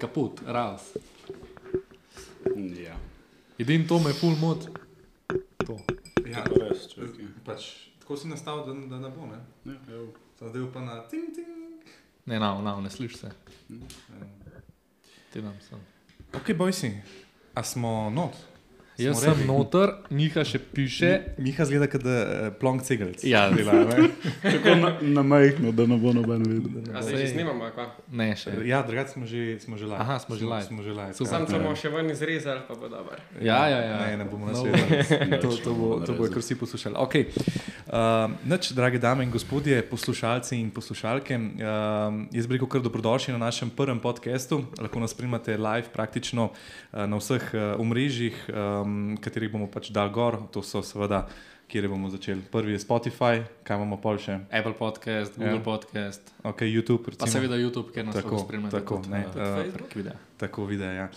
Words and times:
kaput, 0.00 0.40
raz. 0.46 0.80
Ja. 2.76 2.96
Edini 3.58 3.86
to 3.86 3.98
me 3.98 4.12
full 4.12 4.36
mod. 4.36 4.68
To. 5.66 5.78
Ja, 6.26 6.44
To 6.44 6.54
res, 6.60 6.88
čakaj. 6.88 7.26
pač, 7.44 7.62
tako 8.00 8.16
si 8.16 8.28
nastavil, 8.28 8.64
da, 8.64 8.86
da 8.88 8.98
ne 8.98 9.10
bo. 9.10 9.26
Ne? 9.26 9.38
Ja, 9.64 9.78
evo. 9.90 10.12
Zdaj 10.38 10.72
pa 10.72 10.80
na 10.80 11.02
ting, 11.02 11.34
ting. 11.34 11.48
Ne, 12.26 12.38
na, 12.38 12.52
na, 12.62 12.80
ne 12.80 12.90
slišiš 12.90 13.16
se. 13.16 13.30
Ja. 13.70 13.78
Ti 15.32 15.42
nam 15.42 15.56
sem. 15.60 15.80
Ok, 16.32 16.52
bojsi, 16.52 16.92
a 17.54 17.62
smo 17.62 18.10
not? 18.10 18.36
Jaz 18.98 19.20
sem 19.20 19.30
ready? 19.30 19.46
noter, 19.46 19.92
Miha 20.10 20.42
še 20.42 20.58
piše. 20.58 21.10
Miha 21.38 21.62
zgleda, 21.68 21.86
da 22.02 22.14
uh, 22.18 22.46
plonk 22.58 22.82
cegelc. 22.82 23.22
Ja, 23.22 23.44
dela. 23.52 23.84
Ne? 23.86 24.08
Tako 24.42 24.74
na, 24.74 24.90
na 25.02 25.22
majhno, 25.22 25.70
da 25.70 25.86
ne 25.86 25.98
bo 26.02 26.10
noben 26.16 26.42
videl. 26.42 26.82
A 26.90 27.02
zdaj 27.06 27.22
že 27.22 27.28
snimamo, 27.30 27.68
kva? 27.76 27.86
Ne, 28.10 28.32
še. 28.34 28.56
Ja, 28.66 28.80
drugače 28.82 29.14
smo 29.14 29.28
že, 29.30 29.54
smo 29.62 29.78
že 29.78 29.86
live. 29.86 30.02
Aha, 30.02 30.18
smo 30.18 30.34
že 30.34 30.48
live. 30.50 30.66
Smo 30.66 30.82
že 30.82 30.96
live. 30.98 31.14
Super. 31.14 31.30
Sam 31.30 31.46
ja. 31.46 31.52
se 31.52 31.60
bomo 31.62 31.76
še 31.78 31.92
ven 31.94 32.10
izrezali, 32.10 32.64
pa 32.66 32.74
bo 32.74 32.90
dobro. 32.90 33.20
Ja, 33.38 33.60
ja, 33.70 33.78
ja. 33.86 34.00
Ne, 34.02 34.18
ne 34.18 34.26
bomo 34.26 34.50
na 34.50 34.56
No 34.58 34.66
svetu. 34.66 35.38
To, 35.46 35.54
to, 35.62 35.72
bo, 35.78 35.88
to 36.02 36.18
bo 36.18 36.26
kar 36.26 36.42
vsi 36.42 36.58
poslušali. 36.58 36.98
Okay. 36.98 37.30
Uh, 37.86 38.34
nič, 38.50 38.72
drage 38.74 38.98
dame 38.98 39.22
in 39.22 39.30
gospodje, 39.30 39.78
poslušalci 39.86 40.58
in 40.58 40.74
poslušalke, 40.74 41.38
uh, 41.38 42.18
jaz 42.34 42.50
bi 42.50 42.58
rekel, 42.58 42.66
kar 42.66 42.82
dobrodošli 42.82 43.36
na 43.36 43.46
našem 43.46 43.70
prvem 43.70 44.02
podkastu. 44.02 44.64
Lahko 44.82 44.98
nas 44.98 45.14
spremljate 45.14 45.54
live 45.54 45.86
praktično 45.94 46.50
uh, 46.50 47.06
na 47.06 47.22
vseh 47.22 47.46
uh, 47.54 47.78
omrežjih, 47.78 48.42
um, 48.50 48.87
katerih 49.16 49.50
bomo 49.50 49.66
pač 49.66 49.90
dal 49.90 50.10
gor. 50.10 50.38
To 50.50 50.62
so 50.62 50.82
seveda, 50.82 51.26
kjer 51.68 51.88
bomo 51.88 52.08
začeli. 52.08 52.40
Prvi 52.42 52.72
je 52.72 52.78
Spotify, 52.78 53.42
kaj 53.62 53.76
imamo 53.76 53.96
pol 53.96 54.16
še, 54.16 54.38
Apple 54.50 54.72
podcast, 54.72 55.36
Google 55.36 55.50
Ja. 55.50 55.54
ja. 55.54 55.62
podcast, 55.62 56.32
ok, 56.42 56.60
YouTube. 56.62 57.04
pa 57.04 57.10
Recimo. 57.10 57.28
seveda 57.28 57.56
YouTube, 57.56 57.92
ker 57.92 58.04
nas 58.04 58.14
Tako, 58.14 58.28
lahko 58.30 58.44
spremljate. 58.44 58.72
tako, 58.72 58.96
tudi, 58.96 59.08
ne, 59.08 59.18
eh, 59.18 59.28
eh, 59.28 59.54
Facebook, 59.54 59.74
prek 59.74 59.94
videa. 59.94 60.16
Tako 60.38 60.64
vidi. 60.64 60.84
Ja. 60.84 61.08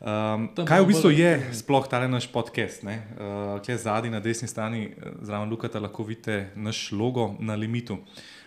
Um, 0.00 0.48
Tam 0.54 0.64
kaj 0.64 0.80
v 0.80 0.86
bistvu 0.86 1.10
bolj- 1.10 1.18
je 1.18 1.30
sploh 1.52 1.88
ta 1.88 2.08
naš 2.08 2.26
podcast? 2.28 2.84
Uh, 2.84 3.58
Kje 3.60 3.76
zadaj 3.76 4.10
na 4.10 4.20
desni 4.20 4.48
strani, 4.48 4.84
eh, 4.86 5.12
zraven 5.20 5.50
Lukata, 5.50 5.78
lahko 5.78 6.04
vidite 6.04 6.50
naš 6.56 6.92
logo 6.92 7.36
na 7.40 7.54
limitu. 7.54 7.94
Uh, 7.94 8.37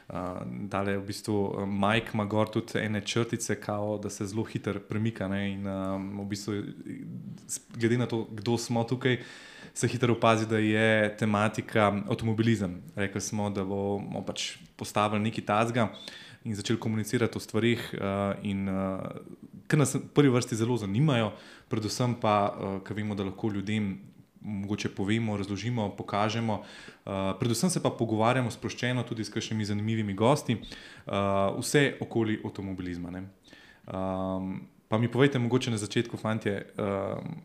Dale 0.68 0.98
v 0.98 1.06
bistvu 1.08 1.34
uh, 1.34 1.64
Mike 1.64 2.12
ima 2.14 2.26
gor 2.26 2.50
tudi 2.52 2.80
ene 2.80 3.02
črtice, 3.02 3.56
kao, 3.56 3.98
da 3.98 4.10
se 4.10 4.26
zelo 4.28 4.44
hitro 4.44 4.80
premika. 4.80 5.28
Ne, 5.28 5.54
in, 5.54 5.68
um, 5.68 6.20
v 6.20 6.26
bistvu, 6.34 6.54
eh, 6.54 6.66
glede 7.78 7.98
na 7.98 8.08
to, 8.12 8.26
kdo 8.32 8.58
smo 8.58 8.84
tukaj, 8.84 9.22
se 9.74 9.88
hitro 9.88 10.14
opazi, 10.14 10.48
da 10.48 10.58
je 10.58 11.16
tematika 11.18 11.94
avtomobilizem. 12.10 12.82
Rekli 12.96 13.22
smo, 13.22 13.50
da 13.50 13.64
bomo 13.64 14.26
pač 14.28 14.58
postavili 14.76 15.24
neki 15.24 15.42
tazga 15.42 15.88
in 16.44 16.56
začeli 16.56 16.80
komunicirati 16.80 17.38
o 17.38 17.42
stvarih, 17.42 17.94
uh, 17.96 18.36
in, 18.44 18.68
uh, 18.68 19.00
ki 19.68 19.80
nas 19.80 19.96
v 19.96 20.04
prvi 20.12 20.34
vrsti 20.34 20.60
zelo 20.60 20.76
zanimajo, 20.78 21.32
predvsem 21.70 22.18
pa, 22.20 22.36
uh, 22.52 22.80
ker 22.84 22.98
vemo, 22.98 23.16
da 23.16 23.24
lahko 23.24 23.52
ljudem 23.54 23.94
mogoče 24.42 24.90
povemo, 24.90 25.38
razložimo, 25.38 25.90
pokažemo. 25.98 26.62
Uh, 26.62 27.12
predvsem 27.40 27.70
se 27.70 27.84
pa 27.84 27.90
pogovarjamo 27.90 28.52
sproščeno 28.52 29.04
tudi 29.04 29.24
s 29.24 29.30
kakšnimi 29.30 29.66
zanimivimi 29.66 30.14
gosti, 30.14 30.58
uh, 30.58 31.14
vse 31.60 31.98
okoli 32.02 32.42
avtomobilizma. 32.46 33.12
ne. 33.12 33.24
Um, 33.88 34.68
pa 34.88 34.98
mi 34.98 35.12
povejte, 35.12 35.40
mogoče 35.40 35.72
na 35.72 35.78
začetku, 35.78 36.18
fantje, 36.18 36.66
um, 36.78 37.36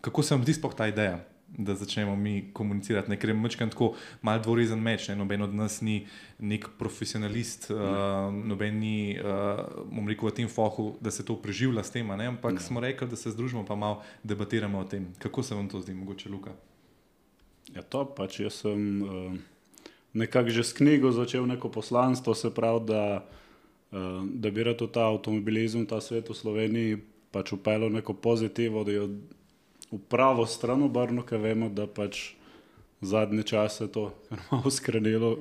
kako 0.00 0.22
se 0.22 0.34
vam 0.34 0.42
zdi 0.44 0.54
sploh 0.54 0.74
ta 0.74 0.86
ideja, 0.86 1.20
da 1.58 1.74
začnemo 1.74 2.16
mi 2.16 2.50
komunicirati? 2.52 3.10
Ne, 3.10 3.16
ker 3.16 3.30
je 3.30 3.34
mečkan 3.34 3.70
tako 3.72 3.94
mal 4.22 4.40
dvorezen 4.42 4.80
meč, 4.82 5.08
ne? 5.08 5.16
noben 5.16 5.42
od 5.42 5.54
nas 5.54 5.80
ni 5.80 6.06
nek 6.38 6.68
profesionalist, 6.78 7.70
uh, 7.70 8.28
noben 8.32 8.78
ni, 8.80 9.16
uh, 9.16 9.64
bom 9.88 10.08
rekel, 10.08 10.28
v 10.28 10.36
tem 10.42 10.48
fohu, 10.52 10.96
da 11.00 11.10
se 11.10 11.24
to 11.24 11.36
preživlja 11.40 11.84
s 11.84 11.90
tem, 11.90 12.10
ampak 12.10 12.60
Ne. 12.60 12.60
smo 12.60 12.80
rekli, 12.80 13.08
da 13.08 13.16
se 13.16 13.30
združimo 13.30 13.64
pa 13.64 13.74
malo 13.74 14.02
debatiramo 14.22 14.78
o 14.78 14.84
tem. 14.84 15.12
Kako 15.18 15.42
se 15.42 15.54
vam 15.54 15.68
to 15.68 15.80
zdi, 15.80 15.94
mogoče 15.94 16.28
Luka? 16.28 16.52
Ja, 17.74 17.82
to 17.82 18.04
pač 18.04 18.40
jaz 18.40 18.62
sem 18.62 19.02
uh, 19.02 19.34
nekako 20.12 20.50
že 20.50 20.64
s 20.64 20.72
knjigo 20.72 21.12
začel 21.12 21.46
neko 21.46 21.68
poslanstvo, 21.68 22.34
se 22.34 22.50
pravi, 22.54 22.86
da, 22.86 23.26
uh, 23.92 24.22
da 24.28 24.50
bi 24.50 24.62
rad 24.62 24.80
v 24.80 24.92
ta 24.92 25.08
avtomobilizem, 25.08 25.86
ta 25.86 26.00
svet 26.00 26.28
v 26.28 26.34
Sloveniji 26.34 27.02
pač 27.32 27.52
upeljal 27.52 27.90
neko 27.92 28.14
pozitivo, 28.14 28.84
da 28.84 28.92
jo 28.92 29.08
v 29.92 30.00
pravo 30.10 30.46
stran 30.46 30.82
obrnil, 30.82 31.24
ker 31.26 31.40
vemo, 31.42 31.70
da 31.70 31.86
pač 31.86 32.34
zadnje 33.00 33.42
čase 33.46 33.88
to 33.92 34.10
malo 34.50 34.70
skrenilo 34.70 35.38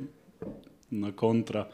na 0.92 1.12
kontra. 1.12 1.68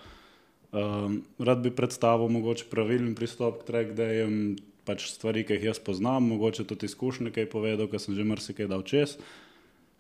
Um, 0.72 1.24
rad 1.40 1.59
bi 1.59 1.72
predstavil 1.76 2.32
mogoče 2.32 2.70
pravilen 2.72 3.16
pristop 3.16 3.62
k 3.62 3.68
track-dajem, 3.68 4.56
pač 4.88 5.12
stvari, 5.12 5.44
ki 5.44 5.59
jih 5.59 5.72
jaz 5.72 5.82
poznam, 5.84 6.30
mogoče 6.32 6.64
tudi 6.68 6.88
izkušnje, 6.88 7.34
ki 7.36 7.44
je 7.44 7.50
povedal, 7.52 7.90
ker 7.92 8.00
sem 8.00 8.16
že 8.16 8.24
marsikaj 8.24 8.72
dal 8.72 8.86
čez. 8.88 9.18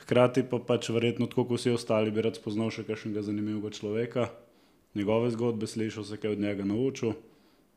Hkrati 0.01 0.47
pa 0.47 0.57
pač 0.63 0.89
verjetno, 0.89 1.27
tako 1.29 1.51
kot 1.51 1.59
vsi 1.59 1.75
ostali, 1.75 2.13
bi 2.13 2.23
rad 2.23 2.39
spoznal 2.39 2.71
še 2.73 2.87
kakšnega 2.87 3.21
zanimivega 3.27 3.69
človeka, 3.75 4.31
njegove 4.97 5.29
zgodbe 5.35 5.67
slišal, 5.67 6.07
se 6.07 6.17
kaj 6.17 6.39
od 6.39 6.41
njega 6.41 6.65
naučil, 6.65 7.13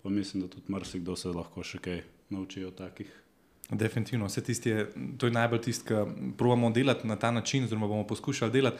pa 0.00 0.08
mislim, 0.08 0.46
da 0.46 0.54
tudi 0.54 0.72
marsikdo 0.72 1.18
se 1.18 1.34
lahko 1.34 1.66
še 1.66 1.82
kaj 1.82 2.00
nauči 2.30 2.64
od 2.64 2.78
takih. 2.78 3.23
Definitivno, 3.70 4.26
vse 4.26 4.42
tisti 4.44 4.70
je, 4.70 4.86
to 5.18 5.26
je 5.26 5.32
najbolj 5.32 5.60
tisto, 5.60 5.84
kar 5.88 6.06
pravimo 6.38 6.70
delati 6.70 7.06
na 7.08 7.16
ta 7.16 7.30
način, 7.30 7.64
oziroma 7.64 7.86
bomo 7.86 8.06
poskušali 8.06 8.52
delati, 8.52 8.76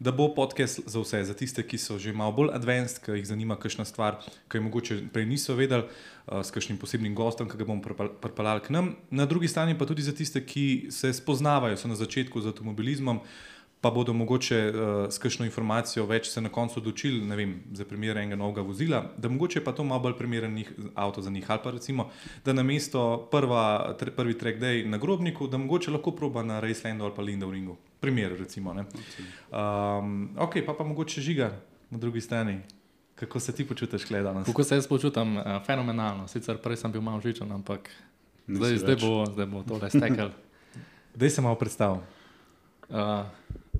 da 0.00 0.12
bo 0.12 0.34
podcast 0.34 0.80
za 0.86 1.00
vse, 1.00 1.24
za 1.24 1.34
tiste, 1.34 1.62
ki 1.62 1.78
so 1.78 1.98
že 1.98 2.12
malo 2.12 2.32
bolj 2.32 2.50
advanced, 2.52 2.98
ki 3.04 3.14
jih 3.20 3.26
zanima 3.26 3.56
kakšna 3.56 3.84
stvar, 3.84 4.18
ki 4.50 4.58
jo 4.58 4.62
mogoče 4.66 4.98
prej 5.12 5.26
niso 5.26 5.54
vedeli, 5.54 5.86
uh, 5.86 6.42
s 6.42 6.50
kakšnim 6.50 6.78
posebnim 6.78 7.14
gostom, 7.14 7.48
ki 7.48 7.58
ga 7.60 7.64
bomo 7.64 7.82
pripel- 7.82 8.10
pripeljali 8.20 8.60
k 8.60 8.74
nam. 8.74 8.96
Na 9.10 9.26
drugi 9.26 9.48
strani 9.48 9.78
pa 9.78 9.86
tudi 9.86 10.02
za 10.02 10.12
tiste, 10.12 10.42
ki 10.46 10.86
se 10.90 11.12
spoznavajo, 11.12 11.76
so 11.76 11.88
na 11.88 11.94
začetku 11.94 12.40
z 12.40 12.50
avtomobilizmom. 12.50 13.20
Pa 13.84 13.90
bodo 13.92 14.14
mogoče 14.16 14.58
uh, 14.72 14.74
s 15.12 15.20
kakšno 15.20 15.44
informacijo 15.44 16.06
več 16.08 16.30
se 16.32 16.40
na 16.40 16.48
koncu 16.48 16.78
odločili, 16.80 17.18
ne 17.20 17.36
vem, 17.36 17.50
za 17.76 17.84
primer 17.84 18.16
enega 18.16 18.38
novega 18.40 18.62
vozila, 18.64 19.02
da 19.20 19.28
mogoče 19.28 19.60
pa 19.64 19.74
to 19.76 19.84
malo 19.84 20.00
bolj 20.06 20.14
primeren 20.16 20.54
njih, 20.56 20.70
avto 20.94 21.20
za 21.20 21.30
njih. 21.30 21.50
Ali 21.52 21.60
pa 21.64 21.72
recimo, 21.74 22.06
da 22.44 22.54
na 22.56 22.64
mesto 22.64 23.02
prva, 23.32 23.92
tre, 24.00 24.08
prvi 24.10 24.38
track 24.40 24.56
day 24.62 24.86
na 24.88 24.96
grobniku, 24.98 25.50
da 25.52 25.60
mogoče 25.60 25.92
lahko 25.92 26.14
proba 26.16 26.42
na 26.42 26.62
Racelandu 26.64 27.04
ali 27.04 27.12
pa 27.16 27.22
Lindovringu. 27.22 27.76
Primer, 28.00 28.38
recimo. 28.38 28.72
ne. 28.72 28.86
Um, 29.52 30.30
ok, 30.38 30.56
pa 30.66 30.72
pa 30.72 30.84
mogoče 30.84 31.20
žiga 31.20 31.52
na 31.90 31.98
drugi 31.98 32.24
strani. 32.24 32.60
Kako 33.14 33.40
se 33.40 33.52
ti 33.52 33.68
počutiš, 33.68 34.08
gledaj 34.08 34.32
danes? 34.32 34.46
Kako 34.46 34.64
se 34.64 34.74
jaz 34.74 34.88
počutim? 34.88 35.36
Uh, 35.36 35.60
fenomenalno. 35.66 36.28
Sicer 36.28 36.56
prej 36.56 36.80
sem 36.80 36.92
bil 36.92 37.04
malo 37.04 37.20
žičen, 37.20 37.52
ampak 37.52 37.90
zdaj, 38.48 38.72
Nisi 38.72 38.80
zdaj, 38.80 38.94
več. 38.94 39.04
bo, 39.04 39.24
zdaj 39.28 39.46
bo 39.46 39.62
tole 39.68 39.90
stekel. 39.90 40.32
Dej 41.20 41.30
se 41.30 41.42
malo 41.44 41.60
predstav. 41.60 42.00
Uh, 42.88 43.24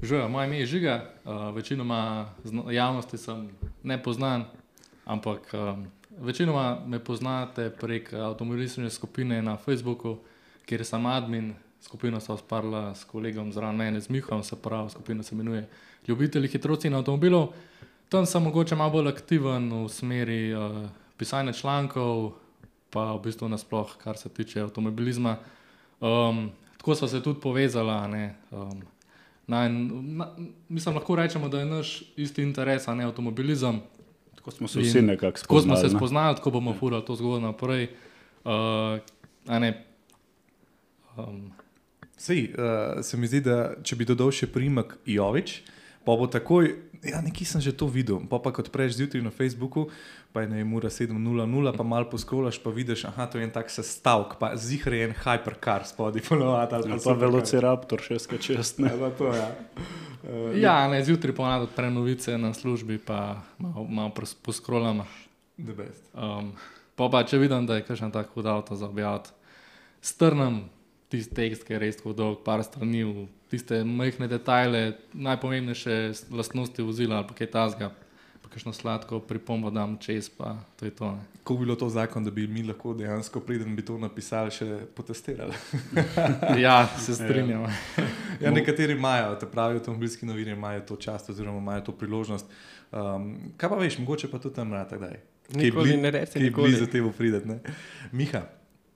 Žujo, 0.02 0.28
moje 0.28 0.46
ime 0.46 0.58
je 0.58 0.66
Žiga, 0.66 1.10
uh, 1.24 1.54
večinoma 1.54 2.28
javnosti 2.70 3.18
sem 3.18 3.50
ne 3.82 4.02
poznan, 4.02 4.44
ampak 5.04 5.50
um, 5.52 5.86
večinoma 6.18 6.80
me 6.86 6.98
poznate 6.98 7.70
prek 7.70 8.12
avtomobilistične 8.12 8.90
skupine 8.90 9.42
na 9.42 9.56
Facebooku, 9.56 10.18
kjer 10.66 10.84
sem 10.84 11.06
admin. 11.06 11.54
Skupino 11.80 12.20
sem 12.20 12.36
sparila 12.38 12.94
s 12.94 13.04
kolegom 13.04 13.52
zraven 13.52 13.76
mene, 13.76 14.00
z 14.00 14.08
Mihom, 14.08 14.42
se 14.42 14.56
pravi, 14.56 14.90
skupina 14.90 15.22
se 15.22 15.34
imenuje 15.34 15.68
Ljubitelji 16.08 16.48
hitrosti 16.48 16.88
in 16.88 16.94
avtomobilov. 16.94 17.48
Tam 18.08 18.26
sem 18.26 18.42
mogoče 18.42 18.76
malo 18.76 18.90
bolj 18.90 19.08
aktiven 19.08 19.72
v 19.72 19.88
smeri 19.88 20.54
uh, 20.54 20.88
pisanja 21.16 21.52
člankov, 21.52 22.32
pa 22.90 23.12
v 23.12 23.20
bistvu 23.24 23.48
nasploh, 23.48 23.96
kar 24.04 24.16
se 24.16 24.28
tiče 24.28 24.60
avtomobilizma. 24.60 25.36
Um, 26.00 26.50
tako 26.76 26.94
smo 26.94 27.08
se 27.08 27.22
tudi 27.22 27.40
povezali. 27.40 28.30
Um, 28.50 28.82
na, 29.46 29.66
en- 29.66 29.88
na, 30.16 30.28
mislim, 30.68 30.94
lahko 30.94 31.16
rečemo, 31.16 31.48
da 31.48 31.58
je 31.58 31.66
naš 31.66 31.88
isti 32.16 32.42
interes, 32.42 32.88
a 32.88 32.94
ne 32.94 33.04
avtomobilizem. 33.04 33.80
Tako 34.34 34.50
smo 34.50 34.68
se 34.68 34.78
In 34.78 34.84
vsi 34.84 35.02
nekako 35.02 35.38
Tako 35.38 35.60
smo 35.60 35.76
se 35.76 35.80
spoznali. 35.80 35.92
ne. 35.92 35.98
spoznali, 35.98 36.36
tako 36.36 36.50
bomo 36.50 36.74
furali 36.74 37.04
to 37.04 37.14
zgodbo 37.14 37.40
naprej. 37.40 37.88
Uh, 38.44 38.50
a 39.46 39.58
ne, 39.58 39.84
um, 41.16 41.52
Sej, 42.16 42.44
uh, 42.44 42.58
se 43.02 43.16
mi 43.16 43.26
zdi, 43.26 43.40
da 43.40 43.56
če 43.82 43.96
bi 43.96 44.04
dodal 44.04 44.30
še 44.30 44.46
primek 44.46 44.94
Jovič, 45.04 45.60
pa 46.04 46.14
bo 46.14 46.26
takoj, 46.26 46.70
ja, 47.04 47.20
nekje 47.20 47.46
sem 47.46 47.60
že 47.60 47.72
to 47.76 47.86
videl. 47.86 48.22
Pa, 48.30 48.40
pa 48.40 48.50
kot 48.54 48.72
prejš 48.72 48.98
zjutraj 48.98 49.22
na 49.22 49.30
Facebooku, 49.30 49.88
pa 50.32 50.42
je 50.44 50.50
ne 50.50 50.64
ura 50.64 50.88
7.00, 50.88 51.76
pa 51.76 51.84
malo 51.84 52.08
poskrolaš, 52.10 52.58
pa 52.58 52.70
vidiš, 52.70 53.04
aha, 53.12 53.26
to 53.26 53.38
je 53.38 53.44
en 53.44 53.52
tak 53.52 53.70
sestavek, 53.70 54.36
pa 54.40 54.56
zihar 54.56 54.92
je 54.94 55.04
en 55.08 55.14
hypercar 55.14 55.86
spodaj, 55.86 56.24
ponovadi. 56.28 56.74
ali 56.74 56.90
Ja, 56.90 56.96
pa 56.96 57.00
supercar. 57.00 57.20
Velociraptor 57.20 58.00
6 58.00 58.82
ne. 58.82 58.88
Ja, 58.88 58.96
pa 58.98 59.10
to, 59.14 59.28
ja. 59.34 59.48
Uh, 60.24 60.56
ja, 60.64 60.88
ne, 60.88 61.04
zjutraj 61.04 61.34
ponavadi 61.36 61.70
odprem 61.70 61.94
novice 61.94 62.38
na 62.38 62.54
službi, 62.54 62.98
pa 62.98 63.44
malo, 63.58 63.84
malo 63.84 64.12
poskrolam. 64.42 65.04
The 65.60 65.74
best. 65.74 66.02
Um, 66.14 66.52
pa, 66.98 67.08
pa 67.08 67.22
če 67.22 67.38
vidim, 67.38 67.66
da 67.66 67.78
je 67.78 67.86
kakšen 67.86 68.10
tak 68.10 68.32
hud 68.34 68.46
avto 68.46 68.74
za 68.74 68.88
objaviti, 68.90 69.30
strnem 70.02 70.64
tisti 71.14 71.34
tekst, 71.34 71.62
ki 71.66 71.76
je 71.76 71.78
res 71.78 72.00
tako 72.00 72.14
dolg, 72.16 72.40
par 72.46 72.62
strani, 72.66 73.04
v 73.06 73.28
tiste 73.54 73.84
majhne 73.84 74.28
detajle, 74.28 74.82
najpomembnejše 75.14 75.98
lastnosti 76.30 76.82
vozila 76.82 77.16
ali 77.16 77.26
pa 77.26 77.34
kaj 77.34 77.46
tasga. 77.48 77.90
pa 78.42 78.50
kakšno 78.50 78.72
sladko 78.72 79.20
pripombo 79.20 79.70
dam 79.70 79.96
čez, 79.96 80.28
pa 80.28 80.50
to 80.76 80.84
je 80.84 80.92
to. 80.92 81.12
Ne. 81.12 81.22
Kako 81.38 81.54
bi 81.54 81.60
bilo 81.60 81.76
to 81.76 81.88
zakon, 81.88 82.24
da 82.24 82.30
bi 82.30 82.44
mi 82.46 82.62
lahko 82.62 82.92
dejansko 82.94 83.40
preden 83.40 83.72
bi 83.72 83.82
to 83.82 83.96
napisali, 83.98 84.50
še 84.50 84.66
potestirali? 84.90 85.56
Ja, 86.58 86.86
se 86.98 87.14
strinjam. 87.14 87.64
Ja, 88.40 88.50
nekateri 88.50 88.92
imajo, 88.92 89.34
te 89.34 89.46
pravi 89.46 89.76
avtomobilski 89.76 90.26
novinarji 90.26 90.52
imajo 90.52 90.80
to 90.82 90.96
čast 90.98 91.30
oziroma 91.30 91.58
imajo 91.58 91.80
to 91.80 91.92
priložnost. 91.94 92.46
Um, 92.92 93.30
kaj 93.56 93.68
pa 93.68 93.76
veš, 93.76 93.98
mogoče 93.98 94.28
pa 94.28 94.38
tudi 94.38 94.54
tam 94.54 94.72
rata 94.72 94.96
kdaj. 94.96 95.16
Nikoli 95.54 95.96
ne 95.96 96.10
reci, 96.10 96.32
Kaj 96.32 96.42
je 96.42 96.46
nikoli. 96.46 96.68
blizu 96.68 96.86
temu 96.86 97.12
prideti. 97.12 97.48
ne? 97.48 97.58
Miha, 98.12 98.44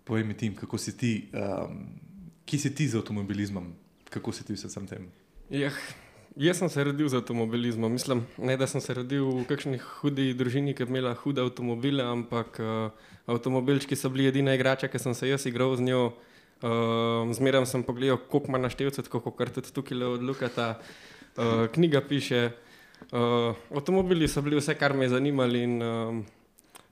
povej 0.05 0.25
mi 0.25 0.35
tim, 0.35 0.55
kako 0.55 0.79
si 0.79 0.93
ti, 0.93 1.13
um, 1.33 1.83
kje 2.45 2.59
si 2.59 2.75
ti 2.75 2.89
z 2.89 2.97
avtomobilizmom, 2.97 3.73
kako 4.11 4.33
si 4.33 4.45
ti 4.45 4.57
vse 4.57 4.71
sam 4.73 4.87
tem? 4.87 5.09
Jah, 5.51 5.77
jaz 6.37 6.61
sem 6.61 6.69
se 6.69 6.85
rodil 6.85 7.09
z 7.09 7.21
avtomobilizmom. 7.21 7.93
Mislim, 7.93 8.25
ne 8.39 8.57
da 8.57 8.67
sem 8.67 8.81
se 8.81 8.95
rodil 8.95 9.27
v 9.41 9.45
kakšni 9.49 9.81
hudi 9.81 10.33
družini, 10.37 10.75
ki 10.77 10.85
je 10.85 10.91
imela 10.91 11.15
hude 11.19 11.43
avtomobile, 11.45 12.05
ampak 12.05 12.61
uh, 12.61 13.11
avtomobilčki 13.27 13.97
so 13.97 14.11
bili 14.13 14.29
edina 14.29 14.55
igrača, 14.57 14.89
ki 14.89 15.01
sem 15.01 15.15
se 15.15 15.29
jaz 15.29 15.47
igral 15.47 15.77
z 15.77 15.89
njo. 15.89 16.07
Uh, 16.59 17.29
zmeraj 17.39 17.69
sem 17.71 17.85
pogledal, 17.87 18.19
koliko 18.19 18.51
ima 18.51 18.59
naštevcev, 18.59 19.07
tako 19.07 19.31
kot 19.31 19.53
tudi 19.55 19.71
tukaj 19.73 20.03
od 20.03 20.25
Lukata. 20.27 20.73
Uh, 21.39 21.69
knjiga 21.71 22.01
piše. 22.03 22.51
Uh, 23.13 23.55
avtomobili 23.71 24.29
so 24.29 24.43
bili 24.43 24.59
vse, 24.59 24.75
kar 24.75 24.95
me 24.95 25.05
je 25.05 25.15
zanimalo, 25.15 25.55
in 25.55 25.83
um, 25.83 26.25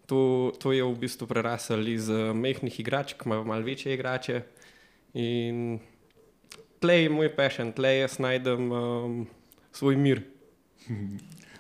to, 0.06 0.52
to 0.62 0.72
je 0.72 0.84
v 0.84 0.94
bistvu 0.94 1.26
prerasel 1.26 1.82
iz 1.88 2.08
uh, 2.08 2.30
mehkih 2.30 2.80
igračk, 2.80 3.26
malo 3.26 3.44
mal 3.44 3.62
večje 3.66 3.94
igrače. 3.94 4.42
In 5.14 5.80
tlej 6.86 7.08
moj 7.10 7.32
pešen, 7.34 7.72
tlej 7.74 8.04
jaz 8.04 8.20
najdem 8.22 8.70
um, 8.70 9.14
svoj 9.74 9.96
mir. 9.98 10.22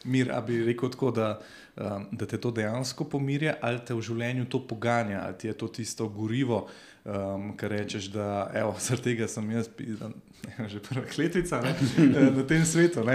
Mir, 0.06 0.28
a 0.30 0.38
bi 0.38 0.60
rekel 0.62 0.92
tako, 0.94 1.10
da, 1.10 1.32
um, 1.74 2.04
da 2.14 2.28
te 2.30 2.38
to 2.38 2.52
dejansko 2.54 3.08
pomirja, 3.10 3.56
ali 3.58 3.80
te 3.82 3.94
v 3.94 4.04
življenju 4.06 4.44
to 4.46 4.60
poganja, 4.70 5.24
ali 5.24 5.34
ti 5.34 5.48
je 5.50 5.54
to 5.58 5.66
tisto 5.66 6.06
gorivo, 6.14 6.60
um, 7.06 7.52
kar 7.56 7.70
rečeš, 7.70 8.04
da 8.04 8.50
evo, 8.54 8.74
zaradi 8.84 9.02
tega 9.02 9.28
sem 9.28 9.50
jaz, 9.50 9.68
pizdan, 9.68 10.14
že 10.72 10.80
prva 10.82 11.04
kletvica 11.06 11.60
ne, 11.62 11.74
eh, 11.98 12.30
na 12.36 12.44
tem 12.46 12.64
svetu. 12.64 13.00
Uh, 13.00 13.08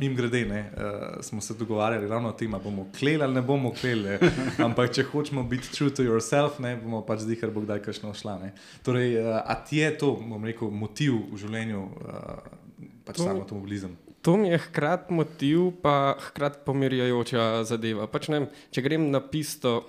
Mim 0.00 0.16
grede, 0.16 0.44
ne, 0.46 0.60
uh, 0.76 1.22
smo 1.24 1.40
se 1.40 1.54
dogovarjali 1.54 2.08
ravno 2.08 2.28
o 2.28 2.32
tem, 2.32 2.54
ali 2.54 2.64
bomo 2.64 2.86
kleli 2.98 3.22
ali 3.22 3.34
ne 3.34 3.42
bomo 3.42 3.72
kleli. 3.72 4.18
Ampak 4.58 4.92
če 4.92 5.06
hočemo 5.12 5.42
biti 5.42 5.72
true 5.72 5.90
to 5.94 6.02
yourself, 6.02 6.60
ne, 6.60 6.76
bomo 6.76 7.02
pač 7.06 7.24
zdaj, 7.24 7.40
ker 7.40 7.54
bo 7.54 7.64
kdaj 7.64 7.82
kakšno 7.84 8.14
šla. 8.14 8.38
Ne. 8.42 8.52
Torej, 8.86 9.16
uh, 9.22 9.40
a 9.44 9.56
ti 9.64 9.80
je 9.82 9.94
to, 9.98 10.14
bom 10.20 10.44
rekel, 10.44 10.70
motiv 10.70 11.20
v 11.32 11.40
življenju, 11.44 11.86
uh, 12.04 12.92
pač 13.08 13.16
To- 13.16 13.24
samo 13.24 13.40
avtomobilizem? 13.46 13.96
To 14.26 14.34
mi 14.36 14.48
je 14.50 14.58
hkrati 14.58 15.14
motiv, 15.14 15.70
pa 15.80 16.18
hkrati 16.20 16.58
pomirjajoča 16.66 17.62
zadeva. 17.64 18.08
Pač 18.10 18.26
ne, 18.28 18.48
če 18.74 18.82
grem 18.82 19.06
na 19.14 19.20
pisto, 19.22 19.86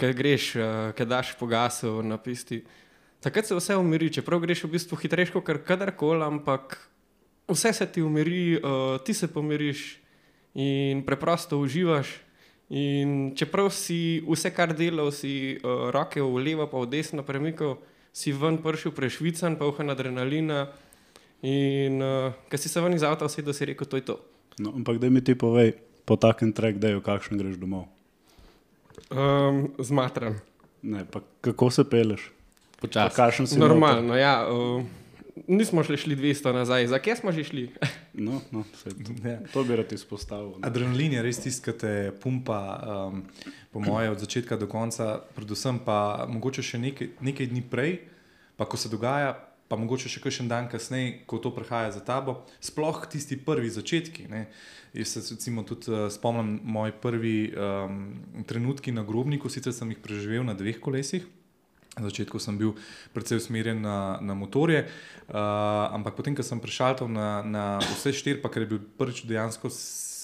ki 0.00 0.10
greš, 0.16 0.54
ki 0.96 1.04
daš 1.06 1.34
po 1.38 1.46
gasu 1.46 2.02
na 2.02 2.18
pisti, 2.18 2.62
takrat 3.24 3.46
se 3.46 3.56
vse 3.56 3.76
umiri, 3.80 4.12
čeprav 4.12 4.42
greš 4.42 4.66
v 4.66 4.74
bistvu 4.76 4.98
hitrejško, 5.00 5.40
kar 5.40 5.62
kadarkoli, 5.64 6.24
ampak 6.26 6.76
vse 7.48 7.72
se 7.72 7.86
ti 7.86 8.02
umiri, 8.02 8.56
uh, 8.56 9.00
ti 9.04 9.14
se 9.14 9.28
pomiriš 9.28 10.00
in 10.54 11.02
preprosto 11.06 11.58
uživaš. 11.58 12.20
In 12.68 13.34
čeprav 13.36 13.70
si 13.70 14.22
vse, 14.28 14.50
kar 14.54 14.72
delal, 14.76 15.12
si 15.12 15.56
uh, 15.56 15.90
roke 15.92 16.22
v 16.22 16.40
levo, 16.40 16.66
pa 16.66 16.80
v 16.80 16.88
desno 16.90 17.22
premikal, 17.22 17.76
si 18.12 18.32
ven 18.32 18.58
pršil 18.62 18.92
prešvican, 18.92 19.58
pa 19.60 19.68
uhan 19.68 19.92
adrenalina. 19.92 20.68
In 21.44 22.00
uh, 22.00 22.32
ko 22.48 22.56
si 22.56 22.68
se 22.72 22.80
ven 22.80 22.96
iz 22.96 23.04
avta 23.04 23.28
usedel, 23.28 23.52
si 23.52 23.68
rekel, 23.68 23.88
to 23.88 24.00
je 24.00 24.04
to. 24.04 24.16
No, 24.58 24.72
ampak 24.72 24.98
da 25.02 25.10
mi 25.10 25.20
ti 25.20 25.34
povej, 25.34 25.74
po 26.08 26.16
takem 26.16 26.52
trek, 26.52 26.80
da 26.80 26.94
v 26.94 27.04
kakšen 27.04 27.36
greš 27.36 27.60
domov. 27.60 27.90
Um, 29.10 29.72
Zmatran. 29.78 30.38
Ne, 30.82 31.04
pa 31.04 31.20
kako 31.40 31.70
se 31.70 31.84
peleš? 31.84 32.30
Počasi. 32.80 33.56
Normalno, 33.56 34.16
ja. 34.16 34.46
Uh, 34.46 34.84
nismo 35.46 35.84
šli, 35.84 35.96
šli 35.96 36.16
200 36.16 36.52
nazaj, 36.52 36.86
za 36.86 36.98
kje 36.98 37.16
smo 37.16 37.32
že 37.32 37.44
šli? 37.44 37.70
No, 38.14 38.40
no, 38.52 38.62
to, 38.84 38.90
Ja. 39.28 39.40
to 39.52 39.64
bi 39.64 39.76
rad 39.76 39.92
izpostavil. 39.92 40.48
ne. 40.50 40.62
Adrenalin 40.62 41.12
je 41.12 41.22
res 41.22 41.40
tisti, 41.40 41.64
ki 41.64 41.72
te 41.74 41.92
pumpa, 42.22 42.60
um, 43.10 43.24
po 43.72 43.80
mojem, 43.80 44.12
od 44.12 44.18
začetka 44.18 44.56
do 44.56 44.66
konca, 44.66 45.18
predvsem 45.34 45.78
pa 45.78 46.26
mogoče 46.30 46.62
še 46.62 46.78
nekaj, 46.78 47.08
nekaj 47.20 47.46
dni 47.46 47.62
prej, 47.62 47.96
pa 48.56 48.64
ko 48.64 48.76
se 48.76 48.88
dogaja, 48.88 49.34
pa 49.74 49.80
mogoče 49.82 50.06
še 50.06 50.22
kakšen 50.22 50.46
dan 50.46 50.70
kasneje, 50.70 51.24
ko 51.26 51.40
to 51.42 51.50
prihaja 51.50 51.90
za 51.96 52.02
tabo. 52.06 52.44
Sploh 52.62 53.02
tisti 53.10 53.34
prvi 53.42 53.72
začetki. 53.74 54.28
Ne. 54.30 54.46
Jaz 54.94 55.16
se 55.16 55.34
recimo 55.34 55.66
tudi 55.66 55.90
uh, 55.90 56.06
spomnim 56.14 56.60
moj 56.62 56.94
prvi 57.02 57.50
um, 57.50 57.96
trenutki 58.46 58.94
na 58.94 59.02
grobniku, 59.02 59.50
sicer 59.50 59.74
sem 59.74 59.90
jih 59.90 59.98
preživel 59.98 60.46
na 60.46 60.54
dveh 60.54 60.78
kolesih. 60.78 61.26
Na 61.98 62.06
začetku 62.06 62.38
sem 62.42 62.54
bil 62.58 62.76
precej 63.14 63.42
usmerjen 63.42 63.82
na, 63.82 64.18
na 64.22 64.38
motorje, 64.38 64.86
uh, 64.86 65.90
ampak 65.94 66.14
potem, 66.18 66.34
ko 66.38 66.46
sem 66.46 66.62
prešaltal 66.62 67.10
na, 67.10 67.42
na 67.42 67.64
vse 67.82 68.14
štiri, 68.14 68.38
pa 68.42 68.50
ker 68.54 68.66
je 68.66 68.70
bil 68.74 68.82
prvič 68.98 69.26
dejansko 69.26 69.70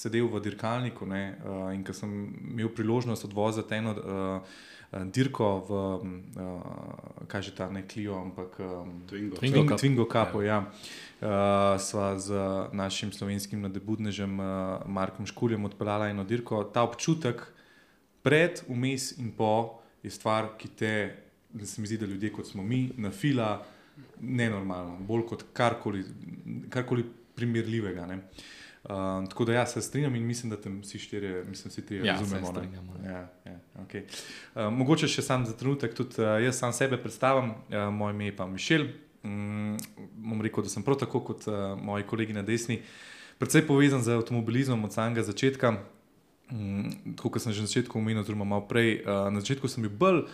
sedel 0.01 0.27
v 0.31 0.41
dirkalniku 0.41 1.05
ne, 1.05 1.23
uh, 1.45 1.69
in 1.75 1.85
ko 1.85 1.93
sem 1.93 2.11
imel 2.53 2.71
priložnost 2.73 3.27
odvoziti 3.29 3.77
eno 3.77 3.93
uh, 3.93 4.59
dirko 4.91 5.47
v, 5.67 5.71
uh, 6.41 7.25
kaj 7.31 7.41
že 7.47 7.51
ta 7.55 7.69
ne 7.71 7.85
Clio, 7.87 8.17
ampak 8.19 8.59
um, 8.59 9.05
Twingo. 9.07 9.39
Twingo 9.39 9.55
Twingo, 9.55 9.69
Cup. 9.69 9.79
Twingo 9.79 10.05
Cupu, 10.09 10.43
ja. 10.43 10.67
Uh, 11.21 11.79
sva 11.79 12.17
z 12.19 12.35
našim 12.75 13.13
slovenskim 13.13 13.61
nadebudnežem 13.61 14.39
uh, 14.41 14.83
Markom 14.89 15.23
Škuljem 15.29 15.63
odpeljala 15.69 16.09
eno 16.11 16.25
dirko. 16.27 16.65
Ta 16.73 16.83
občutek 16.83 17.45
pred, 18.25 18.65
vmes 18.67 19.15
in 19.21 19.31
po 19.31 19.79
je 20.03 20.11
stvar, 20.11 20.57
ki 20.59 20.67
te, 20.75 20.93
da 21.53 21.65
se 21.65 21.79
mi 21.79 21.87
zdi, 21.87 22.01
da 22.01 22.09
ljudje 22.09 22.33
kot 22.33 22.49
smo 22.51 22.65
mi, 22.65 22.89
na 22.97 23.13
fila, 23.13 23.61
nenormalno, 24.19 24.97
bolj 25.07 25.29
kot 25.29 25.45
karkoli, 25.53 26.03
karkoli 26.73 27.05
primerljivega. 27.37 28.09
Ne. 28.09 28.17
Uh, 28.17 28.60
tako 29.29 29.45
da 29.45 29.53
ja, 29.53 29.65
se 29.65 29.81
strinjam 29.81 30.15
in 30.15 30.25
mislim, 30.27 30.49
da 30.49 30.61
tam 30.61 30.79
vsi 30.81 30.99
štirje, 30.99 31.43
mislim, 31.43 31.69
vsi 31.69 31.85
tri 31.85 31.97
Ja, 31.97 32.13
razumemo. 32.13 32.47
strinjamo, 32.47 32.93
ja. 33.05 33.29
Ja, 33.45 33.59
okay. 33.83 34.01
uh, 34.55 34.73
mogoče 34.73 35.07
še 35.07 35.21
sam 35.21 35.45
za 35.45 35.53
trenutek, 35.53 35.93
tudi 35.93 36.17
uh, 36.21 36.41
jaz 36.41 36.57
sam 36.57 36.73
sebe 36.73 36.97
predstavim, 36.97 37.51
uh, 37.69 37.93
moje 37.93 38.13
ime 38.15 38.25
je 38.25 38.35
pa 38.35 38.47
Mišel. 38.47 38.87
Mm, 39.23 39.77
bom 40.17 40.41
rekel, 40.41 40.63
da 40.65 40.69
sem 40.69 40.83
prav 40.83 40.97
tako 40.97 41.19
kot 41.21 41.45
uh, 41.47 41.77
moji 41.77 42.03
kolegi 42.09 42.33
na 42.33 42.41
desni, 42.41 42.79
predvsej 43.37 43.67
povezan 43.67 44.01
z 44.01 44.15
avtomobilizmom 44.17 44.85
od 44.85 44.93
samega 44.93 45.23
začetka. 45.23 45.75
Mm, 46.51 47.13
tako 47.15 47.29
kot 47.35 47.45
sem 47.45 47.53
že 47.53 47.61
na 47.61 47.69
začetku 47.69 47.99
omenil, 47.99 48.25
oziroma 48.25 48.49
malo 48.49 48.65
prej, 48.65 49.03
uh, 49.05 49.29
na 49.29 49.45
začetku 49.45 49.69
sem 49.69 49.85
bil 49.85 49.93
bolj 49.93 50.25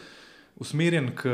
usmerjen 0.55 1.11
k 1.15 1.27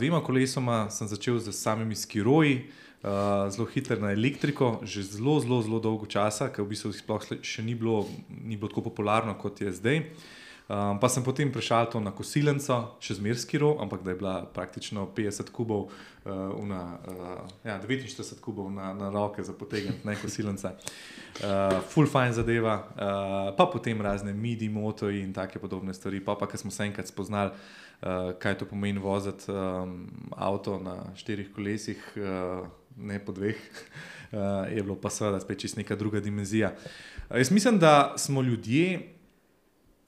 dvema 0.00 0.24
kolesoma, 0.24 0.88
sem 0.90 1.08
začel 1.08 1.38
z 1.38 1.52
samimi 1.52 1.94
skiroji. 1.94 2.64
Uh, 3.04 3.50
zelo 3.52 3.66
hiter 3.68 4.00
na 4.00 4.14
elektriko, 4.16 4.80
že 4.80 5.02
zelo, 5.04 5.36
zelo, 5.40 5.60
zelo 5.60 5.76
dolgo 5.76 6.08
časa, 6.08 6.48
ker 6.48 6.64
v 6.64 6.72
bistvu 6.72 6.94
sploh 6.96 7.20
še 7.44 7.60
ni 7.60 7.76
bilo, 7.76 8.06
ni 8.32 8.56
bilo 8.56 8.72
tako 8.72 8.88
popularno 8.88 9.36
kot 9.36 9.60
je 9.60 9.68
zdaj. 9.76 10.00
Um, 10.64 10.96
pa 10.96 11.12
sem 11.12 11.20
potem 11.20 11.52
prešal 11.52 11.92
to 11.92 12.00
na 12.00 12.08
kosilenco, 12.08 12.96
še 12.96 13.18
zmerski 13.20 13.60
ro, 13.60 13.74
ampak 13.84 14.00
da 14.00 14.14
je 14.14 14.16
bila 14.16 14.36
praktično 14.48 15.04
50 15.12 15.52
kubov, 15.52 15.92
uh, 16.24 16.56
una, 16.56 16.96
uh, 17.04 17.42
ja, 17.68 17.76
49 17.76 18.40
kubov 18.40 18.72
na, 18.72 18.94
na 18.96 19.12
roke 19.12 19.44
za 19.44 19.52
potegniti, 19.52 20.00
ne 20.08 20.16
kosilenca. 20.16 20.72
Uh, 21.44 21.84
full 21.92 22.08
fine 22.08 22.32
zadeva, 22.32 22.78
uh, 22.80 23.52
pa 23.52 23.68
potem 23.68 24.00
razne 24.00 24.32
midi, 24.32 24.72
motori 24.72 25.20
in 25.20 25.36
take 25.36 25.60
podobne 25.60 25.92
stvari. 25.92 26.24
Pa 26.24 26.32
pa, 26.40 26.48
ker 26.48 26.56
smo 26.56 26.72
se 26.72 26.88
enkrat 26.88 27.12
spoznali, 27.12 27.52
uh, 27.52 28.32
kaj 28.40 28.56
to 28.64 28.64
pomeni 28.64 29.04
voziti 29.04 29.52
um, 29.52 30.08
avto 30.32 30.80
na 30.80 31.12
štirih 31.12 31.52
kolesih, 31.52 32.00
uh, 32.16 32.64
ne 32.96 33.18
po 33.24 33.32
dveh, 33.32 33.56
uh, 33.56 34.38
je 34.74 34.82
bilo 34.82 34.96
pa 35.00 35.10
seveda 35.10 35.40
spet 35.40 35.64
čist 35.64 35.76
neka 35.76 35.96
druga 35.96 36.20
dimenzija. 36.20 36.74
Uh, 37.30 37.38
jaz 37.38 37.50
mislim, 37.50 37.78
da 37.78 38.14
smo 38.16 38.42
ljudje 38.42 39.14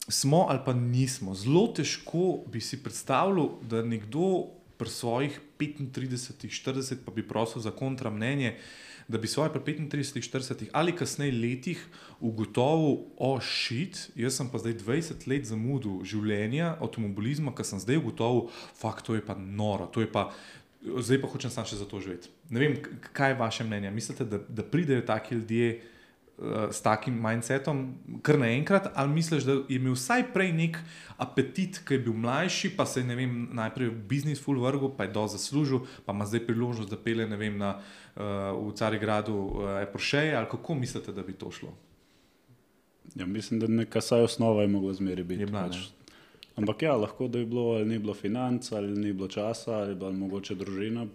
smo 0.07 0.45
ali 0.49 0.59
pa 0.65 0.73
nismo. 0.73 1.35
Zelo 1.35 1.67
težko 1.67 2.43
bi 2.51 2.61
si 2.61 2.83
predstavljal, 2.83 3.49
da 3.61 3.81
nekdo 3.81 4.47
pri 4.77 4.89
svojih 4.89 5.39
35, 5.59 6.47
40, 6.47 6.95
pa 7.05 7.11
bi 7.11 7.27
prosil 7.27 7.61
za 7.61 7.71
kontramnenje, 7.71 8.55
da 9.07 9.17
bi 9.17 9.27
svoje 9.27 9.49
pri 9.53 9.61
35, 9.61 10.29
40 10.33 10.65
ali 10.71 10.95
kasneje 10.95 11.31
letih 11.31 11.85
ugotovil, 12.19 12.97
ošit, 13.17 14.11
jaz 14.15 14.37
sem 14.37 14.49
pa 14.51 14.59
zdaj 14.59 14.77
20 14.83 15.27
let 15.27 15.47
zamudil 15.47 16.03
življenja, 16.03 16.75
avtomobilizma, 16.81 17.55
ker 17.55 17.65
sem 17.65 17.79
zdaj 17.79 18.01
ugotovil, 18.01 18.49
fakt, 18.77 19.05
to 19.07 19.15
je 19.15 19.25
pa 19.25 19.35
noro, 19.35 19.87
to 19.87 20.03
je 20.03 20.11
pa. 20.11 20.29
Zdaj 20.83 21.21
pa 21.23 21.27
hočem 21.31 21.51
samo 21.51 21.65
še 21.67 21.79
za 21.79 21.87
to 21.89 21.99
živeti. 22.03 22.29
Ne 22.49 22.59
vem, 22.59 22.77
kaj 23.13 23.31
je 23.31 23.35
vaše 23.35 23.63
mnenje? 23.63 23.91
Mislite, 23.91 24.25
da, 24.25 24.39
da 24.49 24.63
pridejo 24.63 25.01
taki 25.01 25.35
ljudje 25.35 25.81
uh, 26.37 26.45
s 26.71 26.81
takim 26.81 27.17
mindsetom, 27.23 27.81
kar 28.21 28.39
naenkrat, 28.39 28.91
ali 28.95 29.13
misliš, 29.13 29.43
da 29.43 29.51
je 29.51 29.79
imel 29.79 29.97
vsaj 29.97 30.29
prej 30.33 30.53
nek 30.55 30.79
apetit, 31.17 31.81
ki 31.87 31.97
je 31.97 32.03
bil 32.05 32.13
mlajši, 32.13 32.71
pa 32.77 32.85
se 32.85 33.03
je 33.03 33.15
vem, 33.15 33.49
najprej 33.57 33.89
v 33.89 34.05
biznis 34.13 34.43
full 34.43 34.63
vrgu, 34.63 34.93
pa 34.97 35.07
je 35.07 35.13
do 35.17 35.25
zaslužil, 35.27 35.83
pa 36.05 36.15
ima 36.15 36.25
zdaj 36.25 36.45
priložnost, 36.47 36.89
da 36.89 36.97
pele 36.97 37.25
vem, 37.25 37.57
na, 37.57 37.75
uh, 38.15 38.55
v 38.69 38.71
Carigradu 38.79 39.35
uh, 39.35 39.83
Porsche, 39.91 40.31
ali 40.37 40.47
kako 40.51 40.75
mislite, 40.75 41.11
da 41.11 41.23
bi 41.23 41.33
to 41.33 41.51
šlo? 41.51 41.75
Ja, 43.15 43.25
mislim, 43.25 43.59
da 43.59 43.67
neka 43.67 44.01
saj 44.01 44.21
osnova 44.21 44.61
je 44.61 44.67
mogla 44.67 44.93
zmeri 44.93 45.23
biti. 45.23 45.41
Je 45.41 45.45
bila, 45.45 45.67
pač. 45.67 45.77
Ampak 46.57 46.81
ja, 46.81 46.95
lahko 46.95 47.27
da 47.27 47.39
je 47.39 47.45
bilo, 47.45 47.71
ali 47.77 47.85
ni 47.85 47.99
bilo 47.99 48.13
financ, 48.13 48.71
ali 48.71 48.87
ni 48.87 49.13
bilo 49.13 49.27
časa, 49.27 49.73
ali 49.83 49.99
pa 49.99 50.11
mogoče 50.11 50.55
družina, 50.55 51.05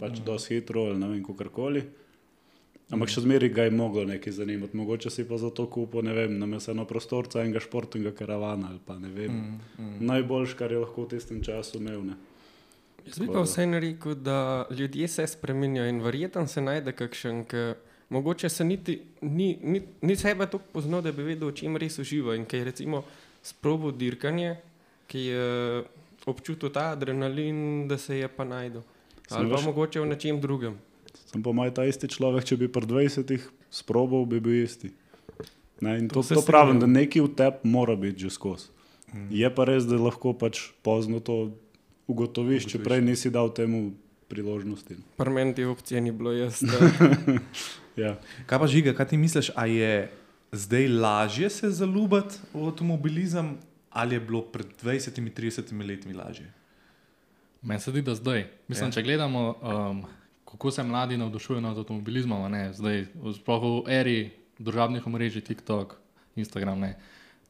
pač 0.00 0.20
mm. 0.20 0.24
dosti 0.24 0.58
hitro, 0.58 0.88
ali 0.90 1.00
ne 1.00 1.08
vem, 1.12 1.22
kakorkoli. 1.24 1.84
Ampak 2.94 3.10
še 3.10 3.24
zmeraj 3.24 3.50
ga 3.50 3.64
je 3.66 3.72
moglo 3.74 4.04
nekaj 4.06 4.36
zanimati. 4.36 4.78
Mogoče 4.78 5.10
si 5.10 5.24
pa 5.26 5.40
zato 5.42 5.64
kupil, 5.66 6.04
ne 6.06 6.14
vem, 6.14 6.36
namestno 6.38 6.84
prostorca 6.86 7.42
enega 7.42 7.58
športnega 7.64 8.12
karavana 8.14 8.70
ali 8.70 8.78
pa 8.78 8.94
ne 8.98 9.10
vem. 9.10 9.32
Mm, 9.32 9.58
mm. 9.78 9.96
Najboljš, 10.06 10.54
kar 10.54 10.70
je 10.70 10.84
lahko 10.84 11.06
v 11.06 11.16
tistem 11.16 11.42
času 11.42 11.80
imel. 11.82 12.04
Ne. 12.12 12.14
Jaz 13.06 13.18
bi 13.18 13.26
pa 13.26 13.42
vseeno 13.42 13.80
rekel, 13.82 14.14
da 14.14 14.38
ljudje 14.70 15.08
se 15.08 15.26
spremenjajo 15.26 15.90
in 15.90 16.00
verjetno 16.02 16.46
se 16.46 16.62
najde 16.62 16.94
kakšen, 16.94 17.42
ki 17.50 17.66
mogoče 18.14 18.48
se 18.48 18.64
niti 18.64 19.00
ni, 19.20 19.58
ni, 19.62 19.82
ni 20.02 20.16
sebe 20.16 20.46
tako 20.46 20.70
poznal, 20.72 21.02
da 21.02 21.12
bi 21.12 21.26
vedel, 21.26 21.50
o 21.50 21.54
čem 21.54 21.76
res 21.76 21.98
uživa. 21.98 22.38
In 22.38 22.46
ki 22.46 22.62
je 22.62 22.70
recimo 22.70 23.02
sprobo 23.42 23.90
dirkanje, 23.90 24.56
ki 25.10 25.26
je 25.26 25.46
občutil 26.26 26.70
ta 26.70 26.92
adrenalin, 26.94 27.88
da 27.88 27.98
se 27.98 28.18
je 28.18 28.28
pa 28.28 28.46
najdel. 28.46 28.82
Ali 29.30 29.50
pa 29.50 29.60
mogoče 29.60 30.00
v 30.00 30.06
nečem 30.06 30.40
drugem. 30.40 30.78
Sem 31.26 31.42
pa 31.42 31.52
maj 31.52 31.74
ta 31.74 31.86
isti 31.88 32.08
človek, 32.08 32.46
če 32.46 32.56
bi 32.60 32.68
pri 32.70 32.86
20-ih 32.86 33.42
sprobal, 33.72 34.26
bi 34.28 34.38
bil 34.40 34.62
isti. 34.62 34.92
Ne, 35.80 35.98
in 36.00 36.08
to, 36.08 36.22
to, 36.22 36.38
to 36.38 36.44
pravim, 36.46 36.78
da 36.80 36.88
neki 36.88 37.20
v 37.20 37.28
tebi 37.36 37.68
mora 37.68 37.96
biti 37.98 38.24
že 38.24 38.32
skozi. 38.32 38.72
Hmm. 39.12 39.28
Je 39.30 39.48
pa 39.52 39.66
res, 39.68 39.84
da 39.84 39.98
lahko 40.00 40.32
pač 40.32 40.72
pozno 40.86 41.20
to 41.20 41.52
ugotoviš, 42.08 42.70
če 42.70 42.80
prej 42.82 43.02
nisi 43.04 43.30
dal 43.34 43.50
temu 43.52 43.92
priložnosti. 44.30 44.96
Parmenti 45.20 45.66
opcije 45.66 46.00
ni 46.00 46.12
bilo 46.14 46.32
jaz. 46.32 46.62
ja. 48.02 48.16
Kaj 48.46 48.58
pa 48.62 48.66
žiga, 48.70 48.94
kaj 48.96 49.12
ti 49.12 49.20
misliš, 49.20 49.52
a 49.54 49.66
je 49.70 50.08
zdaj 50.56 50.88
lažje 50.88 51.50
se 51.50 51.70
zaljubiti 51.70 52.38
v 52.54 52.66
avtomobilizem 52.70 53.56
ali 53.90 54.14
je 54.14 54.20
bilo 54.20 54.42
pred 54.42 54.66
20-30 54.82 55.72
leti 55.86 56.12
lažje? 56.12 56.50
Meni 57.66 57.82
se 57.82 57.90
zdi, 57.90 58.02
da 58.06 58.14
zdaj. 58.14 58.44
Mislim, 58.68 58.88
ja. 58.88 58.94
če 58.94 59.02
gledamo, 59.02 59.42
um, 59.58 60.02
kako 60.46 60.70
se 60.70 60.82
mladi 60.86 61.16
navdušujejo 61.18 61.60
nad 61.60 61.78
avtomobilizmom, 61.78 62.46
ne, 62.52 62.70
zdaj, 62.72 63.08
sploh 63.40 63.64
v 63.64 63.72
eri 63.90 64.18
družabnih 64.62 65.06
omrežij, 65.06 65.42
TikTok, 65.48 65.96
Instagram, 66.38 66.84
ne, 66.86 66.92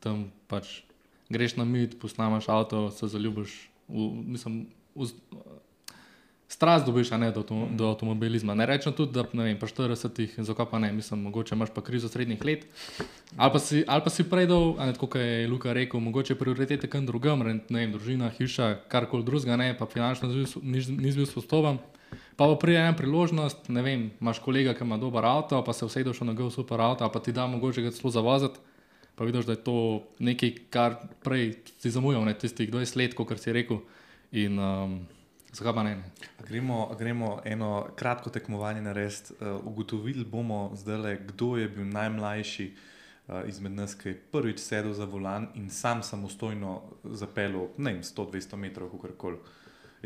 tam 0.01 0.31
pač 0.49 0.81
greš 1.29 1.59
na 1.61 1.67
mit, 1.69 1.99
posnamaš 2.01 2.49
avto, 2.49 2.89
se 2.91 3.11
zaljubiš 3.13 3.59
v, 3.89 4.09
mislim, 4.33 4.63
v, 4.95 5.11
strast 6.49 6.87
dobiš, 6.87 7.11
ne 7.11 7.31
do, 7.35 7.43
do 7.71 7.89
avtomobilizma. 7.91 8.55
Ne 8.55 8.67
rečem 8.67 8.93
tudi, 8.93 9.13
da 9.13 9.25
ne 9.33 9.49
vem, 9.49 9.59
pa 9.59 9.67
40-ih 9.67 10.39
zakopa 10.47 10.79
ne, 10.79 10.93
mislim, 10.93 11.23
mogoče 11.27 11.55
imaš 11.55 11.73
pa 11.75 11.83
krizo 11.83 12.09
srednjih 12.09 12.45
let. 12.45 12.67
Ali 13.37 13.53
pa 13.53 13.59
si, 13.59 13.85
ali 13.87 14.05
pa 14.05 14.11
si 14.11 14.25
prej 14.31 14.47
dol, 14.47 14.77
kot 14.99 15.19
je 15.19 15.49
Luka 15.49 15.73
rekel, 15.73 16.01
mogoče 16.01 16.39
prioritete 16.39 16.91
kam 16.91 17.07
drugam, 17.07 17.43
ne 17.43 17.61
vem, 17.71 17.93
družina, 17.93 18.31
hiša, 18.31 18.75
karkoli 18.89 19.27
drugega, 19.27 19.57
ne, 19.57 19.75
pa 19.79 19.87
finančno 19.91 20.31
nisi 20.31 21.17
bil 21.19 21.27
sposoben. 21.27 21.83
Pa 22.37 22.47
pa 22.47 22.55
prije 22.61 22.79
ena 22.79 22.93
priložnost, 22.97 23.69
ne 23.69 23.83
vem, 23.83 24.11
imaš 24.21 24.39
kolega, 24.45 24.75
ki 24.77 24.85
ima 24.85 25.01
dober 25.01 25.25
avto, 25.25 25.59
pa 25.65 25.73
se 25.73 25.87
vsedeš 25.89 26.21
na 26.21 26.37
gov 26.37 26.53
super 26.55 26.81
avto, 26.81 27.09
pa 27.11 27.21
ti 27.21 27.33
da 27.33 27.47
mogoče 27.47 27.83
ga 27.83 27.91
celo 27.91 28.13
zavoziti. 28.13 28.61
Pa 29.17 29.25
vidiš, 29.25 29.47
da 29.49 29.53
je 29.53 29.65
to 29.65 30.03
nekaj, 30.19 30.51
kar 30.71 30.97
prej 31.25 31.55
si 31.81 31.91
zamujal, 31.91 32.25
ne 32.25 32.35
tistih 32.37 32.69
20 32.71 32.97
let, 33.01 33.15
kot 33.17 33.41
si 33.41 33.53
rekel. 33.53 33.81
In 34.37 34.59
um, 34.61 34.99
zakaj 35.57 35.75
pa 35.75 35.83
ne? 35.83 35.97
ne? 35.97 36.11
Gremo, 36.49 36.95
gremo 36.99 37.41
eno 37.45 37.89
kratko 37.97 38.31
tekmovanje 38.31 38.83
narediti. 38.83 39.33
Uh, 39.41 39.67
ugotovili 39.67 40.25
bomo 40.25 40.71
zdaj, 40.75 41.19
kdo 41.27 41.57
je 41.57 41.69
bil 41.69 41.89
najmlajši 41.89 42.67
uh, 42.73 43.49
izmed 43.49 43.73
nas, 43.73 43.95
ki 43.95 44.09
je 44.09 44.21
prvič 44.33 44.61
sedel 44.61 44.93
za 44.93 45.05
volan 45.05 45.49
in 45.55 45.71
sam 45.71 46.03
samostojno 46.03 46.83
zapeljal 47.05 47.69
100-200 47.79 48.57
metrov, 48.57 48.91
kako 48.91 49.15
koli. 49.19 49.39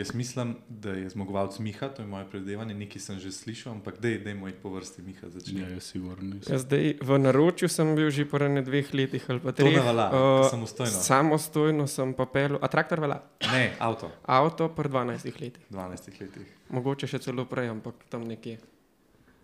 Jaz 0.01 0.15
mislim, 0.15 0.57
da 0.69 0.91
je 0.91 1.09
zmagovalec 1.09 1.59
Miha, 1.59 1.89
to 1.89 2.03
je 2.03 2.09
moje 2.09 2.25
predvidevanje, 2.31 2.75
nekaj 2.75 3.01
sem 3.01 3.19
že 3.21 3.33
slišal, 3.33 3.73
ampak 3.73 3.99
da 4.01 4.09
je 4.09 4.35
moj 4.35 4.53
po 4.63 4.71
vrsti 4.73 5.03
Miha 5.03 5.29
začel. 5.29 5.59
Ja, 5.61 5.69
jaz 5.69 5.91
sigurno 5.93 6.35
nisem. 6.35 6.55
Ja, 6.55 6.59
zdaj 6.59 6.95
v 7.05 7.19
naročju 7.19 7.69
sem 7.69 7.93
bil 7.97 8.09
že 8.11 8.25
po 8.25 8.39
ne 8.41 8.63
dveh 8.65 8.95
letih 8.95 9.29
ali 9.29 9.41
pa 9.45 9.53
treh. 9.53 9.77
Vala, 9.77 10.09
uh, 10.09 10.49
samostojno. 10.51 11.03
Samostojno 11.05 11.87
sem 11.87 12.15
pa 12.17 12.25
pel, 12.25 12.57
a 12.57 12.69
traktor 12.73 13.05
vela? 13.05 13.21
Ne, 13.53 13.77
avto. 13.79 14.09
Avto 14.25 14.73
po 14.73 14.83
12 14.89 15.29
letih. 15.41 15.69
12 15.69 16.21
letih. 16.21 16.49
Mogoče 16.73 17.05
še 17.07 17.21
celo 17.21 17.45
prej, 17.45 17.69
ampak 17.69 18.01
tam 18.09 18.25
nekje. 18.25 18.57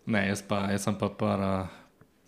Ne, 0.07 0.25
jaz 0.31 0.41
pa, 0.41 0.71
jaz 0.73 0.89
sem 0.89 0.97
pa 0.97 1.13
para 1.13 1.69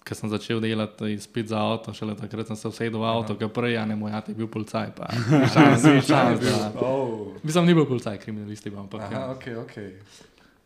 ker 0.04 0.16
sem 0.16 0.30
začel 0.32 0.62
delati 0.64 1.12
izpit 1.14 1.50
za 1.50 1.60
avto, 1.60 1.94
šele 1.94 2.16
takrat 2.16 2.48
sem 2.50 2.56
se 2.56 2.68
usedel 2.68 3.00
v 3.00 3.08
avto, 3.08 3.36
ker 3.38 3.50
prej 3.52 3.76
ja, 3.76 3.84
ne 3.88 3.96
moj 3.98 4.14
ati 4.18 4.34
bil 4.36 4.48
policaj. 4.50 4.94
Šans, 5.54 5.86
šans, 6.06 6.42
da. 6.44 6.72
Oh. 6.88 7.36
Mislim, 7.42 7.66
ni 7.66 7.74
bil 7.76 7.86
policaj, 7.88 8.18
kriminalisti, 8.22 8.72
ampak. 8.74 9.06
Aha, 9.08 9.14
ja. 9.14 9.30
ok, 9.34 9.46
ok. 9.64 9.76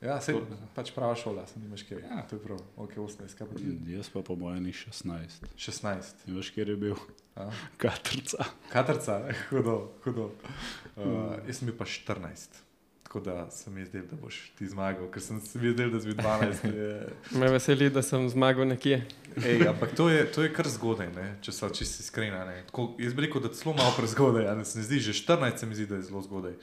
Ja, 0.03 0.17
se 0.19 0.35
pač 0.75 0.91
prava 0.95 1.15
šola, 1.15 1.45
sem 1.47 1.63
imaš 1.63 1.85
kaj. 1.87 2.01
Ja, 2.03 2.25
to 2.27 2.35
je 2.35 2.43
prav, 2.43 2.59
ok, 2.75 2.97
18, 2.99 3.37
kaj 3.39 3.47
pa 3.47 3.59
ti? 3.59 3.75
Jaz 3.93 4.11
pa 4.11 4.25
po 4.27 4.35
mojem 4.39 4.65
ni 4.67 4.75
16. 4.75 5.47
16. 5.55 6.25
Imaš 6.33 6.51
kjer 6.57 6.73
je 6.75 6.77
bil? 6.81 6.99
Katrca. 7.79 8.49
Katrca, 8.73 9.21
hudo, 9.53 9.77
hudo. 10.03 10.33
Uh, 10.97 11.39
jaz 11.47 11.61
sem 11.61 11.71
bil 11.71 11.79
pa 11.79 11.87
14. 11.87 12.59
Tako 13.13 13.25
da 13.25 13.51
se 13.51 13.71
mi 13.71 13.85
zdi, 13.85 14.01
da 14.11 14.17
boš 14.17 14.53
ti 14.59 14.67
zmagal, 14.67 15.11
ker 15.13 15.21
sem 15.21 15.41
si 15.41 15.59
videl, 15.59 15.91
da 15.93 15.99
si 16.01 16.09
bil 16.09 16.17
12. 16.17 16.63
Je... 16.77 17.09
Me 17.41 17.51
veseli, 17.53 17.91
da 17.93 18.01
sem 18.03 18.25
zmagal 18.33 18.65
nekje. 18.71 19.03
Ej, 19.37 19.67
ampak 19.69 19.93
to 19.97 20.07
je, 20.09 20.23
to 20.33 20.43
je 20.43 20.53
kar 20.57 20.65
zgodaj, 20.65 21.11
ne? 21.13 21.27
če 21.45 21.53
so 21.53 21.69
čisti 21.69 22.01
iskreni. 22.07 22.33
Jaz 23.05 23.13
bi 23.13 23.27
rekel, 23.27 23.45
da 23.45 23.51
je 23.53 23.61
zelo 23.61 23.77
malo 23.77 23.93
prezgodaj, 23.99 24.49
ali 24.49 24.65
se 24.65 24.79
mi 24.79 24.87
zdi, 24.89 25.03
že 25.11 25.13
14 25.13 25.61
se 25.61 25.69
mi 25.69 25.77
zdi, 25.77 25.87
da 25.93 26.01
je 26.01 26.09
zelo 26.09 26.25
zgodaj. 26.25 26.57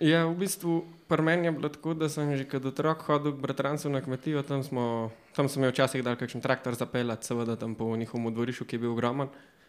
Ja, 0.00 0.24
v 0.24 0.40
bistvu 0.40 0.78
pri 1.04 1.28
meni 1.28 1.50
je 1.50 1.56
bilo 1.60 1.68
tako, 1.68 1.92
da 1.92 2.08
sem 2.08 2.32
že 2.32 2.48
kot 2.48 2.64
otrok 2.72 3.04
hodil 3.04 3.36
k 3.36 3.44
bratrancu 3.44 3.92
na 3.92 4.00
kmetijo, 4.00 4.40
tam, 4.40 4.64
smo, 4.64 5.12
tam 5.36 5.52
sem 5.52 5.60
imel 5.60 5.76
včasih 5.76 6.00
dal 6.00 6.16
kakšen 6.16 6.40
traktor 6.40 6.80
zapeljati, 6.80 7.28
seveda 7.28 7.60
tam 7.60 7.76
po 7.76 7.92
njihovem 7.92 8.32
dvorišču, 8.32 8.64
ki 8.64 8.80
je 8.80 8.86
bil 8.88 8.96
ogromen. 8.96 9.28
Uh, 9.28 9.59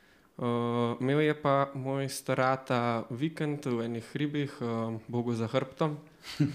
imel 0.42 1.22
je 1.22 1.34
pa 1.38 1.70
moj 1.78 2.10
starata 2.10 3.06
vikend 3.10 3.66
v 3.66 3.86
enih 3.86 4.06
hribih, 4.14 4.54
uh, 4.62 4.98
Bogu 5.08 5.34
za 5.38 5.48
hrbtom. 5.48 5.98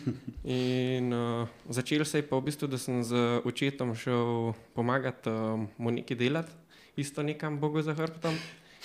In 0.45 1.13
uh, 1.15 1.47
začel 1.71 2.05
se 2.05 2.19
je 2.19 2.27
pa 2.27 2.37
v 2.37 2.51
bistvu, 2.51 2.67
da 2.67 2.79
sem 2.79 3.03
z 3.03 3.43
očetom 3.47 3.95
šel 3.95 4.55
pomagati 4.75 5.31
uh, 5.31 5.63
mu 5.79 5.91
nekaj 5.91 6.19
delati, 6.19 6.53
isto 6.97 7.23
nekam 7.23 7.59
Bogu 7.63 7.83
za 7.83 7.95
hrbtom. 7.95 8.35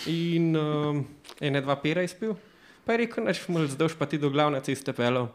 In 0.05 0.53
uh, 0.53 1.01
ene 1.41 1.62
dva 1.62 1.75
pera 1.81 2.05
izpil, 2.05 2.38
pa 2.86 2.93
je 2.93 3.05
rekel, 3.05 3.25
naš 3.25 3.41
mulj, 3.50 3.74
zdaj 3.74 3.98
pa 3.98 4.05
ti 4.05 4.22
do 4.22 4.29
glavne 4.29 4.62
ceste 4.62 4.93
pelo. 4.93 5.31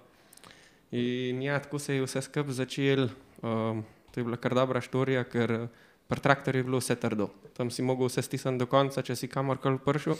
In 0.94 1.42
ja, 1.42 1.58
tako 1.58 1.82
se 1.82 1.99
je 1.99 2.06
vse 2.06 2.23
skupaj 2.23 2.54
začel. 2.54 3.11
Uh, 3.42 3.82
to 4.14 4.20
je 4.20 4.25
bila 4.25 4.38
kar 4.38 4.54
dobra 4.54 4.80
štorija, 4.80 5.26
ker 5.26 5.66
pri 6.08 6.20
traktorju 6.22 6.60
je 6.60 6.64
bilo 6.64 6.78
vse 6.78 6.94
trdo. 6.94 7.30
Tam 7.56 7.70
si 7.70 7.82
mogel 7.82 8.06
vse 8.06 8.22
stisniti 8.22 8.62
do 8.62 8.66
konca, 8.70 9.02
če 9.02 9.16
si 9.16 9.28
kamorkoli 9.28 9.82
prišel. 9.82 10.18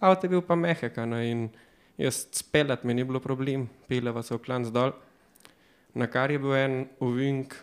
Avto 0.00 0.26
je 0.26 0.36
bil 0.36 0.42
pa 0.44 0.54
mehek. 0.54 0.98
Jaz 1.96 2.26
speljati 2.30 2.86
mi 2.86 2.94
ni 2.94 3.04
bilo 3.04 3.20
problem, 3.20 3.68
peleva 3.88 4.22
se 4.22 4.34
v 4.36 4.42
klan 4.44 4.64
zdol. 4.68 4.92
Na 5.96 6.06
kar 6.06 6.30
je 6.30 6.38
bil 6.38 6.52
en 6.54 6.74
uvink, 7.00 7.56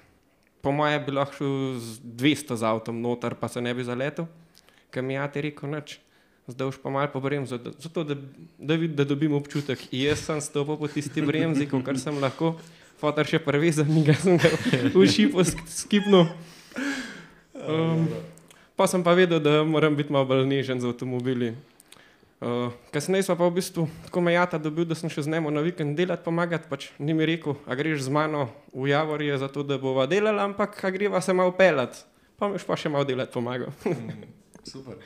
po 0.66 0.72
mojem 0.74 1.04
bi 1.06 1.14
lahko 1.14 1.38
šel 1.38 1.78
z 1.78 2.00
200 2.02 2.58
z 2.58 2.66
avtom 2.66 3.02
noter, 3.02 3.36
pa 3.38 3.48
se 3.48 3.62
ne 3.62 3.74
bi 3.78 3.86
zaletel, 3.86 4.26
ker 4.90 5.06
mi 5.06 5.14
je 5.14 5.28
ti 5.34 5.44
rekel 5.46 5.70
noč. 5.70 6.00
Zdaj 6.48 6.74
už 6.74 6.78
pa 6.84 6.90
malo 6.90 7.08
pobrem, 7.08 7.46
zato, 7.48 8.04
da, 8.04 8.18
da, 8.60 8.76
vid, 8.76 8.98
da 8.98 9.06
dobim 9.06 9.32
občutek. 9.38 9.80
In 9.94 10.10
jaz 10.10 10.26
sem 10.26 10.42
stopil 10.42 10.76
po 10.76 10.90
tisti 10.92 11.22
bremzi, 11.24 11.70
kar 11.70 11.96
sem 11.96 12.18
lahko, 12.20 12.58
fotor 13.00 13.30
še 13.30 13.40
prvi 13.40 13.72
za 13.72 13.86
njega, 13.88 14.18
sem 14.20 14.42
ga 14.42 14.50
v 14.92 15.06
šipu 15.08 15.46
skipnil. 15.70 16.28
Um, 17.68 18.08
pa 18.76 18.88
sem 18.88 19.04
pa 19.04 19.14
vedel, 19.14 19.40
da 19.40 19.64
moram 19.64 19.96
biti 19.96 20.14
malo 20.14 20.26
bolj 20.26 20.46
nežen 20.48 20.82
z 20.82 20.90
avtomobili. 20.90 21.54
Uh, 22.44 22.74
kasneje 22.92 23.32
pa 23.32 23.48
v 23.48 23.56
bistvu 23.56 23.88
tako 24.04 24.22
me 24.22 24.34
jata 24.34 24.60
dobil, 24.60 24.84
da 24.84 24.96
sem 25.00 25.08
še 25.08 25.24
z 25.24 25.32
njim 25.32 25.48
na 25.54 25.64
vikend 25.64 25.96
delati, 25.96 26.26
pomagati. 26.26 26.68
Pač 26.68 26.90
ni 27.00 27.16
mi 27.16 27.24
rekel, 27.24 27.56
a 27.64 27.76
greš 27.80 28.04
z 28.04 28.12
mano 28.12 28.50
v 28.76 28.92
Javorje, 28.92 29.38
zato 29.40 29.64
da 29.64 29.80
bova 29.80 30.04
delala, 30.12 30.44
ampak 30.44 30.76
a 30.84 30.92
greva 30.92 31.22
se 31.24 31.32
malo 31.32 31.56
pelati. 31.56 32.04
Pa 32.36 32.52
mi 32.52 32.60
pa 32.60 32.76
še 32.76 32.92
malo 32.92 33.08
delati 33.08 33.32
pomagal. 33.32 33.72
Super. 34.64 35.00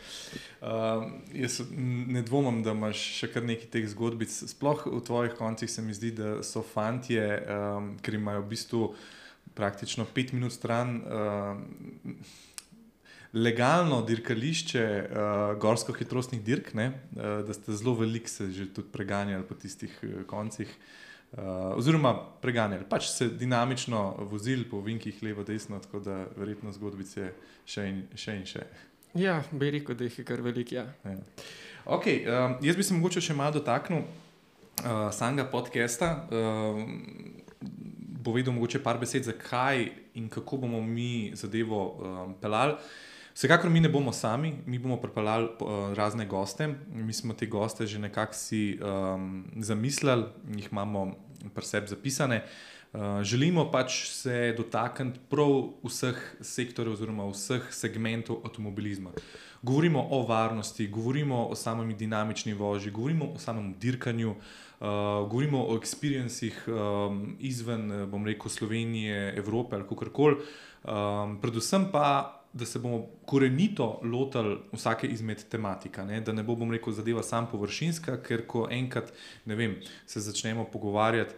Uh, 0.62 1.06
jaz 1.34 1.62
ne 1.70 2.22
dvomim, 2.26 2.62
da 2.66 2.74
imaš 2.74 3.02
še 3.20 3.30
kar 3.34 3.46
nekaj 3.46 3.70
teh 3.74 3.86
zgodbic. 3.90 4.34
Sploh 4.34 4.86
v 4.90 5.02
tvojih 5.06 5.38
koncih 5.38 5.70
se 5.70 5.82
mi 5.86 5.94
zdi, 5.98 6.14
da 6.18 6.40
so 6.46 6.62
fantje, 6.66 7.22
um, 7.22 7.94
ker 8.02 8.18
imajo 8.18 8.46
v 8.46 8.52
bistvu 8.54 8.82
praktično 9.58 10.06
pet 10.14 10.34
minut 10.34 10.54
stran. 10.54 11.02
Uh, 11.06 12.18
legalno 13.38 14.02
dirkališče 14.08 14.84
uh, 14.84 15.18
gorsko-hitrostnih 15.62 16.42
dirk, 16.44 16.74
ne, 16.74 16.88
uh, 16.90 17.42
da 17.48 17.54
ste 17.54 17.76
zelo 17.78 17.94
veliko 18.00 18.30
se 18.30 18.52
že 18.52 18.68
tudi 18.74 18.90
preganjali 18.92 19.46
po 19.48 19.56
tistih 19.56 19.94
uh, 20.04 20.24
koncih. 20.28 20.72
Uh, 21.32 21.76
oziroma, 21.76 22.14
preganjali, 22.42 22.86
pač 22.90 23.10
se 23.12 23.28
dinamično 23.28 24.16
vozili 24.32 24.64
po 24.64 24.80
vinkih 24.82 25.18
levo, 25.24 25.44
desno, 25.44 25.80
tako 25.80 26.00
da 26.00 26.22
verjetno 26.38 26.72
zgodbice 26.72 27.34
še 27.68 27.84
in 27.90 28.06
še. 28.16 28.36
In 28.40 28.46
še. 28.48 28.64
Ja, 29.18 29.42
bi 29.52 29.72
rekel, 29.72 29.96
da 29.96 30.08
jih 30.08 30.20
je 30.22 30.26
kar 30.26 30.42
veliko. 30.42 30.76
Ja. 30.76 30.86
Ja. 31.04 31.18
Okay, 31.98 32.24
um, 32.28 32.56
jaz 32.64 32.80
bi 32.80 32.84
se 32.84 32.96
mogoče 32.96 33.22
še 33.24 33.36
malo 33.36 33.58
dotaknil 33.60 34.06
uh, 34.06 35.10
samega 35.12 35.46
podcasta. 35.52 36.14
Um, 36.32 37.44
povedal 38.24 38.56
mogoče 38.56 38.82
par 38.84 39.00
besed, 39.00 39.28
zakaj 39.28 39.86
in 40.20 40.28
kako 40.30 40.64
bomo 40.64 40.82
mi 40.84 41.32
zadevo 41.36 41.84
um, 42.00 42.34
pelali. 42.42 42.76
Vsekakor 43.38 43.70
mi 43.70 43.80
ne 43.80 43.90
bomo 43.90 44.10
sami, 44.14 44.56
mi 44.66 44.80
bomo 44.80 44.96
pripeljali 44.98 45.46
uh, 45.46 45.94
razne 45.94 46.26
goste. 46.26 46.68
Mi 46.94 47.14
smo 47.14 47.34
te 47.34 47.46
goste 47.46 47.86
že 47.86 48.00
nekako 48.00 48.34
si 48.34 48.80
um, 48.82 49.46
zamislili, 49.56 50.24
jih 50.56 50.70
imamo 50.72 51.16
pri 51.54 51.66
sebi 51.66 51.88
zapisane. 51.88 52.44
Uh, 52.94 53.22
želimo 53.22 53.72
pač 53.72 54.10
se 54.10 54.56
dotakniti 54.58 55.20
prav 55.30 55.70
vseh 55.84 56.18
sektorjev, 56.42 56.94
oziroma 56.94 57.28
vseh 57.30 57.68
segmentov 57.70 58.40
avtomobilizma. 58.46 59.12
Govorimo 59.62 60.08
o 60.12 60.24
varnosti, 60.26 60.88
govorimo 60.88 61.46
o 61.46 61.56
samem 61.56 61.94
dinamični 61.98 62.54
vožnji, 62.54 62.92
govorimo 62.92 63.26
o 63.36 63.38
samem 63.38 63.76
dirkanju, 63.80 64.32
uh, 64.32 64.88
govorimo 65.30 65.62
o 65.68 65.78
experiencih 65.78 66.66
um, 66.68 67.36
izven, 67.40 68.10
bom 68.10 68.26
rekel, 68.26 68.50
Slovenije, 68.50 69.38
Evrope 69.38 69.76
ali 69.76 69.86
kako 69.90 70.10
koli. 70.10 70.36
Um, 70.84 71.38
predvsem 71.42 71.86
pa 71.92 72.37
da 72.58 72.66
se 72.66 72.80
bomo 72.80 73.06
korenito 73.26 74.00
lotili 74.04 74.58
vsake 74.74 75.08
izmed 75.08 75.44
tematik, 75.50 75.98
ne? 75.98 76.22
da 76.22 76.34
ne 76.34 76.44
bo, 76.44 76.56
bom 76.56 76.72
rekel, 76.72 76.94
zadeva 76.94 77.24
sam 77.24 77.48
površinska, 77.52 78.18
ker 78.26 78.46
ko 78.48 78.68
enkrat 78.72 79.14
vem, 79.46 79.78
se 80.06 80.22
začnemo 80.22 80.66
pogovarjati, 80.74 81.36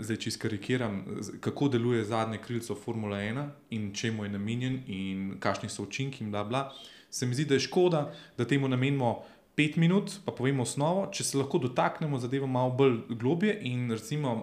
zdaj 0.00 0.20
če 0.24 0.34
skarikiram, 0.36 1.02
kako 1.40 1.68
deluje 1.68 2.04
zadnje 2.04 2.40
krilco 2.44 2.74
Formula 2.74 3.18
1 3.22 3.48
in 3.76 3.90
čemu 3.94 4.24
je 4.24 4.30
namenjen 4.36 4.80
in 4.86 5.26
kakšni 5.40 5.68
so 5.68 5.84
učinki 5.86 6.24
in 6.24 6.30
bla 6.30 6.44
bla. 6.44 6.70
Se 7.10 7.26
mi 7.26 7.34
zdi, 7.34 7.44
da 7.44 7.58
je 7.58 7.66
škoda, 7.66 8.06
da 8.38 8.46
temu 8.46 8.68
namenimo 8.68 9.20
pet 9.54 9.76
minut, 9.76 10.20
pa 10.24 10.32
povemo 10.32 10.62
osnovo, 10.62 11.08
če 11.12 11.24
se 11.26 11.38
lahko 11.38 11.58
dotaknemo 11.58 12.18
zadeva 12.18 12.46
malo 12.46 12.70
bolj 12.78 13.02
globje 13.08 13.58
in 13.68 13.90
recimo 13.90 14.38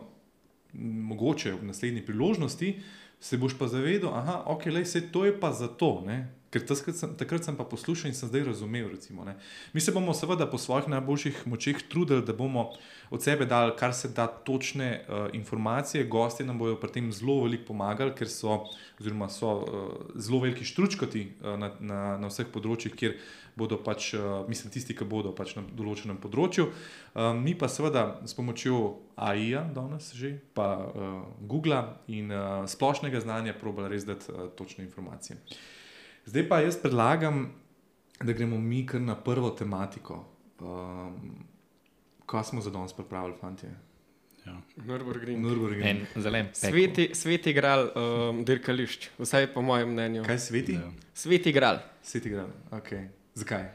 mogoče 0.77 1.53
v 1.53 1.65
naslednji 1.65 2.05
priložnosti 2.05 2.73
se 3.19 3.37
boš 3.37 3.57
pa 3.57 3.67
zavedel, 3.67 4.09
da 4.09 4.43
okay, 4.47 4.95
je 4.95 5.11
to 5.11 5.25
pa 5.39 5.53
zato. 5.53 6.03
Ne? 6.05 6.37
Ker 6.47 6.63
sem, 6.95 7.11
takrat 7.19 7.43
sem 7.43 7.57
pa 7.59 7.65
poslušal 7.67 8.07
in 8.07 8.15
sem 8.15 8.29
zdaj 8.29 8.45
razumel. 8.47 8.87
Recimo, 8.87 9.25
Mi 9.73 9.81
se 9.81 9.91
bomo 9.91 10.13
seveda 10.13 10.47
po 10.47 10.57
svojih 10.57 10.87
najboljših 10.87 11.41
močeh 11.47 11.81
trudili, 11.89 12.23
da 12.23 12.33
bomo 12.33 12.71
od 13.09 13.23
sebe 13.23 13.45
dali 13.45 13.73
kar 13.75 13.93
se 13.93 14.07
da 14.07 14.27
točne 14.27 15.03
uh, 15.09 15.27
informacije. 15.33 16.05
Gosti 16.07 16.45
nam 16.45 16.57
bodo 16.57 16.79
pri 16.79 16.91
tem 16.91 17.11
zelo 17.11 17.41
veliko 17.43 17.73
pomagali, 17.73 18.15
ker 18.15 18.29
so, 18.29 18.63
so 19.29 19.51
uh, 19.51 19.65
zelo 20.15 20.39
veliki 20.39 20.65
štručkoti 20.65 21.27
uh, 21.41 21.59
na, 21.59 21.71
na, 21.79 22.17
na 22.17 22.31
vseh 22.31 22.47
področjih, 22.47 22.95
kjer 22.95 23.19
bodo 23.57 23.79
pač, 23.81 24.11
uh, 24.13 24.45
mislim, 24.49 24.71
tisti, 24.73 24.95
ki 24.97 25.07
bodo 25.09 25.33
pač 25.35 25.55
na 25.57 25.63
določenem 25.65 26.19
področju. 26.21 26.69
Uh, 26.69 27.31
mi 27.37 27.55
pa 27.57 27.69
seveda 27.71 28.21
s 28.27 28.37
pomočjo 28.37 28.81
AI-ja, 29.17 29.65
danes 29.73 30.11
že, 30.17 30.35
pa 30.53 30.69
uh, 30.77 31.25
Google 31.41 31.81
in 32.13 32.29
splošnega 32.69 33.23
znanja, 33.25 33.57
probali 33.57 33.95
res 33.95 34.05
dati 34.05 34.29
točne 34.59 34.85
informacije. 34.85 35.41
Zdaj 36.27 36.47
pa 36.49 36.61
jaz 36.61 36.77
predlagam, 36.79 37.47
da 38.21 38.33
gremo 38.33 38.59
mi 38.61 38.85
kar 38.85 39.01
na 39.01 39.15
prvo 39.15 39.49
tematiko. 39.49 40.25
Um, 40.59 41.45
kaj 42.25 42.43
smo 42.43 42.61
za 42.61 42.73
danes 42.73 42.93
pripravili, 42.93 43.37
fanti? 43.41 43.67
Ja. 44.47 44.61
Nürburgring. 44.75 45.43
Nürburgring. 45.43 46.05
Zelen. 46.15 46.49
Sveti, 46.53 47.09
sveti 47.13 47.53
gral 47.53 47.89
um, 47.89 48.45
dirkališč, 48.45 49.09
vsaj 49.19 49.51
po 49.53 49.61
mojem 49.61 49.91
mnenju. 49.91 50.23
Kaj 50.27 50.39
sveti? 50.39 50.77
Ja. 50.79 50.91
Sveti 51.13 51.51
gral. 51.51 51.79
Sveti 52.01 52.29
gral, 52.29 52.51
ok. 52.71 52.93
Zakaj? 53.37 53.69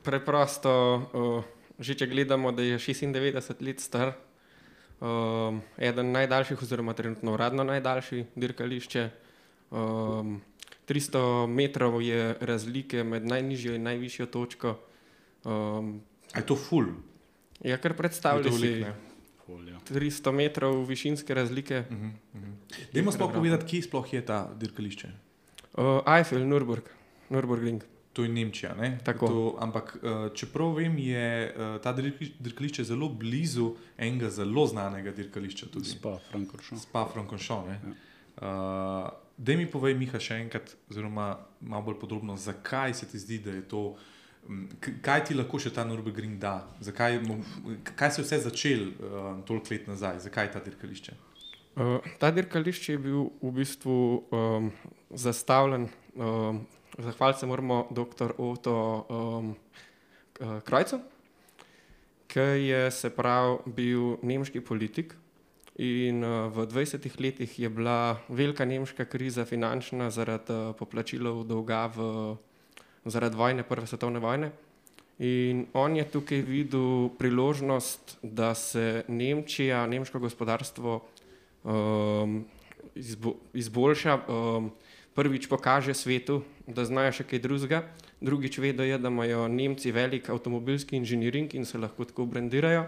Preprosto, 0.00 0.72
uh, 1.12 1.44
že 1.76 1.92
če 2.00 2.06
gledamo, 2.08 2.48
da 2.48 2.64
je 2.64 2.78
96 2.80 3.60
let 3.60 3.82
star, 3.84 4.14
um, 5.04 5.60
eden 5.76 6.14
najdaljših, 6.16 6.62
oziroma 6.64 6.94
trenutno 6.96 7.34
uradno 7.36 7.66
najdaljši 7.68 8.24
dirkališče. 8.40 9.02
Um, 9.68 10.38
300 10.88 11.20
metrov 11.52 12.00
je 12.00 12.38
razlike 12.40 13.04
med 13.04 13.28
najnižjo 13.28 13.76
in 13.76 13.84
najvišjo 13.84 14.26
točko. 14.32 14.78
Um, 15.44 16.00
je 16.32 16.46
to 16.48 16.56
ful? 16.56 16.88
Ja, 17.60 17.76
kar 17.76 17.92
predstavlja 17.98 18.54
si. 18.56 18.72
300 19.92 20.32
metrov 20.32 20.80
višinske 20.88 21.34
razlike. 21.34 21.84
Uh 21.84 21.96
-huh, 21.96 22.10
uh 22.32 22.40
-huh. 22.40 22.88
Dajmo 22.94 23.12
sploh 23.12 23.32
povedati, 23.32 23.66
kje 23.66 23.82
sploh 23.82 24.12
je 24.12 24.24
ta 24.24 24.48
dirkališče. 24.56 25.08
Uh, 25.76 26.00
Eiffel, 26.16 26.48
Nürburg, 26.48 26.88
Nürburgring. 27.30 27.84
To 28.18 28.24
je 28.26 28.28
Nemčija. 28.34 28.74
To, 29.20 29.54
ampak, 29.62 29.94
uh, 30.02 30.34
čeprav 30.34 30.72
vem, 30.74 30.96
je 30.98 31.26
uh, 31.54 31.76
ta 31.78 31.92
dirkališče 31.94 32.82
zelo 32.84 33.06
blizu 33.14 33.76
enega 33.94 34.26
zelo 34.34 34.64
znanega 34.66 35.12
dirkališča. 35.14 35.68
Spa 36.82 37.04
Frankoršon. 37.12 37.70
Ja. 37.70 37.78
Uh, 38.42 39.06
da 39.38 39.54
mi 39.54 39.68
povej, 39.70 39.94
Miha, 39.94 40.18
še 40.18 40.40
enkrat, 40.42 40.72
oziroma 40.90 41.28
malo 41.60 41.86
bolj 41.86 42.00
podrobno, 42.00 42.34
zakaj 42.34 42.96
se 42.98 43.06
ti 43.06 43.22
zdi, 43.22 43.38
da 43.44 43.54
je 43.54 43.62
to. 43.70 43.82
Kaj 44.82 45.28
ti 45.28 45.36
lahko 45.38 45.60
še 45.62 45.70
ta 45.74 45.84
Nürburgring 45.86 46.40
da? 46.42 46.56
Zakaj, 46.82 47.20
kaj 47.94 48.10
se 48.16 48.22
je 48.22 48.26
vse 48.26 48.40
začel 48.48 48.82
uh, 48.88 49.28
toliko 49.46 49.76
let 49.76 49.86
nazaj? 49.90 50.24
Zakaj 50.26 50.50
ta 50.56 50.64
dirkališče? 50.64 51.14
Uh, 51.78 52.02
ta 52.18 52.32
dirkališče 52.34 52.96
je 52.96 53.04
bil 53.06 53.30
v 53.44 53.54
bistvu 53.60 54.00
um, 54.34 54.72
zastavljen 55.14 55.86
um, 56.18 56.64
Zahvaliti 56.96 57.40
se 57.40 57.46
moramo 57.46 57.86
dr. 57.90 58.32
Oto 58.38 59.06
um, 59.08 59.54
Krajcu, 60.64 61.00
ki 62.26 62.40
je 62.40 62.90
se 62.90 63.10
pravi 63.10 63.58
bil 63.66 64.16
nemški 64.22 64.60
politik. 64.60 65.14
In 65.78 66.24
uh, 66.24 66.48
v 66.50 66.66
20 66.66 67.20
letih 67.20 67.58
je 67.58 67.68
bila 67.68 68.18
velika 68.28 68.64
nemška 68.64 69.04
kriza, 69.04 69.44
finančna, 69.44 70.10
zaradi 70.10 70.52
uh, 70.52 70.74
poplačilov 70.74 71.44
dolga 71.46 71.86
v, 71.86 72.36
zaradi 73.04 73.36
vojne, 73.36 73.62
prve 73.62 73.86
svetovne 73.86 74.18
vojne. 74.18 74.50
In 75.18 75.66
on 75.74 75.96
je 75.96 76.04
tukaj 76.06 76.42
videl 76.42 77.08
priložnost, 77.18 78.18
da 78.22 78.54
se 78.54 79.04
Nemčija, 79.08 79.86
nemško 79.86 80.18
gospodarstvo 80.18 81.00
um, 81.64 82.44
izbo, 82.94 83.34
izboljša. 83.54 84.18
Um, 84.28 84.70
prvič 85.18 85.50
pokaže 85.50 85.90
svetu, 85.98 86.46
da 86.70 86.86
znajo 86.86 87.10
še 87.18 87.24
kaj 87.26 87.42
drugega, 87.42 87.82
drugič 88.22 88.58
vedo, 88.62 88.86
je, 88.86 88.94
da 89.02 89.10
imajo 89.10 89.48
Nemci 89.50 89.90
velik 89.90 90.30
avtomobilski 90.30 90.94
inženiring 90.94 91.54
in 91.58 91.66
se 91.66 91.78
lahko 91.78 92.06
tako 92.06 92.28
brandirajo, 92.30 92.86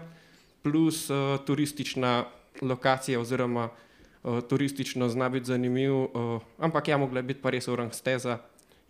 plus 0.63 1.09
uh, 1.11 1.35
turistična 1.43 2.23
lokacija 2.63 3.19
oziroma 3.19 3.67
uh, 3.67 4.39
turistično 4.47 5.09
zna 5.11 5.27
biti 5.33 5.51
zanimiv, 5.51 5.91
uh, 5.91 6.39
ampak 6.63 6.87
ja, 6.87 6.97
mogla 7.01 7.19
biti 7.25 7.43
pa 7.43 7.51
res 7.51 7.67
orang 7.67 7.91
steza. 7.91 8.39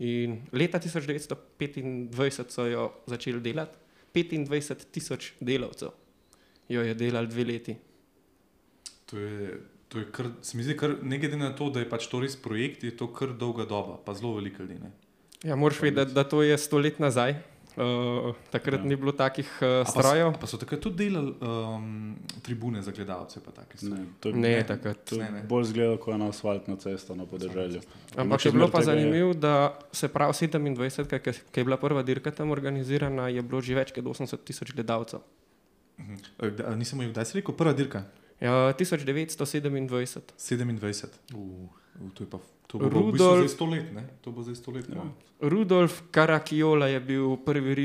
In 0.02 0.46
leta 0.54 0.78
1925 0.82 2.54
so 2.54 2.66
jo 2.70 2.92
začeli 3.10 3.42
delati, 3.42 3.78
25 4.14 4.86
tisoč 4.94 5.34
delavcev 5.42 5.98
jo 6.72 6.82
je 6.82 6.94
delali 6.94 7.28
dve 7.28 7.44
leti. 7.44 7.76
To 9.06 9.18
je 9.18 9.60
To 9.92 10.00
je 10.00 10.06
kar, 10.12 10.30
se 10.42 10.58
mi 10.58 10.64
zdi, 10.64 10.78
kar, 10.80 10.96
ne 11.04 11.18
glede 11.20 11.38
na 11.38 11.52
to, 11.56 11.68
da 11.70 11.82
je 11.84 11.90
pač 11.90 12.08
to 12.08 12.22
res 12.24 12.38
projekt, 12.40 12.84
je 12.88 12.94
to 12.96 13.10
kar 13.12 13.34
dolga 13.36 13.66
doba, 13.68 13.98
pa 14.06 14.16
zelo 14.16 14.38
veliko 14.38 14.64
ljudi. 14.64 14.92
Ja, 15.44 15.58
moraš 15.60 15.82
vedeti, 15.82 16.14
da, 16.14 16.24
da 16.24 16.30
to 16.30 16.44
je 16.46 16.58
sto 16.58 16.80
let 16.80 17.00
nazaj. 17.04 17.36
Uh, 17.72 18.36
takrat 18.52 18.82
ja. 18.84 18.86
ni 18.86 18.96
bilo 19.00 19.12
takih 19.16 19.48
uh, 19.64 19.88
strojev. 19.88 20.34
Pa, 20.36 20.44
pa 20.44 20.48
so 20.48 20.58
takrat 20.60 20.82
tudi 20.84 21.06
delali 21.06 21.32
um, 21.40 22.16
tribune 22.44 22.82
za 22.84 22.92
gledalce. 22.92 23.40
Ne, 23.82 24.06
to, 24.20 24.32
ne, 24.36 24.42
ne, 24.42 24.64
takrat. 24.68 25.04
To 25.08 25.20
ne, 25.20 25.30
ne. 25.32 25.44
Bolj 25.48 25.70
zgleda 25.72 25.96
kot 26.04 26.16
ena 26.16 26.28
asfaltna 26.32 26.76
cesta 26.80 27.16
na 27.16 27.28
podeželju. 27.28 27.80
Ampak 28.20 28.46
je 28.46 28.52
bilo 28.52 28.68
pa 28.72 28.84
zanimivo, 28.84 29.34
da 29.34 29.80
se 29.92 30.12
pravi 30.12 30.36
27, 30.52 31.44
ki 31.52 31.60
je 31.60 31.68
bila 31.68 31.80
prva 31.80 32.04
dirka 32.04 32.32
tam 32.32 32.52
organizirana, 32.52 33.30
je 33.32 33.44
bilo 33.44 33.64
že 33.64 33.76
več 33.76 33.96
kot 33.96 34.04
80 34.04 34.44
tisoč 34.44 34.76
gledalcev. 34.76 35.24
Uh. 36.00 36.06
-huh. 36.40 36.76
Nisem 36.76 37.02
jih 37.02 37.12
kdaj 37.12 37.40
rekel, 37.40 37.56
prva 37.56 37.74
dirka. 37.74 38.04
Ja, 38.42 38.74
1927. 38.74 39.70
27. 40.38 41.10
Uh, 41.34 41.70
to, 42.14 42.26
pa, 42.26 42.40
to 42.66 42.82
bo 42.82 42.90
Rudolf, 42.90 43.38
v 43.38 43.46
bistvu 43.46 43.66
let, 43.70 43.86
to 44.26 44.34
bo 44.34 44.42
zdaj 44.42 44.58
sto 44.58 44.74
let. 44.74 44.90
Ja. 44.90 45.06
Rudolf 45.46 46.02
Karakiola 46.10 46.90
je 46.90 47.00
bil 47.00 47.38
prvi 47.46 47.78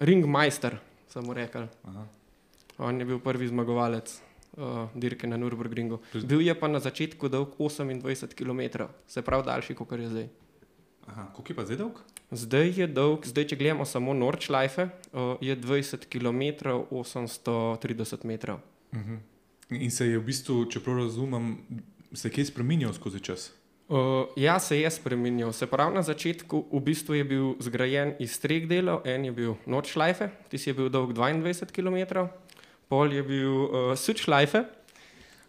ringmajster, 0.00 0.80
samo 1.12 1.36
rekel. 1.36 1.68
On 2.80 2.96
je 2.96 3.04
bil 3.04 3.20
prvi 3.20 3.48
zmagovalec 3.52 4.16
uh, 4.56 4.88
dirke 4.96 5.28
na 5.28 5.36
Nürburgringu. 5.36 6.00
Bil 6.24 6.40
je 6.40 6.54
pa 6.56 6.72
na 6.72 6.80
začetku 6.80 7.28
dolg 7.28 7.52
28 7.60 8.32
km, 8.32 8.88
se 9.04 9.22
pravi 9.22 9.44
daljši, 9.44 9.76
kot 9.76 9.92
je 9.92 10.08
zdaj. 10.08 10.28
Kako 11.04 11.44
je 11.48 11.56
pa 11.56 11.66
zdaj 11.68 11.76
dolg? 11.76 12.00
Zdaj 12.32 12.72
je 12.80 12.86
dolg, 12.88 13.28
zdaj, 13.28 13.52
če 13.52 13.60
gledamo 13.60 13.84
samo 13.84 14.16
Nordschleife, 14.16 14.88
uh, 15.12 15.36
je 15.44 15.52
20 15.52 16.08
km 16.08 16.80
830 16.88 18.24
metrov. 18.24 18.64
Uh 18.92 18.98
-huh. 18.98 19.20
In 19.74 19.90
se 19.90 20.06
je 20.06 20.18
v 20.18 20.24
bistvu, 20.26 20.64
če 20.70 20.80
prav 20.84 21.04
razumem, 21.04 21.56
se 22.12 22.30
kaj 22.30 22.50
spremenil 22.52 22.92
skozi 22.96 23.20
čas? 23.24 23.50
Uh, 23.92 24.24
ja, 24.36 24.58
se 24.60 24.78
je 24.78 24.90
spremenil. 24.90 25.52
Se 25.52 25.66
pravi, 25.66 25.94
na 25.94 26.02
začetku 26.02 26.64
v 26.72 26.80
bistvu 26.80 27.14
je 27.18 27.24
bil 27.28 27.46
zgrajen 27.60 28.14
iz 28.24 28.38
treh 28.40 28.64
delov. 28.64 29.02
En 29.04 29.24
je 29.24 29.32
bil 29.36 29.56
Nordschleife, 29.66 30.30
tisti 30.48 30.70
je 30.70 30.76
bil 30.78 30.88
dolg 30.88 31.12
22 31.12 31.68
km, 31.68 32.24
pol 32.88 33.12
je 33.12 33.20
bil 33.20 33.52
uh, 33.52 33.92
Südschleife, 33.92 34.64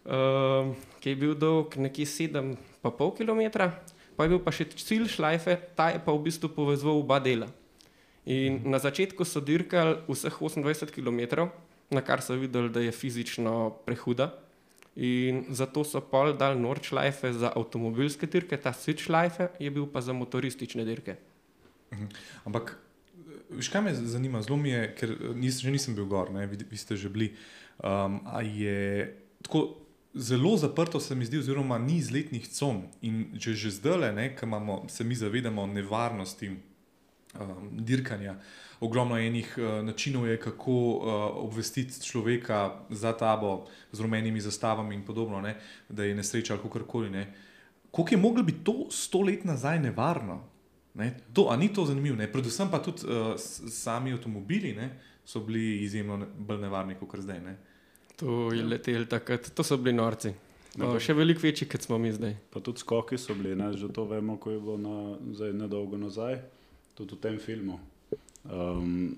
uh, 0.04 0.74
ki 1.00 1.14
je 1.14 1.16
bil 1.16 1.32
dolg 1.32 1.72
nekje 1.80 2.04
7,5 2.04 3.16
km, 3.16 3.70
pa 4.12 4.26
je 4.26 4.34
bil 4.34 4.42
pa 4.44 4.52
še 4.52 4.68
Zielschleife, 4.76 5.56
ta 5.72 5.88
je 5.94 6.04
pa 6.04 6.12
v 6.12 6.24
bistvu 6.28 6.52
povezal 6.52 7.00
oba 7.00 7.16
dela. 7.24 7.48
In 8.28 8.60
na 8.68 8.76
začetku 8.80 9.24
so 9.24 9.40
dirkali 9.40 10.00
vseh 10.08 10.32
28 10.32 10.92
km, 10.92 11.48
na 11.90 12.00
kar 12.04 12.22
so 12.22 12.36
videli, 12.38 12.70
da 12.72 12.80
je 12.80 12.92
fizično 12.92 13.70
prehuda. 13.86 14.32
In 14.94 15.44
zato 15.50 15.82
so 15.84 16.00
pol 16.00 16.36
dal 16.38 16.54
Nordschleife 16.60 17.32
za 17.34 17.50
avtomobilske 17.56 18.28
dirke, 18.30 18.56
ta 18.56 18.70
Südschleife 18.70 19.50
je 19.58 19.70
bil 19.70 19.88
pa 19.90 20.00
za 20.00 20.14
motoristične 20.14 20.84
dirke. 20.86 21.16
Ampak, 22.46 22.76
veš, 23.50 23.70
kaj 23.74 23.82
me 23.82 23.94
zanima, 23.94 24.42
zelo 24.42 24.58
mi 24.60 24.70
je, 24.70 24.84
ker 24.98 25.14
nis, 25.34 25.58
že 25.62 25.74
nisem 25.74 25.98
bil 25.98 26.06
gor, 26.10 26.30
ne, 26.34 26.46
vi, 26.46 26.62
vi 26.70 26.78
ste 26.78 26.96
že 26.96 27.10
bili. 27.10 27.32
Um, 27.82 28.20
a 28.30 28.42
je 28.46 29.10
tako 29.42 29.82
zelo 30.14 30.54
zaprto, 30.56 31.00
se 31.00 31.14
mi 31.14 31.26
zdi, 31.26 31.42
oziroma 31.42 31.78
ni 31.78 31.98
izletnih 31.98 32.46
con. 32.54 32.84
In 33.02 33.34
če 33.38 33.54
že 33.58 33.74
zdaj, 33.74 34.14
ki 34.38 34.46
se 34.88 35.04
mi 35.04 35.18
zavedamo 35.18 35.66
nevarnosti 35.66 36.54
um, 37.40 37.68
dirkanja. 37.72 38.36
Ogromno 38.80 39.18
enih 39.18 39.54
uh, 39.58 39.84
načinov 39.84 40.28
je, 40.28 40.40
kako 40.40 40.72
uh, 40.72 41.04
obvestiti 41.44 42.02
človeka 42.02 42.80
za 42.90 43.12
tabo 43.12 43.66
z 43.92 44.00
rumenimi 44.00 44.40
zastavami 44.40 44.94
in 44.94 45.04
podobno, 45.04 45.40
ne, 45.40 45.56
da 45.88 46.04
je 46.04 46.14
nesreča 46.14 46.54
ali 46.54 46.70
karkoli. 46.72 47.10
Ne. 47.10 47.34
Kako 47.90 48.08
je 48.10 48.16
moglo 48.16 48.42
biti 48.42 48.64
to 48.64 48.86
sto 48.90 49.22
let 49.22 49.44
nazaj 49.44 49.78
nevarno? 49.78 50.42
Ne? 50.94 51.14
To, 51.32 51.48
a 51.50 51.56
ni 51.56 51.72
to 51.72 51.86
zanimivo? 51.86 52.16
Ne? 52.16 52.32
Predvsem 52.32 52.70
pa 52.70 52.82
tudi 52.82 53.06
uh, 53.06 53.34
sami 53.70 54.12
avtomobili 54.12 54.74
ne, 54.74 54.90
so 55.24 55.40
bili 55.40 55.82
izjemno 55.82 56.16
ne, 56.16 56.26
bolj 56.38 56.60
nevarni 56.60 56.94
kot 57.00 57.20
zdaj. 57.20 57.40
Ne? 57.40 57.56
To 58.16 58.52
je 58.52 58.62
letel 58.62 59.06
takrat, 59.06 59.50
to 59.54 59.62
so 59.62 59.76
bili 59.76 59.96
norci. 59.96 60.34
No, 60.78 60.90
še 60.98 61.14
veliko 61.14 61.38
večji, 61.42 61.68
kot 61.70 61.86
smo 61.86 61.98
mi 61.98 62.10
zdaj. 62.12 62.34
Pa 62.50 62.60
tudi 62.60 62.82
skoki 62.82 63.18
so 63.18 63.34
bili, 63.34 63.54
ne? 63.54 63.72
že 63.78 63.88
to 63.94 64.04
vemo, 64.10 64.36
ko 64.42 64.50
je 64.50 64.60
bilo 64.60 64.76
na, 64.78 64.94
zdaj 65.34 65.52
nedolgo 65.54 65.98
nazaj 65.98 66.40
tudi 66.94 67.14
v 67.14 67.20
tem 67.20 67.38
filmu, 67.38 67.78
um, 68.46 69.14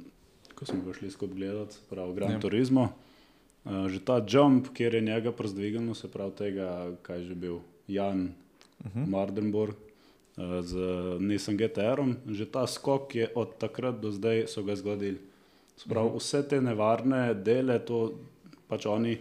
ko 0.56 0.64
smo 0.64 0.80
ga 0.84 0.94
šli 0.96 1.10
skupaj 1.10 1.36
gledati, 1.36 1.80
pravi 1.90 2.14
Gran 2.16 2.36
ja. 2.36 2.40
Turismo. 2.40 2.88
Uh, 3.66 3.88
že 3.90 3.98
ta 3.98 4.22
jump, 4.22 4.70
kjer 4.74 4.94
je 4.94 5.00
njega 5.00 5.32
prezdvignil, 5.32 5.94
se 5.94 6.08
pravi 6.08 6.32
tega, 6.38 6.68
kaj 7.02 7.18
je 7.18 7.24
že 7.24 7.34
bil 7.34 7.58
Jan 7.88 8.30
uh 8.80 8.86
mhm. 8.86 9.04
-huh. 9.04 9.06
Mardenburg 9.10 9.74
uh, 9.74 10.60
z 10.62 10.74
Nissan 11.20 11.56
GTR-om, 11.56 12.16
že 12.30 12.46
ta 12.46 12.66
skok 12.66 13.14
je 13.14 13.28
od 13.34 13.58
takrat 13.58 14.00
do 14.00 14.12
zdaj 14.12 14.46
so 14.46 14.62
ga 14.62 14.76
zgradili. 14.76 15.18
Sprav, 15.76 16.04
uh 16.04 16.10
mhm. 16.10 16.16
-huh. 16.16 16.20
Vse 16.20 16.48
te 16.48 16.60
nevarne 16.60 17.34
dele, 17.34 17.78
to 17.78 18.14
pač 18.68 18.86
oni 18.86 19.18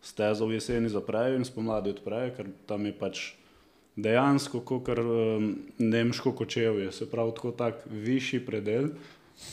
stezo 0.00 0.46
v 0.46 0.52
jeseni 0.52 0.88
zaprejo 0.88 1.36
in 1.36 1.44
spomladi 1.44 1.90
odprejo, 1.90 2.30
ker 2.36 2.46
tam 2.66 2.86
je 2.86 2.92
pač 2.92 3.34
dejansko 3.96 4.60
kot 4.60 4.88
um, 4.88 5.56
nemško 5.78 6.32
kočevje, 6.32 6.92
se 6.92 7.10
pravi, 7.10 7.32
tako 7.34 7.50
tak 7.50 7.86
višji 7.90 8.40
predel. 8.46 8.88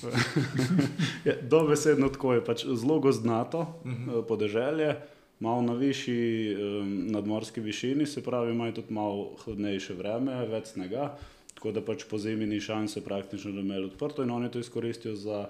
ja, 1.27 1.33
Dobesedno 1.41 2.09
tako 2.09 2.33
je, 2.33 2.45
pač 2.45 2.65
zelo 2.65 2.99
gozdnato 2.99 3.59
uh 3.59 3.91
mhm. 3.91 4.09
-huh. 4.09 4.27
podeželje, 4.27 4.95
malo 5.39 5.61
na 5.61 5.73
višji 5.73 6.55
um, 6.55 7.07
nadmorski 7.11 7.61
višini, 7.61 8.05
se 8.05 8.23
pravi, 8.23 8.51
ima 8.51 8.71
tudi 8.71 8.93
malo 8.93 9.35
hladnejše 9.43 9.93
vreme, 9.93 10.45
več 10.47 10.67
snega, 10.67 11.17
tako 11.53 11.71
da 11.71 11.81
pač 11.81 12.03
po 12.09 12.17
zimi 12.17 12.45
ni 12.45 12.59
šanse 12.59 13.01
praktično, 13.01 13.51
da 13.51 13.61
bi 13.61 13.67
imeli 13.67 13.85
odprto 13.85 14.23
in 14.23 14.31
oni 14.31 14.51
to 14.51 14.59
izkoristijo 14.59 15.15
za 15.15 15.49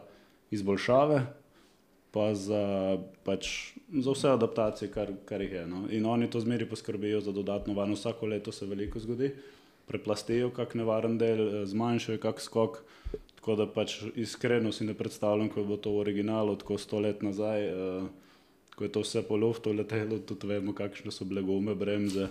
izboljšave 0.51 1.42
pa 2.13 2.29
za, 2.37 2.97
pač, 3.25 3.73
za 3.89 4.13
vse 4.13 4.29
adaptacije, 4.29 4.91
kar, 4.93 5.09
kar 5.25 5.41
jih 5.41 5.55
je. 5.57 5.63
No. 5.67 5.83
In 5.89 6.05
oni 6.05 6.29
to 6.29 6.39
zmeri 6.39 6.67
poskrbijo 6.69 7.21
za 7.25 7.33
dodatno 7.33 7.73
varnost. 7.73 8.05
Vsako 8.05 8.29
leto 8.29 8.51
se 8.51 8.69
veliko 8.69 9.01
zgodi, 9.01 9.31
preplastijo 9.89 10.51
kak 10.53 10.75
nevaren 10.77 11.17
del, 11.17 11.41
eh, 11.47 11.65
zmanjšajo 11.65 12.21
kak 12.21 12.41
skok. 12.41 12.83
Tako 13.35 13.55
da 13.59 13.65
pač 13.67 13.97
iskreno 14.15 14.71
si 14.71 14.85
ne 14.85 14.93
predstavljam, 14.93 15.49
kako 15.49 15.65
bo 15.67 15.77
to 15.77 15.91
v 15.91 16.03
originalu, 16.05 16.55
tako 16.61 16.77
sto 16.77 17.01
let 17.03 17.25
nazaj, 17.25 17.65
uh, 17.73 18.05
ko 18.75 18.85
je 18.85 18.91
to 18.91 19.01
vse 19.03 19.23
po 19.27 19.35
luftu 19.35 19.73
letelo, 19.75 20.21
tudi 20.23 20.47
vemo, 20.47 20.71
kakšne 20.73 21.11
so 21.11 21.27
bile 21.27 21.43
gume, 21.43 21.75
bremze. 21.75 22.29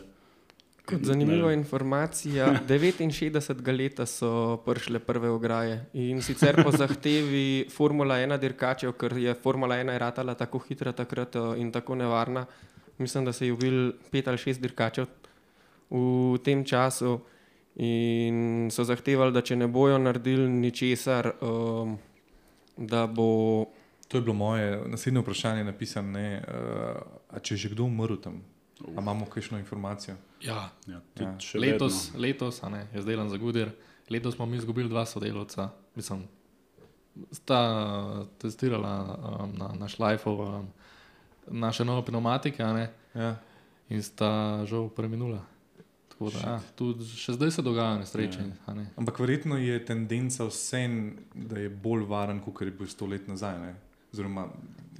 Kot 0.86 1.04
zanimiva 1.06 1.52
informacija, 1.52 2.46
69 2.66 3.76
let 3.78 4.00
so 4.08 4.56
prišle 4.66 4.98
prve 4.98 5.30
ograje 5.30 5.84
in 5.94 6.22
sicer 6.22 6.58
po 6.64 6.70
zahtevi 6.74 7.68
Formula 7.70 8.16
1 8.18 8.38
dirkačev, 8.38 8.92
ker 8.98 9.14
je 9.16 9.34
Formula 9.34 9.76
1 9.78 9.98
ratala 9.98 10.34
tako 10.34 10.58
hitra 10.58 10.92
takrat 10.92 11.36
eh, 11.36 11.60
in 11.62 11.70
tako 11.72 11.94
nevarna. 11.94 12.46
Mislim, 12.98 13.24
da 13.24 13.32
se 13.32 13.46
je 13.46 13.52
ubil 13.52 13.92
pet 14.10 14.28
ali 14.28 14.38
šest 14.38 14.60
dirkačev 14.60 15.06
v 15.90 16.38
tem 16.44 16.64
času 16.64 17.20
in 17.76 18.68
so 18.70 18.84
zahtevali, 18.84 19.32
da 19.32 19.40
če 19.40 19.56
ne 19.56 19.68
bojo 19.68 19.98
naredili 19.98 20.48
ničesar, 20.48 21.30
um, 21.40 21.98
da 22.76 23.06
bo. 23.06 23.66
To 24.08 24.18
je 24.18 24.22
bilo 24.22 24.34
moje 24.34 24.82
naslednje 24.88 25.20
vprašanje, 25.20 25.64
napisano, 25.64 26.18
uh, 26.18 27.38
če 27.40 27.54
je 27.54 27.58
že 27.58 27.72
kdo 27.72 27.84
umrl 27.84 28.18
tam. 28.20 28.42
A 28.96 29.00
imamo 29.00 29.26
kakšno 29.30 29.58
informacijo? 29.58 30.16
Ja, 30.42 30.70
ja, 30.86 31.00
ja. 31.20 31.36
letos, 31.54 32.12
letos 32.14 32.62
ne, 32.62 32.86
je 32.94 33.02
zdaj 33.02 33.28
za 33.28 33.36
Gudir. 33.36 33.70
Letos 34.10 34.34
smo 34.34 34.46
mi 34.46 34.56
izgubili 34.56 34.88
dva 34.88 35.06
sodelavca, 35.06 35.68
mislim, 35.94 36.26
sta 37.30 38.26
testirala 38.38 39.18
um, 39.42 39.52
na 39.58 39.70
naš 39.78 39.98
life, 39.98 40.30
um, 40.30 40.66
naše 41.46 41.84
nove 41.84 42.04
pneumatike 42.06 42.62
ja. 43.14 43.36
in 43.88 44.02
sta 44.02 44.62
žal 44.66 44.88
preminula. 44.88 45.44
Da, 46.22 46.38
ja, 46.38 46.58
tudi 46.78 47.02
še 47.18 47.34
zdaj 47.34 47.50
se 47.50 47.62
dogaja 47.66 47.96
nesreče. 47.98 48.44
Ja. 48.44 48.74
Ne. 48.74 48.84
Ampak 48.96 49.18
verjetno 49.18 49.56
je 49.58 49.80
tendenca 49.84 50.46
vsem, 50.46 51.16
da 51.34 51.58
je 51.58 51.70
bolj 51.70 52.04
varen, 52.06 52.38
kot 52.44 52.62
je 52.62 52.70
bil 52.70 52.86
sto 52.86 53.08
let 53.10 53.26
nazaj. 53.26 53.74
Oziroma, 54.12 54.46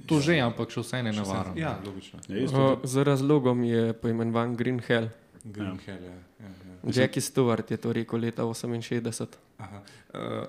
To 0.03 0.19
že, 0.19 0.35
ampak 0.43 0.67
še 0.73 0.83
vse 0.83 0.99
ne 0.99 1.13
navarno. 1.15 1.55
Ja, 1.55 1.77
logično. 1.85 2.19
Ja, 2.27 2.75
z 2.83 3.05
razlogom 3.07 3.63
je 3.63 3.93
poimenovan 3.95 4.57
Green 4.59 4.81
Hell. 4.83 5.07
Green 5.43 5.75
ja. 5.75 5.81
Hell, 5.85 6.03
ja. 6.03 6.11
Ja, 6.39 6.47
ja. 6.83 7.01
Jackie 7.01 7.21
Stewart 7.21 7.71
je 7.71 7.77
to 7.77 7.93
rekel 7.93 8.19
leta 8.19 8.43
68. 8.43 9.27
Uh, 9.59 9.67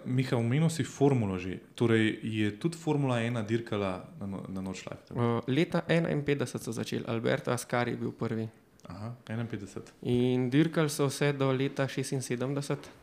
Miha, 0.05 0.37
omenil 0.37 0.71
si 0.71 0.85
formulo 0.85 1.39
že. 1.39 1.59
Torej, 1.75 2.19
je 2.23 2.51
tudi 2.59 2.77
Formula 2.79 3.19
1 3.19 3.43
dirkala 3.47 4.05
na, 4.21 4.27
no, 4.27 4.45
na 4.49 4.61
noč 4.61 4.85
live? 4.87 5.03
Uh, 5.11 5.41
leta 5.47 5.83
51 5.89 6.47
so 6.47 6.73
začeli, 6.73 7.05
Alberto 7.07 7.51
Ascari 7.51 7.91
je 7.91 7.97
bil 7.97 8.13
prvi. 8.13 8.49
Aha, 8.85 9.15
51. 9.25 9.93
In 10.03 10.51
dirkali 10.51 10.91
so 10.91 11.09
vse 11.09 11.33
do 11.33 11.51
leta 11.53 11.89
76, 11.89 12.39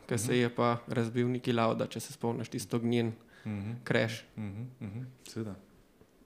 ker 0.06 0.16
uh 0.16 0.22
-huh. 0.22 0.26
se 0.26 0.36
je 0.36 0.48
pa 0.48 0.78
razbil 0.88 1.28
neki 1.28 1.52
lauda, 1.52 1.86
če 1.86 2.00
se 2.00 2.12
spomniš, 2.12 2.48
tisto 2.48 2.78
gnjen 2.78 3.06
uh 3.06 3.52
-huh. 3.52 3.74
crash. 3.84 4.24
Uh 4.36 4.42
-huh. 4.44 4.64
Uh 4.80 4.88
-huh. 4.88 5.04
Seveda. 5.28 5.54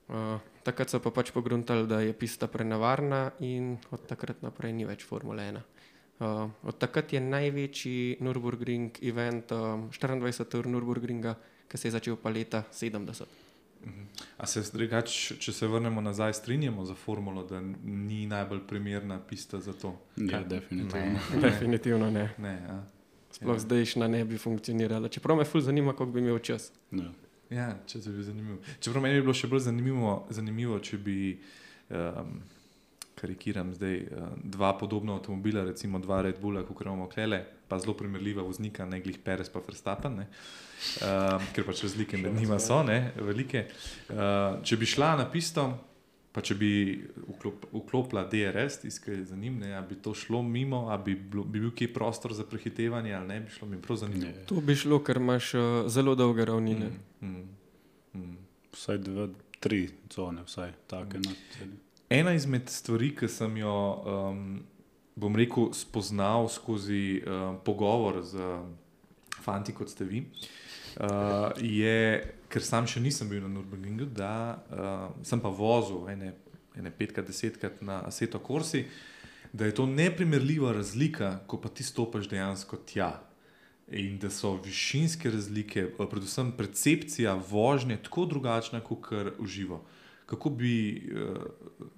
Uh, 0.06 0.38
takrat 0.62 0.90
so 0.90 1.00
pa 1.02 1.10
pač 1.10 1.32
pogruntali, 1.34 1.86
da 1.90 1.98
je 2.00 2.12
pista 2.14 2.46
prenavarna 2.46 3.32
in 3.42 3.74
od 3.90 4.06
takrat 4.06 4.38
naprej 4.42 4.70
ni 4.72 4.86
več 4.86 5.02
Formule 5.02 5.42
1. 5.42 5.64
Uh, 6.16 6.46
od 6.62 6.78
takrat 6.78 7.12
je 7.12 7.20
največji 7.20 8.22
Nürburgring 8.22 9.02
event, 9.02 9.50
um, 9.52 9.90
24. 9.90 10.62
ur 10.62 10.70
Nürburgringa, 10.70 11.34
ki 11.66 11.78
se 11.78 11.88
je 11.88 11.96
začel 11.98 12.16
pa 12.16 12.30
leta 12.30 12.62
70. 12.70 13.26
Mhm. 13.86 14.06
A 14.38 14.46
se 14.46 14.62
drugač, 14.72 15.32
če 15.42 15.52
se 15.52 15.66
vrnemo 15.66 16.00
nazaj, 16.00 16.38
strinjamo 16.38 16.84
za 16.86 16.94
formulo, 16.94 17.44
da 17.46 17.60
ni 17.60 18.26
najbolj 18.26 18.62
primerna 18.66 19.18
pista 19.18 19.60
za 19.60 19.72
to? 19.72 19.96
Ja, 20.16 20.40
definitivno. 20.42 21.18
Ne. 21.34 21.40
definitivno 21.40 22.10
ne. 22.10 22.30
ne 22.38 22.54
ja. 22.68 22.78
Sploh 23.36 23.58
ja. 23.58 23.66
zdajšnja 23.66 24.08
ne 24.08 24.24
bi 24.24 24.38
funkcionirala. 24.38 25.08
Čeprav 25.12 25.36
me 25.36 25.44
ful 25.44 25.60
zanima, 25.60 25.92
kako 25.92 26.14
bi 26.14 26.24
imel 26.24 26.38
čas. 26.38 26.72
Ja. 26.90 27.10
Ja, 27.50 27.70
če 27.86 28.02
se 28.02 28.10
bi 28.10 28.24
zanimivo. 28.26 28.58
Čeprav 28.82 29.02
meni 29.04 29.20
bi 29.20 29.26
bilo 29.26 29.34
še 29.36 29.48
bolj 29.50 29.66
zanimivo, 29.68 30.16
zanimivo 30.34 30.78
če 30.82 30.98
bi, 30.98 31.16
um, 31.94 32.40
karikiram 33.16 33.70
zdaj, 33.76 34.00
uh, 34.10 34.32
dva 34.56 34.72
podobna 34.78 35.14
avtomobila, 35.14 35.64
recimo 35.68 36.00
dva 36.02 36.24
Red 36.26 36.40
Bulla, 36.42 36.64
kot 36.66 36.82
imamo 36.82 37.06
klele, 37.12 37.38
pa 37.70 37.78
zelo 37.82 37.94
primerljiva 37.98 38.42
voznika, 38.46 38.86
ne 38.86 38.98
glih 39.02 39.20
Perez 39.22 39.50
pa 39.52 39.62
Verstappen, 39.62 40.18
um, 40.22 41.46
ker 41.54 41.66
pač 41.66 41.84
razlike 41.86 42.18
med 42.18 42.34
njima 42.34 42.58
so, 42.62 42.82
ne, 42.86 43.12
velike. 43.22 43.68
Uh, 44.10 44.58
če 44.66 44.80
bi 44.80 44.90
šla 44.90 45.14
na 45.22 45.30
pisto, 45.30 45.70
pa 46.36 46.42
če 46.44 46.54
bi 46.60 46.70
vklop, 47.30 47.62
vklopila 47.72 48.26
DRS, 48.28 48.82
tiskaj 48.82 49.22
za 49.30 49.36
njim, 49.40 49.54
ne, 49.62 49.70
bi 49.88 49.96
to 50.04 50.12
šlo 50.14 50.42
mimo, 50.44 50.82
ali 50.92 51.02
bi, 51.06 51.14
bi 51.16 51.60
bil 51.62 51.70
kje 51.72 51.88
prostor 51.94 52.34
za 52.36 52.44
prehitevanje, 52.44 53.14
ali 53.16 53.28
ne 53.30 53.38
bi 53.40 53.54
šlo, 53.54 53.68
mi 53.70 53.80
prav 53.80 54.02
zanimivo. 54.02 54.44
To 54.50 54.60
bi 54.60 54.76
šlo, 54.76 54.98
ker 55.00 55.16
imaš 55.16 55.54
uh, 55.56 55.62
zelo 55.88 56.12
dolge 56.14 56.44
ravnine. 56.44 56.90
Mm, 57.20 57.28
mm, 57.28 58.20
mm. 58.20 58.36
Vsaj 58.76 59.00
dve, 59.06 59.30
tri 59.64 59.80
cone, 60.12 60.44
vsaj 60.44 60.74
take. 60.92 61.24
Mm. 61.24 61.72
Ena 62.12 62.36
izmed 62.36 62.68
stvari, 62.68 63.14
ki 63.16 63.32
sem 63.32 63.56
jo 63.62 63.72
um, 63.96 64.44
bom 65.16 65.40
rekel, 65.40 65.72
spoznal 65.72 66.50
skozi 66.52 67.22
uh, 67.24 67.54
pogovor 67.64 68.20
z 68.28 68.44
uh, 68.44 68.60
fanti, 69.40 69.72
kot 69.72 69.88
ste 69.88 70.04
vi, 70.04 70.26
uh, 71.00 71.48
je, 71.64 71.96
ker 72.48 72.64
sam 72.64 72.86
še 72.88 73.00
nisem 73.02 73.28
bil 73.30 73.42
na 73.44 73.50
Nürburgringu, 73.50 74.08
da 74.10 74.32
uh, 74.56 75.10
sem 75.26 75.40
pa 75.42 75.50
vozil 75.52 76.06
ene, 76.12 76.32
ene 76.78 76.92
petkrat, 76.94 77.26
desetkrat 77.28 77.82
na 77.84 78.02
Seto 78.14 78.40
Korsi, 78.42 78.86
da 79.56 79.68
je 79.68 79.76
to 79.76 79.86
neprimerljiva 79.86 80.72
razlika, 80.76 81.38
ko 81.46 81.60
pa 81.62 81.70
ti 81.72 81.86
stopiš 81.86 82.28
dejansko 82.30 82.82
tja. 82.88 83.14
In 83.94 84.16
da 84.18 84.32
so 84.34 84.56
višinske 84.58 85.30
razlike, 85.30 85.84
predvsem 85.96 86.50
percepcija 86.58 87.36
vožnje, 87.48 88.00
tako 88.02 88.24
drugačna, 88.26 88.80
kot 88.82 89.04
kar 89.06 89.30
uživo. 89.38 89.84
Kako 90.26 90.50
bi 90.58 90.72
uh, 91.06 91.44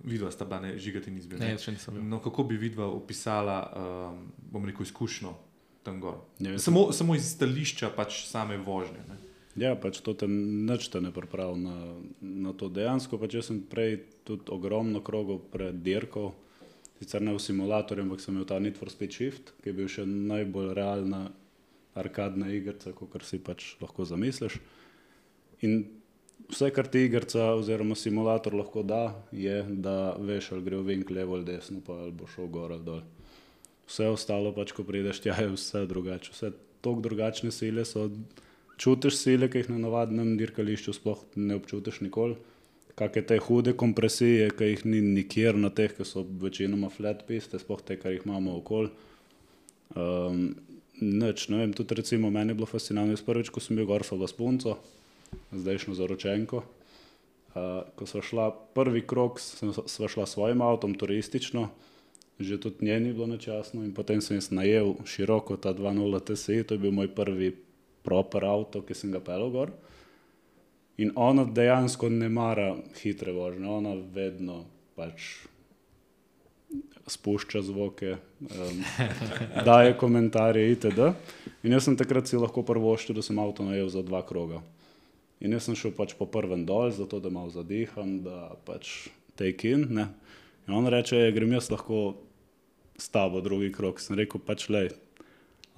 videla, 0.05 0.31
sta 0.31 0.45
bila 0.45 0.61
ne 0.67 0.75
žigati 0.79 1.09
in 1.09 1.17
izbira? 1.17 1.41
Ne, 1.41 1.57
še 1.57 1.73
nisem 1.73 1.97
bil. 1.97 2.05
No, 2.05 2.21
kako 2.21 2.45
bi 2.51 2.61
videla 2.61 2.91
opisala, 2.93 3.63
um, 3.73 4.27
bom 4.53 4.69
rekel, 4.69 4.85
izkušnjo 4.85 5.33
tam 5.83 6.03
gor? 6.05 6.21
Samo, 6.61 6.91
samo 6.93 7.17
iz 7.17 7.31
stališča 7.33 7.89
pač 7.97 8.27
same 8.29 8.59
vožnje. 8.61 9.01
Ne? 9.09 9.17
Ja, 9.59 9.75
pač 9.81 10.01
to 10.05 10.15
te 10.15 10.29
nič 10.29 10.89
te 10.93 11.01
ne 11.03 11.11
pripravi 11.15 11.59
na, 11.61 11.77
na 12.21 12.53
to. 12.55 12.69
Dejansko 12.71 13.19
pač 13.19 13.39
jaz 13.39 13.51
sem 13.51 13.63
prej 13.67 13.99
tudi 14.29 14.53
ogromno 14.55 15.03
krogov 15.05 15.41
pred 15.53 15.81
dirko, 15.83 16.33
sicer 17.01 17.23
ne 17.25 17.35
v 17.35 17.43
simulatorju, 17.43 18.05
ampak 18.07 18.23
sem 18.23 18.35
imel 18.35 18.47
ta 18.47 18.59
Need 18.63 18.79
for 18.79 18.91
Speed 18.93 19.15
Shift, 19.15 19.55
ki 19.63 19.71
je 19.71 19.77
bil 19.77 19.91
še 19.91 20.07
najbolj 20.07 20.75
realna 20.79 21.29
arkadna 21.99 22.51
igrica, 22.55 22.93
kot 22.95 23.25
si 23.27 23.41
pač 23.43 23.75
lahko 23.83 24.07
zamisliš. 24.07 24.59
In 25.67 25.81
vse, 26.51 26.71
kar 26.75 26.87
ti 26.87 27.05
igrica 27.07 27.53
oziroma 27.59 27.97
simulator 27.99 28.55
lahko 28.55 28.85
da, 28.87 29.15
je, 29.33 29.63
da 29.69 30.15
veš, 30.19 30.53
ali 30.55 30.67
gre 30.67 30.83
v 30.83 30.93
vink 30.93 31.11
levo 31.11 31.39
ali 31.39 31.49
desno, 31.49 31.83
pa 31.85 31.99
ali 32.05 32.15
bo 32.15 32.31
šel 32.31 32.51
gor 32.53 32.75
ali 32.77 32.87
dol. 32.87 33.03
Vse 33.89 34.11
ostalo, 34.13 34.53
pač, 34.53 34.75
ko 34.77 34.85
prideš 34.85 35.23
tja, 35.25 35.39
je 35.43 35.55
vse 35.55 35.87
drugače. 35.89 36.35
Vse 36.35 36.53
tako 36.85 37.01
drugačne 37.09 37.51
sile 37.55 37.87
so. 37.89 38.07
Čutiš 38.79 39.17
sile, 39.19 39.49
ki 39.51 39.65
jih 39.65 39.73
na 39.73 39.81
navadnem 39.83 40.37
dirkališču 40.39 40.95
sploh 40.95 41.25
ne 41.37 41.59
občutiš 41.59 42.01
nikoli. 42.07 42.39
Kakšne 42.99 43.23
te 43.27 43.39
hude 43.43 43.75
kompresije, 43.79 44.51
ki 44.55 44.73
jih 44.73 44.85
ni 44.87 45.01
nikjer 45.03 45.59
na 45.59 45.71
teh, 45.71 45.93
ki 45.95 46.07
so 46.07 46.23
večinoma 46.23 46.91
flat 46.91 47.25
piste, 47.27 47.59
sploh 47.59 47.83
te, 47.83 47.99
kar 47.99 48.15
jih 48.15 48.27
imamo 48.27 48.57
okoli. 48.59 48.91
Um, 49.95 50.49
Neč, 50.99 51.45
ne 51.47 51.61
vem, 51.61 51.73
tudi 51.79 51.95
recimo 51.95 52.27
meni 52.31 52.51
je 52.51 52.59
bilo 52.59 52.67
fascinantno, 52.67 53.15
jaz 53.15 53.23
prvič, 53.23 53.53
ko 53.55 53.63
sem 53.63 53.79
bil 53.79 53.87
gor 53.87 54.03
s 54.03 54.33
punco, 54.35 54.75
zdajšnjo 55.55 55.95
zaročenko. 55.95 56.65
Uh, 57.55 57.87
ko 57.95 58.07
smo 58.07 58.23
šla 58.23 58.51
prvi 58.75 59.05
krok, 59.07 59.39
sem- 59.39 59.71
sva 59.71 60.09
šla 60.11 60.27
s 60.27 60.35
svojim 60.35 60.63
avtom 60.63 60.95
turistično, 60.99 61.69
že 62.41 62.59
tudi 62.59 62.85
njej 62.87 63.01
ni 63.01 63.13
bilo 63.13 63.27
načasno 63.27 63.85
in 63.85 63.95
potem 63.95 64.21
sem 64.21 64.37
jaz 64.37 64.51
najel 64.51 64.95
široko 65.07 65.57
ta 65.57 65.75
2.0 65.75 66.19
TSI, 66.19 66.65
to 66.67 66.75
je 66.75 66.79
bil 66.79 66.91
moj 66.91 67.15
prvi 67.15 67.55
proper 68.09 68.49
avto, 68.49 68.81
ki 68.81 68.97
sem 68.97 69.13
ga 69.13 69.21
pelil 69.21 69.53
gor. 69.53 69.75
In 70.99 71.13
ona 71.15 71.45
dejansko 71.45 72.09
ne 72.11 72.31
mara 72.33 72.73
hitre 72.99 73.35
vožnje, 73.37 73.69
ona 73.69 73.93
vedno 74.15 74.65
pač 74.97 75.29
spušča 77.09 77.63
zvoke, 77.65 78.17
um, 78.41 78.81
daje 79.69 79.95
komentarje 80.01 80.73
itd. 80.73 81.13
In 81.63 81.77
jaz 81.77 81.87
sem 81.87 81.97
takrat 81.97 82.29
si 82.29 82.41
lahko 82.41 82.65
prvoščil, 82.67 83.17
da 83.17 83.25
sem 83.25 83.39
avto 83.41 83.65
najel 83.65 83.89
za 83.93 84.03
dva 84.05 84.25
kroga. 84.27 84.61
In 85.39 85.55
jaz 85.55 85.69
sem 85.69 85.79
šel 85.79 85.95
pač 85.97 86.17
po 86.19 86.27
prvem 86.27 86.67
dol, 86.69 86.91
zato 86.93 87.23
da 87.23 87.31
malo 87.31 87.53
zadiham, 87.55 88.19
da 88.25 88.57
pač 88.67 89.07
take 89.39 89.71
in. 89.71 89.87
Ne. 89.95 90.09
In 90.67 90.75
on 90.81 90.91
reče, 90.91 91.17
"Je, 91.17 91.33
grem 91.33 91.55
jaz 91.55 91.71
lahko 91.71 92.19
s 92.99 93.09
tabo 93.09 93.41
drugi 93.41 93.73
krok. 93.73 94.01
Sem 94.01 94.19
rekel, 94.19 94.43
pač 94.43 94.69
le, 94.69 94.89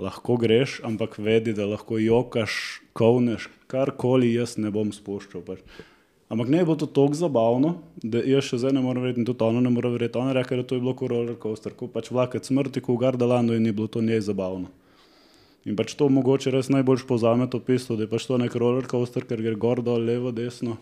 lahko 0.00 0.36
greš, 0.40 0.80
ampak 0.86 1.18
vedi, 1.18 1.54
da 1.56 1.68
lahko 1.68 1.98
jokaš, 2.00 2.80
kovneš, 2.96 3.48
karkoli 3.70 4.32
jaz 4.34 4.56
ne 4.58 4.72
bom 4.74 4.92
spuščal. 4.94 5.44
Pač. 5.46 5.62
Ampak 6.30 6.50
ne 6.52 6.64
bo 6.64 6.76
to 6.78 6.86
tako 6.86 7.18
zabavno, 7.18 7.72
da 8.02 8.22
jaz 8.22 8.46
še 8.46 8.60
zdaj 8.62 8.76
ne 8.76 8.82
morem 8.84 9.02
verjeti, 9.02 9.24
tudi 9.26 9.46
ona 9.46 9.62
ne 9.64 9.72
more 9.74 9.90
verjeti. 9.90 10.20
Ona 10.20 10.34
reče, 10.36 10.60
da 10.60 10.66
to 10.66 10.78
je 10.78 10.82
bilo 10.84 10.94
kot 10.94 11.10
roller 11.10 11.38
coaster, 11.42 11.74
ko 11.74 11.88
pač 11.90 12.12
vlakec 12.14 12.46
smrti, 12.46 12.82
ko 12.86 12.94
v 12.94 13.02
Gardalanu 13.02 13.56
in 13.58 13.66
ni 13.66 13.74
bilo 13.74 13.90
to 13.90 14.02
njej 14.04 14.22
zabavno. 14.28 14.70
In 15.68 15.76
pač 15.76 15.92
to 15.98 16.06
mogoče 16.08 16.52
res 16.54 16.70
najbolj 16.72 17.02
povzame 17.08 17.50
to 17.50 17.58
pismo, 17.60 17.98
da 17.98 18.06
je 18.06 18.12
pač 18.12 18.28
to 18.30 18.38
nek 18.40 18.54
roller 18.56 18.86
coaster, 18.88 19.26
ker 19.26 19.42
gre 19.42 19.58
gor, 19.58 19.82
dol, 19.84 20.06
levo, 20.06 20.30
desno. 20.32 20.78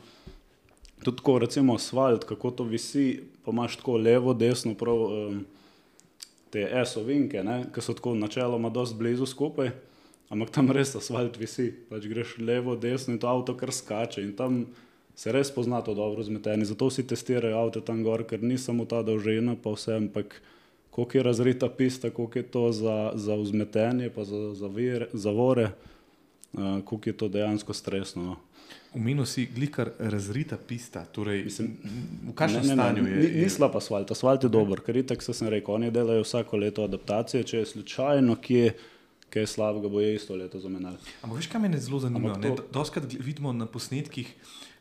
Tudi 1.01 1.17
tako, 1.19 1.39
recimo 1.43 1.79
asfalt, 1.79 2.29
kako 2.29 2.53
to 2.61 2.67
visi, 2.69 3.23
pa 3.43 3.55
imaš 3.55 3.81
tako 3.81 3.97
levo, 4.03 4.37
desno, 4.37 4.77
prav 4.79 5.01
um, 5.09 5.41
te 6.51 6.65
esovinke, 6.81 7.43
ki 7.75 7.85
so 7.85 7.95
tako 7.97 8.15
načeloma 8.19 8.71
dosti 8.73 8.99
blizu 8.99 9.27
skupaj, 9.27 9.71
ampak 10.33 10.53
tam 10.55 10.71
res 10.75 10.95
asfalt 10.99 11.39
visi. 11.41 11.71
Pač 11.91 12.09
greš 12.11 12.37
levo, 12.43 12.77
desno 12.77 13.15
in 13.15 13.21
to 13.23 13.29
avto 13.31 13.57
kar 13.57 13.73
skače 13.73 14.25
in 14.25 14.35
tam 14.37 14.67
se 15.19 15.33
res 15.35 15.51
pozna 15.51 15.81
to 15.83 15.95
dobro 15.99 16.23
zmeteni. 16.23 16.69
Zato 16.69 16.91
vsi 16.91 17.07
testirajo 17.11 17.59
avto 17.59 17.83
tam 17.83 18.05
gor, 18.07 18.23
ker 18.29 18.43
ni 18.43 18.59
samo 18.59 18.87
ta 18.87 19.03
dolžina, 19.03 19.57
pa 19.59 19.75
vse, 19.75 19.97
ampak 19.99 20.41
koliko 20.95 21.19
je 21.19 21.23
razrita 21.23 21.69
pista, 21.69 22.11
koliko 22.11 22.39
je 22.39 22.47
to 22.55 22.65
za, 22.73 22.99
za 23.15 23.35
vzmetenje, 23.39 24.11
pa 24.15 24.25
za, 24.25 24.55
za 24.55 24.67
vir, 24.67 25.09
zavore, 25.13 25.71
uh, 26.53 26.79
koliko 26.85 27.11
je 27.11 27.17
to 27.17 27.29
dejansko 27.29 27.75
stresno. 27.75 28.23
No. 28.23 28.37
Umenil 28.95 29.27
si 29.27 29.47
glikar 29.47 29.91
razrita 29.99 30.57
pista. 30.57 31.05
Torej, 31.05 31.45
Mislim, 31.45 31.77
v 32.29 32.33
kakšnem 32.35 32.63
Ne, 32.63 32.69
ne, 32.69 32.77
ne, 32.77 32.83
stanju 32.83 33.07
je? 33.07 33.17
Ni, 33.17 33.25
je- 33.25 33.43
ni 33.43 33.51
slab 33.51 33.77
asfalt, 33.77 34.11
asfalt 34.11 34.45
je 34.45 34.49
dober, 34.49 34.81
ker 34.81 34.97
itek 34.97 35.23
se 35.23 35.35
sem 35.35 35.49
rekel, 35.49 35.75
oni 35.75 35.91
delajo 35.91 36.23
vsako 36.23 36.57
leto 36.57 36.85
adaptacije, 36.85 37.45
če 37.45 37.59
je 37.59 37.67
slučajno 37.67 38.37
kje, 38.37 38.75
kaj 39.31 39.47
slabega, 39.47 39.89
bo 39.89 40.01
je 40.01 40.15
isto 40.15 40.37
leto 40.37 40.61
zamenjali. 40.61 40.97
Ampak 41.23 41.37
veš, 41.39 41.47
kaj 41.53 41.61
me 41.61 41.79
zelo 41.79 42.01
zanima? 42.01 42.33
Ampak 42.33 42.57
To... 42.57 42.65
Doskrat 42.73 43.05
vidimo 43.13 43.53
na 43.53 43.67
posnetkih 43.67 44.35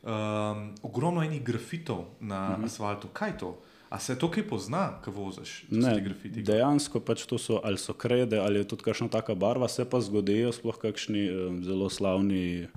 um, 0.04 0.72
ogromno 0.84 1.24
enih 1.24 1.44
grafitov 1.44 2.06
na 2.20 2.50
mm 2.50 2.62
-hmm. 2.62 2.66
asfaltu. 2.66 3.08
Kaj 3.14 3.30
je 3.30 3.38
to? 3.38 3.58
A 3.90 4.00
se 4.00 4.20
to 4.20 4.32
kaj 4.32 4.44
pozna, 4.48 5.00
ko 5.04 5.12
voziš? 5.12 5.64
Ne, 5.72 5.96
ti 5.96 6.02
grafiti? 6.02 6.42
dejansko 6.44 7.00
pač 7.00 7.26
to 7.26 7.38
so 7.38 7.62
ali 7.64 7.78
so 7.78 7.94
krede 7.94 8.38
ali 8.38 8.60
je 8.60 8.68
tudi 8.68 8.84
kakšna 8.84 9.08
taka 9.08 9.36
barva, 9.36 9.68
se 9.68 9.86
pa 9.90 10.02
zgodijo 10.02 10.52
sploh 10.52 10.78
kakšni 10.78 11.32
um, 11.32 11.64
zelo 11.64 11.90
slavni 11.90 12.68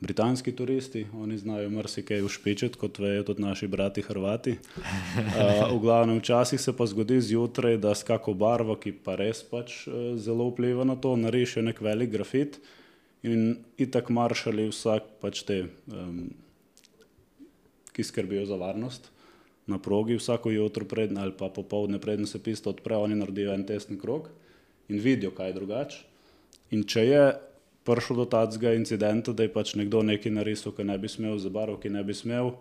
britanski 0.00 0.52
turisti, 0.56 1.06
oni 1.14 1.38
znajo 1.38 1.70
marsikaj 1.70 2.22
ušpičiti, 2.22 2.78
kot 2.78 2.98
vejo 2.98 3.22
tudi 3.22 3.42
naši 3.42 3.66
brati 3.66 4.02
Hrvati. 4.02 4.56
Uh, 5.18 5.76
v 5.76 5.78
glavnem, 5.82 6.18
včasih 6.18 6.60
se 6.60 6.72
pa 6.76 6.86
zgodi 6.86 7.20
zjutraj, 7.20 7.76
da 7.76 7.94
s 7.94 8.02
kako 8.02 8.34
barvo, 8.34 8.76
ki 8.76 8.92
pa 9.04 9.14
res 9.18 9.42
pač 9.42 9.86
uh, 9.86 10.16
zelo 10.16 10.48
vpliva 10.50 10.84
na 10.84 10.96
to, 10.96 11.16
narišejo 11.16 11.64
nek 11.66 11.80
velik 11.80 12.10
grafit 12.10 12.58
in 13.22 13.58
itak 13.78 14.10
maršali 14.10 14.68
vsak 14.70 15.06
pač 15.22 15.42
te, 15.46 15.58
um, 15.90 16.30
ki 17.92 18.04
skrbijo 18.04 18.46
za 18.46 18.56
varnost. 18.56 19.10
Na 19.66 19.78
progi 19.78 20.16
vsako 20.16 20.50
jutro 20.50 20.86
predn 20.88 21.18
ali 21.18 21.34
pa 21.38 21.50
popovdne, 21.50 22.00
preden 22.00 22.26
se 22.26 22.42
pista 22.42 22.70
odpre, 22.70 22.96
oni 22.96 23.18
naredijo 23.18 23.52
en 23.54 23.66
testni 23.66 23.98
krog 23.98 24.30
in 24.88 25.02
vidijo, 25.02 25.34
kaj 25.34 25.50
je 25.50 25.58
drugače. 25.58 25.98
In 26.70 26.84
če 26.88 27.04
je 27.06 27.22
prišlo 27.88 28.20
do 28.22 28.26
tacga 28.28 28.74
incidenta, 28.76 29.32
da 29.32 29.48
je 29.48 29.52
pač 29.52 29.74
nekdo 29.80 30.04
nekaj 30.04 30.32
narisal, 30.32 30.76
ki 30.76 30.84
ne 30.84 30.98
bi 31.00 31.08
smel, 31.08 31.38
za 31.40 31.48
barvo, 31.50 31.80
ki 31.80 31.88
ne 31.90 32.04
bi 32.04 32.12
smel, 32.14 32.52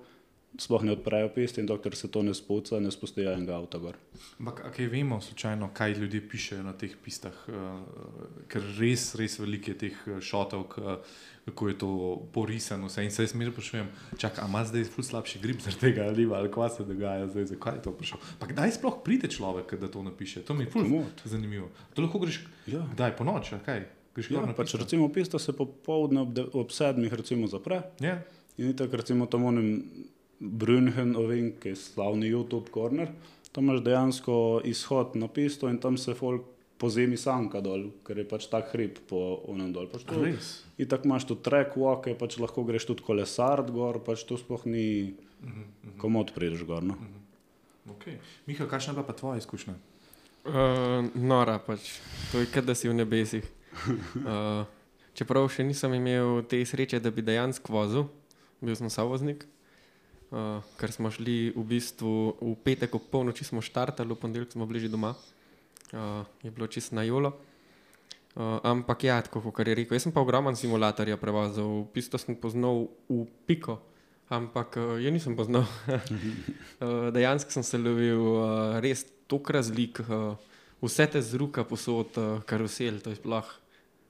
sploh 0.58 0.82
ne 0.88 0.94
odprejo 0.96 1.28
piste 1.36 1.60
in 1.62 1.68
dokler 1.70 1.94
se 1.94 2.08
to 2.10 2.24
ne 2.24 2.32
spuca, 2.34 2.80
ne 2.82 2.90
spustijo 2.90 3.30
enega 3.36 3.58
avta 3.60 3.78
gor. 3.78 3.98
Ampak, 4.40 4.64
a 4.66 4.72
kaj 4.74 4.88
vemo, 4.90 5.20
slučajno, 5.22 5.68
kaj 5.76 5.98
ljudje 6.00 6.22
pišejo 6.32 6.64
na 6.66 6.72
teh 6.74 6.96
pistah, 7.04 7.36
uh, 7.52 7.84
ker 8.50 8.64
res, 8.80 9.12
res 9.20 9.36
veliko 9.38 9.74
je 9.74 9.78
teh 9.84 10.00
eh, 10.08 10.22
šotov, 10.24 10.64
kako 11.46 11.68
je 11.70 11.76
to 11.78 11.90
porisano. 12.34 12.88
Vse. 12.90 13.04
In 13.06 13.12
se 13.14 13.28
jaz 13.28 13.36
mir 13.38 13.52
sprašujem, 13.52 13.92
čakaj, 14.18 14.44
a 14.44 14.48
ima 14.50 14.64
zdaj 14.66 14.88
ful 14.92 15.06
slabši 15.06 15.44
grip 15.44 15.62
zaradi 15.62 15.84
tega 15.84 16.08
ali 16.10 16.26
ali 16.26 16.50
kaj 16.52 16.70
se 16.80 16.88
dogaja 16.90 17.28
zdaj, 17.28 17.46
zakaj 17.54 17.78
je 17.78 17.84
to 17.86 17.94
prišlo. 18.00 18.20
Pa 18.40 18.50
kdaj 18.50 18.72
sploh 18.80 18.98
pride 19.06 19.30
človek, 19.30 19.76
da 19.78 19.92
to 19.92 20.02
napiše? 20.04 20.42
To 20.48 20.58
mi 20.58 20.66
je 20.66 20.72
ful 20.74 20.90
zanimivo. 21.28 21.70
To 21.94 22.02
lahko 22.02 22.24
greš, 22.24 22.42
Ja. 22.68 22.82
kdaj 22.96 23.14
po 23.20 23.28
noč, 23.28 23.54
kaj? 23.68 23.86
Greš 24.18 24.32
Ja, 24.32 24.42
pač 24.50 24.66
pisto? 24.68 24.78
recimo 24.80 25.10
pista 25.10 25.38
se 25.38 25.54
popovdne 25.54 26.22
ob, 26.22 26.34
de- 26.34 26.48
ob 26.52 26.72
sedmih 26.72 27.14
recimo 27.14 27.46
zapre 27.46 27.84
Ja. 28.00 28.18
in 28.58 28.74
tako 28.74 28.98
recimo 28.98 29.26
tam 29.26 29.46
onem 29.46 29.84
Brunhen 30.40 31.16
ovink, 31.16 31.60
ki 31.60 31.70
je 31.70 31.76
slavni 31.78 32.28
YouTube 32.28 32.70
corner, 32.70 33.10
tam 33.52 33.64
imaš 33.64 33.82
dejansko 33.82 34.36
izhod 34.64 35.16
na 35.16 35.28
pisto 35.28 35.70
in 35.70 35.78
tam 35.78 35.98
se 35.98 36.14
folk 36.14 36.42
po 36.78 36.90
zimi 36.90 37.18
sanka 37.18 37.58
dol, 37.60 37.88
ker 38.04 38.18
je 38.18 38.26
pač 38.26 38.46
tak 38.48 38.70
hrib 38.70 39.00
po 39.08 39.18
onem 39.48 39.72
dol. 39.72 39.88
Pač 39.88 40.04
A 40.04 40.14
to. 40.14 40.26
In 40.78 40.88
tako 40.88 41.06
imaš 41.06 41.26
tudi 41.26 41.42
track 41.42 41.74
walke, 41.76 42.14
pač 42.14 42.38
lahko 42.38 42.64
greš 42.64 42.86
tudi 42.86 43.02
kolesart 43.02 43.72
gor, 43.72 43.98
pač 44.00 44.24
to 44.24 44.38
sploh 44.38 44.62
ni, 44.66 45.14
komod 45.98 46.34
prideš 46.34 46.62
gor. 46.64 46.84
No? 46.84 46.98
Okay. 47.90 48.18
Miha, 48.46 48.66
kakšna 48.66 48.92
je 48.92 48.96
bila 48.96 49.06
pa 49.06 49.14
tvoja 49.14 49.38
izkušnja? 49.38 49.74
Uh, 50.46 50.54
nora 51.16 51.58
pač, 51.60 51.98
to 52.32 52.40
je 52.40 52.46
kot 52.48 52.64
da 52.64 52.74
si 52.74 52.86
v 52.86 52.94
nebesih. 52.96 53.46
Uh, 53.86 54.66
čeprav 55.18 55.50
še 55.50 55.66
nisem 55.66 55.98
imel 55.98 56.44
te 56.50 56.60
sreče, 56.62 57.02
da 57.02 57.10
bi 57.14 57.26
dejansko 57.26 57.74
vozil, 57.74 58.06
bil 58.62 58.78
sem 58.78 58.90
savoznik, 58.94 59.48
uh, 60.30 60.62
ker 60.78 60.94
smo 60.94 61.10
šli 61.14 61.56
v 61.56 61.66
bistvu 61.66 62.38
v 62.38 62.54
petek 62.62 62.94
ob 62.98 63.10
polnoči, 63.12 63.48
smo 63.48 63.64
štartali, 63.66 64.14
v 64.14 64.22
ponedeljek 64.22 64.54
smo 64.54 64.70
bili 64.70 64.86
že 64.86 64.94
doma. 64.94 65.16
uh, 65.94 66.26
je 66.44 66.52
bilo 66.52 66.68
čisto 66.68 66.96
na 66.96 67.04
jolo. 67.08 67.34
Uh, 68.38 68.62
ampak 68.62 69.10
ja, 69.10 69.18
tako 69.26 69.42
kot 69.50 69.66
je 69.66 69.74
rekel, 69.74 69.98
jaz 69.98 70.06
sem 70.06 70.14
pa 70.14 70.22
ogromen 70.22 70.54
simulatorja 70.54 71.18
prevozil, 71.18 71.90
pisto 71.90 72.22
sem 72.22 72.38
poznal 72.38 72.86
v 73.10 73.26
piko, 73.50 73.82
ampak 74.30 74.78
uh, 74.78 75.02
je 75.02 75.10
nisem 75.10 75.34
poznal. 75.34 75.66
uh, 75.90 77.10
dejansko 77.18 77.50
sem 77.50 77.66
se 77.66 77.82
lovil 77.82 78.22
uh, 78.22 78.78
res 78.78 79.08
tok 79.26 79.50
razlik, 79.50 80.06
uh, 80.06 80.38
vse 80.86 81.10
te 81.10 81.18
z 81.18 81.34
ruka 81.42 81.66
posod, 81.66 82.14
uh, 82.22 82.38
karusel, 82.46 83.02
to 83.02 83.10
je 83.10 83.18
sploh 83.18 83.50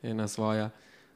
ena 0.02 0.28
svoja. 0.28 0.70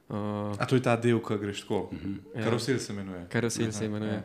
Uh, 0.08 0.52
A 0.54 0.66
to 0.66 0.74
je 0.74 0.82
ta 0.82 0.96
del, 0.96 1.18
ki 1.18 1.38
greš 1.38 1.62
tako. 1.62 1.88
Ja. 2.34 2.44
Karusel 2.44 2.78
se 2.78 2.92
imenuje. 2.92 3.26
Karusel 3.28 3.72
se 3.72 3.78
Aha, 3.78 3.86
imenuje. 3.86 4.12
ja. 4.14 4.24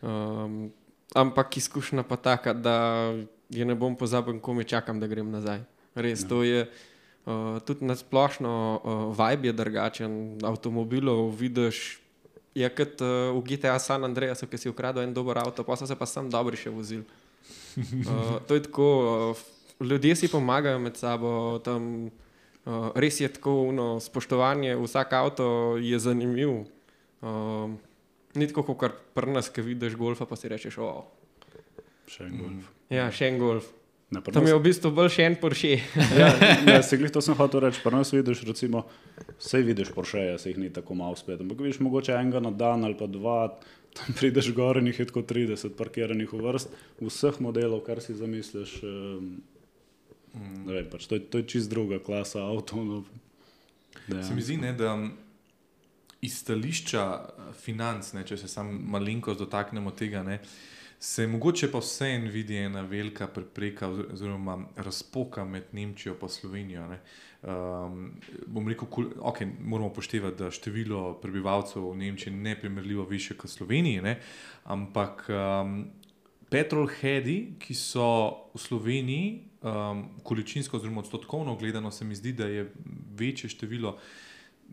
Um, 0.00 0.70
ampak 1.10 1.56
izkušnja 1.56 2.02
pa 2.02 2.16
taka, 2.16 2.52
da 2.52 2.76
je 3.48 3.64
ne 3.64 3.74
bom 3.74 3.92
pozabil, 3.92 4.38
ko 4.38 4.54
me 4.54 4.64
čakam, 4.64 5.00
da 5.00 5.06
grem 5.06 5.28
nazaj. 5.28 5.60
Res, 5.94 6.22
Ja. 6.22 6.28
to 6.28 6.42
je 6.42 6.68
uh, 7.26 7.32
tudi 7.60 7.84
na 7.84 7.92
splošno, 7.92 8.52
uh, 8.76 8.90
vibe 9.10 9.48
je 9.48 9.52
drugačen, 9.54 10.12
avtomobilov 10.40 11.30
vidiš. 11.30 12.00
Je 12.54 12.66
kot 12.68 13.00
uh, 13.00 13.34
v 13.34 13.42
GTA 13.44 13.78
San 13.78 14.02
Andreasu, 14.02 14.46
ki 14.46 14.56
si 14.56 14.68
ukradel 14.68 15.02
en 15.02 15.12
dober 15.12 15.38
avto, 15.38 15.62
pa 15.62 15.76
so 15.76 15.86
se 15.86 15.94
pa 15.94 16.06
sam 16.06 16.26
dobri 16.26 16.56
še 16.56 16.70
vozili. 16.70 17.04
Uh, 17.76 18.38
to 18.42 18.54
je 18.54 18.62
tako, 18.62 18.86
uh, 19.30 19.38
ljudje 19.80 20.16
si 20.16 20.28
pomagajo 20.28 20.78
med 20.78 20.96
sabo. 20.96 21.58
Tam, 21.58 22.10
uh, 22.68 22.92
res 22.94 23.16
je 23.20 23.28
tako, 23.32 23.72
no, 23.72 23.96
spoštovanje, 24.00 24.76
vsak 24.76 25.16
avto 25.16 25.48
je 25.80 25.96
zanimiv. 25.98 26.68
Um, 27.24 27.78
ni 28.36 28.46
tako, 28.46 28.76
kot 28.76 29.00
pri 29.16 29.32
nas, 29.32 29.48
ki 29.48 29.64
vidiš 29.64 29.96
golfa, 29.98 30.28
pa 30.28 30.36
si 30.36 30.52
rečeš, 30.52 30.76
o, 30.84 30.92
Še 32.08 32.28
en 32.28 32.38
golf. 32.40 32.68
ja, 32.92 33.08
še 33.12 33.32
en 33.32 33.40
golf. 33.40 33.72
Ne, 34.08 34.22
Tam 34.24 34.46
je 34.48 34.54
v 34.56 34.62
bistvu 34.64 34.88
bolj 34.96 35.10
še 35.18 35.24
en 35.28 35.34
Porsche. 35.36 35.74
Ja, 36.16 36.30
ne, 36.64 36.78
se 36.80 36.96
glih 36.96 37.10
to 37.12 37.20
sem 37.20 37.36
hotel 37.36 37.66
reči. 37.66 37.82
Pri 37.84 37.92
nas 37.92 38.08
vidiš, 38.14 38.40
recimo, 38.48 38.86
vse 39.36 39.60
vidiš 39.60 39.90
Porsche, 39.92 40.22
se 40.40 40.48
jih 40.48 40.56
ni 40.62 40.70
tako 40.72 40.96
malo 40.96 41.18
spet. 41.18 41.42
Ampak 41.44 41.60
vidiš 41.60 41.82
mogoče 41.84 42.14
enega 42.16 42.40
na 42.40 42.48
dan 42.48 42.86
ali 42.88 42.96
pa 42.96 43.04
dva, 43.04 43.50
tam 43.98 44.16
prideš 44.16 44.48
gor 44.56 44.80
in 44.80 44.88
jih 44.88 45.02
je 45.02 45.08
tako 45.10 45.26
30 45.28 45.76
parkiranih 45.76 46.32
v 46.32 46.40
vrst, 46.40 46.72
vseh 47.04 47.36
modelov, 47.44 47.82
kar 47.84 48.00
si 48.00 48.16
zamisliš. 48.16 48.78
Um, 48.88 49.28
ne 50.34 50.72
vem, 50.72 50.86
pač 50.90 51.06
to, 51.06 51.14
je, 51.14 51.20
to 51.30 51.38
je 51.38 51.46
čist 51.46 51.70
druga 51.70 51.98
klasa 51.98 52.42
avto. 52.44 52.76
No, 52.82 53.04
Se 54.22 54.34
mi 54.34 54.42
zdi, 54.42 54.56
ne, 54.56 54.72
da 54.72 54.94
m, 54.94 55.12
iz 56.20 56.38
stališča 56.40 57.04
eh, 57.04 57.52
financ, 57.54 58.12
ne, 58.12 58.24
če 58.26 58.36
se 58.36 58.48
sam 58.48 58.70
malenkost 58.90 59.38
dotaknemo 59.40 59.90
tega, 59.90 60.22
ne, 60.22 60.40
se 60.98 61.26
mogoče 61.26 61.68
pa 61.70 61.78
vseeno 61.78 62.30
vidi 62.30 62.56
ena 62.56 62.80
velika 62.82 63.28
prepreka 63.30 63.88
oz- 63.88 64.12
oziroma 64.12 64.56
razpoka 64.76 65.44
med 65.44 65.68
Nemčijo 65.72 66.16
in 66.22 66.28
Slovenijo. 66.28 66.88
Ne. 66.88 67.00
Um, 67.42 68.16
bom 68.46 68.66
rekel, 68.68 68.88
kul- 68.90 69.12
okay, 69.22 69.46
moramo 69.60 69.92
upoštevati, 69.92 70.36
da 70.36 70.50
število 70.50 71.20
prebivalcev 71.22 71.84
v 71.92 71.96
Nemčiji 71.96 72.32
ni 72.34 72.56
primerljivo 72.60 73.04
više 73.04 73.36
kot 73.36 73.50
v 73.50 73.52
Sloveniji, 73.52 74.00
ne, 74.02 74.16
ampak 74.64 75.28
um, 75.30 75.84
petrolheadi, 76.50 77.54
ki 77.60 77.74
so 77.74 78.48
v 78.54 78.62
Sloveniji, 78.62 79.28
um, 79.62 80.04
količinsko, 80.22 80.76
oziroma 80.76 81.00
odstotkovno 81.00 81.56
gledano, 81.56 81.90
se 81.90 82.04
mi 82.04 82.14
zdi, 82.14 82.32
da 82.32 82.46
je 82.46 82.72
večje 83.18 83.50
število 83.50 83.98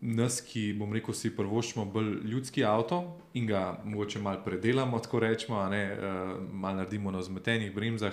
nas, 0.00 0.40
ki 0.44 0.74
bomo 0.76 0.94
rekel, 0.94 1.14
si 1.16 1.32
prvoščimo 1.36 1.86
bolj 1.88 2.10
ljudski 2.28 2.64
avto 2.64 3.00
in 3.34 3.46
ga 3.48 3.80
mogoče 3.84 4.20
malo 4.20 4.42
predelamo, 4.44 4.98
tako 5.00 5.20
rečemo, 5.24 5.62
ne, 5.72 5.84
uh, 5.92 6.34
malo 6.52 6.82
naredimo 6.82 7.10
na 7.10 7.22
zmetenih 7.22 7.74
bremzah. 7.74 8.12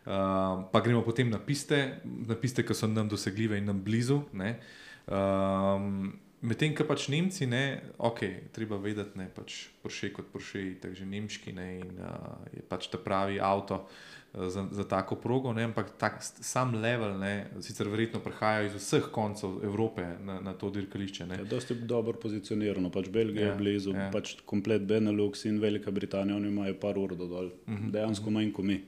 Uh, 0.00 0.64
pa 0.72 0.80
gremo 0.80 1.02
potem 1.04 1.28
na 1.30 1.38
piste, 1.38 2.00
na 2.04 2.34
piste, 2.34 2.64
ki 2.64 2.74
so 2.74 2.88
nam 2.88 3.08
dosegljive 3.08 3.58
in 3.58 3.68
nam 3.68 3.82
blizu. 3.84 4.22
ne. 4.32 4.58
Um, 5.06 6.12
Medtem, 6.40 6.72
ko 6.72 6.86
pač 6.88 7.08
Nemci, 7.12 7.44
ne, 7.46 7.82
ok, 8.00 8.20
treba 8.56 8.78
vedeti, 8.80 9.18
je 9.20 9.28
pač 9.36 9.56
Porsche 9.82 10.08
kot 10.16 10.30
Porsche, 10.32 10.62
takže 10.80 11.04
nemški 11.04 11.52
ne, 11.52 11.66
in 11.82 11.98
uh, 12.00 12.38
je 12.56 12.62
pač 12.64 12.88
ta 12.88 12.96
pravi 12.96 13.36
avto 13.44 13.82
uh, 13.84 14.48
za, 14.48 14.64
za 14.72 14.84
tako 14.88 15.18
progo, 15.20 15.52
ne, 15.52 15.64
ampak 15.68 15.90
tak, 15.98 16.22
sam 16.22 16.74
level, 16.80 17.18
ne, 17.18 17.50
sicer 17.60 17.88
verjetno 17.92 18.22
prihajajo 18.24 18.70
iz 18.70 18.76
vseh 18.78 19.08
koncev 19.12 19.58
Evrope 19.66 20.06
na, 20.24 20.38
na 20.40 20.54
to 20.54 20.70
dirkališče. 20.70 21.26
Ne. 21.26 21.40
Je 21.42 21.48
dosti 21.50 21.74
dobro 21.74 22.16
pozicionirano, 22.20 22.88
pač 22.94 23.10
Belgija 23.12 23.50
Ja, 23.50 23.52
je 23.52 23.58
blizu, 23.58 23.92
ja. 23.96 24.06
pač 24.14 24.36
komplet 24.48 24.86
Benelux 24.86 25.44
in 25.44 25.58
Velika 25.60 25.90
Britanija, 25.90 26.38
oni 26.38 26.48
imajo 26.48 26.78
par 26.80 26.98
ur 26.98 27.16
do 27.16 27.26
dol, 27.28 27.50
Mhm, 27.66 27.90
dejansko 27.92 28.30
manj 28.30 28.52
kot 28.56 28.64
mi. 28.64 28.78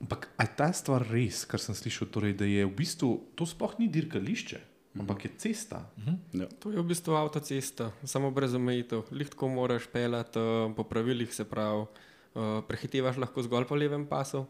Ampak 0.00 0.28
je 0.38 0.46
ta 0.56 0.68
stvar 0.72 1.04
res, 1.08 1.44
kar 1.48 1.60
sem 1.62 1.74
slišal, 1.74 2.08
torej, 2.12 2.36
da 2.36 2.44
je 2.44 2.66
v 2.66 2.72
bistvu 2.76 3.10
to 3.38 3.46
sploh 3.48 3.74
ni 3.80 3.88
dirkališče, 3.88 4.60
ampak 5.00 5.24
je 5.24 5.30
cesta. 5.38 5.84
Ja. 6.32 6.46
To 6.62 6.70
je 6.70 6.78
v 6.78 6.86
bistvu 6.86 7.16
avtocesta, 7.18 7.90
samo 8.04 8.30
brez 8.30 8.54
omejitev. 8.54 9.06
Lihtko 9.10 9.48
moraš 9.48 9.86
pelati 9.90 10.38
uh, 10.38 10.70
po 10.76 10.84
pravilih, 10.84 11.34
se 11.34 11.44
pravi, 11.44 11.86
uh, 11.86 12.60
prehitevaš 12.68 13.18
lahko 13.18 13.42
zgolj 13.42 13.66
po 13.68 13.74
levem 13.78 14.06
pasu. 14.06 14.46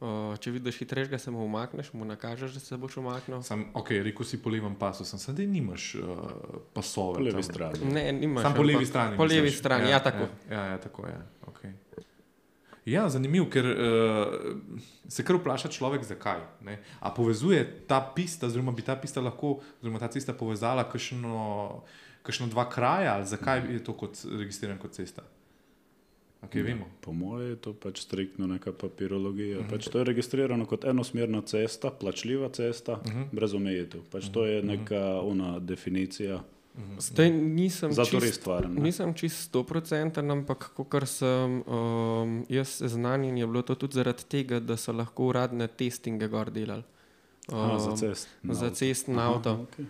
Uh, 0.00 0.32
če 0.40 0.54
vidiš 0.54 0.78
hitrejšega, 0.80 1.18
se 1.20 1.28
mu 1.28 1.42
umakneš, 1.44 1.90
mu 1.92 2.06
nakažeš, 2.08 2.54
da 2.56 2.60
se 2.60 2.76
boš 2.80 2.96
umaknil. 3.02 3.42
Sam, 3.44 3.66
ok, 3.76 3.90
rekel 4.00 4.24
si 4.24 4.38
po 4.40 4.48
levem 4.48 4.72
pasu, 4.80 5.04
sem 5.04 5.20
sedaj 5.20 5.44
nimaš 5.44 5.90
uh, 6.00 6.22
pasove. 6.72 7.18
Po 7.20 7.24
levi 7.26 7.44
strani. 7.44 7.84
Ne, 7.84 8.06
nimaš. 8.16 8.48
Sam 8.48 8.56
po 8.56 8.64
levi 8.64 8.88
strani. 8.88 9.20
Po 9.20 9.28
levi 9.28 9.52
strani, 9.52 9.90
ja, 9.92 10.00
tako. 10.00 10.30
Ja, 10.48 10.56
ja, 10.56 10.64
ja 10.72 10.78
tako 10.80 11.04
je. 11.06 11.18
Okay. 11.52 11.76
Ja, 12.88 13.08
zanimivo, 13.08 13.46
ker 13.52 13.66
uh, 13.66 14.78
se 15.08 15.24
kar 15.24 15.36
vpraša 15.36 15.68
človek, 15.68 16.04
zakaj. 16.08 16.40
Ne? 16.64 16.78
A 17.00 17.12
povezuje 17.14 17.60
ta 17.86 18.00
pista, 18.14 18.46
oziroma 18.46 18.72
bi 18.72 18.82
ta 18.82 18.96
pista 18.96 19.20
lahko, 19.20 19.58
oziroma 19.80 20.00
ta 20.00 20.08
cesta 20.08 20.32
povezala 20.32 20.86
kakšno, 20.88 21.82
kakšno 22.22 22.48
dva 22.48 22.68
kraja, 22.70 23.18
ali 23.18 23.28
zakaj 23.28 23.68
je 23.68 23.84
to 23.84 23.92
kot 23.92 24.24
registriran 24.24 24.80
kot 24.80 24.96
cesta? 24.96 25.26
Okay, 26.40 26.62
vemo. 26.64 26.88
Po 27.00 27.12
mojem 27.12 27.50
je 27.50 27.56
to 27.56 27.72
pač 27.76 28.00
striktno 28.00 28.46
neka 28.48 28.72
papirologija. 28.72 29.58
Uh 29.58 29.64
-huh. 29.64 29.70
pač 29.70 29.88
to 29.88 29.98
je 29.98 30.04
registrirano 30.04 30.66
kot 30.66 30.84
enosmerna 30.84 31.42
cesta, 31.42 31.90
plačljiva 31.90 32.48
cesta, 32.48 32.92
uh 32.92 33.12
-huh. 33.12 33.26
brez 33.32 33.54
omejitev. 33.54 34.00
Pač 34.10 34.28
to 34.32 34.46
je 34.46 34.62
neka 34.62 35.20
ona 35.20 35.58
definicija. 35.58 36.42
Zdaj 37.00 37.30
nisem 37.30 37.92
Zato 37.92 38.10
čist- 38.10 38.22
res 38.22 38.34
stvaren. 38.36 38.74
ne. 38.74 38.80
Nisem 38.80 39.14
čist 39.14 39.40
stoprocenten, 39.42 40.30
ampak 40.30 40.58
kar 40.84 41.04
sem 41.04 41.62
um, 41.62 42.44
jaz 42.48 42.68
seznanjen, 42.76 43.36
je 43.36 43.46
bilo 43.46 43.62
to 43.62 43.74
tudi 43.76 43.94
zaradi 43.94 44.24
tega, 44.24 44.60
da 44.60 44.76
so 44.76 44.92
lahko 44.92 45.26
uradne 45.26 45.66
testinge 45.68 46.28
gor 46.28 46.48
delali. 46.48 46.82
Aha, 47.48 47.78
za 47.78 47.90
Um, 47.90 47.96
cest. 47.96 48.28
za 48.44 48.70
cestni 48.70 49.14
Aha, 49.14 49.28
avto. 49.28 49.52
okej. 49.64 49.86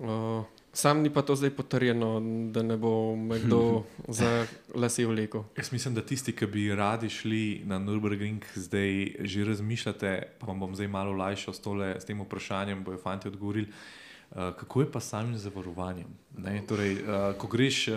Uh, 0.00 0.42
sam 0.72 0.98
ni 0.98 1.10
pa 1.10 1.22
to 1.22 1.36
zdaj 1.36 1.50
potrjeno, 1.52 2.18
da 2.50 2.62
ne 2.62 2.76
bo 2.76 3.12
kdo 3.36 3.84
za 4.10 4.46
lase 4.74 5.04
vlekel. 5.04 5.44
Jaz 5.54 5.70
mislim, 5.70 5.94
da 5.94 6.02
tisti, 6.02 6.32
ki 6.32 6.46
bi 6.48 6.68
radi 6.70 7.08
šli 7.08 7.62
na 7.64 7.78
Nürburgring, 7.78 8.40
zdaj 8.56 8.90
že 9.20 9.44
razmišljate, 9.44 10.10
pa 10.38 10.46
vam 10.46 10.60
bom 10.60 10.74
zdaj 10.74 10.88
malo 10.88 11.10
olajšal 11.10 11.54
s, 11.54 11.60
tole, 11.60 11.94
s 11.94 12.04
tem 12.04 12.18
vprašanjem, 12.18 12.82
bojo 12.82 12.98
fanti 12.98 13.28
odgovorili. 13.28 13.68
Uh, 14.32 14.54
kako 14.56 14.80
je 14.80 14.92
pa 14.92 15.00
s 15.00 15.08
samim 15.08 15.36
zavarovanjem? 15.36 16.08
Ne, 16.38 16.62
Torej, 16.68 16.94
uh, 16.94 17.34
ko 17.36 17.46
greš 17.46 17.88
uh, 17.88 17.96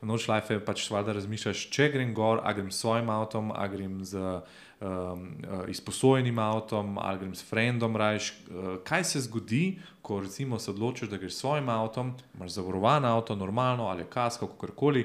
noč 0.00 0.28
life, 0.28 0.56
pač 0.64 0.86
valjda 0.90 1.12
razmišljaš, 1.18 1.66
če 1.68 1.90
grem 1.92 2.14
gor, 2.16 2.40
a 2.44 2.54
grem 2.56 2.70
s 2.72 2.80
svojim 2.80 3.10
avtom, 3.12 3.52
a 3.52 3.66
grem 3.68 3.98
z 4.04 4.16
um, 4.16 4.40
uh, 4.80 5.68
izposojenim 5.68 6.38
avtom, 6.40 6.96
ali 6.98 7.20
grem 7.20 7.34
s 7.36 7.44
frendom 7.44 7.96
rajš. 7.96 8.32
Uh, 8.32 8.70
kaj 8.88 9.04
se 9.04 9.20
zgodi, 9.26 9.78
ko 10.02 10.22
recimo 10.24 10.58
se 10.58 10.70
odločiš, 10.70 11.12
da 11.12 11.20
greš 11.20 11.36
s 11.36 11.44
svojim 11.44 11.68
avtom, 11.68 12.14
imaš 12.34 12.56
zavarovan 12.56 13.04
avto, 13.04 13.36
normalno 13.36 13.92
ali 13.92 14.08
kasko, 14.08 14.48
kakorkoli, 14.54 15.04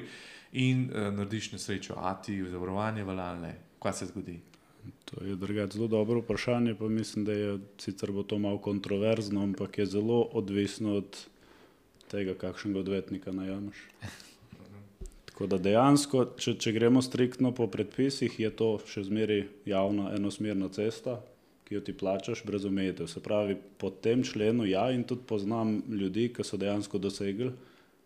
in 0.52 0.88
uh, 0.88 1.12
narediš 1.12 1.52
nesrečo, 1.52 2.00
a 2.00 2.14
ti 2.16 2.40
zavarovanje 2.48 3.04
valalne, 3.04 3.56
kaj 3.82 3.92
se 3.92 4.06
zgodi? 4.06 4.40
To 5.04 5.24
je 5.24 5.36
drugače 5.36 5.78
zelo 5.78 5.88
dobro 5.88 6.20
vprašanje, 6.20 6.74
pa 6.74 6.88
mislim, 6.88 7.24
da 7.24 7.32
je 7.32 7.58
sicer 7.78 8.12
bo 8.12 8.22
to 8.22 8.38
malo 8.38 8.58
kontroverzno, 8.58 9.42
ampak 9.42 9.78
je 9.78 9.86
zelo 9.86 10.22
odvisno 10.32 10.96
od 10.96 11.18
tega, 12.10 12.34
kakšnega 12.34 12.80
odvetnika 12.80 13.32
najameš. 13.32 13.76
Tako 15.24 15.46
da 15.46 15.58
dejansko, 15.58 16.24
če, 16.40 16.54
če 16.58 16.72
gremo 16.72 17.02
striktno 17.02 17.52
po 17.52 17.66
predpisih, 17.68 18.38
je 18.40 18.50
to 18.56 18.78
še 18.88 19.04
zmeraj 19.04 19.42
javna 19.68 20.14
enosmerna 20.16 20.70
cesta, 20.72 21.18
ki 21.68 21.76
jo 21.76 21.82
ti 21.84 21.92
plačaš 21.92 22.40
brez 22.46 22.64
omejitev. 22.64 23.10
Se 23.10 23.20
pravi, 23.20 23.58
po 23.76 23.90
tem 23.90 24.22
členu 24.24 24.64
ja 24.64 24.86
in 24.94 25.04
tudi 25.04 25.26
poznam 25.28 25.82
ljudi, 25.92 26.30
ki 26.32 26.46
so 26.46 26.56
dejansko 26.56 26.98
dosegli, 27.02 27.50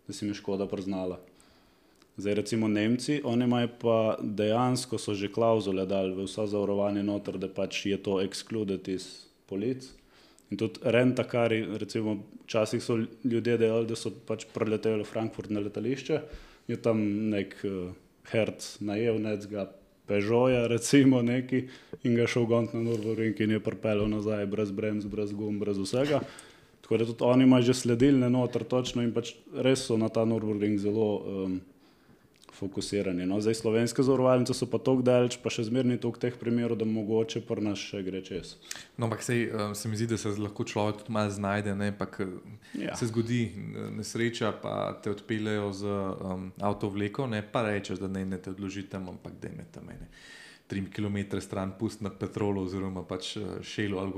da 0.07 0.13
si 0.13 0.27
mi 0.27 0.35
škoda 0.35 0.67
priznala. 0.67 1.21
Zdaj, 2.17 2.33
recimo 2.33 2.67
Nemci, 2.67 3.21
oni 3.23 3.45
imajo 3.47 3.69
pa 3.79 4.17
dejansko 4.21 4.97
že 5.13 5.31
klauzule 5.31 5.85
dali 5.85 6.13
v 6.13 6.27
vsa 6.27 6.45
zavarovanja 6.47 7.03
noter, 7.03 7.37
da 7.37 7.47
pač 7.47 7.85
je 7.85 7.97
to 7.97 8.19
ekskludit 8.21 8.87
iz 8.87 9.25
polic. 9.47 9.87
In 10.51 10.57
tudi 10.57 10.83
renta, 10.83 11.23
kar 11.23 11.51
recimo 11.79 12.17
včasih 12.43 12.83
so 12.83 12.99
ljudje 13.23 13.57
delali, 13.57 13.87
da 13.87 13.95
so 13.95 14.11
pač 14.11 14.45
preleteli 14.53 15.03
v 15.03 15.07
Frankfurt 15.07 15.49
na 15.49 15.63
letališče, 15.63 16.21
je 16.67 16.75
tam 16.75 16.99
nek 17.31 17.55
uh, 17.63 17.95
herc 18.31 18.67
najel, 18.83 19.19
nec 19.23 19.47
ga 19.47 19.69
Peugeota, 20.11 20.67
recimo 20.67 21.21
neki, 21.23 21.63
in 22.03 22.15
ga 22.19 22.27
šel 22.27 22.45
gont 22.45 22.73
na 22.75 22.83
Nürburgring 22.83 23.39
in 23.39 23.55
je 23.55 23.63
pripeljal 23.63 24.09
nazaj 24.11 24.45
brez 24.51 24.71
bremz, 24.75 25.07
brez 25.07 25.31
gum, 25.31 25.59
brez 25.61 25.79
vsega. 25.79 26.19
Tako 26.83 26.97
da 26.99 27.07
tudi 27.07 27.23
oni 27.23 27.47
imajo 27.47 27.69
že 27.71 27.73
sledilne 27.73 28.29
noter 28.29 28.67
točno 28.67 29.05
in 29.05 29.13
pač 29.15 29.31
res 29.55 29.85
so 29.87 29.95
na 29.97 30.09
ta 30.11 30.25
Nürburgring 30.27 30.75
zelo 30.83 31.09
um, 31.23 31.61
fokusirani. 32.61 33.25
No. 33.25 33.41
Zdaj 33.41 33.57
slovenske 33.59 34.05
zavarovalnice 34.05 34.53
so 34.53 34.67
pa 34.69 34.77
tako 34.77 35.01
daleč, 35.05 35.39
pa 35.41 35.49
še 35.49 35.65
zmerni 35.67 35.97
toliko 36.01 36.21
teh 36.21 36.37
primerov, 36.37 36.77
da 36.77 36.85
mogoče 36.85 37.41
pri 37.49 37.65
nas 37.65 37.81
še 37.81 38.03
gre 38.05 38.21
čez. 38.25 38.55
No, 38.95 39.09
ampak 39.09 39.25
sej, 39.25 39.47
um, 39.49 39.73
se 39.75 39.89
mi 39.89 39.97
zdi, 39.97 40.11
da 40.13 40.19
se 40.21 40.31
lahko 40.37 40.63
človek 40.63 41.01
tudi 41.01 41.15
malo 41.17 41.33
znajde, 41.33 41.75
ne, 41.75 41.91
pa 41.91 42.05
k, 42.05 42.29
Ja. 42.77 42.93
se 42.95 43.09
zgodi 43.09 43.49
nesreča, 43.97 44.53
pa 44.61 44.93
te 45.03 45.11
odpeljejo 45.11 45.71
z 45.75 45.89
um, 45.91 46.45
avtovleko, 46.63 47.25
ne, 47.27 47.41
pa 47.43 47.65
rečeš, 47.67 47.99
da 47.99 48.07
ne, 48.07 48.23
ne 48.25 48.37
te 48.37 48.53
odložite, 48.53 48.95
ampak 48.97 49.33
da 49.41 49.49
me 49.51 49.65
tam 49.73 49.89
ene. 49.91 50.07
3 50.71 50.91
km 50.95 51.39
stran 51.39 51.71
pusti 51.79 52.03
na 52.03 52.09
petrolu, 52.09 52.63
oziroma 52.63 53.03
pač 53.03 53.35
eh, 53.37 53.41
šelu 53.63 53.99
ali 53.99 54.11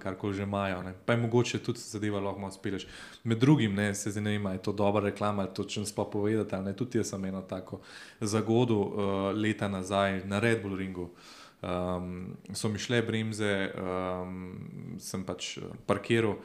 karkoli, 0.00 0.34
že 0.34 0.42
imajo. 0.42 0.82
Ne. 0.82 0.94
Pa 1.06 1.12
je 1.12 1.22
mogoče 1.22 1.58
tudi 1.58 1.78
zadeva 1.78 2.20
lahko 2.20 2.40
malo 2.40 2.52
speleš. 2.52 2.86
Med 3.24 3.38
drugim, 3.38 3.74
ne, 3.74 3.94
se 3.94 4.10
zdaj 4.10 4.22
ne 4.22 4.36
ali 4.36 4.56
je 4.56 4.62
to 4.62 4.72
dobra 4.72 5.04
reklama, 5.04 5.42
ali 5.42 5.54
to 5.54 5.64
če 5.64 5.84
sploh 5.86 6.08
povedati. 6.12 6.54
ali 6.54 6.64
Ne, 6.64 6.76
tudi 6.76 6.98
jaz 6.98 7.10
sem 7.12 7.24
eno 7.24 7.42
tako 7.42 7.80
zagodu 8.20 8.78
uh, 8.78 8.92
leta 9.36 9.68
nazaj 9.68 10.24
na 10.24 10.40
Red 10.40 10.62
Bull 10.62 10.76
ringu. 10.76 11.10
Um, 11.62 12.36
so 12.54 12.68
mi 12.68 12.78
šle 12.78 13.02
bremze, 13.02 13.72
um, 13.74 14.96
sem 14.98 15.24
pač 15.26 15.56
eh, 15.58 15.62
parkiral 15.86 16.38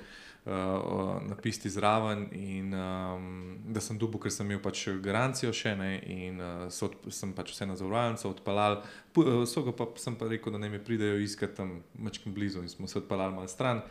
uh, 0.45 1.21
na 1.29 1.35
pisti 1.35 1.69
zraven, 1.69 2.27
in 2.31 2.73
um, 2.73 3.57
da 3.67 3.81
sem 3.81 3.97
dubu, 3.97 4.19
ker 4.19 4.31
sem 4.31 4.47
imel 4.49 4.61
pač 4.63 4.85
garancijo 5.03 5.53
še 5.55 5.75
ne, 5.79 5.91
in 6.03 6.41
uh, 6.41 6.65
so, 6.73 6.89
sem 7.13 7.31
pač 7.35 7.53
vse 7.53 7.67
na 7.69 7.77
zavarovalnico 7.79 8.31
odpeljal. 8.31 8.81
Eh, 8.81 9.45
So 9.47 9.63
ga 9.63 9.75
pa 9.77 9.87
sem 9.99 10.17
pa 10.19 10.27
rekel, 10.27 10.53
da 10.53 10.59
ne 10.59 10.69
mi 10.69 10.81
pridejo 10.83 11.19
iskat 11.21 11.55
tam 11.59 11.81
mačkim 11.95 12.33
blizu 12.33 12.63
in 12.63 12.69
smo 12.69 12.87
se 12.87 12.99
odpeljali 12.99 13.35
malo 13.35 13.47
stran. 13.47 13.83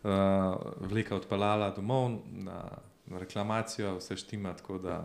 Uh, 0.00 0.56
vleka 0.88 1.16
odpeljala 1.16 1.74
domov 1.76 2.14
na, 2.32 2.62
na 3.06 3.18
reklamacijo, 3.20 3.98
vse 3.98 4.16
štima, 4.16 4.54
tako 4.56 4.78
da 4.80 5.02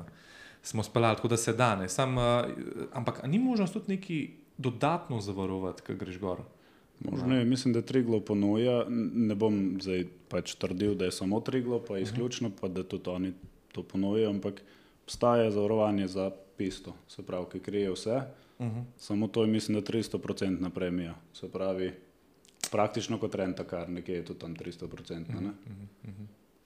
smo 0.63 0.83
speljali, 0.83 1.19
tako 1.19 1.27
da 1.27 1.37
se 1.37 1.53
da. 1.53 1.75
ne. 1.75 1.89
Sam, 1.89 2.17
uh, 2.17 2.23
ampak 2.93 3.23
ni 3.27 3.39
možnost 3.39 3.73
tudi 3.73 3.97
neki 3.97 4.19
dodatno 4.57 5.19
zavarovati, 5.19 5.83
ko 5.83 5.99
greš 5.99 6.19
gor? 6.19 6.45
Možno 6.99 7.37
je, 7.37 7.45
mislim, 7.45 7.73
da 7.73 7.81
Triglo 7.81 8.19
ponuja. 8.19 8.85
Ne 9.13 9.35
bom 9.35 9.77
zdaj 9.81 10.05
pač 10.29 10.55
trdil, 10.55 10.95
da 10.95 11.05
je 11.05 11.11
samo 11.11 11.39
Triglo, 11.41 11.79
pa 11.79 11.97
izključno, 11.99 12.51
pa 12.61 12.67
da 12.67 12.83
tudi 12.83 13.09
oni 13.09 13.33
to 13.71 13.83
ponujajo, 13.83 14.29
ampak 14.29 14.61
obstaja 15.03 15.51
zavarovanje 15.51 16.07
za 16.07 16.31
pisto, 16.57 16.95
se 17.07 17.23
pravi, 17.25 17.45
ki 17.51 17.59
krije 17.59 17.91
vse. 17.91 18.21
Uh 18.59 18.65
-huh. 18.65 18.83
Samo 18.97 19.27
to 19.27 19.41
je, 19.41 19.47
mislim, 19.47 19.81
da 19.81 19.91
300% 19.91 20.69
premija. 20.69 21.15
Se 21.33 21.51
pravi, 21.51 21.93
praktično 22.71 23.19
kot 23.19 23.35
renta, 23.35 23.63
kar 23.63 23.89
nekje 23.89 24.15
je 24.15 24.25
tudi 24.25 24.39
tam 24.39 24.55
300%. 24.55 25.41
Ne? 25.41 25.51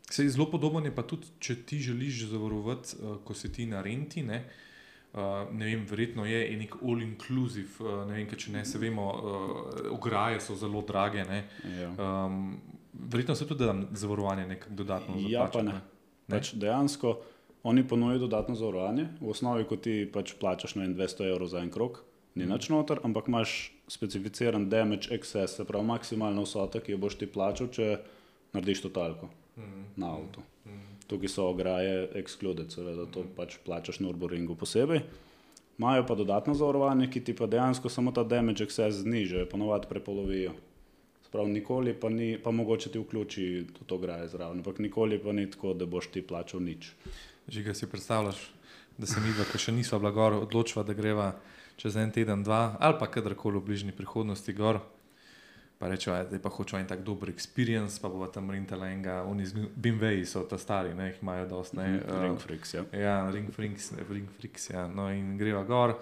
Sej, 0.09 0.29
zelo 0.29 0.51
podoben 0.51 0.85
je 0.85 0.95
pa 0.95 1.03
tudi, 1.03 1.27
če 1.39 1.55
ti 1.65 1.79
želiš 1.79 2.25
zavarovati, 2.25 2.95
uh, 3.01 3.17
ko 3.23 3.33
si 3.33 3.51
ti 3.51 3.65
na 3.65 3.81
renti. 3.81 4.23
Ne? 4.23 4.49
Uh, 5.09 5.19
ne 5.51 5.65
vem, 5.65 5.85
verjetno 5.85 6.25
je 6.25 6.57
nek 6.57 6.75
all-inclusive, 6.81 7.79
uh, 7.79 8.03
ne 8.05 8.13
vem, 8.13 8.27
če 8.29 8.51
ne 8.51 8.65
se 8.65 8.77
vemo, 8.77 9.07
uh, 9.09 9.21
ograje 9.91 10.37
so 10.39 10.55
zelo 10.55 10.81
drage. 10.81 11.23
ne. 11.25 11.39
Ja. 11.79 11.89
Um, 12.25 12.59
verjetno 12.93 13.35
se 13.35 13.47
tudi 13.47 13.65
da 13.65 13.73
zavarovanje 13.93 14.45
nekako 14.47 14.73
dodatno 14.73 15.15
Ja, 15.17 15.47
zaplača, 15.47 15.51
pa 15.51 15.61
ne. 15.63 15.81
Pač 16.27 16.53
dejansko 16.53 17.15
oni 17.63 17.83
ponujajo 17.83 18.19
dodatno 18.19 18.55
zavarovanje. 18.55 19.07
V 19.19 19.29
osnovi, 19.29 19.65
ko 19.65 19.75
ti 19.75 20.05
pač 20.05 20.33
plačaš 20.33 20.75
na 20.75 20.85
200 20.85 21.25
evrov 21.25 21.47
za 21.47 21.59
en 21.59 21.71
krok, 21.71 22.03
ni 22.35 22.45
nič 22.45 22.69
noter, 22.69 22.99
ampak 23.03 23.27
imaš 23.27 23.55
specificiran 23.87 24.69
damage 24.69 25.09
excess, 25.09 25.57
se 25.57 25.65
pravi 25.65 25.85
maksimalna 25.85 26.41
vsota, 26.41 26.79
ki 26.79 26.91
jo 26.91 26.97
boš 26.99 27.17
ti 27.17 27.25
plačal, 27.27 27.67
če 27.67 27.97
narediš 28.53 28.81
totalko 28.81 29.29
Mhm. 29.57 29.81
na 29.97 30.13
avtu. 30.13 30.41
Tukaj 31.09 31.31
so 31.33 31.47
ograje 31.49 32.05
excluded, 32.19 32.69
seveda 32.69 33.07
to 33.09 33.25
pač 33.35 33.57
plačaš 33.65 33.99
na 33.99 34.11
Urboringu 34.11 34.55
posebej. 34.55 35.01
Imajo 35.79 36.03
pa 36.05 36.15
dodatno 36.15 36.53
zavarovanje, 36.53 37.07
ki 37.09 37.23
ti 37.23 37.33
pa 37.33 37.47
dejansko 37.47 37.89
samo 37.89 38.11
ta 38.11 38.23
damage 38.23 38.65
excess 38.65 39.01
znižajo, 39.01 39.47
ponovadi 39.49 39.87
prepolovijo. 39.89 40.53
Sprav, 41.25 41.47
nikoli 41.49 41.93
pa 41.93 42.09
ni, 42.09 42.37
pa 42.43 42.51
mogoče 42.51 42.91
ti 42.91 42.99
vključi 42.99 43.65
tudi 43.77 43.93
ograje 43.93 44.27
zraven, 44.27 44.59
ampak 44.59 44.79
nikoli 44.79 45.19
pa 45.23 45.33
ni 45.33 45.47
tako, 45.49 45.73
da 45.73 45.85
boš 45.85 46.11
ti 46.13 46.21
plačal 46.21 46.61
nič. 46.61 46.91
Že 47.47 47.63
ga 47.63 47.73
si 47.73 47.89
predstavljaš, 47.89 48.43
da 48.97 49.07
se 49.07 49.21
mi, 49.21 49.33
ki 49.51 49.57
še 49.57 49.71
nismo 49.71 49.99
bila 49.99 50.11
gor, 50.11 50.35
odločiva, 50.43 50.83
da 50.83 50.93
greva 50.93 51.31
čez 51.79 51.95
en 51.95 52.11
teden, 52.11 52.43
dva 52.43 52.75
ali 52.79 52.99
pa 52.99 53.07
kadarkoli 53.07 53.57
v 53.57 53.65
bližnji 53.71 53.95
prihodnosti 53.95 54.53
gor. 54.53 54.81
Pa 55.79 55.87
rečemo, 55.87 56.17
da 56.23 56.39
pa 56.39 56.49
hočemo 56.49 56.79
en 56.79 56.87
tak 56.87 57.01
dober 57.01 57.29
experience, 57.29 58.01
pa 58.01 58.09
bo 58.09 58.27
tam 58.27 58.51
rentala 58.51 58.87
enega, 58.87 59.23
oni 59.23 59.45
z 59.45 59.53
Bimveji 59.75 60.25
so 60.25 60.43
ta 60.43 60.57
stari, 60.57 60.91
ne, 60.93 61.05
jih 61.07 61.21
imajo 61.21 61.45
dosti. 61.47 61.77
Ne, 61.77 61.87
Mhm, 61.99 62.21
Ring 62.21 62.39
freaks, 62.39 62.73
ja. 62.73 62.83
Ja, 62.93 63.31
ring 63.31 63.47
freaks, 63.49 63.91
ring 64.09 64.27
freaks, 64.31 64.69
ja. 64.69 64.87
No, 64.87 65.07
in 65.09 65.37
greva 65.37 65.63
gor. 65.63 65.93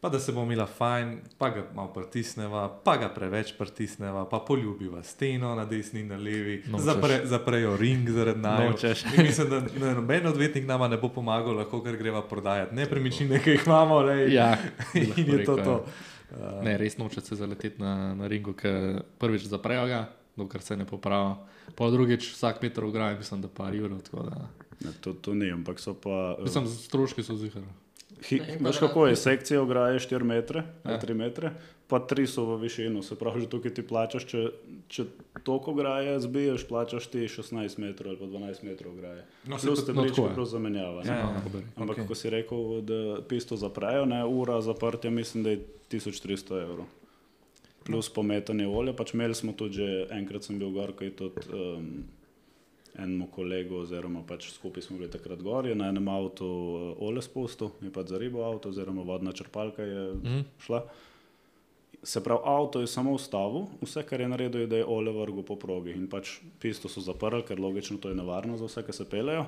Pa 0.00 0.08
da 0.08 0.18
se 0.18 0.32
bomo 0.32 0.44
imela 0.44 0.66
fajn, 0.66 1.10
pa 1.38 1.50
ga 1.50 1.62
malo 1.74 1.88
pritisneva, 1.88 2.68
pa 2.80 2.96
ga 2.96 3.08
preveč 3.08 3.52
pritisneva, 3.52 4.24
pa 4.24 4.38
poljubiva 4.40 5.02
steno 5.02 5.54
na 5.54 5.64
desni 5.64 6.00
in 6.00 6.08
na 6.08 6.16
levi, 6.16 6.62
Nočeš. 6.66 6.84
Zapre, 6.84 7.20
zaprejo 7.24 7.76
ring 7.76 8.08
zaradi. 8.10 8.40
Nočeš. 8.40 9.04
In 9.08 9.22
mislim, 9.22 9.50
da 9.50 9.60
ne, 9.60 9.94
noben 9.94 10.26
odvetnik 10.26 10.66
nama 10.66 10.88
ne 10.88 10.96
bo 10.96 11.08
pomagal, 11.10 11.54
lahko 11.54 11.82
kar 11.82 11.96
greva 11.96 12.22
prodajati 12.22 12.74
nepremičnine, 12.74 13.38
ki 13.38 13.50
jih 13.50 13.62
imamo. 13.66 14.02
Ne, 14.02 14.34
Ja, 14.34 14.56
in 14.94 15.12
je 15.16 15.26
to 15.26 15.36
rekel, 15.36 15.56
to. 15.58 15.70
ja. 15.86 16.11
Ne, 16.62 16.76
res 16.76 16.96
noče 16.96 17.20
se 17.20 17.36
zaleteti 17.36 17.82
na, 17.82 18.14
na 18.14 18.26
ringu, 18.26 18.52
ker 18.52 19.02
prvič 19.18 19.42
zaprejo 19.44 19.86
ga, 19.86 20.02
dokler 20.36 20.62
se 20.62 20.76
ne 20.76 20.84
popravi. 20.84 21.34
Pa 21.76 21.90
drugič 21.90 22.32
vsak 22.32 22.62
meter 22.62 22.84
ograje, 22.84 23.16
mislim, 23.16 23.40
da 23.40 23.48
par 23.50 23.74
ur. 23.74 24.00
tako 24.00 24.22
da- 24.22 24.48
Ne, 24.80 24.90
to, 25.00 25.12
to 25.14 25.34
ni, 25.34 25.46
ampak 25.48 25.78
so 25.78 25.94
pa. 25.94 26.36
eh, 26.38 26.42
Mislim, 26.42 26.66
stroški 26.66 27.22
so 27.22 27.36
zihar. 27.36 27.62
Veš 28.60 28.78
kako 28.78 29.06
je, 29.06 29.16
sekcija 29.16 29.60
ograje 29.60 29.98
4 30.00 30.22
metre, 30.24 30.62
Ja. 30.84 30.90
ja. 30.90 31.00
3 31.00 31.14
metre, 31.14 31.50
pa 31.86 31.98
3 32.00 32.26
so 32.26 32.44
v 32.46 32.58
višino, 32.58 33.02
se 33.02 33.14
pravi, 33.14 33.40
že 33.40 33.48
tukaj 33.48 33.72
ti 33.72 33.82
plačaš, 33.82 34.24
če, 34.24 34.42
če 34.88 35.04
toliko 35.42 35.70
ograje 35.70 36.20
zbiješ, 36.20 36.64
plačaš 36.64 37.06
ti 37.06 37.18
16 37.20 37.52
metrov 37.78 38.08
ali 38.08 38.18
pa 38.18 38.24
12 38.26 38.62
metrov 38.62 38.92
ograje. 38.92 39.24
No, 39.44 39.50
No, 39.50 39.58
Plus 39.58 39.80
to- 39.80 39.86
te 39.86 39.92
no, 39.92 40.04
tako 40.04 40.22
je. 40.22 40.34
prav 40.34 40.46
zamenjava. 40.46 41.02
Ja, 41.02 41.10
ne. 41.10 41.18
ja, 41.18 41.42
dober. 41.42 41.62
Ampak 41.76 41.98
okay. 41.98 42.06
ko 42.06 42.14
si 42.14 42.30
rekel, 42.30 42.58
da 42.82 42.98
pisto 43.22 43.56
zaprejo, 43.56 44.04
ne, 44.06 44.24
ura 44.24 44.60
zaprtja 44.60 45.10
mislim, 45.10 45.42
da 45.42 45.50
je 45.50 45.60
1300 45.90 46.62
evrov. 46.62 46.86
Plus 47.82 48.08
pometanje 48.08 48.66
olja, 48.68 48.92
pač 48.92 49.10
imeli 49.12 49.34
smo 49.34 49.52
tudi, 49.52 49.74
že 49.74 49.86
enkrat 50.12 50.44
sem 50.44 50.54
bil 50.56 50.70
gor, 50.70 50.92
ko 50.92 51.02
je 51.02 51.10
tudi 51.12 51.42
um, 51.50 52.04
enemu 52.98 53.26
kolegu, 53.32 53.76
oziroma 53.86 54.20
pač 54.28 54.50
skupaj 54.52 54.82
smo 54.82 54.98
bili 54.98 55.10
takrat 55.10 55.40
gor, 55.42 55.66
je 55.66 55.74
na 55.74 55.88
enem 55.88 56.08
avtu 56.08 56.44
uh, 56.44 57.00
olje 57.00 57.22
spustil, 57.22 57.70
je 57.80 57.90
pač 57.90 58.12
za 58.12 58.18
ribo 58.20 58.44
avto, 58.44 58.68
oziroma 58.68 59.02
vodna 59.02 59.32
črpalka 59.32 59.82
je 59.82 60.02
Mhm. 60.14 60.40
šla. 60.58 60.82
Se 62.04 62.18
pravi, 62.24 62.40
avto 62.44 62.80
je 62.80 62.86
samo 62.86 63.12
ustavil, 63.14 63.68
vse, 63.80 64.02
kar 64.02 64.20
je 64.20 64.28
naredil, 64.28 64.60
je, 64.60 64.66
da 64.66 64.76
je 64.76 64.84
olje 64.86 65.12
vrgel 65.12 65.42
po 65.42 65.56
progi. 65.56 65.92
In 65.92 66.08
pač 66.10 66.40
pisto 66.58 66.88
so 66.88 67.00
zaprli, 67.00 67.42
ker 67.42 67.60
logično 67.60 67.98
to 67.98 68.08
je 68.08 68.14
nevarno 68.18 68.56
za 68.58 68.66
vse, 68.66 68.82
ki 68.82 68.92
se 68.92 69.04
pelejo. 69.06 69.44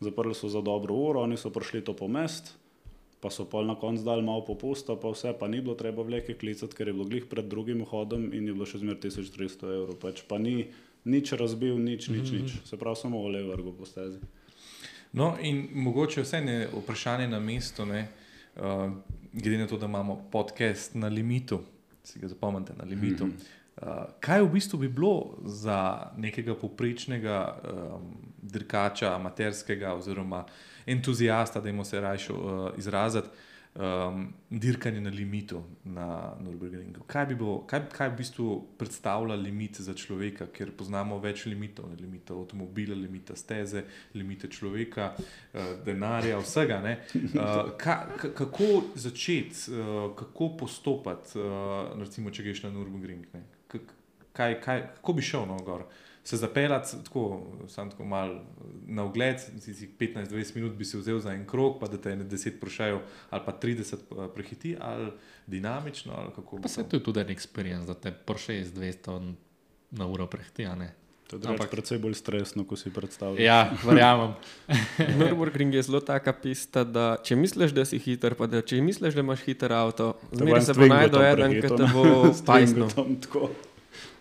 Zaprli 0.00 0.34
so 0.34 0.48
za 0.48 0.60
dobro 0.60 0.94
uro, 0.94 1.20
oni 1.20 1.36
so 1.36 1.50
prišli 1.50 1.80
to 1.84 1.92
pomest, 1.92 2.54
pa 3.20 3.30
so 3.30 3.44
pol 3.44 3.66
na 3.66 3.74
koncu 3.74 4.04
dali 4.04 4.22
malo 4.22 4.44
popusta, 4.44 4.94
pa 4.94 5.10
vse, 5.10 5.32
pa 5.34 5.48
ni 5.48 5.60
bilo 5.60 5.74
treba 5.74 6.02
vleke 6.02 6.34
klicati, 6.34 6.76
ker 6.76 6.88
je 6.88 6.92
bilo 6.94 7.04
glih 7.04 7.26
pred 7.26 7.44
drugim 7.44 7.80
vhodom 7.82 8.30
in 8.32 8.46
je 8.46 8.54
bilo 8.54 8.66
še 8.66 8.78
zmer 8.78 8.96
1300 9.02 9.66
evrov. 9.66 9.96
Pač 9.98 10.22
pa 10.28 10.38
ni 10.38 10.68
nič 11.06 11.32
razbil, 11.32 11.78
nič, 11.78 12.08
nič, 12.08 12.30
nič. 12.30 12.56
Se 12.66 12.76
pravi, 12.76 12.98
samo 12.98 13.22
olje 13.22 13.44
vrgel 13.46 13.72
po 13.72 13.86
stezi. 13.86 14.18
No, 15.12 15.36
in 15.40 15.68
mogoče 15.72 16.22
vse 16.22 16.42
je 16.42 16.68
vprašanje 16.74 17.28
na 17.28 17.40
mestu, 17.40 17.86
ne, 17.86 18.08
uh, 18.56 18.90
glede 19.32 19.58
na 19.58 19.66
to, 19.66 19.78
da 19.78 19.86
imamo 19.86 20.18
podcast 20.32 20.94
na 20.94 21.08
limitu, 21.08 21.60
si 22.04 22.18
ga 22.18 22.28
zapomnite 22.28 22.74
na 22.76 22.84
limitu. 22.84 23.26
Mm 23.26 23.30
-hmm. 23.30 23.64
Uh, 23.76 23.88
kaj 24.20 24.42
v 24.42 24.48
bistvu 24.48 24.78
bi 24.78 24.88
bilo 24.88 25.38
za 25.44 26.10
nekega 26.16 26.54
poprečnega 26.54 27.58
um, 27.60 28.16
dirkača, 28.42 29.14
amaterskega 29.14 29.94
oziroma 29.94 30.44
entuzijasta, 30.86 31.60
da 31.60 31.68
jim 31.68 31.84
se 31.84 32.00
rajšo 32.00 32.34
uh, 32.34 32.78
izraziti, 32.78 33.28
um, 33.76 34.32
dirkanje 34.50 35.00
na 35.00 35.10
limitu 35.10 35.62
na 35.84 36.34
Nürburgringu? 36.40 37.04
Kaj 37.06 37.26
bi, 37.26 37.34
bilo, 37.34 37.58
kaj, 37.68 37.84
kaj 37.92 38.08
v 38.08 38.16
bistvu 38.20 38.56
predstavlja 38.78 39.36
limit 39.36 39.80
za 39.80 39.94
človeka, 39.94 40.48
ker 40.52 40.72
poznamo 40.76 41.18
več 41.22 41.44
limitov, 41.46 41.90
ne, 41.90 41.98
limita 42.00 42.34
avtomobila, 42.34 42.96
limita 42.96 43.36
steze, 43.36 43.84
limite 44.14 44.50
človeka, 44.52 45.12
uh, 45.16 45.76
denarja, 45.84 46.40
vsega. 46.42 46.80
ne. 46.84 46.96
Uh, 47.14 47.70
ka, 47.82 47.98
ka, 48.16 48.32
kako 48.42 48.70
začeti, 48.94 49.70
uh, 49.74 50.10
kako 50.16 50.50
postopati, 50.64 51.38
uh, 51.38 51.94
recimo, 52.00 52.30
če 52.30 52.48
greš 52.48 52.66
na 52.66 52.74
Nürburgring? 52.74 53.28
Kaj, 54.36 54.60
kaj, 54.60 54.82
kako 54.98 55.16
bi 55.16 55.24
šel 55.24 55.48
na 55.48 55.60
gor? 55.64 55.86
Se 56.26 56.36
zapeljati 56.36 57.04
tako, 57.04 57.42
samo 57.68 57.90
tako 57.90 58.04
malo 58.04 58.40
na 58.86 59.04
ogled, 59.04 59.36
si 59.60 59.74
si 59.74 59.90
15-20 59.98 60.56
minut 60.56 60.72
bi 60.72 60.84
si 60.84 60.98
vzel 60.98 61.18
za 61.18 61.32
en 61.32 61.46
krog, 61.46 61.78
pa 61.80 61.86
da 61.86 61.98
te 61.98 62.16
ne 62.16 62.24
10 62.24 62.58
prošajo 62.60 63.00
ali 63.30 63.42
pa 63.46 63.52
30 63.62 63.94
eh, 63.94 64.28
prehiti, 64.34 64.76
ali 64.80 65.12
dinamično, 65.46 66.12
ali 66.16 66.32
kako 66.34 66.60
Pa 66.60 66.68
se 66.68 66.88
to 66.88 66.96
je 66.96 67.02
tudi 67.02 67.20
en 67.20 67.28
experience, 67.28 67.86
da 67.86 67.94
te 67.94 68.12
Porsche 68.12 68.64
z 68.64 68.74
200 68.74 69.34
na 69.90 70.06
uro 70.06 70.26
prehiti, 70.26 70.66
a 70.66 70.74
ne? 70.74 70.92
To 71.26 71.36
je 71.36 71.42
Ampak- 71.42 71.70
precej 71.70 71.98
bolj 71.98 72.14
stresno, 72.14 72.64
kot 72.64 72.78
si 72.78 72.90
predstavljaš. 72.90 73.40
Ja, 73.40 73.70
verjamem. 73.84 74.34
Nürburgring 75.18 75.74
je 75.74 75.82
zelo 75.82 76.00
taka 76.00 76.32
pista, 76.32 76.84
da 76.84 77.16
če 77.22 77.36
misliš, 77.36 77.70
da 77.70 77.84
si 77.84 77.98
hiter, 77.98 78.34
pa 78.34 78.46
da 78.46 78.62
če 78.62 78.78
misliš, 78.80 79.14
da 79.14 79.20
imaš 79.20 79.42
hiter 79.42 79.72
avto, 79.72 80.12
zmeraj 80.32 80.62
se 80.62 80.74
bo 80.74 80.86
najdel 80.86 81.22
eden, 81.22 81.56
ki 81.60 81.68
te 81.68 81.88
bo 81.94 82.04
spajsnil. 82.42 82.86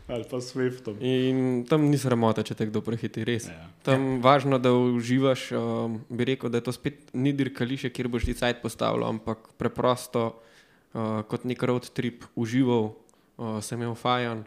Ali 0.07 0.23
pa 0.29 0.37
s 0.37 0.53
Swiftom. 0.53 0.97
In 1.01 1.65
tam 1.65 1.87
ni 1.89 1.97
sramota, 1.97 2.43
če 2.45 2.53
te 2.53 2.67
kdo 2.69 2.83
prehiti, 2.85 3.25
res. 3.25 3.47
Ja. 3.49 3.65
Tam 3.85 4.03
je 4.05 4.17
važno, 4.21 4.59
da 4.61 4.69
uživaš. 4.69 5.47
Um, 5.57 5.97
bi 6.13 6.27
rekel, 6.29 6.51
da 6.53 6.61
to 6.61 6.73
spet 6.75 7.09
ni 7.17 7.33
dirkališče, 7.33 7.89
kjer 7.89 8.09
boš 8.13 8.27
ti 8.29 8.35
cajt 8.37 8.61
postavil, 8.61 9.07
ampak 9.07 9.49
preprosto 9.57 10.27
uh, 10.29 11.23
kot 11.25 11.47
nek 11.49 11.63
road 11.65 11.89
trip 11.97 12.27
užival, 12.37 12.91
uh, 12.93 13.57
sem 13.65 13.81
imel 13.81 13.97
fajan, 13.97 14.45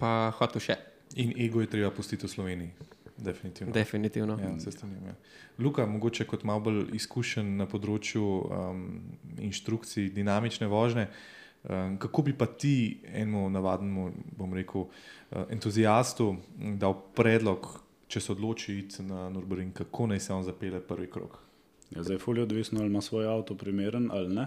pa 0.00 0.32
hotel 0.40 0.64
še. 0.64 0.78
In 1.20 1.34
ego 1.36 1.60
je 1.60 1.68
treba 1.68 1.92
pustiti 1.92 2.24
v 2.24 2.32
Sloveniji. 2.32 2.72
Definitivno. 3.20 3.74
Definitivno. 3.76 4.38
Ja, 4.40 4.54
se 4.60 4.72
strinjam. 4.72 5.12
Ja. 5.12 5.14
Luka, 5.58 5.84
mogoče 5.86 6.24
kot 6.24 6.44
malo 6.48 6.64
bolj 6.70 6.86
izkušen 6.96 7.58
na 7.60 7.66
področju 7.68 8.24
um, 8.24 8.80
inštrukcij, 9.44 10.08
dinamične 10.16 10.70
vožnje. 10.72 11.10
Um, 11.68 11.98
kako 11.98 12.22
bi 12.22 12.32
pa 12.32 12.46
ti 12.46 13.00
enemu 13.04 13.50
navadnemu, 13.50 14.12
bom 14.36 14.54
rekel, 14.54 14.80
uh, 14.80 15.42
entuzijastu 15.52 16.36
m, 16.58 16.78
dal 16.80 16.94
predlog, 17.14 17.68
če 18.08 18.20
se 18.20 18.32
odloči 18.32 18.78
iti 18.78 19.02
na 19.04 19.28
Nürburgring, 19.30 19.74
kako 19.76 20.06
naj 20.06 20.20
se 20.20 20.32
on 20.32 20.44
zapelje 20.44 20.80
prvi 20.80 21.10
krok? 21.10 21.36
Ja, 21.90 22.02
zdaj 22.02 22.18
fully 22.24 22.40
odvisno, 22.42 22.80
ali 22.80 22.88
ima 22.88 23.00
svoj 23.00 23.28
avto 23.28 23.54
primeren 23.54 24.08
ali 24.12 24.34
ne. 24.34 24.46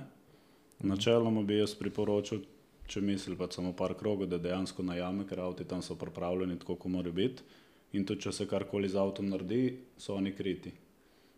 Načeloma 0.80 1.43
bi 1.43 1.59
jaz 1.59 1.76
priporočil, 1.76 2.41
če 2.88 3.01
misli 3.01 3.38
pa 3.38 3.47
samo 3.51 3.76
par 3.78 3.93
krogov, 3.99 4.28
da 4.28 4.41
dejansko 4.41 4.84
najame, 4.84 5.28
ker 5.30 5.39
avti 5.39 5.68
tam 5.70 5.82
so 5.86 5.95
pripravljeni 5.95 6.57
tako, 6.59 6.76
kot 6.82 6.91
mora 6.91 7.11
biti. 7.11 7.45
In 7.93 8.07
tudi, 8.09 8.26
če 8.26 8.32
se 8.34 8.47
karkoli 8.49 8.89
z 8.89 8.97
avtom 8.97 9.30
naredi, 9.30 9.78
so 10.01 10.18
oni 10.18 10.34
kriti. 10.34 10.74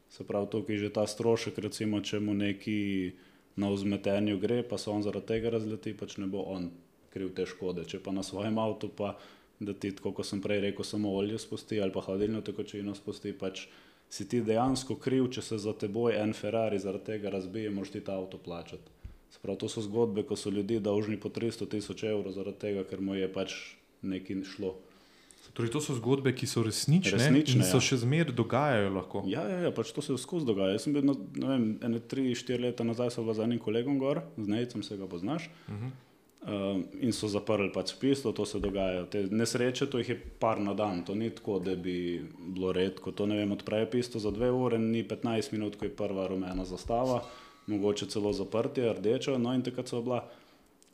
Se 0.09 0.23
pravi, 0.23 0.47
tukaj 0.51 0.75
je 0.75 0.85
že 0.85 0.93
ta 0.95 1.03
strošek, 1.07 1.59
recimo, 1.59 1.99
če 2.01 2.19
mu 2.23 2.33
neki 2.33 2.79
na 3.55 3.69
vzmetenju 3.71 4.37
gre, 4.39 4.63
pa 4.63 4.77
se 4.77 4.89
on 4.89 5.03
zaradi 5.03 5.31
tega 5.33 5.53
razleti, 5.55 5.95
pač 5.97 6.17
ne 6.17 6.27
bo 6.27 6.43
on 6.51 6.69
kriv 7.13 7.31
te 7.35 7.45
škode. 7.47 7.85
Če 7.87 8.01
pa 8.03 8.11
na 8.11 8.23
svojem 8.23 8.57
avtu, 8.59 8.89
pa 8.91 9.15
da 9.59 9.73
ti, 9.73 9.93
tako 9.95 10.11
kot 10.17 10.27
sem 10.27 10.41
prej 10.43 10.61
rekel, 10.67 10.83
samo 10.83 11.13
olje 11.15 11.39
spusti 11.39 11.79
ali 11.81 11.93
pa 11.95 12.03
hladilno 12.03 12.41
tekočino 12.43 12.95
spusti, 12.95 13.31
pač 13.31 13.67
si 14.11 14.27
ti 14.29 14.41
dejansko 14.43 14.97
kriv, 15.01 15.29
če 15.31 15.41
se 15.41 15.59
za 15.61 15.73
teboj 15.73 16.17
en 16.19 16.35
Ferrari 16.35 16.79
zaradi 16.79 17.13
tega 17.13 17.31
razbije, 17.33 17.71
moraš 17.71 17.95
ti 17.95 18.03
ta 18.03 18.19
avto 18.19 18.37
plačati. 18.37 18.91
Se 19.31 19.39
pravi, 19.41 19.59
to 19.59 19.69
so 19.71 19.81
zgodbe, 19.83 20.23
ko 20.23 20.35
so 20.39 20.51
ljudje 20.51 20.79
dolžni 20.83 21.17
po 21.19 21.31
300 21.33 21.69
tisoč 21.71 22.03
evrov 22.11 22.35
zaradi 22.35 22.61
tega, 22.67 22.83
ker 22.87 23.01
mu 23.01 23.15
je 23.15 23.31
pač 23.31 23.55
nekaj 24.05 24.43
šlo. 24.51 24.75
Torej, 25.55 25.71
to 25.71 25.79
so 25.79 25.93
zgodbe, 25.95 26.33
ki 26.35 26.47
so 26.51 26.65
resnične, 26.67 27.15
Resnične, 27.15 27.61
in 27.61 27.63
se 27.63 27.77
ja. 27.77 27.83
še 27.83 28.01
zmeraj 28.01 28.35
dogajajo. 28.35 28.89
Lahko. 28.91 29.21
Ja, 29.31 29.45
ja, 29.47 29.61
ja 29.63 29.69
pač 29.71 29.93
to 29.95 30.03
se 30.03 30.17
skozi 30.19 30.43
dogaja. 30.49 30.73
Jaz 30.75 30.83
sem 30.83 30.95
bil, 30.95 31.05
ne 31.07 31.47
vem, 31.47 31.67
ene 31.87 32.01
tri, 32.03 32.25
štiri 32.35 32.65
leta 32.67 32.83
nazaj, 32.83 33.13
sem 33.15 33.29
z 33.31 33.45
enim 33.45 33.61
kolegom 33.63 33.95
gor, 34.01 34.19
z 34.35 34.51
Nejcem 34.51 34.83
se 34.83 34.97
ga 34.99 35.07
poznaš. 35.07 35.47
Uh 35.69 35.77
-huh. 35.77 35.93
um, 36.51 36.81
in 36.99 37.15
so 37.15 37.29
zaprli 37.31 37.69
pač 37.71 37.93
pisto, 38.01 38.33
to 38.35 38.45
se 38.45 38.59
dogaja. 38.59 39.05
Te 39.05 39.21
nesreče, 39.31 39.87
to 39.87 40.03
jih 40.03 40.09
je 40.09 40.17
par 40.39 40.59
na 40.59 40.73
dan, 40.73 41.05
to 41.05 41.15
ni 41.15 41.29
tako, 41.29 41.59
da 41.59 41.75
bi 41.75 42.25
bilo 42.37 42.73
redko. 42.75 43.11
To 43.11 43.25
ne 43.25 43.37
vem, 43.37 43.51
odprejo 43.51 43.87
pisto 43.91 44.19
za 44.19 44.31
dve 44.31 44.51
ure, 44.51 44.79
ni 44.79 45.07
15 45.07 45.53
minut, 45.53 45.75
ko 45.75 45.85
je 45.85 45.95
prva 45.95 46.27
rumena 46.27 46.65
zastava, 46.65 47.23
mogoče 47.67 48.05
celo 48.05 48.33
zaprtje, 48.33 48.93
rdečo. 48.93 49.37
No 49.37 49.53
in 49.53 49.63
takrat 49.63 49.87
so 49.87 50.01
bila 50.01 50.27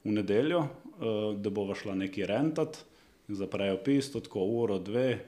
v 0.03 0.11
nedeljo, 0.11 0.59
uh, 0.59 1.35
da 1.41 1.49
bova 1.49 1.75
šla 1.75 1.95
neki 1.95 2.25
rentat, 2.25 2.85
zaprejo 3.35 3.77
pisto, 3.83 4.19
tako 4.19 4.45
uro, 4.61 4.79
dve. 4.79 5.19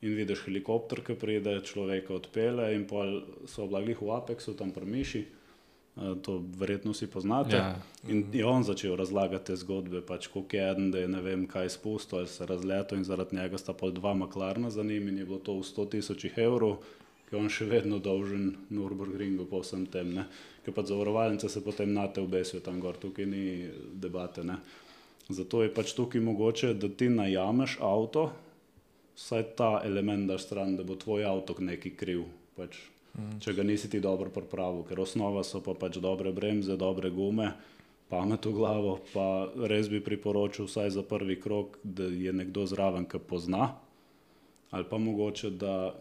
In 0.00 0.14
vidiš 0.14 0.44
helikopter, 0.46 1.00
ki 1.02 1.16
pride, 1.18 1.56
človeka 1.66 2.14
odpele, 2.14 2.70
in 2.76 2.84
pol 2.86 3.16
so 3.50 3.66
blagih 3.66 3.98
v 3.98 4.12
Apexu, 4.14 4.54
tam 4.54 4.70
prmiši. 4.70 5.24
To 6.22 6.36
verjetno 6.54 6.92
vsi 6.94 7.08
poznate. 7.10 7.56
Ja. 7.58 7.72
In 8.06 8.22
je 8.30 8.44
on 8.46 8.62
začel 8.62 8.94
razlagati 8.96 9.50
te 9.50 9.56
zgodbe, 9.58 9.98
pač 10.06 10.28
koliko 10.30 10.56
je 10.56 10.68
eden, 10.70 10.92
da 10.94 11.02
je 11.02 11.08
ne 11.10 11.22
vem 11.22 11.42
kaj 11.50 11.72
spustil 11.74 12.20
ali 12.20 12.30
se 12.30 12.46
razletel, 12.46 12.98
in 12.98 13.04
zaradi 13.04 13.36
njega 13.36 13.58
sta 13.58 13.74
pol 13.74 13.90
dva 13.90 14.14
maklarna 14.14 14.70
za 14.70 14.86
njim, 14.86 15.08
in 15.08 15.18
je 15.18 15.26
bilo 15.26 15.42
to 15.42 15.58
v 15.58 15.66
100 15.66 15.88
tisočih 15.96 16.38
evrov, 16.38 16.78
ki 17.26 17.34
je 17.34 17.40
on 17.40 17.50
še 17.50 17.66
vedno 17.66 17.98
dolžen 17.98 18.52
Nürburgringu 18.70 19.48
po 19.50 19.64
vsem 19.66 19.88
tem. 19.90 20.14
Ne? 20.14 20.28
Ker 20.62 20.74
pa 20.74 20.86
zavarovalnice 20.86 21.50
se 21.50 21.64
potem 21.64 21.90
nate 21.92 22.22
obesijo 22.22 22.62
tam 22.62 22.78
gor, 22.80 22.96
tukaj 22.96 23.26
ni 23.26 23.66
debate. 23.98 24.46
Ne? 24.46 24.62
Zato 25.28 25.60
je 25.62 25.68
pač 25.74 25.92
tukaj 25.92 26.22
mogoče, 26.24 26.72
da 26.74 26.88
ti 26.88 27.10
najameš 27.12 27.76
avto, 27.84 28.30
vsaj 29.16 29.42
ta 29.58 29.72
element 29.84 30.24
daš 30.28 30.46
stran, 30.46 30.76
da 30.76 30.86
bo 30.88 30.96
tvoj 30.96 31.26
avto 31.28 31.56
neki 31.60 31.92
kriv. 32.00 32.22
Pač, 32.56 32.78
mm. 33.12 33.34
Če 33.44 33.52
ga 33.58 33.66
nisi 33.66 33.90
ti 33.92 34.00
dobro 34.00 34.32
pripravil, 34.32 34.86
ker 34.88 35.02
osnova 35.04 35.42
so 35.44 35.60
pa 35.60 35.74
pač 35.76 35.98
dobre 36.00 36.32
bremze, 36.32 36.78
dobre 36.80 37.10
gume, 37.12 37.50
pamet 38.08 38.48
v 38.48 38.52
glavo, 38.56 38.94
pa 39.12 39.26
res 39.68 39.90
bi 39.92 40.00
priporočil 40.00 40.64
vsaj 40.64 40.94
za 40.96 41.04
prvi 41.04 41.36
krok, 41.36 41.76
da 41.84 42.08
je 42.08 42.32
nekdo 42.32 42.64
zraven, 42.64 43.04
ki 43.04 43.20
pozna. 43.20 43.74
Ali 44.72 44.88
pa 44.88 44.96
mogoče, 44.96 45.52
da 45.60 45.92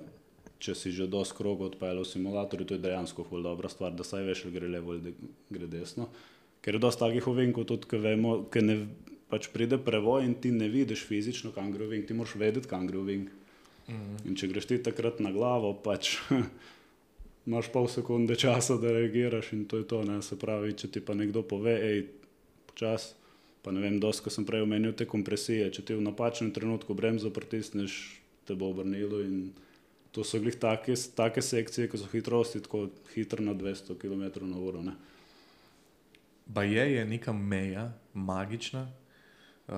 če 0.64 0.72
si 0.76 0.96
že 0.96 1.10
dosti 1.12 1.36
krogov 1.36 1.74
odpeljal 1.74 2.00
v 2.06 2.12
simulatorju, 2.14 2.64
to 2.64 2.80
je 2.80 2.86
dejansko 2.86 3.28
ful 3.28 3.44
dobra 3.44 3.68
stvar, 3.68 3.92
da 3.92 4.08
saj 4.08 4.24
veš, 4.24 4.48
ali 4.48 4.56
gre 4.56 4.72
levo 4.72 4.96
ali 4.96 5.14
gre 5.52 5.68
desno. 5.68 6.08
Ker 6.64 6.80
je 6.80 6.84
dosti 6.88 7.04
takih 7.04 7.28
ovinkov, 7.28 7.68
tudi 7.68 7.92
ki 7.92 8.00
vemo, 8.02 8.40
ki 8.52 8.64
ne 8.64 8.80
pač 9.32 9.50
pride 9.54 9.78
prevoj 9.78 10.26
in 10.26 10.38
ti 10.42 10.52
ne 10.52 10.70
vidiš 10.72 11.04
fizično, 11.08 11.52
kam 11.56 11.72
gre 11.74 11.86
ovink, 11.88 12.08
ti 12.08 12.16
moraš 12.16 12.36
vedeti, 12.40 12.70
kam 12.70 12.88
gre 12.88 13.02
ovink. 13.02 13.30
In 14.28 14.36
če 14.36 14.50
greš 14.52 14.68
ti 14.68 14.78
takrat 14.84 15.22
na 15.24 15.32
glavo, 15.32 15.72
pač 15.84 16.18
imaš 17.48 17.70
pol 17.72 17.88
sekunde 17.92 18.36
časa, 18.40 18.76
da 18.82 18.92
reagiraš 18.92 19.54
in 19.56 19.64
to 19.68 19.80
je 19.80 19.88
to. 19.88 20.04
Ne? 20.08 20.20
Se 20.24 20.36
pravi, 20.40 20.74
če 20.76 20.92
ti 20.92 21.04
pa 21.04 21.16
nekdo 21.16 21.44
pove, 21.48 21.76
hej, 21.80 22.04
počas, 22.68 23.14
pa 23.64 23.72
ne 23.72 23.84
vem, 23.84 24.00
dosti, 24.04 24.32
sem 24.32 24.48
prej 24.48 24.66
omenil 24.68 24.96
te 24.96 25.08
kompresije, 25.08 25.72
če 25.72 25.86
ti 25.88 25.96
v 25.96 26.04
napačnem 26.04 26.52
trenutku 26.56 26.96
bremzo 26.96 27.32
pritisneš, 27.32 27.96
te 28.48 28.56
bo 28.56 28.72
obrnilo 28.72 29.24
in 29.24 29.50
to 30.16 30.24
so 30.24 30.40
glih 30.40 30.56
take, 30.56 30.96
take 31.16 31.44
sekcije, 31.44 31.88
ki 31.92 32.00
so 32.00 32.08
hitrosti 32.12 32.64
tako 32.64 32.88
hitro 33.14 33.44
na 33.44 33.56
200 33.56 33.96
km/h. 34.00 34.84
Ne? 34.84 34.96
Pa 36.54 36.64
je, 36.64 36.86
je 36.96 37.04
neka 37.06 37.36
meja, 37.36 37.92
magična. 38.14 38.88
Uh, 39.68 39.74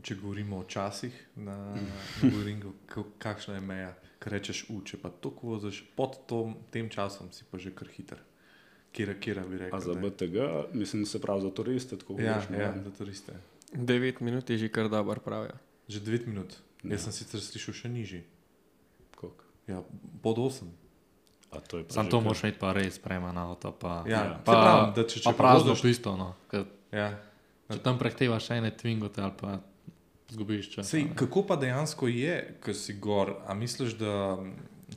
če 0.00 0.14
govorimo 0.14 0.58
o 0.58 0.64
časih 0.64 1.10
na 1.36 1.74
Nürburgringu, 2.20 2.72
ka- 2.86 3.02
kakšna 3.18 3.54
je 3.54 3.60
meja, 3.62 3.88
ki 4.16 4.30
rečeš, 4.30 4.60
u, 4.70 4.80
če 4.80 4.98
pa 4.98 5.10
to 5.10 5.32
voziš 5.34 5.80
pod 5.96 6.14
tom, 6.26 6.52
tem 6.70 6.86
časom, 6.86 7.26
si 7.28 7.42
pa 7.44 7.58
že 7.58 7.72
kar 7.72 7.88
hiter. 7.88 8.20
Kjer, 8.92 9.16
kjer 9.18 9.40
bi 9.42 9.58
rekel? 9.58 9.72
A 9.72 9.80
za 9.80 9.90
da 9.90 9.98
je? 9.98 10.02
BTG, 10.04 10.36
mislim, 10.74 11.02
se 11.04 11.18
pravi 11.18 11.40
za 11.40 11.50
turiste, 11.50 11.96
tako 11.96 12.14
Ja, 12.14 12.18
govoriš, 12.28 12.48
ne 12.50 12.58
ja, 12.58 12.70
za 12.78 12.90
turiste. 12.92 13.32
9 13.72 14.20
minut 14.20 14.46
je 14.46 14.58
že 14.58 14.68
kar 14.68 14.86
dobro 14.86 15.18
pravijo. 15.18 15.58
Že 15.88 16.00
9 16.02 16.26
minut. 16.26 16.54
Ja. 16.84 16.92
Jaz 16.92 17.02
sem 17.02 17.12
sicer 17.14 17.40
slišal 17.40 17.74
še 17.74 17.88
nižji. 17.88 18.22
Koliko? 19.16 19.42
Ja, 19.66 19.82
pod 20.20 20.38
8. 20.38 20.70
A 21.50 21.58
to 21.60 21.78
je 21.78 21.84
pa 21.84 21.92
Sam 21.92 22.06
to 22.06 22.16
kar- 22.16 22.24
moraš 22.24 22.42
imeti 22.42 22.58
pa 22.58 22.70
res 22.72 22.98
prema 23.00 23.32
na 23.32 23.48
avto. 23.48 23.72
Pa, 23.72 24.04
Ja, 24.04 24.22
Ja. 24.24 24.38
pa, 24.38 24.52
pravim, 24.52 24.94
da 24.94 25.02
če, 25.02 25.18
če 25.18 25.24
pa 25.24 25.32
prazno 25.34 25.72
voziš- 25.72 25.82
pisto. 25.82 26.14
No. 26.14 26.34
Ker 26.46 26.62
Ja. 26.92 27.10
Če 27.72 27.82
tam 27.82 27.98
prehtevaš 27.98 28.50
ene 28.50 28.70
twingote 28.72 29.20
ali 29.20 29.32
pa 29.36 29.58
zgubiš 30.28 30.70
čas. 30.70 30.88
Sej, 30.88 31.10
kako 31.14 31.42
pa 31.44 31.56
dejansko 31.56 32.08
je, 32.08 32.36
ko 32.60 32.74
si 32.74 32.94
gor? 32.94 33.34
A 33.44 33.54
misliš, 33.54 33.96
da 33.96 34.38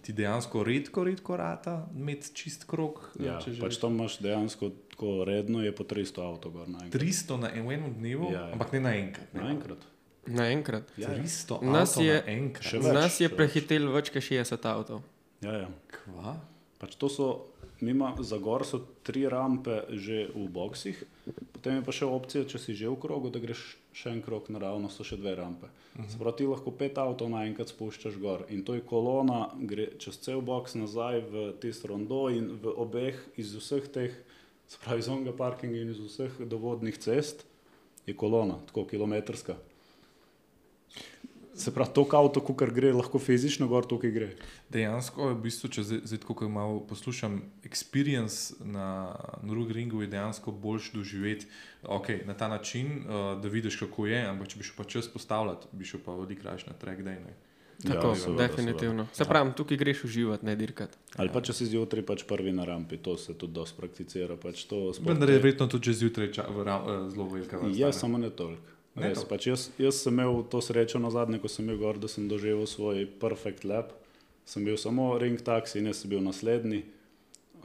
ti 0.01 0.13
dejansko 0.13 0.63
redko, 0.63 1.03
redko 1.03 1.37
rata 1.37 1.87
imeti 1.93 2.31
čist 2.33 2.63
krok? 2.65 3.01
Ja, 3.19 3.39
če 3.39 3.53
že 3.53 3.61
pač 3.61 3.79
tam 3.79 3.95
imaš 3.95 4.19
dejansko 4.19 4.69
tako 4.91 5.23
redno, 5.23 5.59
je 5.59 5.71
po 5.71 5.83
300 5.85 6.23
avto 6.23 6.49
gor 6.49 6.67
naenkrat. 6.67 6.95
300 6.95 7.37
na 7.37 7.49
enem 7.51 7.93
dnevu, 7.93 8.31
Ja, 8.31 8.45
ja. 8.45 8.53
ampak 8.53 8.71
ne 8.71 8.79
naenkrat. 8.79 9.33
Ne. 9.33 9.41
Naenkrat. 9.43 9.81
Naenkrat. 10.25 10.91
Ja, 10.97 11.11
ja. 11.11 11.21
300 11.21 11.59
Nas 11.63 11.91
avtov 11.91 12.05
je-. 12.05 12.21
Še 12.61 12.79
več, 12.79 12.93
nas 12.93 13.19
je 13.19 13.27
še 13.27 13.29
več. 13.29 13.37
prehitel 13.37 13.91
več 13.91 14.09
kot 14.09 14.23
60 14.23 14.69
avtov. 14.71 15.03
Ja, 15.43 15.53
ja. 15.63 15.67
Kva? 15.91 16.35
Pač 16.79 16.95
to 16.99 17.07
so, 17.07 17.27
mima, 17.81 18.15
za 18.19 18.37
gor 18.37 18.65
so 18.65 18.79
tri 19.03 19.25
rampe 19.29 19.83
že 19.89 20.27
v 20.35 20.47
boksih, 20.49 21.03
potem 21.53 21.79
je 21.79 21.85
pa 21.85 21.91
še 21.91 22.05
opcija, 22.05 22.45
če 22.45 22.59
si 22.59 22.75
že 22.75 22.89
v 22.89 22.99
krogu, 23.01 23.31
da 23.33 23.39
greš 23.39 23.77
še 23.95 24.11
en 24.11 24.21
krog 24.21 24.49
naravno, 24.53 24.89
so 24.89 25.03
še 25.03 25.17
dve 25.17 25.35
rampe. 25.35 25.67
Uh 25.67 26.03
-huh. 26.03 26.09
Sproti 26.13 26.45
lahko 26.45 26.71
pet 26.71 26.97
avtov 26.97 27.29
naenkrat 27.29 27.69
spuščaš 27.69 28.17
gor 28.17 28.45
in 28.49 28.63
to 28.63 28.73
je 28.73 28.81
kolona, 28.81 29.49
gre 29.59 29.87
čez 29.97 30.17
cel 30.17 30.41
boks 30.41 30.75
nazaj 30.75 31.21
v 31.31 31.53
tisto 31.59 31.87
rondo 31.87 32.29
in 32.29 32.59
v 32.63 32.73
obeh 32.75 33.15
iz 33.37 33.55
vseh 33.55 33.87
teh, 33.87 34.11
se 34.67 34.77
pravi 34.83 34.99
iz 34.99 35.07
onega 35.07 35.31
parkinga 35.31 35.77
in 35.77 35.89
iz 35.89 35.99
vseh 35.99 36.31
dovodnih 36.39 36.97
cest, 36.97 37.45
je 38.05 38.13
kolona, 38.13 38.59
tako 38.67 38.85
kilometrska. 38.85 39.55
Se 41.55 41.71
pravi, 41.73 41.93
to 41.95 42.03
avto, 42.11 42.41
kar 42.43 42.71
gre, 42.75 42.91
lahko 42.93 43.19
fizično 43.19 43.67
gor, 43.71 43.85
tukaj 43.87 44.11
gre. 44.11 44.27
Dejansko 44.69 45.29
je 45.29 45.35
v 45.37 45.41
bistvu, 45.47 45.69
če 45.71 45.85
zdaj, 45.87 46.19
tako 46.19 46.49
malo 46.51 46.81
poslušam, 46.83 47.39
experience 47.63 48.59
na 48.59 49.15
Nürburgringu 49.39 50.03
je 50.03 50.11
dejansko 50.11 50.51
boljš 50.51 50.91
doživeti 50.91 51.47
okay, 51.83 52.25
na 52.27 52.35
ta 52.35 52.47
način, 52.51 53.05
uh, 53.07 53.41
da 53.41 53.47
vidiš, 53.47 53.79
kako 53.79 54.07
je, 54.11 54.19
ampak 54.27 54.51
če 54.51 54.59
bi 54.59 54.67
šel 54.67 54.75
pa 54.77 54.83
čas 54.83 55.07
postavljati, 55.07 55.71
bi 55.71 55.87
šel 55.87 56.03
pa 56.05 56.11
odigraš 56.11 56.67
na 56.67 56.73
track 56.73 56.99
day. 56.99 57.23
Ne? 57.23 57.33
Tako, 57.83 58.07
Ja, 58.07 58.15
seveda, 58.15 58.47
definitivno. 58.47 59.07
Se 59.13 59.25
pravi, 59.25 59.51
tukaj 59.55 59.77
greš 59.77 60.03
uživati, 60.03 60.45
ne 60.45 60.55
dirkati. 60.55 60.97
Ali 61.15 61.29
pa 61.33 61.41
če 61.43 61.53
si 61.53 61.67
zjutraj 61.71 62.05
pač 62.07 62.23
prvi 62.27 62.51
na 62.55 62.63
rampi, 62.65 62.97
to 62.97 63.17
se 63.17 63.35
tudi 63.37 63.53
dosti 63.53 63.79
prakticira. 63.79 64.37
Pač 64.39 64.63
to 64.69 64.91
Vendar 65.03 65.29
je 65.29 65.39
verjetno 65.39 65.67
tudi 65.67 65.91
že 65.91 65.99
zjutraj 66.03 66.31
ča, 66.31 66.47
v, 66.51 66.63
ra- 66.63 66.83
eh, 66.83 67.09
zelo 67.11 67.27
velika 67.31 67.59
vrsta. 67.59 67.79
Ja, 67.79 67.91
samo 67.91 68.17
ne 68.17 68.29
toliko. 68.29 68.74
Res, 68.95 69.19
toliko. 69.19 69.29
pač 69.29 69.47
jaz, 69.49 69.67
jaz 69.81 69.99
sem 69.99 70.15
imel 70.15 70.41
to 70.47 70.61
srečo 70.63 70.99
na 71.03 71.11
zadnje, 71.11 71.41
ko 71.43 71.51
sem 71.51 71.67
bil 71.67 71.79
gor, 71.81 71.99
da 71.99 72.07
sem 72.07 72.29
doživel 72.31 72.63
svoj 72.69 73.03
perfect 73.19 73.67
lap. 73.67 73.91
Sem 74.47 74.63
bil 74.63 74.77
samo 74.79 75.15
ring 75.19 75.41
taxi 75.41 75.81
in 75.81 75.89
jaz 75.91 76.03
sem 76.03 76.11
bil 76.11 76.23
naslednji. 76.23 76.85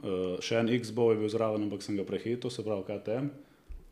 Uh, 0.01 0.35
še 0.43 0.59
en 0.59 0.71
X-Bow 0.75 1.13
je 1.13 1.21
bil 1.21 1.31
zraven, 1.31 1.67
ampak 1.67 1.85
sem 1.85 1.95
ga 1.95 2.03
prehitil, 2.07 2.51
se 2.51 2.65
pravi 2.65 2.83
KTM. 2.89 3.29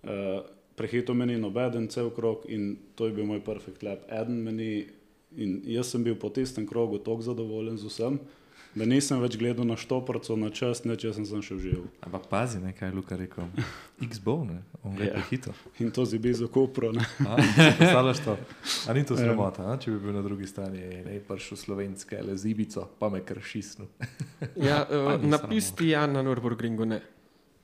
Uh, 0.03 0.41
prehitil 0.79 1.15
meni 1.15 1.37
nobeden 1.39 1.87
cel 1.91 2.09
krog 2.15 2.43
in 2.47 2.73
to 2.95 3.07
je 3.07 3.15
bil 3.15 3.27
moj 3.29 3.43
perfect 3.45 3.85
lap. 3.87 4.03
Eden 4.11 4.41
meni 4.43 4.89
in 5.37 5.59
jaz 5.69 5.93
sem 5.93 6.03
bil 6.03 6.17
po 6.19 6.31
tistem 6.33 6.67
krogu 6.67 6.99
tako 7.03 7.21
zadovoljen 7.21 7.77
z 7.77 7.91
vsem, 7.91 8.19
da 8.79 8.85
nisem 8.85 9.19
več 9.19 9.35
gledal 9.35 9.63
na 9.63 9.75
štoprco, 9.75 10.33
na 10.35 10.47
čas, 10.49 10.81
ne 10.81 10.95
če 10.95 11.11
sem 11.11 11.25
sem 11.25 11.41
še 11.41 11.53
užival. 11.53 11.83
Ampak 12.01 12.27
pazi, 12.27 12.57
ne, 12.57 12.71
kaj 12.71 12.87
je 12.87 12.95
Luka 12.95 13.15
rekel. 13.15 13.49
X-Bow, 14.07 14.43
ne, 14.43 14.61
on 14.81 14.95
ga 14.95 15.03
je 15.03 15.09
Ja. 15.09 15.13
prehitel. 15.13 15.53
In 15.77 15.91
to 15.91 16.05
zibi 16.05 16.31
za 16.31 16.47
kopro. 16.47 16.93
Predstavljaš 16.93 18.19
to? 18.19 18.37
A 18.87 18.93
ni 18.93 19.03
to 19.03 19.13
Ja. 19.13 19.19
sramota, 19.21 19.65
a? 19.65 19.75
če 19.75 19.91
bi 19.91 19.99
bil 19.99 20.13
na 20.13 20.21
drugi 20.21 20.47
strani, 20.47 20.79
ne 21.03 21.19
prišel 21.19 21.57
slovenske, 21.57 22.17
le 22.17 22.33
zibico, 22.33 22.87
pa 22.95 23.09
me 23.09 23.19
kršisnu. 23.21 23.85
Ja, 24.57 24.85
Pa 24.85 24.95
uh, 25.11 25.19
ni 25.19 25.27
na 25.27 25.37
sramota. 25.37 25.47
pisti 25.49 25.89
ja, 25.89 26.07
na 26.07 26.23
Nürburgringu 26.23 26.85
ne. 26.85 27.01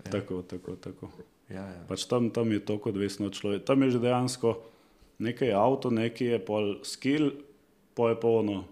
Tako, 0.05 0.41
tako, 0.43 0.75
tako. 0.75 1.09
Ja, 1.47 1.63
ja. 1.63 1.81
Pač 1.87 2.05
tam, 2.05 2.29
tam 2.29 2.51
je 2.51 2.59
to 2.59 2.75
kot 2.77 2.91
odvisno 2.91 3.25
od 3.25 3.33
človeka. 3.33 3.65
Tam 3.65 3.81
je 3.81 3.91
že 3.91 3.99
dejansko 3.99 4.51
nekaj 5.17 5.53
avto, 5.53 5.87
nekaj 5.89 6.27
je 6.27 6.39
pol 6.41 6.65
skill, 6.83 7.31
pa 7.93 8.09
je 8.09 8.17
pa 8.17 8.27
ono, 8.27 8.65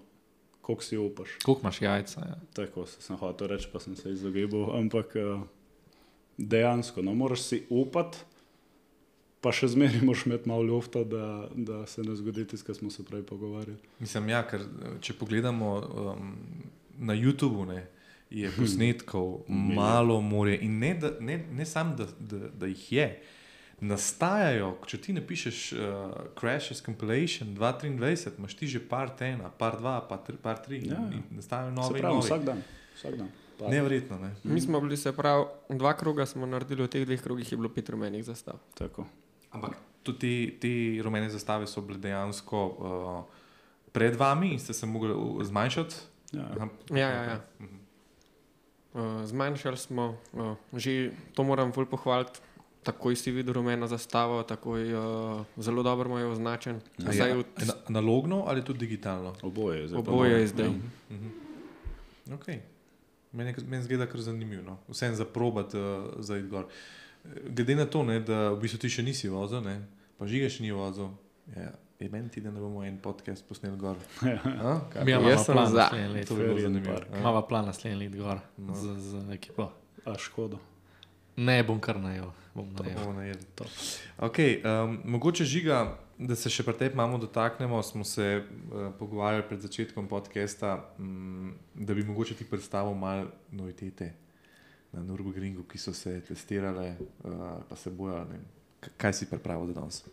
koliko 0.64 0.84
si 0.84 0.98
upaš. 0.98 1.30
Koliko 1.46 1.62
imaš 1.62 1.82
jajca? 1.82 2.20
Ja. 2.20 2.36
Tako 2.54 2.86
se 2.86 3.02
sem 3.02 3.16
hotel 3.20 3.48
reči, 3.48 3.68
pa 3.74 3.80
sem 3.80 3.96
se 3.96 4.12
izogibal. 4.12 4.78
Ampak 4.78 5.16
eh, 5.16 5.42
dejansko, 6.38 7.02
no, 7.02 7.14
moraš 7.14 7.42
si 7.42 7.64
upati, 7.70 8.18
pa 9.44 9.52
še 9.52 9.68
zmeraj 9.76 10.06
moraš 10.08 10.24
imeti 10.26 10.50
malo 10.50 10.64
lufta, 10.64 11.04
da, 11.04 11.50
da 11.56 11.84
se 11.86 12.04
ne 12.04 12.16
zgodi 12.16 12.48
tisto, 12.48 12.70
kar 12.70 12.80
smo 12.80 12.92
se 12.92 13.04
prej 13.04 13.26
pogovarjali. 13.28 13.78
Mislim, 14.00 14.32
ja, 14.32 14.40
ker 14.48 14.64
eh, 14.64 14.96
če 15.04 15.18
pogledamo 15.20 15.76
um, 15.84 16.32
na 17.00 17.18
YouTubu, 17.18 17.68
ne, 17.68 17.84
je 18.32 18.50
posnetkov 18.56 19.44
Milijon. 19.48 19.76
malo 19.76 20.22
more 20.22 20.56
in 20.56 20.80
ne, 20.80 20.94
da, 20.98 21.12
ne, 21.20 21.42
ne 21.52 21.66
samo, 21.66 21.96
da, 22.00 22.08
da, 22.20 22.48
da 22.64 22.72
jih 22.72 22.92
je. 22.92 23.08
Nastajajo, 23.80 24.78
če 24.86 24.98
ti 24.98 25.14
napišeš 25.14 25.58
uh, 25.72 25.80
Crashes 26.34 26.80
Compilation 26.80 27.52
2023, 27.52 28.00
imaš 28.38 28.54
ti 28.54 28.68
že 28.68 28.80
par 28.82 29.10
tena, 29.12 29.50
par 29.52 29.76
dva, 29.76 30.02
par 30.02 30.20
tri, 30.20 30.38
par 30.38 30.58
tri 30.58 30.80
Ja. 30.82 30.98
in, 30.98 31.14
in 31.14 31.24
nastajajo 31.32 31.70
Se 31.70 31.76
nove. 31.76 32.00
pravi, 32.00 32.16
nove. 32.16 32.26
vsak 32.26 32.44
dan. 32.44 32.62
Vsak 32.96 33.16
dan. 33.16 33.30
Pa- 33.54 33.68
Neverjetno, 33.68 34.18
ne. 34.18 34.32
Mi 34.44 34.60
smo 34.60 34.80
bili, 34.80 34.98
se 34.98 35.12
pravi, 35.12 35.46
dva 35.72 35.94
kroga 35.94 36.26
smo 36.26 36.46
naredili, 36.46 36.82
v 36.82 36.90
teh 36.90 37.04
dveh 37.04 37.22
krogih 37.22 37.46
je 37.46 37.58
bilo 37.58 37.70
pet 37.70 37.90
rumenih 37.90 38.24
zastav. 38.24 38.58
Tako. 38.74 39.06
Ampak 39.52 39.76
tudi 40.04 40.20
te, 40.52 40.60
te 40.60 40.72
rumene 41.00 41.30
zastave 41.30 41.68
so 41.68 41.82
bile 41.82 42.00
dejansko 42.00 42.60
uh, 42.60 43.24
pred 43.92 44.16
vami 44.16 44.50
in 44.50 44.60
ste 44.60 44.74
se 44.74 44.86
mogli 44.86 45.14
zmanjšati. 45.42 45.96
Ja. 46.32 46.48
Aha, 46.52 46.68
Ja, 46.92 47.08
ja, 47.10 47.24
ja. 47.26 47.38
Uh, 48.94 49.22
zmanjšali 49.24 49.78
smo, 49.78 50.08
uh, 50.32 50.54
že 50.72 51.12
to 51.34 51.44
moram 51.44 51.72
bolj 51.72 51.86
pohvaliti. 51.88 52.40
Takoj 52.84 53.16
si 53.16 53.32
videl 53.32 53.54
rumeno 53.54 53.88
zastavo, 53.88 54.44
takoj 54.44 54.82
uh, 54.90 55.02
zelo 55.58 55.82
dobro 55.82 56.10
mu 56.10 56.18
je 56.18 56.26
označen. 56.28 56.76
A 57.00 57.12
Zdaj 57.12 57.30
je 57.30 57.36
od, 57.36 57.46
ana- 57.58 57.80
analogno 57.88 58.44
ali 58.44 58.62
tudi 58.62 58.80
digitalno? 58.80 59.36
Oboje 59.42 59.80
je 59.80 59.88
zdaj. 59.88 60.00
oboje 60.00 60.32
je 60.34 60.48
zdaj. 60.48 60.70
Mhm. 61.10 61.28
Okay. 62.30 62.60
Meni 63.32 63.50
je- 63.52 63.66
meni 63.66 63.84
zgleda 63.84 64.06
kar 64.06 64.22
zanimivo. 64.22 64.64
No. 64.64 64.78
Vsem 64.88 65.16
za 65.16 65.26
probat 65.26 65.74
uh, 65.74 65.82
za 66.18 66.38
id 66.38 66.48
gor. 66.48 66.66
Eh, 67.26 67.30
Glede 67.46 67.76
na 67.76 67.86
to, 67.86 68.04
ne, 68.04 68.20
da 68.20 68.50
v 68.50 68.60
bistvu 68.60 68.78
ti 68.78 68.90
še 68.90 69.02
nisi 69.02 69.28
vozil, 69.28 69.62
ne, 69.62 69.80
pa 70.18 70.26
žiga 70.26 70.48
še 70.48 70.62
ni 70.62 70.72
vozil, 70.72 71.10
je, 71.48 71.70
je 71.98 72.10
meni 72.10 72.30
ti, 72.30 72.42
da 72.42 72.52
ne 72.52 72.60
bomo 72.60 72.84
en 72.84 72.98
podcast 72.98 73.44
posneli 73.44 73.78
gor. 73.78 73.96
A? 74.60 74.80
Kaj? 74.88 75.04
Mi 75.04 75.12
imamo 75.14 75.38
sem 75.38 75.54
plan 75.54 75.68
za. 75.68 75.78
naslednje 75.80 76.10
leto. 76.10 76.28
To 76.28 76.36
bi 76.36 76.44
bilo 76.44 76.60
zanimivo. 76.60 77.00
Imamo 77.14 77.42
plan 77.44 77.66
naslednje 77.66 77.98
leto 77.98 78.18
gor 78.20 78.40
No. 78.58 78.76
z, 78.76 78.84
z 79.00 79.30
ekipo. 79.32 79.72
A 80.06 80.18
škoda. 80.18 80.58
Ne 81.36 81.64
bom 81.64 81.80
kar 81.82 82.00
najel. 82.00 82.32
Bom 82.54 82.70
To 82.76 82.84
najel. 82.84 83.00
bomo 83.00 83.14
najedli. 83.14 83.46
Okay, 84.18 84.62
um, 84.62 85.00
mogoče 85.06 85.46
žiga, 85.46 85.98
da 86.18 86.36
se 86.36 86.50
še 86.50 86.64
pri 86.64 86.76
tebi 86.78 86.96
malo 86.96 87.18
dotaknemo. 87.18 87.82
Smo 87.84 88.06
se 88.06 88.44
uh, 88.44 88.92
pogovarjali 89.00 89.48
pred 89.50 89.62
začetkom 89.62 90.08
podcasta, 90.08 90.76
um, 91.00 91.56
da 91.74 91.94
bi 91.94 92.06
mogoče 92.06 92.38
ti 92.38 92.46
predstavil 92.46 92.94
malo 92.94 93.32
novitete 93.52 94.14
na 94.94 95.02
Nürburgringu, 95.02 95.66
ki 95.66 95.82
so 95.82 95.94
se 95.94 96.20
testirale, 96.22 96.94
uh, 97.26 97.64
pa 97.70 97.76
se 97.76 97.90
bojale. 97.90 98.30
ne 98.30 98.92
Kaj 98.98 99.14
si 99.14 99.26
pripravil 99.26 99.74
za 99.74 99.80
danes? 99.80 100.04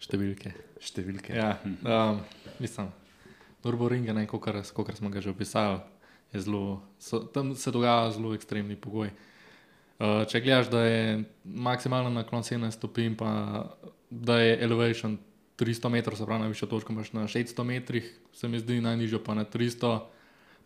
Številke. 0.00 0.50
Številke. 0.80 1.36
Ja, 1.36 1.60
um, 1.62 2.24
mislim, 2.58 2.90
Nürburgring 3.62 4.08
je 4.08 4.16
nekaj, 4.16 4.40
kar 4.42 4.96
smo 4.96 5.10
ga 5.10 5.20
že 5.20 5.30
opisali. 5.30 5.78
Zelo, 6.30 6.82
so, 6.98 7.26
tam 7.26 7.54
se 7.58 7.70
dogajajo 7.74 8.10
zelo 8.14 8.34
ekstremni 8.34 8.76
pogoji. 8.78 9.10
Uh, 10.00 10.22
če 10.24 10.40
gledaš, 10.40 10.70
da 10.72 10.80
je 10.86 11.00
maksimalna 11.44 12.08
naklon 12.14 12.44
17 12.46 12.78
stopinj, 12.78 13.18
pa 13.20 13.30
da 14.10 14.38
je 14.40 14.54
elevation 14.64 15.18
300 15.60 15.90
metrov, 15.92 16.16
se 16.16 16.24
pravi, 16.24 16.46
najvišjo 16.46 16.68
točko 16.68 16.92
imaš 16.92 17.12
na 17.12 17.26
600 17.28 17.64
metrih, 17.68 18.06
se 18.32 18.48
mi 18.48 18.58
zdi 18.58 18.80
najnižjo 18.80 19.20
pa 19.24 19.36
na 19.36 19.44
300, 19.44 19.98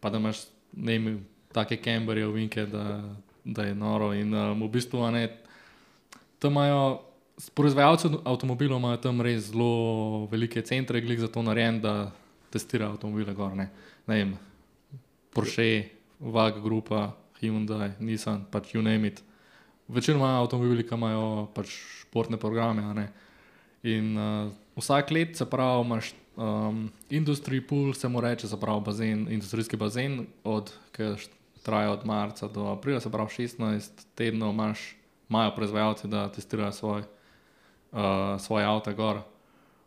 pa 0.01 0.11
da 0.11 0.23
imaš 0.23 0.45
ne 0.73 0.99
vem, 0.99 1.19
take 1.53 1.81
kamberje, 1.83 2.27
ovinke, 2.27 2.67
da, 2.67 3.03
da 3.45 3.67
je 3.67 3.75
noro. 3.75 4.13
In 4.15 4.35
um, 4.35 4.63
v 4.63 4.71
bistvu 4.79 5.11
ne, 5.11 5.27
tam 6.39 6.55
imajo 6.55 7.03
Proizvajalci 7.35 8.09
avtomobilov 8.23 8.79
imajo 8.79 8.97
tam 9.03 9.19
res 9.19 9.49
zelo 9.51 10.27
velike 10.31 10.63
centre, 10.63 11.01
glede 11.03 11.27
za 11.27 11.29
to 11.29 11.43
narejen, 11.43 11.81
da 11.83 12.13
testirajo 12.55 12.95
avtomobile. 12.95 13.35
Gor, 13.35 13.57
ne. 13.59 13.67
Ne 14.07 14.19
vem, 14.21 14.37
Porsche, 15.35 15.89
VAG, 16.21 16.61
Grupa, 16.63 17.09
Hyundai, 17.51 17.93
Nissan, 18.01 18.45
pač 18.51 18.75
you 18.75 18.83
name 18.83 19.09
it. 19.09 19.23
Večinoma 19.89 20.41
avtomobili, 20.41 20.85
ki 20.87 20.97
imajo 20.97 21.47
pač 21.55 21.73
športne 22.01 22.39
programe. 22.41 23.09
In 23.85 24.17
uh, 24.17 24.53
vsak 24.81 25.11
let, 25.11 25.37
se 25.37 25.45
pravi, 25.51 25.85
imaš 25.85 26.13
um, 26.37 26.87
industry 27.11 27.61
pool, 27.61 27.93
se 27.95 28.09
mu 28.09 28.21
reče, 28.21 28.49
se 28.49 28.61
pravi, 28.61 28.81
bazen, 28.87 29.27
industrijski 29.31 29.77
bazen, 29.77 30.27
od, 30.45 30.73
ki 30.97 31.15
traja 31.63 31.93
od 31.93 32.07
marca 32.07 32.49
do 32.49 32.69
aprila, 32.73 33.01
se 33.01 33.13
pravi 33.13 33.29
16 33.29 34.07
tednov 34.15 34.53
imaš, 34.53 34.97
imajo 35.29 35.55
proizvajalci, 35.57 36.09
da 36.09 36.29
testirajo 36.33 36.73
svoj, 36.73 37.03
uh, 37.93 38.01
svoje 38.41 38.65
avto 38.65 38.93
gor. 38.95 39.21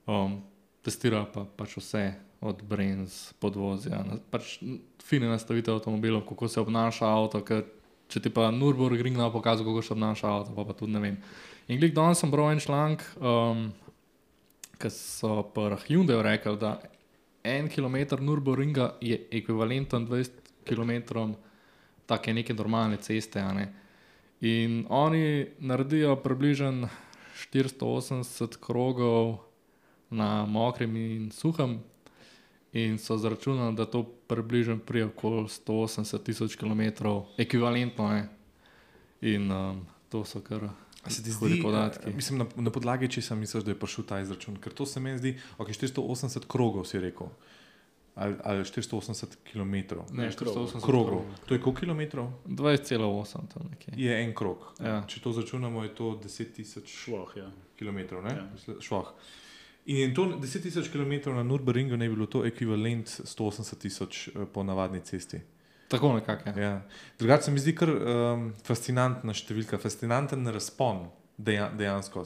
Um, 0.08 0.42
testirajo 0.86 1.26
pa 1.34 1.46
pač 1.58 1.78
vse, 1.78 2.14
od 2.42 2.62
Brains, 2.62 3.34
podvozja, 3.42 4.04
pač 4.30 4.58
fine 5.04 5.30
nastavitve 5.32 5.74
avtomobilov, 5.74 6.26
kako 6.30 6.48
se 6.48 6.62
obnaša 6.62 7.10
avto. 7.10 7.42
Če 8.08 8.22
ti 8.24 8.32
pa 8.32 8.52
Nürburgring 8.56 9.18
bo 9.20 9.32
pokazal, 9.40 9.66
kako 9.68 9.82
se 9.84 9.94
obnaša 9.96 10.30
avto, 10.32 10.54
pa, 10.56 10.64
pa 10.68 10.76
tudi 10.78 10.94
ne 10.94 11.02
vem. 11.04 11.18
In 11.68 11.82
glik 11.82 11.96
danes 11.96 12.22
sem 12.22 12.32
bral 12.32 12.54
en 12.54 12.62
članek, 12.64 13.04
um, 13.20 13.66
ki 14.80 14.92
so 14.94 15.42
pa 15.56 15.74
Hyundai 15.88 16.22
rekli, 16.24 16.56
da 16.62 16.78
en 17.44 17.68
kilometr 17.72 18.22
Nürburgringa 18.24 18.94
je 19.02 19.20
ekvivalenten 19.32 20.08
20 20.08 20.54
km 20.68 21.34
take 22.08 22.34
neke 22.34 22.54
normalne 22.54 23.02
ceste. 23.04 23.44
Ne? 23.54 23.68
In 24.42 24.86
oni 24.90 25.48
naredijo 25.60 26.16
približno 26.24 26.90
480 27.52 28.58
krogov 28.62 29.38
na 30.10 30.46
mokrem 30.46 30.96
in 30.96 31.32
suhem, 31.32 31.80
in 32.78 32.98
so 32.98 33.18
zračunali, 33.18 33.76
da 33.76 33.86
to 33.86 34.04
približno 34.04 34.78
prije 34.78 35.06
okoli 35.06 35.44
180 35.44 36.24
tisoč 36.24 36.56
km, 36.56 36.82
ekvivalentno. 37.38 38.10
Ne? 38.10 38.30
In 39.22 39.52
um, 39.52 39.86
to 40.10 40.26
so 40.26 40.42
kar. 40.42 40.70
A 41.04 41.10
se 41.10 41.24
ti 41.24 41.32
zdi, 41.32 41.62
podatki. 41.64 42.14
mislim, 42.14 42.40
na, 42.40 42.46
na 42.56 42.72
podlagi 42.72 43.08
česa 43.08 43.36
misliš, 43.36 43.64
da 43.64 43.72
je 43.72 43.80
prišel 43.80 44.06
ta 44.06 44.20
izračun? 44.20 44.58
Ker 44.62 44.74
to 44.74 44.86
se 44.86 45.00
meni 45.00 45.18
zdi, 45.18 45.38
ok, 45.58 45.68
480 45.68 46.46
krogov 46.48 46.86
si 46.86 47.00
rekel. 47.00 47.28
Ali, 48.16 48.36
ali 48.44 48.64
480 48.64 49.26
km. 49.52 49.74
Ne, 50.12 50.32
krogov. 50.36 50.68
480 50.68 50.86
Krogov. 50.86 51.26
To 51.46 51.54
je 51.54 51.62
koliko 51.62 51.80
kilometrov? 51.80 52.32
20,8 52.46 53.34
tam 53.54 53.70
nekje. 53.70 53.94
Je 53.98 54.24
en 54.24 54.34
krog. 54.36 54.74
Ja. 54.80 55.04
Če 55.08 55.22
to 55.22 55.32
začunamo, 55.32 55.84
je 55.84 55.96
to 55.96 56.20
10 56.24 56.54
tisoč 56.56 56.90
Šloh, 57.04 57.38
ja. 57.38 57.52
km. 57.80 58.00
Ja. 58.26 58.48
Šloh. 58.82 59.14
In 59.88 60.14
to 60.16 60.26
10 60.36 60.64
tisoč 60.64 60.90
km 60.92 61.32
na 61.32 61.44
Nürburgringu 61.48 61.98
ne 61.98 62.10
bi 62.10 62.16
bilo 62.16 62.26
to 62.28 62.44
ekvivalent 62.46 63.08
180 63.24 63.80
tisoč 63.80 64.28
eh, 64.28 64.44
po 64.54 64.64
navadni 64.64 65.00
cesti. 65.02 65.40
Tako 65.88 66.14
nekako. 66.14 66.50
Ja. 66.50 66.64
Ja. 66.64 66.82
Drugače 67.20 67.44
se 67.44 67.52
mi 67.52 67.60
zdi 67.60 67.72
kar 67.76 67.90
um, 67.90 68.50
fascinantna 68.68 69.32
številka, 69.32 69.80
fascinanten 69.80 70.44
razpon 70.52 71.06
deja, 71.38 71.70
dejansko. 71.70 72.24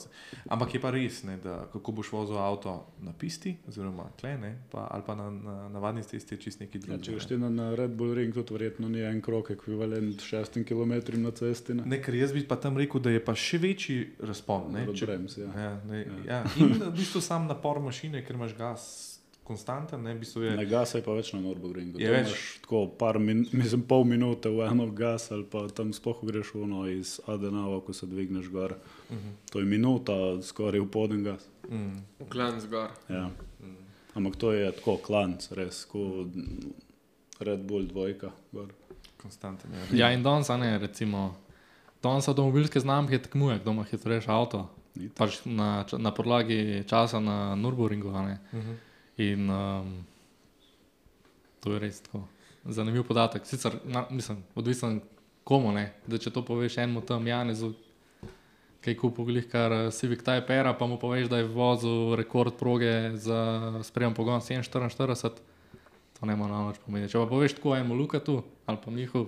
Ampak 0.48 0.74
je 0.74 0.82
pa 0.82 0.90
res, 0.90 1.24
ne, 1.24 1.38
da 1.38 1.68
kako 1.74 1.92
boš 1.92 2.12
vozil 2.12 2.38
avto 2.38 2.72
na 3.00 3.14
pisti, 3.14 3.58
oziroma 3.68 4.10
klene, 4.20 4.64
pa, 4.72 4.88
ali 4.92 5.04
pa 5.06 5.16
na, 5.16 5.30
na 5.30 5.70
navadni 5.70 6.04
cesti, 6.04 6.38
čist 6.38 6.60
neki 6.60 6.78
Ja, 6.78 6.82
drugi. 6.82 7.04
če 7.04 7.12
greš 7.12 7.30
na, 7.38 7.50
na 7.50 7.76
Red 7.76 7.92
Bull 7.92 8.14
Ring, 8.14 8.34
tudi 8.34 8.54
verjetno 8.54 8.90
ni 8.90 9.02
en 9.02 9.22
krok 9.22 9.52
ekvivalent 9.52 10.22
šestim 10.22 10.64
kilometrom 10.64 11.22
na 11.22 11.32
cesti. 11.32 11.74
Ne? 11.74 11.84
Ne, 11.86 12.02
ker 12.02 12.16
jaz 12.16 12.32
bi 12.32 12.48
pa 12.48 12.56
tam 12.56 12.78
rekel, 12.78 13.02
da 13.02 13.12
je 13.12 13.20
pa 13.20 13.36
še 13.36 13.58
večji 13.58 14.00
razpon. 14.20 14.72
Ne, 14.72 14.88
če, 14.96 15.06
Brems, 15.06 15.38
ja. 15.38 15.52
ja, 15.56 15.74
ne, 15.86 16.02
Ja. 16.02 16.24
ja. 16.26 16.44
In 16.58 16.74
v 16.80 16.92
bistvu 16.92 17.22
sam 17.22 17.48
napor 17.48 17.80
mašine, 17.80 18.24
ker 18.26 18.36
imaš 18.36 18.56
gas 18.58 19.11
konstanten, 19.44 20.04
ne, 20.04 20.14
v 20.14 20.20
bistvu 20.20 20.44
je. 20.44 20.56
Ne 20.58 20.66
gasa 20.66 21.00
je 21.00 21.04
pa 21.06 21.14
več 21.18 21.34
na 21.34 21.42
Nürburgringu. 21.44 22.00
Je 22.00 22.08
To 22.08 22.14
več? 22.14 22.28
imaš 22.28 22.44
Tako 22.64 22.82
par 23.00 23.20
min, 23.20 23.44
mislim, 23.52 23.84
pol 23.88 24.06
minute 24.08 24.50
v 24.50 24.66
eno 24.68 24.88
gas 24.96 25.32
ali 25.32 25.46
pa 25.46 25.66
tam 25.76 25.94
spoh 25.94 26.22
greš 26.24 26.54
uno 26.56 26.86
iz 26.90 27.20
Adenava, 27.28 27.82
ko 27.86 27.94
se 27.94 28.08
dvigneš 28.08 28.50
gor. 28.54 28.78
Uh 29.10 29.18
-huh. 29.18 29.34
To 29.52 29.60
je 29.60 29.66
minuta, 29.66 30.42
skoraj 30.42 30.80
v 30.80 30.90
poden 30.92 31.24
gas. 31.24 31.50
mm, 31.70 32.28
Klan 32.30 32.62
zgor. 32.62 32.90
Ja. 33.10 33.30
mm. 33.60 33.76
Ampak 34.14 34.36
to 34.36 34.52
je 34.52 34.72
tako 34.72 34.98
klanc, 34.98 35.52
res, 35.52 35.86
kot 35.86 36.28
Red 37.40 37.60
Bull 37.60 37.88
dvojka. 37.88 38.32
Gor. 38.52 38.74
Konstanten. 39.22 39.72
ja, 39.94 40.12
in 40.12 40.24
danes, 40.24 40.50
a 40.50 40.58
ne, 40.58 40.78
recimo, 40.78 41.36
danes 42.04 42.28
avtomobilske 42.28 42.80
znamke 42.80 43.20
tekmuje, 43.20 43.60
kdo 43.60 43.72
ima 43.72 43.84
hitrejši 43.84 44.30
avto. 44.30 44.70
Pač 45.16 45.46
na, 45.46 45.86
na 45.98 46.12
podlagi 46.12 46.84
časa 46.88 47.20
na 47.20 47.56
Nürburgringu. 47.56 48.16
a 48.16 48.22
ne. 48.26 48.40
Uh 48.54 48.60
-huh. 48.60 48.76
In 49.22 49.50
um, 49.54 49.96
to 51.62 51.76
je 51.76 51.82
res 51.84 52.02
tako. 52.02 52.26
Zanimiv 52.66 53.06
podatek. 53.08 53.46
Sicer, 53.46 53.78
na, 53.86 54.06
mislim, 54.10 54.44
odvisen 54.56 55.02
komu 55.44 55.72
ne. 55.76 55.92
Da 56.08 56.20
če 56.22 56.34
to 56.34 56.44
poveš 56.46 56.78
enemu 56.82 57.04
tam 57.06 57.28
Janezu, 57.28 57.74
ki 58.82 58.94
je 58.94 58.98
kupil 58.98 59.28
glih 59.30 59.48
kar 59.50 59.74
eh, 59.76 59.90
Civic 59.94 60.24
Type 60.26 60.58
R, 60.58 60.72
pa 60.78 60.88
mu 60.90 60.98
poveš, 61.02 61.30
da 61.30 61.42
je 61.42 61.50
vozil 61.50 62.16
rekord 62.18 62.58
proge 62.58 63.14
za 63.22 63.82
sprejem 63.86 64.16
pogon 64.18 64.42
744, 64.42 65.42
to 66.18 66.30
ne 66.30 66.38
more 66.38 66.54
namreč 66.54 66.82
pomeniti. 66.86 67.14
Če 67.14 67.22
pa 67.22 67.30
poveš 67.30 67.58
tako 67.60 67.76
enemu 67.78 67.98
Lukatu 67.98 68.42
ali 68.66 68.82
pa 68.82 68.94
Mihu, 68.94 69.28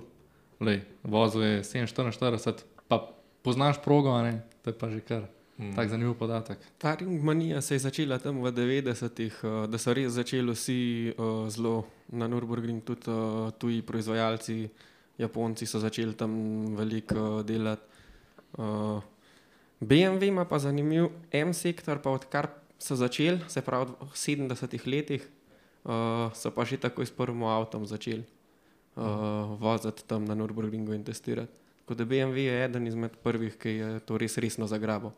lej, 0.64 0.82
vozil 1.02 1.46
je 1.46 1.62
744, 1.70 2.66
pa 2.90 3.00
poznaš 3.46 3.78
progo, 3.84 4.14
ne, 4.26 4.40
to 4.62 4.74
je 4.74 4.78
pa 4.78 4.90
že 4.90 5.02
kar 5.06 5.28
Mm. 5.58 5.74
tak 5.78 5.86
zanimiv 5.88 6.16
podatek. 6.18 6.58
Ta 6.78 6.94
ringmanija 6.94 7.60
se 7.60 7.74
je 7.74 7.78
začela 7.78 8.18
tam 8.18 8.42
v 8.42 8.50
90-ih, 8.50 9.34
eh, 9.44 9.66
da 9.70 9.78
so 9.78 9.94
res 9.94 10.12
začeli 10.12 10.50
vsi 10.50 11.14
eh, 11.14 11.14
zelo 11.50 11.86
na 12.10 12.26
Nürburgring, 12.26 12.82
tudi 12.82 13.06
eh, 13.06 13.52
tuji 13.58 13.82
proizvajalci, 13.82 14.68
Japonci 15.18 15.66
so 15.66 15.78
začeli 15.78 16.14
tam 16.14 16.30
veliko 16.74 17.42
delati. 17.46 17.86
BMW 19.80 20.26
ima 20.26 20.44
pa 20.44 20.58
zanimiv 20.58 21.06
M-sektor, 21.30 22.02
pa 22.02 22.10
odkar 22.10 22.50
so 22.78 22.96
začeli, 22.96 23.38
se 23.46 23.62
pravi 23.62 23.94
v 23.94 24.14
70-ih 24.14 24.86
letih, 24.86 25.22
so 26.34 26.50
pa 26.50 26.64
že 26.64 26.82
takoj 26.82 27.06
s 27.06 27.14
prvim 27.14 27.42
avtom 27.46 27.86
začeli 27.86 28.24
uh, 28.96 29.58
voziti 29.58 30.02
tam 30.06 30.24
na 30.24 30.34
Nürburgringu 30.34 30.94
in 30.94 31.04
testirati. 31.04 31.52
Tako 31.82 31.94
da 31.94 32.04
BMW 32.04 32.46
je 32.46 32.64
eden 32.64 32.86
izmed 32.86 33.16
prvih, 33.22 33.58
ki 33.58 33.68
je 33.68 34.00
to 34.06 34.18
res 34.18 34.38
resno 34.38 34.66
zagrabil. 34.66 35.10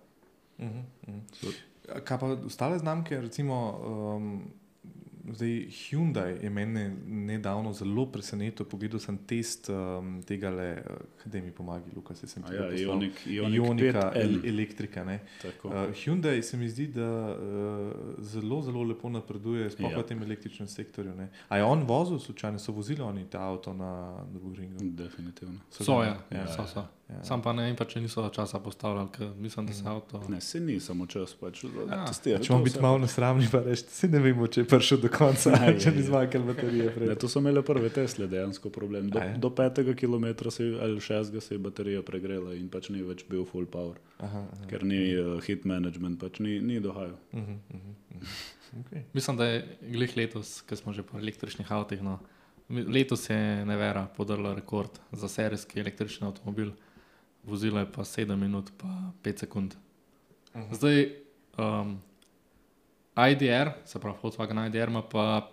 Uh 0.58 0.66
-huh. 0.66 1.52
Kaj 2.04 2.18
pa 2.18 2.26
ostale 2.26 2.78
znamke, 2.78 3.20
recimo 3.20 3.78
um, 4.16 4.52
zdaj 5.32 5.66
Hyundai 5.70 6.36
je 6.42 6.50
meni 6.50 6.90
nedavno 7.06 7.72
zelo 7.72 8.06
presenetil. 8.06 8.66
Pogledal 8.66 9.00
sem 9.00 9.18
test 9.26 9.68
um, 9.68 10.22
tega, 10.26 10.50
le, 10.50 10.82
da 11.24 11.40
mi 11.40 11.50
pomaga, 11.50 11.84
Lukas, 11.96 12.22
jaz 12.22 12.30
sem 12.32 12.44
A 12.44 12.48
ti 12.48 12.54
Ja. 12.54 12.70
Ionik, 12.72 13.26
Ionik 13.26 13.54
Ionika, 13.56 14.12
5L. 14.14 14.20
el, 14.22 14.40
elektrika. 14.54 15.04
Uh, 15.64 15.72
Hyundai 15.94 16.42
se 16.42 16.56
mi 16.56 16.68
zdi, 16.68 16.86
da 16.86 17.36
uh, 17.36 17.92
zelo, 18.24 18.62
zelo 18.62 18.82
lepo 18.82 19.08
napreduje, 19.08 19.70
sploh 19.70 19.92
Ja. 19.92 19.98
v 19.98 20.02
tem 20.06 20.22
električnem 20.22 20.68
sektorju. 20.68 21.14
Ne. 21.14 21.28
A 21.48 21.56
je 21.56 21.64
on 21.64 21.82
vozil, 21.82 22.18
slučajno 22.18 22.58
so 22.58 22.72
vozili 22.72 23.00
oni 23.02 23.24
ta 23.30 23.40
avto 23.42 23.72
na 23.74 24.14
Nürburgringu? 24.32 24.78
Definitivno. 24.96 25.58
So, 25.70 25.98
ga, 25.98 26.04
ja, 26.04 26.16
ja, 26.30 26.38
ja, 26.38 26.46
so, 26.46 26.66
so. 26.66 26.84
ja. 27.08 27.22
Sam 27.24 27.42
pa 27.42 27.52
ne 27.52 27.62
vem, 27.62 27.76
pa, 27.76 27.84
če 27.84 28.00
niso 28.00 28.28
časa 28.28 28.58
postavljali, 28.60 29.08
ker 29.12 29.28
mislim, 29.38 29.66
da 29.66 29.72
se 29.72 29.82
avto. 29.88 30.22
Ne, 30.28 30.40
se 30.40 30.60
ni 30.60 30.80
samo 30.80 31.06
čas, 31.06 31.34
pač 31.34 31.64
Ja. 31.64 32.04
testirati. 32.06 32.44
Če 32.44 32.52
bomo 32.52 32.64
biti 32.64 32.80
malo 32.80 32.98
nesramni, 32.98 33.48
pa 33.52 33.60
reči, 33.62 33.84
se 33.88 34.08
ne 34.08 34.18
vemo, 34.18 34.46
če 34.46 34.60
je 34.60 34.64
prišel 34.68 34.98
do 34.98 35.08
konca, 35.16 35.50
Ja, 35.50 35.72
če 35.78 35.88
ja, 35.88 35.94
ni 35.94 36.02
ja. 36.02 36.06
zmanjkalo 36.10 36.44
baterije. 36.50 36.84
Ne, 36.84 36.92
Pred. 36.94 37.18
to 37.20 37.28
so 37.28 37.40
imele 37.42 37.62
prve 37.66 37.88
Tesle 37.94 38.26
dejansko 38.30 38.70
problem. 38.70 39.08
Do, 39.10 39.18
A 39.20 39.24
je? 39.24 39.38
do 39.42 39.50
petega 39.50 39.94
kilometra 39.94 40.50
se, 40.50 40.66
ali 40.82 41.00
šestega 41.00 41.40
se 41.40 41.54
je 41.54 41.58
baterija 41.58 42.02
pregrela 42.02 42.54
in 42.54 42.68
pač 42.72 42.88
ni 42.94 43.02
več 43.02 43.24
bil 43.30 43.44
full 43.48 43.66
power, 43.66 43.98
Aha, 44.18 44.44
aha. 44.52 44.68
ker 44.70 44.84
ni 44.84 45.00
uh, 45.18 45.36
hit 45.46 45.64
management, 45.64 46.20
pač 46.20 46.40
ni, 46.44 46.60
ni 46.60 46.80
dohajal. 46.80 47.16
Uh 47.32 47.40
-huh, 47.40 47.58
uh 47.74 47.80
-huh. 47.80 48.80
okay. 48.84 49.02
Mislim, 49.16 49.36
da 49.36 49.46
je 49.46 49.78
glih 49.82 50.16
letos, 50.16 50.60
ker 50.62 50.78
smo 50.78 50.92
že 50.92 51.02
po 51.02 51.18
električnih 51.18 51.72
avtih. 51.72 52.02
No. 52.02 52.18
Letos 52.68 53.30
je 53.30 53.64
Nevera 53.66 54.06
podrla 54.16 54.54
rekord 54.54 54.90
za 55.12 55.28
serijski 55.28 55.80
električni 55.80 56.26
avtomobil, 56.26 56.70
vozila 57.44 57.80
je 57.80 57.92
pa 57.92 58.02
7 58.04 58.36
minut, 58.36 58.70
pa 58.78 59.12
5 59.22 59.38
sekund. 59.38 59.74
Mhm. 60.56 60.74
Zdaj, 60.74 61.12
um, 61.58 62.00
IDR, 63.18 63.70
se 63.84 63.98
pravi 63.98 64.18
Volkswagen 64.22 64.66
IDR, 64.66 64.88
ima 64.88 65.02
pa 65.02 65.48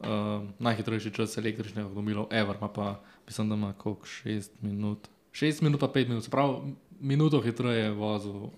um, 0.00 0.48
najhitrejši 0.58 1.10
čas 1.12 1.36
električnih 1.36 1.84
avtomobilov, 1.84 2.26
Ever, 2.30 2.56
ima 2.56 2.68
pa, 2.70 2.86
mislim, 3.26 3.48
da 3.48 3.54
ima 3.54 3.72
koliko 3.74 4.06
6 4.06 4.48
minut. 4.60 5.08
6 5.32 5.62
minut 5.62 5.80
pa 5.80 5.88
5 5.88 6.08
minut, 6.08 6.24
se 6.24 6.30
pravi, 6.30 6.56
minuto 6.92 7.40
hitreje 7.40 7.82
je 7.82 7.90
vozil 7.92 8.48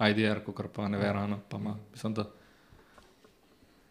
IDR, 0.00 0.40
kot 0.42 0.72
pa 0.72 0.88
Nevera, 0.88 1.26
no, 1.26 1.40
pa 1.48 1.56
ima, 1.58 1.76
mislim, 1.92 2.14
da 2.14 2.24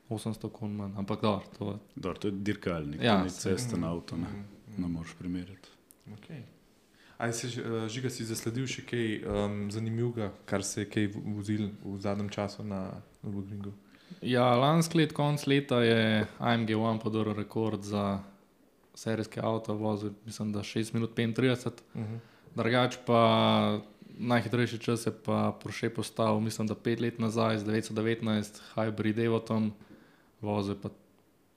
800 0.09 0.49
kun 0.49 0.71
manj, 0.71 0.93
ampak 0.95 1.21
dobro, 1.21 1.45
to 1.53 1.79
Dor, 1.95 2.17
to 2.17 2.27
je 2.27 2.33
dirkalnik, 2.33 3.01
Ja, 3.01 3.23
ni 3.23 3.29
saj. 3.29 3.51
cesten 3.51 3.83
avto, 3.83 4.17
ne, 4.17 4.27
Mhm, 4.27 4.41
ne 4.77 4.87
moreš 4.89 5.13
primerjati. 5.13 5.69
Okay. 6.09 6.41
Ali 7.17 7.33
si 7.33 7.47
uh, 7.49 7.87
žiga 7.87 8.09
si 8.09 8.25
zasledil 8.25 8.65
še 8.67 8.81
kaj 8.83 9.05
um, 9.23 9.71
zanimivega, 9.71 10.31
kar 10.45 10.63
se 10.63 10.81
je 10.81 10.87
kaj 10.87 11.07
v- 11.07 11.21
vozil 11.27 11.69
v 11.81 11.99
zadnjem 11.99 12.29
času 12.29 12.63
na 12.63 12.91
Nürburgringu? 13.23 13.71
Ja, 14.23 14.55
lansko 14.55 14.97
let, 14.97 15.13
konc 15.13 15.47
leta 15.47 15.81
je 15.83 16.27
AMG 16.39 16.75
One 16.77 16.99
podaril 16.99 17.33
rekord 17.33 17.83
za 17.83 18.19
serijski 18.95 19.39
avto, 19.39 19.73
vozil 19.73 20.11
mislim, 20.25 20.51
da 20.51 20.59
6 20.59 20.93
minut 20.93 21.15
35, 21.15 21.71
Uh 21.93 22.01
-huh. 22.01 22.17
drugač 22.55 22.97
pa 23.05 23.79
najhitrejši 24.17 24.79
čas 24.79 25.05
je 25.05 25.11
pa 25.25 25.57
Porsche 25.63 25.89
postal, 25.89 26.39
mislim, 26.39 26.67
da 26.67 26.75
5 26.75 27.01
let 27.01 27.19
nazaj 27.19 27.57
z 27.57 27.65
919 27.65 28.61
Hybrid 28.75 29.19
Evoton, 29.19 29.71
vozil 30.41 30.75
pa 30.75 30.89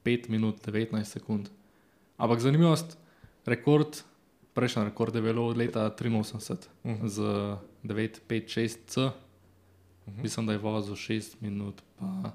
5 0.05 0.29
minut 0.29 0.67
19 0.67 1.05
sekund. 1.05 1.49
Ampak 2.17 2.41
zanimivost, 2.41 2.99
rekord, 3.45 4.03
prejšnji 4.55 4.85
rekord 4.85 5.15
je 5.15 5.23
bil 5.23 5.39
od 5.41 5.57
leta 5.57 5.91
83 5.91 6.69
Mhm. 6.85 7.07
z 7.07 7.23
956C. 7.85 9.11
Mhm. 10.09 10.23
Mislim, 10.23 10.47
da 10.47 10.53
je 10.53 10.59
vozil 10.59 10.95
6 10.95 11.37
minut, 11.41 11.83
pa 11.99 12.33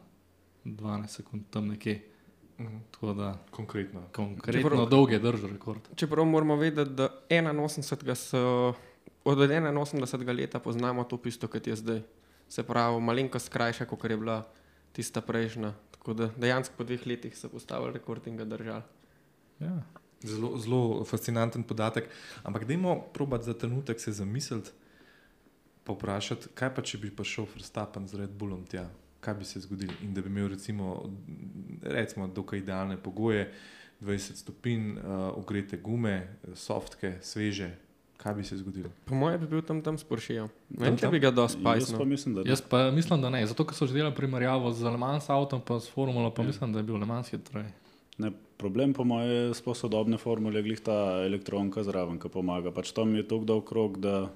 12 0.65 1.07
sekund 1.07 1.43
tam 1.49 1.67
nekje. 1.67 2.01
-huh. 2.61 2.79
Tako 2.91 3.13
da 3.13 3.37
Konkretno. 3.51 4.03
konkretno 4.11 4.69
Čeprav- 4.69 4.89
dolg 4.89 5.11
je 5.11 5.19
držal 5.19 5.49
rekord. 5.49 5.81
Čeprav 5.95 6.25
moramo 6.25 6.55
vedeti, 6.55 6.91
da 6.91 7.09
81 7.29 8.15
so, 8.15 8.73
od 9.23 9.37
81 9.37 10.37
leta 10.37 10.59
poznamo 10.59 11.03
to 11.03 11.17
pisto, 11.17 11.47
kot 11.47 11.67
je 11.67 11.75
zdaj. 11.75 12.01
Se 12.49 12.63
pravi, 12.63 13.01
malenkost 13.01 13.49
krajša, 13.49 13.85
kot 13.85 14.03
je 14.03 14.17
bila 14.17 14.47
tista 14.91 15.21
prejšnja. 15.21 15.73
Tako 15.91 16.13
da 16.13 16.27
dejansko 16.37 16.75
po 16.77 16.83
dveh 16.83 17.07
letih 17.07 17.37
so 17.37 17.49
postavili 17.49 17.93
rekord 17.93 18.27
in 18.27 18.37
ga 18.37 18.45
držali. 18.45 18.81
Ja. 19.59 19.83
Zelo, 20.23 20.57
zelo 20.57 21.05
fascinanten 21.05 21.63
podatek. 21.63 22.09
Ampak 22.43 22.65
dajmo 22.65 23.01
probat 23.13 23.43
za 23.43 23.53
trenutek 23.53 23.99
se 23.99 24.11
zamisliti, 24.11 24.69
pa 25.83 25.93
vprašati, 25.93 26.47
kaj 26.53 26.75
pa 26.75 26.81
če 26.81 26.97
bi 26.97 27.15
prišel 27.15 27.45
Verstappen 27.55 28.07
z 28.07 28.13
Red 28.15 28.29
Bullom 28.29 28.65
tja, 28.65 28.89
kaj 29.21 29.37
bi 29.37 29.45
se 29.45 29.59
zgodilo. 29.59 29.93
In 30.03 30.13
da 30.13 30.21
bi 30.21 30.29
imel 30.29 30.49
recimo, 30.49 31.09
recimo 31.81 32.27
dokaj 32.27 32.59
idealne 32.59 32.97
pogoje, 32.97 33.51
20 34.01 34.35
stopinj, 34.35 34.97
uh, 34.97 35.37
ogrete 35.37 35.77
gume, 35.77 36.37
softke, 36.53 37.17
sveže, 37.21 37.69
kaj 38.17 38.33
bi 38.35 38.43
se 38.43 38.57
zgodilo. 38.57 38.89
Po 39.05 39.15
mojem 39.15 39.41
bi 39.41 39.47
bil 39.47 39.61
tam 39.61 39.81
tam 39.81 39.97
s 39.97 40.03
Porschejem. 40.03 40.49
Ne 40.69 40.89
vem, 40.89 40.97
če 40.97 41.09
bi 41.13 41.19
ga 41.21 41.31
dosti 41.31 41.61
Jaz 41.61 41.93
pa 41.97 42.05
mislim, 42.05 42.35
da 42.35 42.43
ne. 42.43 42.49
Jaz 42.49 42.61
pa 42.61 42.81
mislim, 42.91 43.21
da 43.21 43.29
ne. 43.29 43.43
Zato, 43.47 43.65
ker 43.65 43.77
so 43.77 43.85
že 43.89 43.97
delali 43.97 44.15
primerjavo 44.17 44.71
z 44.73 44.89
Le 44.89 44.97
Mans 44.97 45.29
avtom, 45.29 45.61
pa 45.61 45.79
s 45.79 45.89
Formulo, 45.89 46.33
pa 46.33 46.41
Ja. 46.41 46.47
mislim, 46.47 46.73
da 46.73 46.81
je 46.81 46.89
bil 46.89 46.97
Le 46.97 47.05
Mans 47.05 47.29
hitrej. 47.29 47.69
Ne, 48.17 48.31
problem 48.57 48.93
po 48.93 49.03
mojem 49.03 49.29
je 49.29 49.53
sposodobne 49.57 50.17
formule, 50.17 50.59
je 50.59 50.63
glih 50.63 50.81
ta 50.81 51.25
elektronka 51.25 51.83
zraven, 51.83 52.19
ki 52.19 52.29
pomaga. 52.29 52.73
Pač 52.73 52.91
tam 52.93 53.15
je 53.15 53.25
tako 53.25 53.45
dolg 53.45 53.65
krok, 53.69 53.97
da 53.97 54.29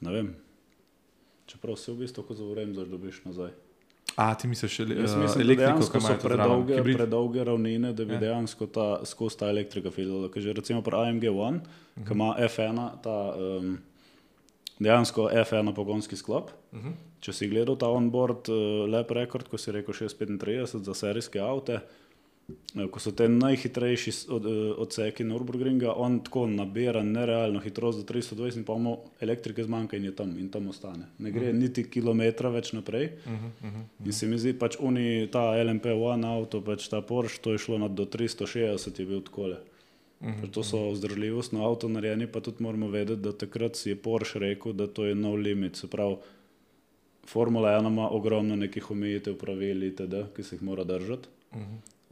ne 0.00 0.12
vem. 0.12 0.34
Čeprav 1.46 1.76
se 1.76 1.92
v 1.92 2.04
bistvu, 2.04 2.24
ko 2.26 2.34
zavrem, 2.34 2.74
zaš 2.74 2.88
dobiš 2.88 3.22
nazaj. 3.24 3.54
A 4.16 4.34
ti 4.34 4.48
misliš, 4.48 4.80
ele, 4.80 4.94
Jaz 4.96 5.12
uh, 5.12 5.22
mislim, 5.22 5.46
da 5.46 5.52
elektriko, 5.52 5.90
ki 5.92 6.00
so 6.00 6.14
predolge, 6.22 6.76
Hibrid? 6.78 6.96
predolge 6.96 7.44
ravnine, 7.44 7.92
da 7.92 8.04
bi 8.04 8.12
Ja. 8.12 8.16
ja. 8.16 8.20
dejansko 8.20 8.66
ta, 8.66 8.86
skozi 9.04 9.38
ta 9.38 9.50
elektrika 9.52 9.90
filala. 9.90 10.30
Ker 10.32 10.42
že 10.42 10.52
recimo 10.56 10.80
pri 10.82 10.96
AMG 10.96 11.24
One, 11.28 11.60
uh 11.60 12.02
-huh. 12.02 12.06
ki 12.06 12.14
ima 12.14 12.36
F1, 12.38 12.88
ta 13.02 13.34
um, 13.36 13.78
dejansko 14.78 15.28
F1 15.32 15.74
pogonski 15.74 16.16
sklop. 16.16 16.50
Uh 16.72 16.78
-huh. 16.78 16.92
Če 17.20 17.32
si 17.32 17.48
gledal 17.48 17.76
ta 17.76 17.88
onboard 17.88 18.48
uh, 18.48 18.88
lep 18.88 19.10
rekord, 19.10 19.48
ko 19.48 19.58
si 19.58 19.72
rekel 19.72 19.94
635 19.94 20.82
za 20.82 20.94
serijske 20.94 21.40
avte, 21.40 21.72
eh, 21.72 21.80
ko 22.90 23.00
so 23.00 23.10
te 23.12 23.28
najhitrejši 23.28 24.12
od, 24.30 24.46
eh, 24.46 24.50
odseki 24.78 25.24
Nürburgringa, 25.24 25.92
on 25.96 26.20
tako 26.24 26.46
nabira 26.46 27.02
nerealno 27.02 27.60
hitrost 27.60 27.98
do 27.98 28.04
320 28.04 28.56
in 28.56 28.64
pa 28.64 28.76
mu 28.78 28.96
elektrike 29.20 29.64
zmanjka 29.64 29.96
in 29.96 30.04
je 30.04 30.14
tam 30.16 30.38
in 30.38 30.48
tam 30.48 30.68
ostane. 30.68 31.06
Ne 31.18 31.30
gre 31.30 31.48
uh 31.48 31.54
-huh. 31.54 31.58
niti 31.58 31.84
kilometra 31.90 32.48
več 32.48 32.72
naprej. 32.72 33.10
Uh 33.26 33.32
-huh. 33.32 34.06
In 34.06 34.12
se 34.12 34.26
mi 34.26 34.38
zdi, 34.38 34.52
pač 34.52 34.76
uni, 34.80 35.28
ta 35.32 35.40
LMP1 35.40 36.26
avto, 36.26 36.60
pač 36.60 36.88
ta 36.88 37.00
Porsche, 37.00 37.40
to 37.42 37.52
je 37.52 37.58
šlo 37.58 37.78
na 37.78 37.88
do 37.88 38.04
360, 38.04 39.00
je 39.00 39.06
bil 39.06 39.20
takole. 39.20 39.56
Pač 40.20 40.50
to 40.52 40.62
so 40.62 40.90
vzdržljivostno 40.90 41.66
avto 41.66 41.88
narejeni, 41.88 42.26
pa 42.26 42.40
tudi 42.40 42.62
moramo 42.62 42.88
vedeti, 42.88 43.22
da 43.22 43.32
takrat 43.32 43.76
si 43.76 43.88
je 43.88 43.96
Porsche 43.96 44.38
rekel, 44.38 44.72
da 44.72 44.86
to 44.86 45.04
je 45.04 45.14
no 45.14 45.34
limit. 45.34 45.76
Se 45.76 45.86
pravi, 45.86 46.16
Formula 47.26 47.68
1 47.68 47.86
ima 47.86 48.08
ogromno 48.10 48.56
nekih 48.56 48.90
omejitev, 48.90 49.34
pravil, 49.34 49.82
itd., 49.82 50.14
ki 50.36 50.42
se 50.42 50.54
jih 50.54 50.62
mora 50.62 50.84
držati. 50.84 51.28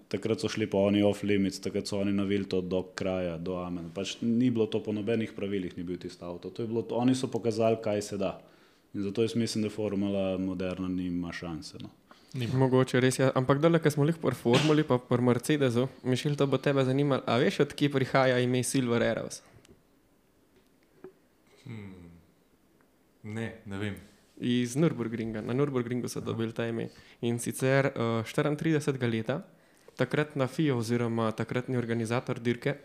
Takrat 0.08 0.40
so 0.40 0.48
šli 0.52 0.66
pa 0.70 0.78
oni 0.78 1.02
off 1.02 1.24
limits, 1.24 1.60
takrat 1.64 1.88
so 1.88 1.98
oni 1.98 2.12
navili 2.12 2.48
to 2.48 2.60
do 2.60 2.82
kraja, 2.94 3.38
do 3.38 3.56
amen. 3.58 3.90
Pač 3.94 4.18
ni 4.22 4.50
bilo 4.50 4.66
to 4.66 4.82
po 4.82 4.92
nobenih 4.92 5.32
pravilih, 5.36 5.76
ni 5.78 5.84
bil 5.84 5.98
tisti 5.98 6.24
avto. 6.24 6.50
To 6.50 6.62
je 6.62 6.68
bilo, 6.68 6.84
oni 6.90 7.14
so 7.14 7.30
pokazali, 7.32 7.80
kaj 7.82 8.02
se 8.02 8.18
da. 8.20 8.36
In 8.94 9.02
zato 9.02 9.22
jaz 9.22 9.34
mislim, 9.34 9.64
da 9.64 9.70
formula 9.70 10.38
moderna 10.38 10.88
nima 10.88 11.32
šanse. 11.32 11.78
No. 11.82 11.90
Mogoče 12.34 13.00
res 13.00 13.18
je. 13.18 13.30
Ampak 13.34 13.60
dole, 13.62 13.78
ko 13.78 13.90
smo 13.90 14.06
jih 14.06 14.16
pri 14.18 14.34
Formuli, 14.34 14.82
pa 14.86 14.98
pri 14.98 15.22
Mercedesu, 15.22 15.86
Mišel, 16.02 16.34
to 16.34 16.46
bo 16.50 16.58
tebe 16.58 16.82
zanimalo. 16.84 17.22
A 17.30 17.38
veš, 17.38 17.60
odkje 17.62 17.92
prihaja 17.94 18.40
ime 18.42 18.62
Silver 18.66 19.02
Arrows? 19.06 19.38
Ne, 23.24 23.46
ne 23.64 23.78
vem. 23.78 23.94
Iz 24.42 24.74
Nürburgringa. 24.76 25.44
Na 25.46 25.54
Nürburgringu 25.54 26.10
so 26.10 26.20
dobili 26.20 26.52
ta 26.52 26.66
ime. 26.66 26.88
In 27.22 27.38
sicer 27.38 27.92
uh, 27.94 28.26
34 28.26 29.10
leta, 29.10 29.38
takrat 29.96 30.36
na 30.36 30.46
FIO, 30.46 30.78
oziroma 30.78 31.30
takratni 31.32 31.76
organizator 31.76 32.40
dirke, 32.40 32.76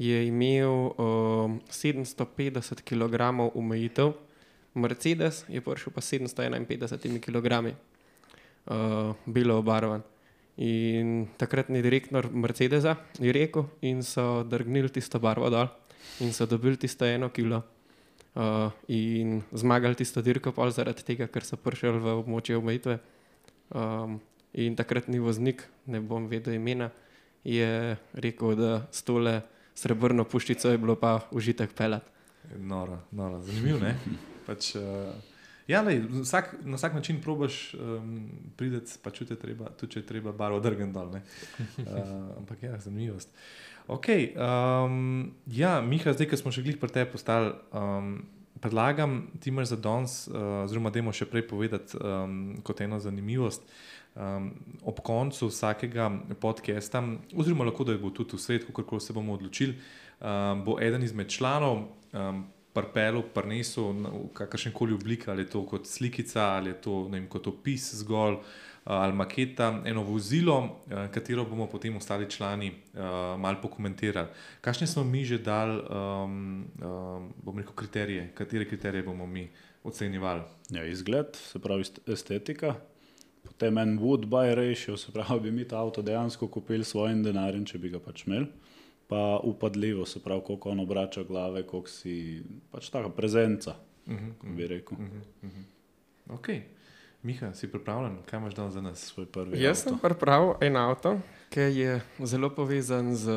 je 0.00 0.26
imel 0.26 0.94
uh, 0.96 1.50
750 1.68 2.82
kg 2.84 3.30
omejitev, 3.54 4.14
Mercedes 4.74 5.44
je 5.50 5.60
prišel 5.60 5.90
pa 5.92 6.00
s 6.00 6.14
751 6.14 7.18
kg, 7.18 7.74
uh, 8.70 9.14
belo 9.26 9.58
obarvan. 9.58 10.02
In 10.60 11.26
takratni 11.36 11.82
direktor 11.82 12.30
Mercedesa 12.30 12.96
je 13.18 13.32
rekel, 13.32 13.66
in 13.82 14.02
so 14.02 14.44
drgnili 14.44 14.88
tisto 14.88 15.18
barvo 15.18 15.50
dol, 15.50 15.68
in 16.20 16.32
so 16.32 16.46
dobili 16.46 16.76
tisto 16.76 17.04
eno 17.04 17.30
kilo. 17.30 17.62
Uh, 18.34 18.70
in 18.86 19.42
zmagali 19.52 19.98
tisto 19.98 20.22
dirko, 20.22 20.52
pol 20.52 20.70
zaradi 20.70 21.02
tega, 21.02 21.26
ker 21.26 21.42
so 21.42 21.58
prišli 21.58 21.98
v 21.98 22.14
območje 22.22 22.56
omejitve. 22.60 23.00
Um, 23.74 24.20
in 24.52 24.76
takratni 24.76 25.20
voznik, 25.22 25.64
ne 25.86 26.00
bom 26.00 26.26
vedel 26.30 26.56
imena, 26.58 26.90
je 27.44 27.96
rekel, 28.12 28.56
da 28.58 28.72
s 28.92 29.02
tole 29.06 29.40
srebrno 29.74 30.24
puščico 30.28 30.72
je 30.72 30.78
bilo 30.78 30.96
pa 31.00 31.18
užitek 31.30 31.72
pelati. 31.76 32.10
Noro, 32.58 33.00
noro. 33.10 33.40
Zanimivo? 33.46 33.92
Pač, 34.46 34.74
uh, 34.74 35.12
ja, 35.70 35.82
lej, 35.86 36.02
vsak, 36.24 36.56
na 36.66 36.76
vsak 36.80 36.96
način 36.98 37.20
probaš 37.22 37.74
um, 37.74 38.30
priti, 38.56 38.98
pa 39.02 39.12
čuti 39.14 39.36
treba, 39.38 39.70
tudi 39.78 39.98
če 39.98 40.06
treba 40.08 40.32
barvo 40.32 40.60
drgen 40.60 40.92
dol. 40.92 41.12
ne. 41.14 41.22
Uh, 41.78 42.36
ampak 42.40 42.62
ja, 42.66 42.78
zanimivost. 42.78 43.30
Ok, 43.90 44.06
um, 44.36 45.30
ja, 45.46 45.80
Miha, 45.82 46.12
zdaj, 46.14 46.28
ko 46.30 46.38
smo 46.38 46.52
še 46.54 46.64
glih 46.66 46.78
pri 46.78 46.92
tebi 46.94 47.10
postali, 47.14 47.54
um, 47.74 48.20
predlagam, 48.60 49.22
ti 49.40 49.50
imaš 49.50 49.72
za 49.72 49.78
danes, 49.80 50.16
uh, 50.28 50.64
oziroma 50.64 50.92
dajmo 50.94 51.14
še 51.16 51.26
prej 51.30 51.46
povedati 51.48 51.98
um, 51.98 52.60
kot 52.66 52.82
eno 52.84 53.00
zanimivost. 53.02 53.64
Um, 54.14 54.50
ob 54.82 55.00
koncu 55.06 55.46
vsakega 55.46 56.10
podcasta, 56.40 57.02
oziroma 57.36 57.64
lahko 57.64 57.84
da 57.86 57.94
bo 57.98 58.10
tudi 58.10 58.34
v 58.36 58.40
svetu, 58.42 58.72
kako 58.74 58.98
se 59.00 59.12
bomo 59.12 59.36
odločili, 59.38 59.76
um, 60.20 60.64
bo 60.64 60.80
eden 60.82 61.02
izmed 61.02 61.30
članov 61.30 61.84
um, 62.12 62.42
prpelu, 62.72 63.22
prnesu 63.34 63.90
v 63.92 64.26
kakršen 64.34 64.72
koli 64.72 64.94
obliki, 64.94 65.30
ali 65.30 65.42
je 65.42 65.50
to 65.50 65.62
kot 65.66 65.86
slikica, 65.86 66.56
ali 66.56 66.70
je 66.70 66.80
to 66.82 67.04
vem, 67.10 67.26
kot 67.28 67.46
opis 67.46 67.94
zgolj. 68.02 68.40
Ali 68.84 69.12
maketa, 69.12 69.82
eno 69.84 70.02
vozilo, 70.02 70.80
eh, 70.88 71.08
katero 71.12 71.44
bomo 71.44 71.66
potem 71.68 71.96
ostali 71.96 72.24
člani 72.30 72.70
uh, 72.70 73.36
malo 73.38 73.60
pokomentirali. 73.62 74.28
Kakšne 74.60 74.86
smo 74.86 75.04
mi 75.04 75.20
že 75.24 75.38
dali, 75.38 75.76
um, 75.84 76.64
um, 76.80 77.28
bomo 77.44 77.60
rekel, 77.60 77.74
kriterije, 77.76 78.30
katere 78.34 78.64
kriterije 78.64 79.02
bomo 79.02 79.26
mi 79.26 79.50
ocenjevali? 79.84 80.42
Ja, 80.70 80.84
izgled, 80.84 81.36
se 81.36 81.58
pravi 81.58 81.84
est- 81.84 82.00
estetika, 82.12 82.74
potem 83.60 83.78
en 83.78 83.98
wood 83.98 84.24
buy 84.26 84.54
ratio, 84.54 84.96
se 84.96 85.12
pravi, 85.12 85.40
bi 85.40 85.50
mi 85.50 85.64
ta 85.68 85.78
avto 85.78 86.02
dejansko 86.02 86.48
kupili 86.48 86.84
s 86.84 86.94
svojim 86.94 87.20
denarjem, 87.22 87.66
če 87.68 87.78
bi 87.78 87.90
ga 87.92 87.98
pač 88.00 88.24
imeli. 88.26 88.46
Pa 89.10 89.36
upadljivo, 89.44 90.06
se 90.06 90.22
pravi, 90.22 90.40
koliko 90.46 90.70
on 90.70 90.80
obrača 90.80 91.22
glave, 91.28 91.66
koliko 91.68 91.88
si 91.88 92.42
pač 92.72 92.88
taka 92.90 93.08
prezenca, 93.08 93.76
Uh 94.06 94.16
-huh, 94.16 94.56
bi 94.56 94.66
rekel. 94.66 94.98
uh 94.98 95.04
-huh, 95.04 95.46
uh 95.46 95.50
-huh. 95.50 96.34
Ok, 96.34 96.48
Miha, 97.22 97.52
si 97.54 97.68
pripravljen, 97.70 98.16
kaj 98.26 98.38
imaš 98.40 98.54
danes 98.54 98.72
za 98.74 98.80
nas? 98.80 98.98
Svoj 98.98 99.26
prvi 99.26 99.62
Jaz 99.62 99.82
sem 99.82 99.94
avto. 99.94 100.08
pripravil 100.08 100.54
en 100.60 100.76
avto, 100.76 101.20
ki 101.50 101.60
je 101.60 102.00
zelo 102.24 102.50
povezan 102.50 103.14
z 103.14 103.30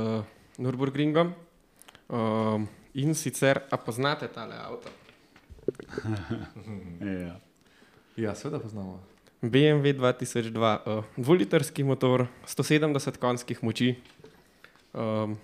Nürburgringom. 0.57 1.31
Um, 2.09 2.67
in 2.93 3.13
sicer, 3.15 3.59
a 3.69 3.77
poznate 3.77 4.27
tale 4.27 4.55
avto? 4.55 4.89
Ja. 7.01 7.39
Ja, 8.17 8.35
seveda 8.35 8.59
poznamo. 8.59 9.03
BMW 9.43 9.93
2002, 9.99 10.55
uh, 10.87 11.03
dvolitrski 11.17 11.83
motor, 11.83 12.25
170 12.47 13.17
konjskih 13.19 13.63
moči. 13.63 13.95
Um, 14.93 15.35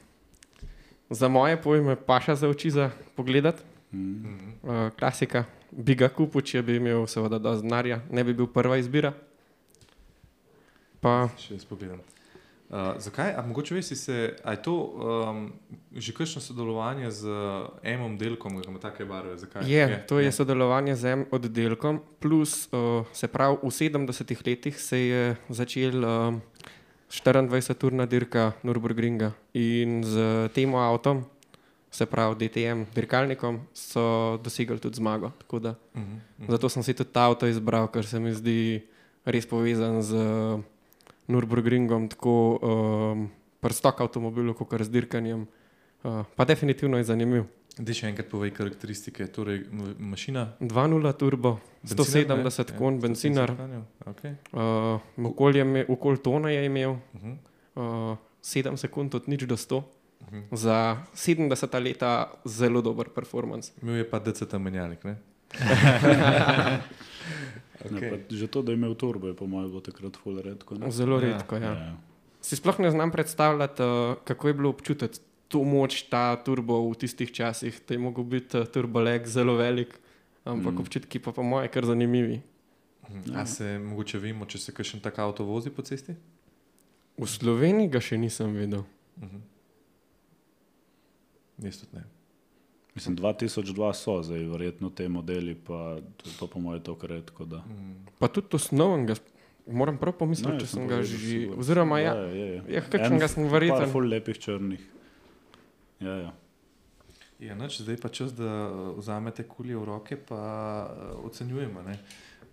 za 1.09 1.27
moje 1.27 1.61
pojme, 1.61 1.95
paša 1.95 2.35
za 2.35 2.49
oči 2.49 2.71
za 2.71 2.91
pogled. 3.15 3.51
Mm. 3.91 4.55
Uh, 4.63 4.89
klasika, 4.99 5.43
bi 5.71 5.95
ga 5.95 6.07
kupil, 6.09 6.41
če 6.41 6.61
bi 6.63 6.77
imel, 6.79 7.03
seveda, 7.11 7.41
dovolj 7.43 7.65
denarja, 7.65 7.99
ne 8.09 8.23
bi 8.23 8.33
bil 8.33 8.47
prva 8.47 8.77
izbira. 8.79 9.11
Pa 11.03 11.27
Še 11.39 11.57
jaz 11.57 11.67
pogledam. 11.67 11.99
Uh, 12.69 12.93
zakaj? 13.01 13.33
A 13.33 13.41
mogoče 13.41 13.73
veš, 13.75 13.85
se, 13.97 14.35
a 14.43 14.51
je 14.51 14.61
to 14.61 14.73
um, 14.77 15.47
že 15.89 16.13
kakšno 16.13 16.37
sodelovanje 16.41 17.09
z 17.11 17.25
emom 17.81 18.13
delkom, 18.13 18.61
ki 18.61 18.69
ima 18.69 18.77
take 18.77 19.05
barve? 19.09 19.37
Zakaj? 19.41 19.65
je, 19.65 20.05
to 20.05 20.19
je 20.21 20.29
sodelovanje 20.31 20.93
z 20.95 21.09
enim 21.09 21.25
oddelkom, 21.33 21.97
plus 22.21 22.69
uh, 22.69 23.09
se 23.09 23.27
pravi, 23.27 23.57
v 23.63 23.73
70-ih 23.73 24.45
letih 24.45 24.77
se 24.77 24.99
je 24.99 25.23
začel 25.49 26.05
um, 26.05 26.41
24-urna 27.09 28.05
dirka 28.05 28.53
Nürburgringa 28.61 29.33
in 29.57 30.03
z 30.05 30.47
tem 30.53 30.69
avtom, 30.77 31.25
se 31.89 32.05
pravi 32.05 32.37
DTM 32.37 32.85
dirkalnikom, 32.93 33.65
so 33.73 34.37
dosegli 34.45 34.77
tudi 34.77 35.01
zmago. 35.01 35.33
Tako 35.41 35.59
Da, 35.59 35.75
Uh 35.97 36.01
-huh. 36.01 36.51
zato 36.53 36.69
sem 36.69 36.83
si 36.83 36.93
tudi 36.93 37.09
ta 37.09 37.25
avto 37.25 37.47
izbral, 37.47 37.87
ker 37.87 38.05
se 38.05 38.19
mi 38.19 38.33
zdi 38.33 38.85
res 39.25 39.45
povezan 39.45 40.01
z 40.01 40.13
uh, 40.13 40.61
Nürburgringom, 41.29 42.09
tako 42.09 42.33
um, 42.57 43.29
prstok 43.61 44.01
avtomobilov, 44.01 44.55
kot 44.57 44.73
z 44.81 44.89
dirkanjem. 44.89 45.47
Uh, 46.03 46.23
pa 46.35 46.45
definitivno 46.45 46.97
je 46.97 47.03
zanimiv. 47.03 47.45
Dej 47.79 48.01
še 48.01 48.07
enkrat 48.09 48.27
povej 48.27 48.51
karakteristike. 48.51 49.27
Torej, 49.31 49.61
mašina, 49.99 50.55
2.0 50.59 51.13
turbo, 51.15 51.59
170 51.87 52.73
konj, 52.75 52.97
benzinar, 52.99 53.53
Okay. 54.09 54.35
uh, 54.51 54.99
okolje 55.23 55.85
okoli 55.87 56.17
tona 56.17 56.49
je 56.51 56.65
imel, 56.65 56.97
Uh 57.13 57.21
-huh. 57.21 57.37
uh, 58.11 58.17
7 58.43 58.75
sekund 58.77 59.15
od 59.15 59.27
nič 59.27 59.43
do 59.43 59.55
100. 59.57 59.77
Uh 59.77 59.83
-huh. 60.27 60.43
Za 60.51 60.97
70 61.13 61.83
leta 61.83 62.31
zelo 62.45 62.81
dober 62.81 63.09
performance. 63.09 63.71
Imel 63.81 63.95
je 63.95 64.09
pa 64.09 64.19
DCT 64.19 64.53
menjalnik. 64.59 65.03
ne? 65.03 65.15
Okay. 67.79 68.03
Ja, 68.03 68.09
pa 68.11 68.35
že 68.35 68.47
to, 68.47 68.61
da 68.61 68.71
je 68.71 68.77
imel 68.77 68.95
turbo, 68.95 69.27
je 69.27 69.33
po 69.33 69.47
mojem 69.47 69.69
bilo 69.69 69.81
takrat 69.81 70.17
full 70.17 70.35
redko. 70.37 70.75
ne? 70.75 70.91
Zelo 70.91 71.15
Ja. 71.15 71.21
redko. 71.21 71.55
Ja. 71.55 71.71
Ja. 71.71 71.97
Si 72.41 72.55
sploh 72.55 72.79
ne 72.79 72.91
znam 72.91 73.11
predstavljati, 73.11 73.81
uh, 73.81 74.15
kako 74.23 74.47
je 74.47 74.53
bilo 74.53 74.69
občutiti 74.69 75.19
to 75.47 75.63
moč, 75.63 76.03
ta 76.03 76.35
turbo 76.35 76.89
v 76.89 76.95
tistih 76.95 77.31
časih. 77.31 77.79
To 77.79 77.93
je 77.93 77.99
mogel 77.99 78.23
biti 78.23 78.57
uh, 78.57 78.65
turbolek 78.65 79.27
zelo 79.27 79.55
velik, 79.55 79.95
ampak 80.45 80.73
Mm. 80.73 80.79
občutki 80.79 81.19
pa 81.19 81.31
po 81.31 81.43
moje 81.43 81.67
kar 81.67 81.85
zanimivi. 81.85 82.41
Mhm. 83.09 83.35
A 83.35 83.45
se 83.45 83.79
mogoče 83.79 84.19
vemo, 84.19 84.45
če 84.45 84.57
se 84.59 84.71
kakšen 84.71 84.99
tak 84.99 85.19
avto 85.19 85.43
vozi 85.43 85.69
po 85.69 85.81
cesti? 85.81 86.13
V 87.17 87.25
Sloveniji 87.25 87.89
ga 87.89 87.99
še 87.99 88.17
nisem 88.17 88.53
videl. 88.53 88.83
Uh 89.17 89.23
-huh. 89.23 89.41
Jaz 91.59 91.77
tudi 91.77 91.95
ne. 91.95 92.03
Mislim, 92.99 93.15
2002 93.15 93.93
so 93.95 94.17
zdaj, 94.27 94.43
verjetno 94.51 94.89
te 94.91 95.07
modeli, 95.07 95.55
pa 95.55 95.97
to, 96.19 96.31
to 96.39 96.47
po 96.51 96.59
mojem 96.59 96.81
je 96.81 96.83
to 96.83 96.95
kar 96.99 97.13
redko. 97.15 97.45
Da. 97.47 97.63
Mm. 97.63 97.95
Pa 98.19 98.27
tudi 98.27 98.59
osnoven 98.59 99.05
ga 99.07 99.15
Moram 99.69 99.97
prav 99.97 100.15
pomisliti, 100.17 100.51
Ne, 100.51 100.59
če 100.59 100.67
sem 100.67 100.87
ga 100.89 101.01
že. 101.05 101.39
Oziroma, 101.53 101.99
ja, 102.01 102.13
je, 102.33 102.45
je. 102.47 102.61
ja 102.73 102.81
kakšnega 102.81 103.27
sem 103.29 103.45
Par 103.45 103.53
verjeten. 103.53 103.91
ful 103.93 104.07
lepih 104.09 104.39
črnih. 104.41 104.81
Ja, 106.01 106.15
ja. 106.15 106.31
Ja, 107.39 107.55
noč, 107.55 107.77
zdaj 107.85 107.99
pa 108.01 108.09
čas, 108.09 108.33
da 108.35 108.49
uh, 108.67 108.97
vzamete 108.97 109.45
kulje 109.47 109.77
v 109.77 109.85
roke, 109.85 110.17
pa 110.17 110.41
uh, 110.89 111.21
ocenjujemo. 111.29 111.85
ne. 111.85 111.99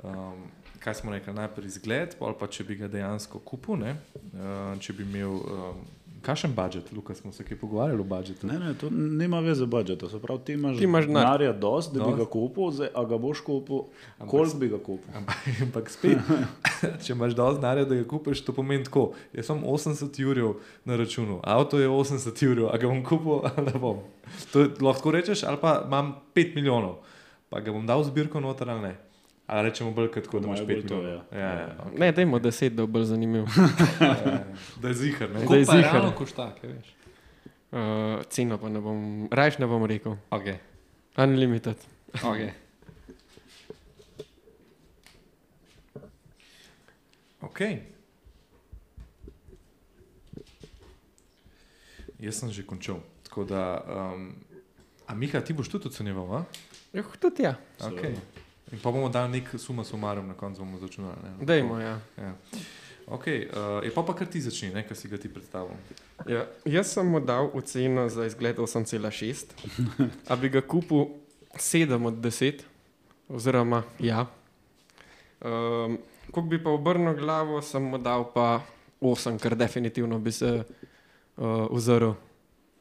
Um, 0.04 0.44
kaj 0.78 1.00
smo 1.00 1.14
rekli, 1.14 1.32
najprej 1.34 1.66
izgled, 1.72 2.18
pa 2.20 2.46
če 2.46 2.68
bi 2.68 2.76
ga 2.76 2.88
dejansko 2.92 3.40
kupil, 3.40 3.80
ne, 3.80 3.96
uh, 4.36 4.76
če 4.78 4.92
bi 4.92 5.08
imel. 5.08 5.40
Um, 5.40 5.86
Kakšen 6.26 6.50
budžet, 6.52 6.88
Luka, 6.90 7.14
smo 7.14 7.30
se 7.30 7.44
kaj 7.44 7.54
pogovarjali 7.56 8.00
o 8.00 8.04
budžetu? 8.04 8.46
Ne, 8.46 8.58
ne, 8.58 8.74
to 8.74 8.88
nima 8.90 9.38
veze 9.40 9.62
z 9.62 9.66
budžetom. 9.66 10.10
Se 10.10 10.18
pravi, 10.18 10.40
ti 10.42 10.52
imaš, 10.52 10.78
Ti 10.78 10.84
imaš 10.84 11.06
denar. 11.06 11.22
denarja 11.22 11.52
dost, 11.54 11.94
da 11.94 12.00
bi 12.00 12.10
Dost. 12.10 12.18
ga 12.18 12.26
kupil, 12.26 12.70
zdaj, 12.70 12.88
a 12.94 13.04
ga 13.04 13.18
boš 13.18 13.40
kupil, 13.40 13.84
koliko 14.26 14.56
bi 14.56 14.68
ga 14.68 14.78
kupil. 14.78 15.10
Ampak, 15.14 15.36
ampak 15.62 15.86
spet, 15.86 16.18
če 17.02 17.12
imaš 17.12 17.32
dovolj 17.32 17.56
denarja, 17.56 17.84
da 17.84 17.94
ga 17.94 18.04
kupiš, 18.04 18.42
to 18.42 18.52
pomeni 18.52 18.82
tako. 18.82 19.04
Jaz 19.32 19.46
sem 19.46 19.62
80 19.62 20.18
ur 20.26 20.42
na 20.84 20.96
računu, 20.96 21.38
avto 21.44 21.78
je 21.78 21.86
80 21.88 22.42
ur, 22.50 22.64
a 22.66 22.76
ga 22.76 22.90
bom 22.90 23.04
kupil 23.04 23.46
ali 23.46 23.70
ne 23.70 23.78
bom. 23.78 24.02
To 24.50 24.66
lahko 24.82 25.14
rečeš, 25.14 25.46
ali 25.46 25.62
pa 25.62 25.84
imam 25.86 26.16
5 26.34 26.58
milijonov, 26.58 26.98
pa 27.48 27.62
ga 27.62 27.70
bom 27.70 27.86
dal 27.86 28.02
zbirko 28.02 28.42
noter 28.42 28.66
ali 28.68 28.82
ne. 28.82 28.94
Ali 29.46 29.68
rečemo 29.68 29.90
bolj 29.94 30.10
kot 30.10 30.24
tako, 30.24 30.40
da 30.40 30.46
imaš 30.46 30.60
5 30.60 30.66
bolj 30.66 30.86
to, 30.86 30.96
milijonov. 30.96 31.24
ja. 31.32 31.38
Ja, 31.38 31.52
ja, 31.60 31.76
okay. 31.84 31.98
Ne, 31.98 32.12
dajmo 32.12 32.38
deset, 32.38 32.74
da 32.74 32.82
bo 32.86 32.92
bolj 32.98 33.04
zanimiv. 33.04 33.44
Da 34.82 34.88
je 34.88 34.94
zihar. 34.94 35.30
ne. 35.30 35.46
Da 35.46 35.56
je 35.56 35.82
realno 35.82 36.12
košta, 36.18 36.54
kaj 36.60 36.70
veš? 36.70 36.94
Uh, 37.72 38.24
ceno 38.30 38.58
pa 38.58 38.68
ne 38.68 38.80
bom, 38.80 39.28
rajš 39.32 39.58
ne 39.58 39.66
bom 39.66 39.84
rekel. 39.86 40.16
Ok, 40.30 40.42
Unlimited. 41.16 41.76
ok. 42.22 42.38
Okay. 47.46 47.78
Jaz 52.20 52.40
sem 52.40 52.50
že 52.50 52.64
končal. 52.66 53.00
Tako 53.22 53.44
da, 53.44 53.84
um, 54.14 54.34
a 55.06 55.14
Miha, 55.14 55.40
ti 55.40 55.52
boš 55.52 55.68
tudi 55.68 55.88
ocenjeval? 55.88 56.34
a? 56.34 56.44
Ja, 56.92 57.02
tudi 57.20 57.42
ja. 57.42 57.54
Okay. 57.78 58.16
In 58.72 58.78
pa 58.82 58.90
bomo 58.90 59.08
dali 59.08 59.40
nek 59.40 59.54
suma 59.58 59.84
sumarum, 59.84 60.26
na 60.26 60.34
koncu 60.34 60.58
bomo 60.58 60.78
začeli. 60.78 61.06
Dajmo, 61.40 61.78
ja. 61.80 62.00
Ja. 62.18 62.34
Okay, 63.06 63.46
uh, 63.46 63.84
je 63.86 63.90
pa 63.94 64.02
pa 64.02 64.14
kar 64.18 64.26
ti 64.26 64.40
začni, 64.42 64.72
ne, 64.74 64.82
kar 64.82 64.96
si 64.98 65.08
ga 65.08 65.18
ti 65.18 65.28
predstavljal. 65.30 65.78
ja. 66.26 66.46
Jaz 66.64 66.90
sem 66.90 67.06
mu 67.06 67.20
dal 67.20 67.50
oceno 67.54 68.08
za 68.08 68.26
izgled 68.26 68.58
8,6. 68.58 69.54
A 70.30 70.36
bi 70.36 70.50
ga 70.50 70.60
kupil 70.60 71.06
7 71.54 72.06
od 72.06 72.14
10, 72.14 72.66
oziroma 73.28 73.82
ja. 73.98 74.26
Um, 75.40 75.98
Ko 76.34 76.42
bi 76.42 76.58
pa 76.58 76.70
obrnil 76.74 77.14
glavo, 77.14 77.62
sem 77.62 77.82
mu 77.82 77.98
dal 78.02 78.26
pa 78.34 78.66
8, 79.00 79.38
ker 79.38 79.54
definitivno 79.54 80.18
bi 80.18 80.32
se 80.32 80.50
uh, 80.56 81.70
ozrl 81.70 82.18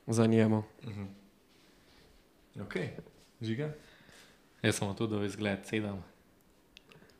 za 0.07 0.25
njemu. 0.25 0.57
Uh 0.57 0.89
-huh. 0.89 1.07
Ok, 2.65 2.75
žiga. 3.41 3.69
Jaz 4.65 4.79
sem 4.79 4.93
tudi 4.97 5.13
dal 5.13 5.25
izgled 5.25 5.65
sedem. 5.69 5.99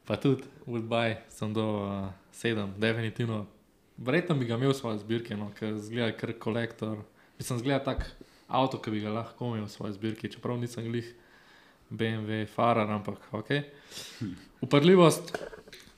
Pa 0.06 0.18
tudi 0.18 0.48
Woodbuy 0.66 1.20
sem 1.30 1.52
dal 1.54 1.76
uh, 1.78 2.08
sedem, 2.34 2.72
definitivno. 2.82 3.44
Verjetno 3.98 4.36
bi 4.40 4.48
ga 4.50 4.58
imel 4.58 4.74
v 4.74 4.78
svoje 4.78 5.04
zbirke, 5.04 5.38
no, 5.38 5.52
ker 5.54 5.78
zgleda 5.78 6.16
kar 6.18 6.34
kolektor. 6.42 7.04
Mislim, 7.38 7.60
zgleda 7.62 7.84
tak 7.86 8.08
avto, 8.50 8.80
ki 8.82 8.96
bi 8.96 9.04
ga 9.04 9.14
lahko 9.14 9.54
imel 9.54 9.68
v 9.70 9.74
svoje 9.76 9.94
zbirke, 9.94 10.32
čeprav 10.34 10.58
nisem 10.58 10.88
glih 10.90 11.12
BMW, 11.94 12.48
Farar, 12.50 12.90
ampak 12.90 13.22
ok. 13.30 13.52
Uprljivost, 14.66 15.36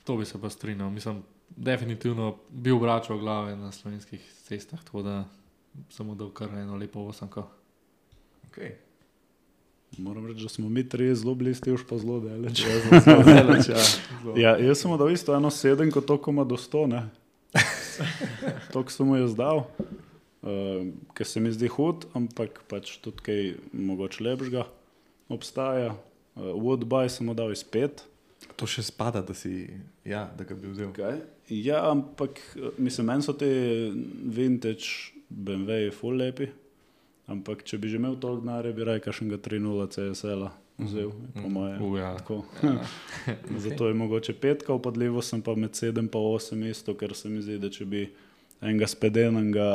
to 0.04 0.18
bi 0.20 0.28
se 0.28 0.40
pa 0.40 0.50
strinjal. 0.52 0.92
Mislim, 0.92 1.22
definitivno 1.48 2.36
bi 2.50 2.76
obračal 2.76 3.18
glave 3.18 3.56
na 3.56 3.72
slovenskih 3.72 4.20
cestah, 4.44 4.84
tako 4.84 5.02
da 5.02 5.16
sem 5.88 6.06
mu 6.06 6.14
dal 6.14 6.28
kar 6.30 6.52
eno 6.60 6.76
lepo 6.76 7.08
osemko. 7.08 7.48
Okay. 8.50 8.87
Moram 9.96 10.26
reči, 10.26 10.42
da 10.42 10.48
smo 10.48 10.68
mi 10.68 10.88
tri 10.88 11.14
zelo 11.14 11.34
blisti, 11.34 11.72
už 11.72 11.86
pa 11.88 11.98
zelo 11.98 12.20
daleč. 12.20 12.60
Daleč, 13.26 13.68
ja. 13.68 13.78
Zelo. 14.22 14.34
Ja, 14.36 14.56
jaz 14.60 14.82
sem 14.84 14.92
dal 14.98 15.10
isto 15.10 15.34
eno 15.34 15.50
sedem, 15.50 15.90
kot 15.90 16.06
to, 16.06 16.18
ko 16.20 16.30
ima 16.30 16.44
do 16.44 16.56
sto. 16.56 16.86
ne. 16.86 17.08
To, 18.72 18.84
ko 18.84 18.92
sem 18.94 19.08
mu 19.08 19.16
jaz 19.18 19.32
dal, 19.34 19.64
uh, 20.46 20.84
ker 21.18 21.26
se 21.26 21.40
mi 21.42 21.50
zdi 21.50 21.66
hud, 21.72 22.04
ampak 22.14 22.60
pač 22.70 22.98
tudi 23.02 23.24
kaj 23.26 23.40
mogoče 23.74 24.22
lepšega 24.22 24.68
obstaja. 25.34 25.96
Uh, 26.36 26.52
Woodbuy 26.54 27.10
sem 27.10 27.26
mu 27.26 27.34
dal 27.34 27.50
iz 27.50 27.64
pet. 27.66 28.04
To 28.54 28.68
še 28.70 28.84
spada, 28.86 29.24
da, 29.24 29.34
si, 29.34 29.66
ja, 30.06 30.28
da 30.38 30.46
ga 30.46 30.54
bi 30.54 30.70
vzel. 30.70 30.92
Okay. 30.92 31.18
Ja, 31.50 31.88
ampak 31.90 32.38
mislim, 32.78 33.10
meni 33.10 33.26
so 33.26 33.34
ti 33.34 33.48
vintage 34.30 35.16
BMW-ji 35.26 35.90
full 35.96 36.22
lepi. 36.22 36.52
Ampak 37.28 37.62
če 37.62 37.78
bi 37.78 37.88
že 37.88 37.96
imel 38.00 38.16
toliko 38.16 38.40
denarja, 38.40 38.72
bi 38.72 38.84
raje 38.84 39.00
kašnega 39.04 39.36
3.0 39.38 39.88
CSL-a 39.92 40.48
vzel, 40.78 41.10
po 41.34 41.48
mojem. 41.48 41.82
Uja. 41.82 42.14
Tako. 42.16 42.44
Zato 43.64 43.88
je 43.88 43.94
mogoče 43.94 44.32
petka, 44.32 44.72
upadljivo 44.72 45.22
sem 45.22 45.42
pa 45.42 45.54
med 45.54 45.70
7 45.76 45.98
in 45.98 46.08
8 46.08 46.70
isto, 46.70 46.94
ker 46.96 47.14
se 47.14 47.28
mi 47.28 47.42
zdi, 47.42 47.58
da 47.58 47.68
če 47.70 47.84
bi 47.84 48.06
enega 48.60 48.86
spedenega 48.86 49.68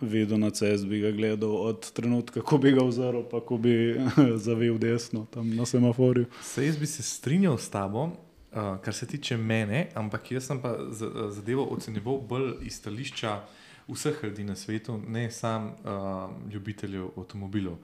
videl 0.00 0.38
na 0.38 0.50
CS, 0.50 0.84
bi 0.84 1.00
ga 1.00 1.12
gledal 1.12 1.52
od 1.68 1.90
trenutka, 1.92 2.40
ko 2.40 2.58
bi 2.58 2.72
ga 2.72 2.82
vzel, 2.88 3.20
pa 3.30 3.40
ko 3.40 3.58
bi 3.58 3.74
zavil 4.46 4.78
desno 4.78 5.26
tam 5.30 5.52
na 5.56 5.66
semaforju. 5.66 6.26
Se 6.42 6.64
jaz 6.66 6.76
bi 6.76 6.86
se 6.86 7.02
strinjal 7.02 7.58
s 7.58 7.68
tabo, 7.68 8.08
uh, 8.08 8.74
kar 8.80 8.94
se 8.94 9.06
tiče 9.06 9.36
mene, 9.36 9.88
ampak 9.94 10.32
jaz 10.32 10.48
sem 10.48 10.60
pa 10.60 10.76
za- 10.90 11.28
zadevo 11.30 11.68
ocenjeval 11.70 12.18
bolj 12.20 12.54
iz 12.62 12.80
stališča 12.80 13.42
vseh 13.88 14.22
ljudi 14.22 14.44
na 14.44 14.56
svetu, 14.56 14.98
ne 15.08 15.30
sam 15.30 15.66
uh, 15.66 16.52
ljubiteljev 16.52 17.08
avtomobilov. 17.16 17.76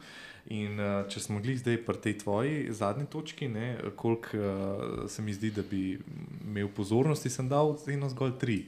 In 0.47 0.81
uh, 0.81 1.09
če 1.09 1.21
smo 1.21 1.41
bili 1.41 1.59
zdaj 1.61 1.83
pri 1.85 2.01
tej 2.01 2.19
tvoji 2.19 2.73
zadnji 2.73 3.07
točki, 3.07 3.49
ne, 3.49 3.77
koliko 3.97 4.39
uh, 4.39 5.11
se 5.11 5.23
mi 5.23 5.35
zdi, 5.35 5.51
da 5.51 5.63
bi 5.63 5.99
imel 6.45 6.69
pozornosti, 6.69 7.31
sem 7.31 7.49
dal 7.49 7.77
eno 7.89 8.09
zgolj 8.09 8.39
tri. 8.41 8.59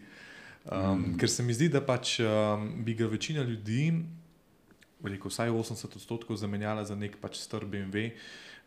Um, 0.64 1.01
mm. 1.01 1.16
Ker 1.18 1.30
se 1.30 1.43
mi 1.43 1.55
zdi, 1.55 1.70
da 1.72 1.80
pač 1.80 2.18
um, 2.20 2.68
bi 2.85 2.95
ga 2.95 3.09
večina 3.11 3.43
ljudi, 3.43 3.91
veliko, 5.03 5.33
vsaj 5.33 5.51
80 5.51 5.97
odstotkov, 5.97 6.37
zamenjala 6.37 6.85
za 6.85 6.95
nek 6.95 7.16
pač 7.20 7.41
star 7.41 7.64
BMW, 7.66 8.12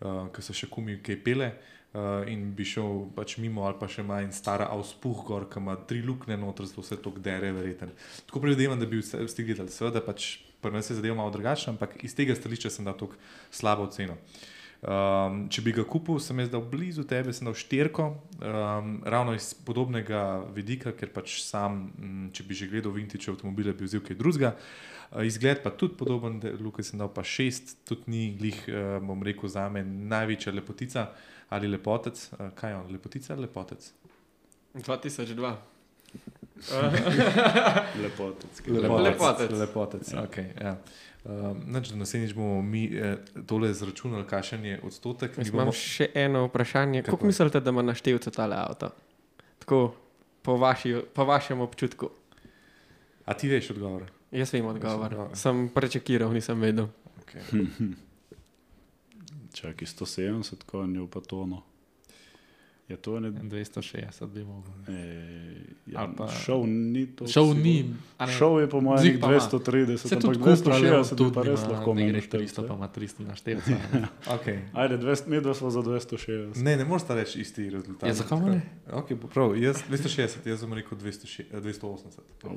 uh, 0.02 0.26
ki 0.34 0.44
so 0.44 0.58
še 0.58 0.68
kumi 0.68 0.98
kaj 1.06 1.22
pele. 1.24 1.54
Uh, 1.54 1.75
in 2.28 2.50
bi 2.56 2.66
šel 2.68 3.06
pač 3.16 3.38
mimo, 3.40 3.64
ali 3.68 3.80
pa 3.80 3.88
še 3.92 4.04
ima 4.04 4.22
en 4.24 4.34
star 4.36 4.66
avspuh, 4.68 5.22
gor, 5.28 5.46
ki 5.52 5.62
ima 5.62 5.78
tri 5.88 6.02
luknje 6.04 6.38
noter, 6.40 6.68
zato 6.70 6.84
vse 6.84 6.98
to 7.02 7.14
gdere, 7.16 7.54
verjeten. 7.56 7.94
Tako 8.26 8.44
predvidevam, 8.44 8.82
da 8.82 8.90
bi 8.90 9.00
vsi 9.02 9.48
gledali. 9.48 9.72
Seveda 9.72 10.04
pač 10.04 10.36
pri 10.66 10.74
nas 10.74 10.90
je 10.90 10.98
zadeva 10.98 11.16
malo 11.16 11.32
drugačna, 11.32 11.76
ampak 11.76 12.04
iz 12.04 12.16
tega 12.18 12.36
stališča 12.36 12.74
sem 12.74 12.86
dal 12.86 12.98
tako 12.98 13.20
slabo 13.54 13.86
ceno. 13.94 14.18
Um, 14.86 15.46
če 15.50 15.64
bi 15.66 15.72
ga 15.74 15.86
kupil, 15.88 16.20
sem 16.22 16.38
jaz 16.42 16.50
dal 16.54 16.62
blizu 16.70 17.06
tebe, 17.10 17.34
sem 17.34 17.48
dal 17.48 17.56
štirko, 17.58 18.10
um, 18.38 18.90
ravno 19.06 19.34
iz 19.34 19.54
podobnega 19.66 20.44
vidika, 20.54 20.94
ker 20.94 21.10
pač 21.14 21.40
sam, 21.42 21.88
m, 21.98 22.28
če 22.36 22.46
bi 22.46 22.58
že 22.58 22.68
gledal 22.70 22.94
vintage 22.94 23.32
avtomobile, 23.32 23.74
bi 23.74 23.88
vzel 23.88 24.04
kaj 24.06 24.20
drugega. 24.20 24.52
Uh, 25.10 25.24
izgled 25.26 25.64
pa 25.64 25.72
tudi 25.74 25.98
podoben, 25.98 26.38
Luka 26.62 26.86
sem 26.86 27.02
dal 27.02 27.10
pa 27.14 27.24
šest, 27.26 27.80
tudi 27.88 28.14
ni 28.14 28.26
glih, 28.38 28.60
uh, 28.70 29.00
bom 29.02 29.24
rekel, 29.26 29.50
za 29.50 29.66
me 29.74 29.82
največja 29.86 30.54
lepotica 30.54 31.08
ali 31.50 31.68
lepotec. 31.68 32.30
Uh, 32.34 32.50
kaj 32.56 32.72
je 32.72 32.78
on, 32.78 32.92
lepotica 32.92 33.34
ali 33.34 33.42
lepotec? 33.42 33.92
2002. 34.74 35.56
Lepotec. 38.04 38.62
Lepotec. 38.68 39.52
Lepotec, 39.52 40.14
ja. 40.14 40.24
okay, 40.24 40.48
ja. 40.62 40.78
Um, 41.26 41.62
Nač, 41.66 41.90
da 41.90 41.98
naslednjič 41.98 42.36
bomo 42.38 42.62
mi 42.62 42.86
eh, 42.86 43.18
tole 43.50 43.70
izračunali, 43.70 44.28
kakšen 44.30 44.66
je 44.66 44.80
odstotek. 44.84 45.38
Mi 45.38 45.42
Mislim, 45.42 45.56
imam 45.56 45.66
bomo, 45.66 45.74
še 45.74 46.10
eno 46.14 46.46
vprašanje. 46.46 47.02
Kako 47.02 47.18
Kako 47.18 47.26
mislite, 47.32 47.60
da 47.60 47.74
ima 47.74 47.82
naštevce 47.82 48.32
tale 48.32 48.56
avto? 48.56 48.92
Tako, 49.60 49.96
po, 50.42 50.58
vaši, 50.62 51.02
po 51.14 51.26
vašem 51.26 51.62
občutku. 51.62 52.10
a 53.26 53.34
ti 53.34 53.50
veš 53.50 53.72
odgovor? 53.74 54.06
Jaz 54.32 54.54
vem 54.54 54.66
odgovor. 54.66 55.06
odgovor. 55.06 55.38
Sem 55.38 55.70
prečakiral, 55.74 56.34
nisem 56.34 56.62
vedel. 56.62 56.88
Okay. 57.26 57.42
Čakaj, 59.66 59.88
170 59.88 60.64
konjev 60.66 61.08
pa 61.08 61.20
tono. 61.20 61.64
Je 62.88 62.98
to 62.98 63.20
ne? 63.20 63.32
260 63.32 64.28
bi 64.28 64.44
mogel. 64.44 64.74
E, 64.88 64.94
ja, 65.86 66.00
Ali 66.00 66.14
pa- 66.18 66.28
šov 66.28 66.68
ni 66.68 67.08
to. 67.08 67.28
Šel 67.28 67.58
ni, 67.58 67.96
ne, 68.20 68.28
Šov 68.28 68.60
je 68.62 68.70
po 68.70 68.82
mojem 68.82 69.02
Zig 69.02 69.22
pa 69.22 69.28
ima. 69.28 69.40
230, 69.40 69.98
se 69.98 70.16
ampak 70.16 70.22
tudi 70.22 70.38
kupra, 70.38 70.78
260 70.78 71.10
bi 71.10 71.18
tudi 71.18 71.34
pa 71.34 71.42
res 71.42 71.62
nima, 71.62 71.74
lahko 71.74 71.94
ne 71.94 72.12
greš 72.12 72.24
naštevce. 72.24 72.62
300, 72.62 72.68
pa 72.68 72.74
ima 72.74 72.88
300 72.88 73.26
naštevca. 73.28 73.72
Okay. 74.28 74.60
Ajde, 74.74 74.98
200, 74.98 75.28
mi 75.28 75.42
dva 75.42 75.54
smo 75.54 75.70
za 75.70 75.80
260. 75.82 76.62
Ne, 76.62 76.78
ne 76.78 76.86
moreš 76.86 77.04
reči 77.10 77.42
isti 77.42 77.70
rezultat. 77.70 78.08
Ja, 78.08 78.14
zakaj 78.14 78.40
ne? 78.40 78.62
Okay, 78.88 79.18
prav, 79.34 79.58
jaz 79.58 79.82
260, 79.90 80.46
jaz 80.46 80.60
sem 80.60 80.74
rekel 80.74 80.98
206 80.98 81.42
eh, 81.42 81.62
280. 81.62 82.22
Oh. 82.44 82.52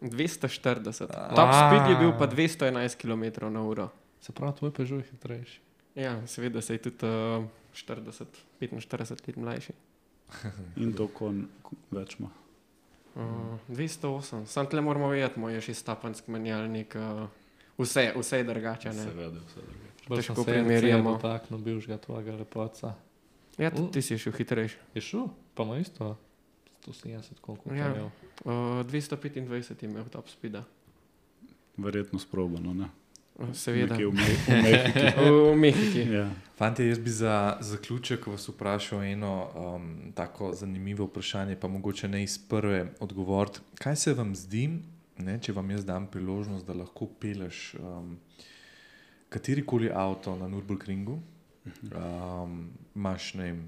240. 0.00 1.06
A. 1.14 1.34
Top 1.34 1.50
speed 1.54 1.90
je 1.90 1.96
bil 1.96 2.18
pa 2.18 2.26
211 2.26 2.98
km 2.98 3.46
na 3.52 3.62
uro. 3.62 3.88
Se 4.20 4.32
pravi, 4.32 4.56
tvoj 4.58 4.70
Peugeot 4.72 5.04
je 5.04 5.10
hitrejši. 5.10 5.69
Ja, 5.94 6.26
seveda 6.26 6.60
se 6.60 6.74
je 6.74 6.78
tudi 6.78 7.06
uh, 7.06 7.44
40, 7.74 8.24
45 8.60 9.00
let 9.26 9.36
mlajši. 9.36 9.72
In 10.76 10.92
to 10.92 11.08
kon 11.08 11.48
več 11.90 12.16
ima. 12.18 12.30
Uh, 13.14 13.22
208, 13.68 14.44
sam 14.46 14.66
tle 14.66 14.80
moramo 14.80 15.08
vedeti, 15.08 15.40
moj 15.40 15.54
je 15.54 15.60
šestapanski 15.60 16.30
menjalnik, 16.30 16.94
uh, 16.94 17.26
vse, 17.78 18.12
vse 18.16 18.36
je 18.36 18.44
drugače. 18.44 18.88
ne. 18.88 19.02
Seveda, 19.02 19.40
vse 19.40 19.60
drugače. 19.60 19.90
Bolj 20.08 20.18
Težko 20.18 20.34
sem 20.34 20.44
se 20.44 20.50
primerjamo. 20.52 21.18
Takno 21.18 21.58
bivšega 21.58 21.98
tvojega 21.98 22.32
lepotca. 22.34 22.94
Ja, 23.58 23.70
tudi 23.70 23.82
Uh. 23.82 23.92
ti 23.92 24.02
si 24.02 24.18
šel 24.18 24.32
hitrejši. 24.32 24.76
Je 24.94 25.00
šel, 25.02 25.26
pa 25.54 25.62
ima 25.62 25.78
isto 25.78 26.16
170, 26.86 27.40
koliko 27.40 27.74
Ja. 27.74 27.86
je 27.86 27.90
imel. 27.90 28.06
Uh, 28.44 28.52
225 28.86 29.36
je 29.82 29.88
imel 29.88 30.04
top 30.04 30.28
speeda. 30.28 30.64
Verjetno 31.76 32.18
sprobano, 32.18 32.74
ne? 32.74 32.88
Seveda. 33.52 33.94
Nekje 33.94 34.06
v 34.06 34.12
Me- 34.12 34.38
v 34.46 34.62
Mehiki. 34.62 35.06
V 35.50 35.56
Mehiki. 35.56 36.02
Ja. 36.12 36.26
Fantje, 36.56 36.88
jaz 36.88 36.98
bi 36.98 37.10
za 37.10 37.56
zaključek 37.60 38.26
vas 38.26 38.48
vprašal 38.48 39.02
eno 39.02 39.48
um, 39.54 40.12
tako 40.14 40.52
zanimivo 40.54 41.04
vprašanje, 41.08 41.56
pa 41.56 41.68
mogoče 41.68 42.08
ne 42.08 42.22
iz 42.22 42.38
prve 42.48 42.92
odgovoriti. 43.00 43.60
Kaj 43.74 43.96
se 43.96 44.14
vam 44.14 44.34
zdi, 44.36 44.66
ne, 45.18 45.38
če 45.40 45.52
vam 45.52 45.70
jaz 45.70 45.84
dam 45.84 46.06
priložnost, 46.06 46.66
da 46.66 46.76
lahko 46.76 47.06
peleš 47.20 47.74
um, 47.80 48.18
katerikoli 49.28 49.90
avto 49.94 50.36
na 50.36 50.48
Nürburgringu, 50.48 51.16
um, 51.96 52.70
imaš 52.96 53.34
ne 53.34 53.44
vem, 53.44 53.62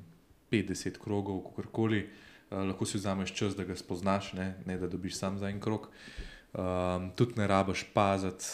50 0.52 0.98
krogov, 1.00 1.40
kakorkoli, 1.48 2.02
uh, 2.50 2.58
lahko 2.68 2.84
si 2.86 3.00
vzameš 3.00 3.32
čas, 3.32 3.56
da 3.56 3.64
ga 3.64 3.76
spoznaš, 3.76 4.32
ne, 4.36 4.54
ne 4.66 4.76
da 4.78 4.86
dobiš 4.86 5.16
sam 5.16 5.38
za 5.38 5.48
en 5.48 5.60
krog. 5.60 5.88
Um, 6.52 7.08
tudi 7.16 7.40
ne 7.40 7.46
rabiš 7.48 7.86
paziti 7.94 8.44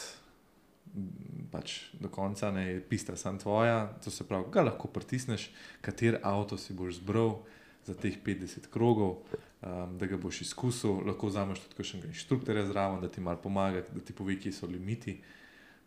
pač 1.50 1.92
do 2.00 2.08
konca, 2.12 2.50
ne 2.52 2.66
je 2.66 2.80
pista 2.80 3.16
sam 3.16 3.38
tvoja, 3.38 3.86
to 4.04 4.10
se 4.10 4.24
pravi, 4.24 4.50
ga 4.52 4.62
lahko 4.68 4.88
pritisneš, 4.88 5.50
kater 5.80 6.20
avto 6.22 6.58
si 6.60 6.76
boš 6.76 7.00
zbral 7.00 7.38
za 7.86 7.94
teh 7.94 8.18
50 8.24 8.68
krogov, 8.70 9.22
um, 9.62 9.96
da 9.98 10.06
ga 10.06 10.18
boš 10.20 10.42
izkusil, 10.44 11.00
lahko 11.08 11.30
vzameš 11.30 11.64
tudi 11.64 11.80
kakšnega 11.80 12.12
inštruktorja 12.12 12.66
zraven, 12.68 13.00
da 13.00 13.08
ti 13.08 13.24
malo 13.24 13.40
pomaga, 13.42 13.82
da 13.92 14.00
ti 14.00 14.12
pove, 14.12 14.36
kje 14.40 14.52
so 14.52 14.68
limiti. 14.68 15.20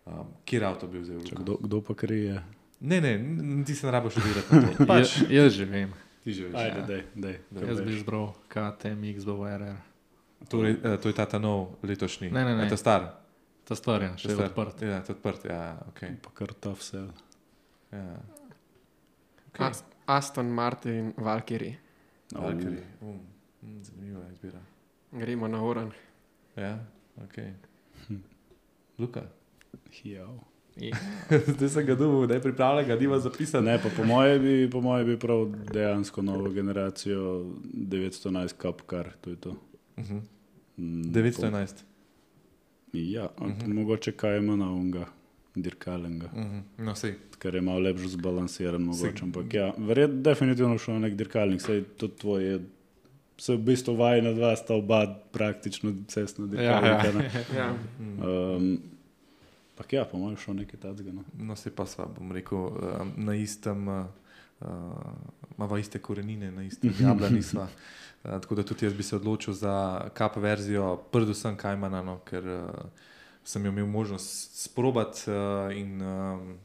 Um, 0.05 0.33
kjer 0.45 0.65
avto 0.65 0.89
bi 0.89 0.97
vzel? 1.03 1.21
Če? 1.21 1.37
Kdo, 1.37 1.59
kdo 1.61 1.81
pa 1.85 1.93
krije? 1.93 2.41
Ne, 2.81 2.97
ne, 3.01 3.13
ti 3.65 3.75
se 3.77 3.85
ne 3.85 3.91
rabiš 3.93 4.17
odirati 4.17 4.55
na 4.55 4.73
to. 4.73 4.85
Pač, 4.89 5.19
Jaz, 5.21 5.29
jaz 5.29 5.53
že 5.53 5.65
vem. 5.69 5.93
ti 6.23 6.33
že 6.33 6.49
veš. 6.49 6.57
Ajde, 6.57 6.79
ja. 6.79 6.85
dej, 6.87 7.03
dej. 7.15 7.35
Da, 7.53 7.67
Jaz 7.69 7.81
bi 7.85 7.93
izbral 7.93 8.31
KTM, 8.49 9.05
XBWRR. 9.21 9.77
Torej, 10.49 10.79
eh, 10.81 10.97
to 10.97 11.09
je 11.09 11.13
ta 11.13 11.25
ta 11.29 11.37
nov 11.37 11.77
letošnji. 11.85 12.33
Ne, 12.33 12.45
ne, 12.45 12.57
ne. 12.57 12.65
Ta 12.69 12.77
star. 12.77 13.20
Ta 13.71 13.75
stvar 13.75 14.03
je 14.03 14.09
še 14.17 14.29
star. 14.29 14.49
odprt. 14.49 14.81
Ja, 14.83 14.99
to 14.99 15.13
je 15.13 15.15
odprt. 15.15 15.45
Ja, 15.47 15.61
okay. 15.87 16.15
Pa 16.19 16.29
kar 16.33 16.51
ta 16.53 16.73
vse. 16.73 17.05
ja. 17.91 18.03
Okay. 19.47 19.63
Ast- 19.65 19.87
Aston 20.05 20.47
Martin, 20.47 21.13
Valkyrie. 21.17 21.77
No, 22.31 22.41
Valkyrie. 22.41 22.83
Um, 23.01 23.19
mm, 23.61 23.83
zanimiva 23.83 24.23
izbira. 24.31 24.59
Gremo 25.13 25.47
na 25.47 25.63
Oran. 25.63 25.91
Ja, 26.55 26.79
ok. 27.17 27.37
Luka. 28.99 29.21
Hijav. 29.91 30.39
Zdaj 31.47 31.69
sem 31.69 31.85
ga 31.85 31.95
dobil, 31.95 32.27
da 32.27 32.33
je 32.33 32.41
pripravljen, 32.41 32.87
da 32.87 32.95
nima 32.95 33.19
zapisan. 33.19 33.63
Ne, 33.63 33.77
pa 33.77 33.89
po 33.91 34.03
moje 34.03 34.39
bi, 34.39 34.69
po 34.71 34.81
moje 34.81 35.03
bi 35.05 35.19
prav 35.19 35.43
dejansko 35.67 36.21
novo 36.21 36.49
generacijo 36.49 37.43
911 37.65 38.53
kapkar, 38.57 39.11
to 39.21 39.29
je 39.29 39.35
to. 39.37 39.49
Uh 39.49 39.57
-huh. 39.97 40.21
Mm, 40.77 41.01
911. 41.03 41.75
po- 41.75 41.90
Ja, 42.93 43.29
uh 43.31 43.47
Mhm. 43.47 43.59
-huh. 43.61 43.73
mogoče 43.73 44.11
kaj 44.11 44.37
ima 44.37 44.55
na 44.55 44.71
unga, 44.71 45.05
dirkalenga, 45.55 46.25
Uh 46.27 46.39
-huh. 46.39 46.61
No, 46.77 46.95
sej. 46.95 47.13
ker 47.39 47.55
je 47.55 47.61
malo 47.61 47.79
lepše 47.79 48.07
zbalansiran, 48.07 48.81
mogoče. 48.81 49.01
Se- 49.11 49.23
Ampak 49.23 49.53
ja, 49.53 49.73
verjetno 49.79 50.15
definitivno 50.17 50.77
šel 50.77 50.93
na 50.93 50.99
nek 50.99 51.13
dirkalnik, 51.13 51.61
saj 51.61 51.83
tudi 51.91 52.13
tvoj 52.15 52.43
je. 52.43 52.59
Se 53.37 53.53
v 53.53 53.59
bistvu 53.59 53.95
vaji 53.95 54.21
na 54.21 54.33
dva, 54.33 54.55
sta 54.55 54.73
oba 54.75 54.99
praktično 55.31 55.93
cestna 56.07 56.45
dirkalnika. 56.47 57.07
ja. 57.17 57.31
Ja. 57.57 57.75
Mm. 57.99 58.21
Um, 58.21 58.79
Pak 59.77 59.93
ja, 59.93 60.05
po 60.05 60.17
mojem, 60.17 60.37
šel 60.37 60.53
nekaj 60.53 60.79
takega. 60.79 61.11
No. 61.11 61.23
No, 61.35 61.55
se 61.55 61.71
pa 61.71 61.85
sva, 61.85 62.05
bom 62.09 62.31
rekel, 62.31 62.69
na 63.17 63.35
istem, 63.35 63.87
uh, 63.87 64.05
imamo 65.57 65.77
iste 65.77 65.99
korenine, 65.99 66.51
na 66.51 66.63
istem 66.63 66.93
jablani 66.99 67.41
sva. 67.43 67.67
Uh, 68.23 68.41
tako 68.41 68.55
da 68.55 68.63
tudi 68.63 68.85
jaz 68.85 68.93
bi 68.93 69.03
se 69.03 69.15
odločil 69.15 69.53
za 69.53 70.07
kap 70.13 70.35
verzijo, 70.37 70.95
predvsem 71.11 71.57
Kajmana, 71.57 72.01
no, 72.01 72.19
ker 72.25 72.47
uh, 72.47 72.67
sem 73.43 73.65
jo 73.65 73.71
imel 73.71 73.87
možnost 73.87 74.63
sprobati 74.63 75.31
uh, 75.31 75.77
in 75.77 76.01
um, 76.01 76.59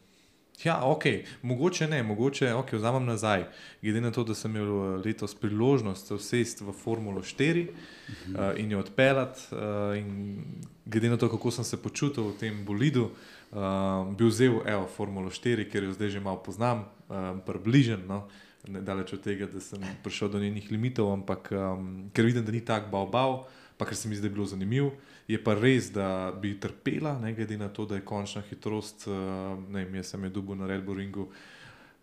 Ja, 0.65 0.81
ok, 0.85 1.03
mogoče 1.43 1.85
ne, 1.89 2.03
mogoče 2.03 2.55
ok, 2.55 2.73
vzamem 2.73 3.05
nazaj. 3.05 3.43
Glede 3.83 4.01
na 4.01 4.11
to, 4.11 4.25
da 4.25 4.35
sem 4.35 4.57
imel 4.57 5.03
letos 5.05 5.35
priložnost 5.35 6.09
se 6.09 6.15
usesti 6.15 6.65
v 6.65 6.73
Formulo 6.73 7.21
4 7.21 7.67
uh, 7.69 8.57
in 8.57 8.73
jo 8.73 8.81
odpeljati, 8.81 9.41
uh, 9.53 9.99
in 9.99 10.45
glede 10.85 11.11
na 11.13 11.17
to, 11.17 11.29
kako 11.29 11.51
sem 11.51 11.65
se 11.65 11.77
počutil 11.77 12.31
v 12.31 12.39
tem 12.41 12.65
bolidu, 12.65 13.05
uh, 13.05 13.36
bi 13.51 14.25
vzel 14.25 14.61
evo, 14.67 14.87
Formulo 14.87 15.31
4, 15.31 15.69
ker 15.71 15.85
jo 15.85 15.93
zdaj 15.93 16.17
že 16.17 16.21
malo 16.21 16.43
poznam, 16.43 16.87
um, 17.09 17.41
približen. 17.47 18.07
No. 18.07 18.27
Ne 18.67 18.83
daleč 18.83 19.13
od 19.15 19.23
tega, 19.23 19.47
da 19.47 19.61
sem 19.63 19.79
prišel 20.03 20.29
do 20.29 20.39
njenih 20.43 20.71
limitov, 20.71 21.13
ampak 21.13 21.53
um, 21.55 22.11
ker 22.11 22.27
vidim, 22.27 22.45
da 22.45 22.53
ni 22.53 22.65
tako 22.67 22.91
bav-bav, 22.91 23.45
pa 23.79 23.87
ker 23.87 23.95
se 23.95 24.09
mi 24.09 24.19
zdaj 24.19 24.31
bilo 24.31 24.47
zanimivo. 24.47 24.91
Je 25.31 25.39
pa 25.43 25.55
res, 25.55 25.93
da 25.95 26.35
bi 26.35 26.57
trpela, 26.59 27.15
ne 27.23 27.35
glede 27.35 27.59
na 27.59 27.69
to, 27.69 27.87
da 27.87 27.95
je 27.99 28.07
končna 28.07 28.43
hitrost, 28.51 29.07
uh, 29.07 29.55
ne 29.71 29.85
vem, 29.85 30.01
jaz 30.03 30.15
sem 30.15 30.25
jo 30.27 30.31
dubil 30.41 30.59
na 30.59 30.67
Red 30.67 30.83
Bull 30.83 30.99
Ringu, 30.99 31.31
ne 31.31 31.56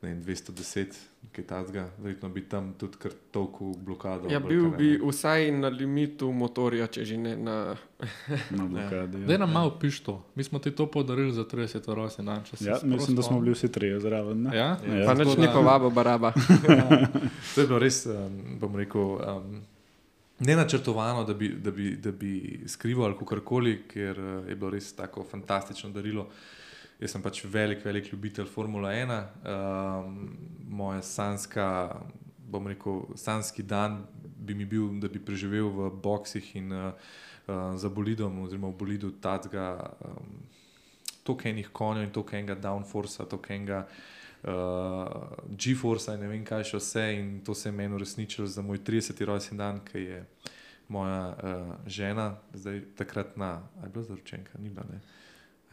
vem, 0.04 0.20
210, 0.20 0.94
kaj 1.32 1.46
takega, 1.46 1.88
verjetno 1.98 2.30
bi 2.30 2.42
tam 2.44 2.74
tudi 2.74 2.98
kar 2.98 3.12
toliko 3.32 3.72
blokado. 3.78 4.28
Ja, 4.30 4.40
bil 4.40 4.68
bi 4.70 5.00
vsaj 5.00 5.48
na 5.54 5.68
limitu 5.70 6.28
motorja, 6.30 6.88
če 6.88 7.06
že 7.06 7.18
ne 7.18 7.36
na. 7.38 7.56
Na 8.52 8.66
blokadi. 8.66 9.24
Zdaj 9.24 9.38
nam 9.38 9.52
malo 9.52 9.72
piš 9.74 10.02
to. 10.02 10.18
Mi 10.36 10.44
smo 10.44 10.60
ti 10.60 10.72
to 10.72 10.86
podarili 10.88 11.32
za 11.32 11.46
30. 11.46 11.88
rojstni 11.88 12.26
dan. 12.26 12.44
če 12.44 12.58
se 12.58 12.66
Ja, 12.66 12.78
mislim, 12.84 13.16
da 13.16 13.24
smo 13.24 13.40
bili 13.40 13.54
vsi 13.54 13.72
trije 13.72 14.00
zraven. 14.00 14.42
ne? 14.44 14.58
Ja? 14.58 14.68
Ja. 14.78 15.06
Pa 15.06 15.14
nič 15.14 15.28
Tako 15.28 15.42
ni 15.42 15.48
da- 15.48 15.54
povabo, 15.54 15.90
baraba. 15.90 16.34
To 17.56 17.62
je 17.62 17.68
bilo 17.68 17.80
res, 17.80 18.06
um, 18.06 18.14
bom 18.60 18.76
rekel, 18.76 19.02
um, 19.02 19.62
ne 20.40 20.56
načrtovano, 20.56 21.24
da 21.24 21.34
bi, 21.34 21.50
da 21.50 21.72
bi, 21.72 21.96
da 21.96 22.12
bi 22.12 22.34
skrival 22.68 23.06
ali 23.06 23.26
karkoli, 23.26 23.78
ker 23.88 24.20
uh, 24.20 24.50
je 24.50 24.56
bilo 24.56 24.70
res 24.70 24.94
tako 24.94 25.24
fantastično 25.24 25.90
darilo. 25.90 26.28
Jaz 27.02 27.12
sem 27.16 27.24
pač 27.24 27.42
velik, 27.50 27.82
velik 27.86 28.12
ljubitelj 28.12 28.48
Formule 28.48 28.92
1. 28.94 29.14
Um, 29.50 30.18
moja 30.70 31.02
sanska, 31.02 31.66
bom 32.50 32.68
rekel, 32.70 33.06
sanski 33.18 33.64
dan 33.66 34.04
bi 34.22 34.54
mi 34.54 34.66
bil, 34.66 34.90
da 35.02 35.10
bi 35.10 35.22
preživel 35.24 35.72
v 35.74 35.90
boksih 36.04 36.56
in 36.60 36.72
uh, 36.72 36.92
uh, 37.48 37.74
za 37.80 37.90
bolidom, 37.90 38.44
oziroma 38.44 38.70
v 38.70 38.78
bolidu 38.78 39.14
tacga. 39.22 39.94
Um, 40.06 40.42
Toliko 41.24 41.48
enih 41.48 41.70
konjev 41.72 42.04
in 42.04 42.10
toliko 42.12 42.36
enega 42.36 42.56
downforce, 42.60 43.24
toliko 43.32 43.54
enega 43.54 43.78
uh, 44.44 45.54
G-Force, 45.56 46.18
ne 46.20 46.28
vem 46.28 46.44
kaj 46.44 46.66
še 46.68 46.82
vse. 46.82 47.06
In 47.16 47.30
to 47.48 47.56
se 47.56 47.70
je 47.70 47.76
meni 47.78 47.96
uresničilo 47.96 48.48
za 48.48 48.62
moj 48.62 48.82
30. 48.84 49.24
rojstni 49.26 49.58
dan, 49.58 49.80
ki 49.88 50.04
je 50.04 50.20
moja 50.92 51.22
uh, 51.32 51.72
žena, 51.88 52.34
zdaj 52.54 52.82
takratna, 53.00 53.54
ali 53.80 53.88
je 53.88 53.94
bila 53.96 54.10
zaročenka, 54.12 54.60
ni 54.60 54.70
bila. 54.70 54.84
Ne? 54.92 55.00
a 55.00 55.23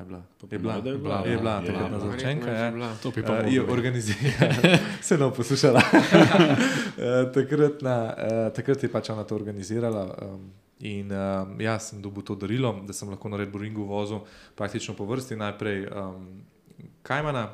Je 0.01 0.05
bila, 0.05 0.23
je 0.51 0.59
bila, 0.59 0.75
je 0.75 0.91
je 0.91 0.99
bila, 0.99 1.23
bila, 1.23 1.31
je 1.31 1.37
bila 1.39 1.61
takratna 1.61 1.99
zaročenka. 1.99 2.47
Verjetno 2.47 2.53
je 2.53 2.59
Ja. 2.61 2.67
že 2.67 2.77
bila. 2.77 2.91
To 3.03 3.11
bi 3.11 3.23
pa 3.23 3.33
Uh, 3.33 3.39
mogli 3.39 3.55
je 3.55 3.63
organizirala, 3.63 4.79
se 5.07 5.19
ne 5.19 5.31
poslušala. 5.37 5.81
uh, 5.81 7.33
takrat, 7.37 7.83
na, 7.83 7.97
uh, 8.17 8.53
takrat 8.53 8.83
je 8.83 8.89
pač 8.93 9.11
ona 9.11 9.25
to 9.25 9.35
organizirala. 9.35 10.05
Um, 10.23 10.51
in 10.81 11.13
um, 11.13 11.61
jaz 11.61 11.91
sem 11.91 12.03
dobil 12.03 12.25
to 12.25 12.35
darilo, 12.35 12.73
da 12.87 12.93
sem 12.93 13.09
lahko 13.09 13.29
na 13.29 13.37
Red 13.37 13.53
Bull 13.53 13.63
Ringu 13.63 13.85
vozil 13.85 14.25
praktično 14.57 14.95
po 14.97 15.05
vrsti. 15.05 15.37
Najprej 15.37 15.87
um, 15.93 16.41
Kajmana, 17.03 17.51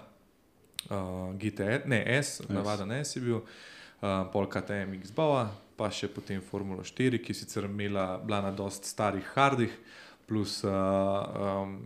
uh, 0.90 1.34
GTS, 1.34 1.86
ne 1.86 2.04
S, 2.22 2.40
navaden 2.48 2.92
S 2.92 3.16
je 3.16 3.22
bil, 3.22 3.42
uh, 3.42 4.22
pol 4.32 4.46
KTM 4.46 4.94
X-Bova, 5.02 5.50
pa 5.76 5.90
še 5.90 6.08
potem 6.08 6.38
Formula 6.40 6.86
4, 6.86 7.18
ki 7.18 7.34
je 7.34 7.40
sicer 7.42 7.66
imela, 7.66 8.18
bila 8.22 8.40
na 8.46 8.54
dost 8.54 8.86
starih 8.86 9.26
hardih, 9.34 9.74
plus 10.26 10.64
uh, 10.64 10.70
um, 11.62 11.78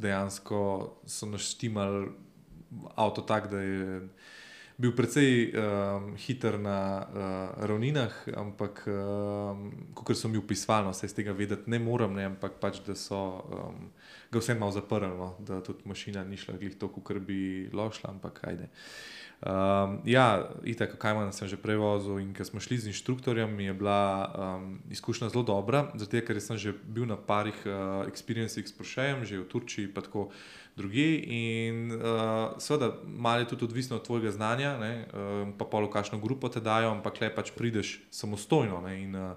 dejansko 0.00 0.60
so 1.06 1.26
naštimali 1.26 2.08
avto 2.96 3.22
tak, 3.22 3.50
da 3.50 3.60
je 3.60 4.00
bil 4.76 4.90
precej 4.96 5.54
um, 5.54 6.16
hiter 6.18 6.58
na 6.58 7.06
uh, 7.06 7.66
ravninah, 7.66 8.14
ampak 8.34 8.82
um, 8.90 9.70
kot 9.94 10.18
so 10.18 10.28
mi 10.28 10.38
upisvali, 10.38 10.94
se 10.94 11.06
iz 11.06 11.14
tega 11.14 11.32
vedeti 11.32 11.70
ne 11.70 11.78
morem, 11.78 12.16
ne, 12.18 12.26
ampak 12.32 12.58
pač, 12.60 12.80
da 12.86 12.96
so 12.98 13.20
um, 13.46 13.92
ga 14.34 14.42
vse 14.42 14.58
malo 14.58 14.74
zaprli, 14.74 15.12
no, 15.14 15.34
da 15.38 15.60
tudi 15.62 15.86
mašina 15.86 16.24
ni 16.26 16.36
šla 16.36 16.58
glih 16.58 16.74
toliko, 16.78 17.04
kar 17.06 17.22
bi 17.22 17.68
lošla, 17.72 18.10
ampak 18.10 18.42
ajde. 18.50 18.68
Um, 19.44 19.98
ja, 20.08 20.48
itak, 20.64 20.94
kaj 20.96 21.12
manj 21.12 21.34
sem 21.36 21.50
že 21.50 21.60
prej 21.60 21.76
vozil 21.76 22.16
in 22.22 22.30
ko 22.32 22.46
smo 22.48 22.62
šli 22.64 22.78
z 22.80 22.88
inštruktorjem, 22.94 23.50
mi 23.52 23.68
je 23.68 23.74
bila 23.76 24.00
um, 24.24 24.78
izkušnja 24.88 25.28
zelo 25.34 25.44
dobra, 25.44 25.90
zato 26.00 26.16
ker 26.24 26.40
sem 26.40 26.56
že 26.56 26.72
bil 26.72 27.04
na 27.04 27.18
parih 27.20 27.58
uh, 27.68 28.08
experiencih 28.08 28.64
s 28.64 28.72
Prošejem, 28.72 29.28
že 29.28 29.42
v 29.42 29.48
Turčiji, 29.50 29.92
pa 29.92 30.00
tako 30.00 30.32
druge. 30.76 31.20
In 31.28 31.92
uh, 31.92 32.56
seveda, 32.56 32.96
malo 33.04 33.44
je 33.44 33.52
tudi 33.52 33.68
odvisno 33.68 34.00
od 34.00 34.06
tvojega 34.06 34.32
znanja, 34.32 34.78
ne, 34.80 34.94
um, 35.12 35.52
pa 35.58 35.68
polo 35.68 35.92
kakšno 35.92 36.22
grupo 36.24 36.48
te 36.48 36.64
dajo, 36.64 36.96
ampak 36.96 37.20
le 37.20 37.28
pač 37.28 37.52
prideš 37.52 38.00
samostojno. 38.08 38.80
Ne, 38.80 38.96
in, 39.02 39.12
uh, 39.12 39.36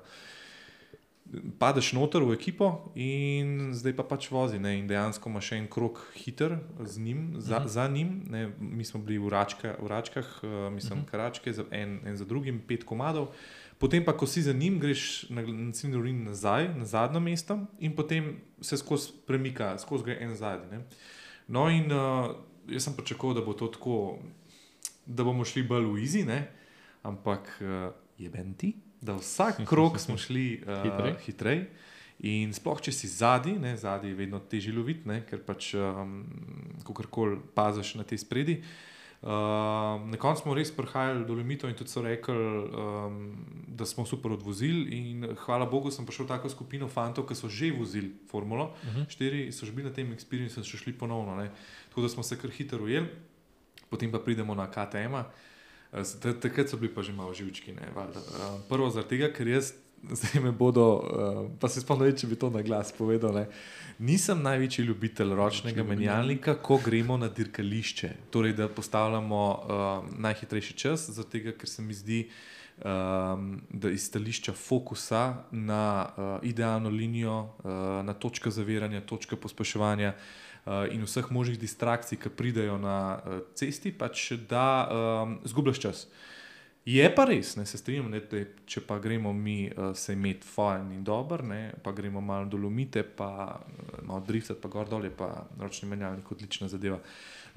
padeš 1.60 1.92
noter 1.94 2.24
v 2.24 2.32
ekipo 2.34 2.92
in 2.96 3.74
zdaj 3.76 3.96
pa 3.96 4.04
pač 4.04 4.30
vozi. 4.32 4.60
Ne? 4.60 4.78
In 4.80 4.88
dejansko 4.88 5.30
ima 5.30 5.42
še 5.44 5.58
en 5.58 5.68
krok 5.68 6.00
hiter 6.16 6.58
z 6.80 7.00
njim, 7.00 7.36
za, 7.38 7.60
Mhm. 7.60 7.68
za 7.68 7.88
njim. 7.88 8.10
Ne? 8.30 8.52
Mi 8.60 8.86
smo 8.86 9.00
bili 9.00 9.18
v, 9.18 9.30
račka, 9.30 9.76
v 9.80 9.88
račkah, 9.88 10.28
uh, 10.44 10.74
mislim, 10.74 11.00
Mhm. 11.00 11.08
karačke, 11.08 11.54
za 11.54 11.66
en, 11.72 12.00
en 12.06 12.18
za 12.18 12.26
drugim, 12.26 12.60
pet 12.60 12.84
komadov. 12.84 13.28
Potem 13.78 14.06
pa, 14.06 14.14
ko 14.14 14.26
si 14.26 14.42
za 14.42 14.54
njim, 14.54 14.80
greš 14.80 15.30
na, 15.30 15.42
na 15.42 15.72
ciljni 15.72 16.02
ring 16.02 16.24
nazaj, 16.26 16.74
na 16.76 16.86
zadnjo 16.86 17.20
mesto 17.20 17.60
in 17.80 17.96
potem 17.96 18.40
se 18.62 18.78
skozi 18.78 19.12
premika, 19.28 19.78
skozi 19.78 20.04
gre 20.04 20.18
en 20.20 20.36
zadnji. 20.36 20.72
ne. 20.72 20.86
No, 21.48 21.70
in 21.70 21.92
uh, 21.92 22.36
jaz 22.68 22.84
sem 22.84 22.94
pričakoval, 22.94 23.36
da 23.36 23.42
bo 23.42 23.54
to 23.54 23.68
tako, 23.68 24.18
da 25.06 25.24
bomo 25.24 25.46
šli 25.46 25.64
bolj 25.64 25.86
v 25.86 26.04
izi, 26.04 26.26
ampak 27.04 27.62
uh, 27.62 27.94
je 28.18 28.30
benti, 28.30 28.74
da 29.02 29.16
vsak 29.16 29.62
krok 29.66 30.00
smo 30.00 30.18
šli 30.18 30.64
uh, 30.64 30.82
Hitrej. 30.86 31.16
hitrej. 31.26 31.68
In 32.26 32.54
sploh, 32.54 32.80
če 32.82 32.92
si 32.92 33.08
zadnji, 33.08 33.60
zadnji 33.78 34.10
je 34.10 34.18
vedno 34.18 34.40
težje 34.42 34.74
loviti, 34.74 35.06
ker 35.30 35.44
pač 35.46 35.76
um, 35.78 36.24
kakorkoli 36.86 37.38
paziš 37.54 37.94
na 38.00 38.06
te 38.08 38.18
spredi. 38.18 38.64
Um, 39.18 40.10
na 40.10 40.18
koncu 40.22 40.46
smo 40.46 40.54
res 40.54 40.70
prihajali 40.74 41.26
do 41.26 41.34
limitov 41.38 41.70
in 41.70 41.78
tudi 41.78 41.94
so 41.94 42.02
rekli, 42.02 42.34
um, 42.34 43.38
da 43.70 43.86
smo 43.86 44.06
super 44.06 44.34
odvozili. 44.34 44.98
In 44.98 45.28
hvala 45.46 45.70
Bogu, 45.70 45.94
sem 45.94 46.06
prišel 46.10 46.26
v 46.26 46.34
tako 46.34 46.50
skupino 46.50 46.90
fantov, 46.90 47.30
ki 47.30 47.38
so 47.38 47.50
že 47.50 47.70
vozili 47.74 48.14
Formulo. 48.30 48.74
Uh 48.82 48.90
-huh. 48.90 49.06
Štiri 49.10 49.52
so 49.54 49.66
že 49.66 49.74
bili 49.74 49.90
na 49.90 49.94
tem 49.94 50.10
experiencu 50.14 50.58
in 50.58 50.66
so 50.66 50.78
šli 50.78 50.94
ponovno. 50.94 51.36
Ne. 51.36 51.52
Tako 51.90 52.02
da 52.02 52.10
smo 52.10 52.24
se 52.24 52.38
kar 52.38 52.50
hitro 52.50 52.84
ujeli, 52.84 53.08
potem 53.90 54.12
pa 54.12 54.20
pridemo 54.20 54.56
na 54.56 54.66
KTM. 54.66 55.14
-a. 55.14 55.24
Eh, 55.94 56.34
Takrat 56.42 56.70
so 56.70 56.78
bili 56.78 56.94
pa 56.94 57.02
že 57.02 57.14
malo 57.14 57.34
živčki. 57.34 57.74
Ne, 57.74 57.88
valjda. 57.96 58.20
Eh, 58.20 58.60
Prvo 58.70 58.90
zaradi 58.90 59.10
tega, 59.10 59.34
ker 59.34 59.48
jaz. 59.48 59.74
Zdaj 60.14 60.44
me 60.44 60.52
bodo, 60.52 60.84
uh, 60.94 61.50
pa 61.60 61.66
se 61.68 61.82
spomnim, 61.82 62.14
če 62.14 62.28
bi 62.30 62.36
to 62.38 62.52
na 62.54 62.62
glas 62.62 62.92
povedal. 62.94 63.34
Ne. 63.34 63.48
Nisem 63.98 64.44
največji 64.46 64.86
ljubitelj 64.86 65.34
ročnega 65.36 65.82
menjalnika, 65.84 66.54
ko 66.62 66.78
gremo 66.86 67.18
na 67.18 67.32
dirkališče. 67.34 68.12
Torej, 68.30 68.54
da 68.54 68.70
postavljamo 68.70 69.42
uh, 69.50 70.20
najhitrejši 70.22 70.78
čas, 70.78 71.10
zato 71.10 71.26
tega, 71.34 71.56
ker 71.58 71.70
se 71.70 71.82
mi 71.82 71.98
zdi, 71.98 72.20
um, 72.78 73.58
da 73.74 73.90
iz 73.90 74.06
stališča 74.06 74.54
fokusa 74.54 75.24
na 75.52 75.82
uh, 76.06 76.30
idealno 76.46 76.94
linijo, 76.94 77.40
uh, 77.42 77.74
na 78.06 78.14
točke 78.14 78.54
zaviranja, 78.54 79.02
točke 79.02 79.36
pospeševanja 79.36 80.14
uh, 80.14 80.47
in 80.92 81.04
vseh 81.08 81.32
možnih 81.32 81.60
distrakcij, 81.60 82.20
ki 82.20 82.30
pridejo 82.30 82.78
na 82.78 82.98
uh, 83.18 83.40
cesti, 83.56 83.92
pač 83.92 84.32
da 84.50 84.68
um, 84.88 85.38
zgubljaš 85.48 85.80
čas. 85.80 86.08
Je 86.88 87.04
pa 87.12 87.26
res, 87.28 87.58
ne, 87.60 87.66
se 87.68 87.76
strinjam, 87.78 88.08
ne, 88.14 88.22
da 88.32 88.46
če 88.64 88.80
pa 88.88 88.96
gremo 89.04 89.34
mi 89.36 89.66
uh, 89.68 89.90
se 89.92 90.14
imeti 90.16 90.48
fajn 90.48 90.94
in 90.96 91.02
dober, 91.04 91.44
ne, 91.44 91.74
pa 91.84 91.92
gremo 91.92 92.22
malo 92.24 92.48
dolomite, 92.48 93.04
pa 93.04 93.58
malo 94.08 94.22
driftati, 94.28 94.62
pa 94.64 94.72
gor 94.72 94.88
dol 94.88 95.04
je 95.04 95.12
pa 95.12 95.28
ročni 95.60 95.90
menjalnik 95.92 96.32
odlična 96.32 96.70
zadeva. 96.72 97.02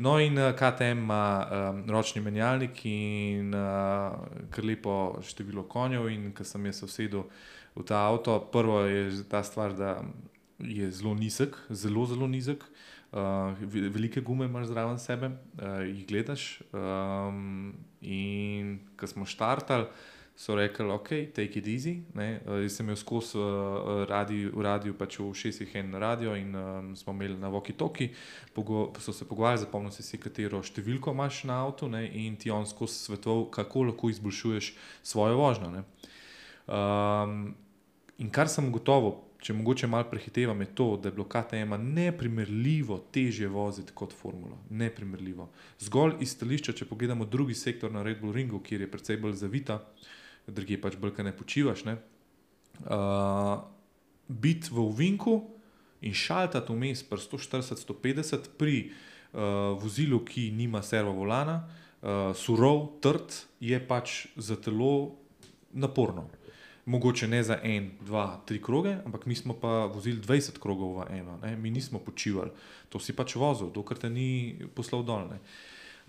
No, 0.02 0.16
in 0.18 0.38
uh, 0.38 0.50
KTM 0.58 1.04
ima 1.04 1.46
um, 1.46 1.84
ročni 1.94 2.22
menjalnik 2.24 2.82
in 2.90 3.54
uh, 3.54 4.16
kar 4.50 4.66
lepo 4.66 5.20
število 5.22 5.62
konjev. 5.68 6.08
In 6.10 6.32
ko 6.34 6.44
sem 6.44 6.66
jaz 6.66 6.82
usedel 6.86 7.26
v 7.76 7.86
ta 7.86 8.06
avto, 8.08 8.38
prvo 8.50 8.80
je 8.88 9.22
ta 9.30 9.44
stvar, 9.46 9.76
da 9.78 9.98
je 10.58 10.90
zelo 10.90 11.14
nizek, 11.14 11.54
zelo, 11.70 12.06
zelo 12.06 12.26
nizek. 12.26 12.64
Uh, 13.10 13.18
ve- 13.58 13.88
velike 13.90 14.20
gume 14.20 14.46
imaš 14.46 14.68
zraven 14.70 14.98
sebe, 14.98 15.32
uh, 15.58 15.80
jih 15.82 16.06
gledaš. 16.06 16.62
Um, 16.72 17.74
in 18.00 18.78
ko 18.96 19.06
smo 19.06 19.26
štartali, 19.26 19.88
so 20.36 20.54
rekli, 20.54 20.86
ok, 20.86 21.08
take 21.34 21.58
it 21.58 21.66
easy. 21.66 21.96
Ne? 22.14 22.40
Uh, 22.46 22.60
jaz 22.62 22.76
sem 22.78 22.86
imel 22.86 22.96
skozi 22.96 23.38
uh, 23.38 24.04
radio, 24.08 24.52
v 24.54 24.62
radiju, 24.64 24.94
pač 24.96 25.18
v 25.18 25.26
šestih 25.36 25.74
en 25.82 25.94
radio 26.00 26.36
in 26.38 26.54
um, 26.54 26.92
smo 26.96 27.12
imeli 27.12 27.34
na 27.36 27.50
Voki-Toki, 27.50 28.08
pogo 28.54 28.92
so 29.02 29.12
se 29.12 29.26
pogovarjali, 29.28 29.66
zapomnil 29.66 29.92
si 29.92 30.20
katero 30.20 30.62
številko 30.62 31.12
imaš 31.12 31.42
na 31.50 31.58
avtu 31.66 31.90
ne? 31.90 32.06
in 32.08 32.38
ti 32.40 32.50
on 32.50 32.64
skozi 32.64 33.10
svetoval, 33.10 33.48
kako 33.50 33.90
lahko 33.90 34.12
izboljšuješ 34.14 34.70
svojo 35.02 35.36
vožnjo. 35.42 35.72
ne. 35.74 35.82
Um, 36.70 37.56
in 38.22 38.30
kar 38.30 38.48
sem 38.48 38.70
gotovo, 38.72 39.29
če 39.40 39.54
mogoče 39.56 39.88
malo 39.88 40.04
prehitevam, 40.10 40.60
je 40.60 40.74
to, 40.74 40.86
da 41.00 41.08
je 41.08 41.16
bilo 41.16 41.24
KTM 41.28 41.76
neprimerljivo 41.94 42.98
težje 43.12 43.48
voziti 43.48 43.92
kot 43.94 44.12
Formula. 44.12 44.56
Neprimerljivo. 44.70 45.48
Zgolj 45.80 46.18
iz 46.20 46.34
stališča, 46.36 46.74
če 46.76 46.88
pogledamo 46.88 47.24
drugi 47.24 47.54
sektor 47.54 47.92
na 47.92 48.02
Red 48.02 48.20
Bull 48.20 48.36
Ringu, 48.36 48.60
kjer 48.60 48.84
je 48.84 48.90
precej 48.90 49.20
bolj 49.20 49.38
zavita, 49.40 49.80
druge 50.46 50.76
pač 50.80 50.98
bolj, 51.00 51.14
kaj 51.16 51.30
ne 51.30 51.36
počivaš. 51.36 51.84
Ne? 51.88 51.96
Uh, 52.84 53.62
biti 54.28 54.72
v 54.72 54.86
Vinku 54.96 55.38
in 56.04 56.16
šaltati 56.16 56.72
vmes 56.72 57.02
pri 57.08 57.20
140-150 57.24 58.52
pri 58.60 58.76
uh, 58.90 59.76
vozilu, 59.80 60.20
ki 60.24 60.50
nima 60.56 60.82
servo 60.84 61.16
volana, 61.16 61.62
uh, 61.64 62.30
surov, 62.36 63.00
trd, 63.00 63.40
je 63.60 63.80
pač 63.88 64.26
za 64.36 64.56
telo 64.60 65.16
naporno. 65.72 66.28
Mogoče 66.90 67.28
ne 67.28 67.42
za 67.46 67.58
en, 67.62 67.90
dva, 68.02 68.40
tri 68.46 68.58
kroge, 68.62 68.96
ampak 69.06 69.26
mi 69.26 69.34
smo 69.38 69.54
pa 69.54 69.86
vozili 69.86 70.18
20 70.18 70.58
krogov 70.58 70.96
v 70.98 71.20
eno, 71.20 71.38
ne? 71.42 71.54
mi 71.56 71.70
nismo 71.70 72.00
počivali, 72.02 72.50
to 72.88 72.98
si 72.98 73.14
pač 73.14 73.36
vozil, 73.38 73.70
dokler 73.70 74.00
te 74.02 74.10
ni 74.10 74.58
poslal 74.74 75.04
dol. 75.06 75.28
Ne? 75.30 75.38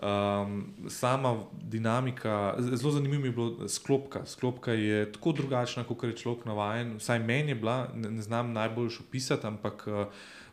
Um, 0.02 0.74
sama 0.90 1.36
dinamika, 1.54 2.56
zelo 2.58 2.96
zanimivo 2.96 3.26
je 3.26 3.32
bilo 3.32 3.70
sklopka. 3.70 4.26
Sklopka 4.26 4.74
je 4.74 5.12
tako 5.12 5.36
drugačna, 5.38 5.84
kot 5.86 6.04
je 6.04 6.18
človek 6.18 6.48
navaden. 6.50 6.96
Vsaj 6.98 7.20
meni 7.22 7.54
je 7.54 7.60
bila, 7.62 7.92
ne, 7.94 8.10
ne 8.10 8.22
znam 8.26 8.50
najbolj 8.54 8.98
opisati, 9.06 9.46
ampak 9.48 9.86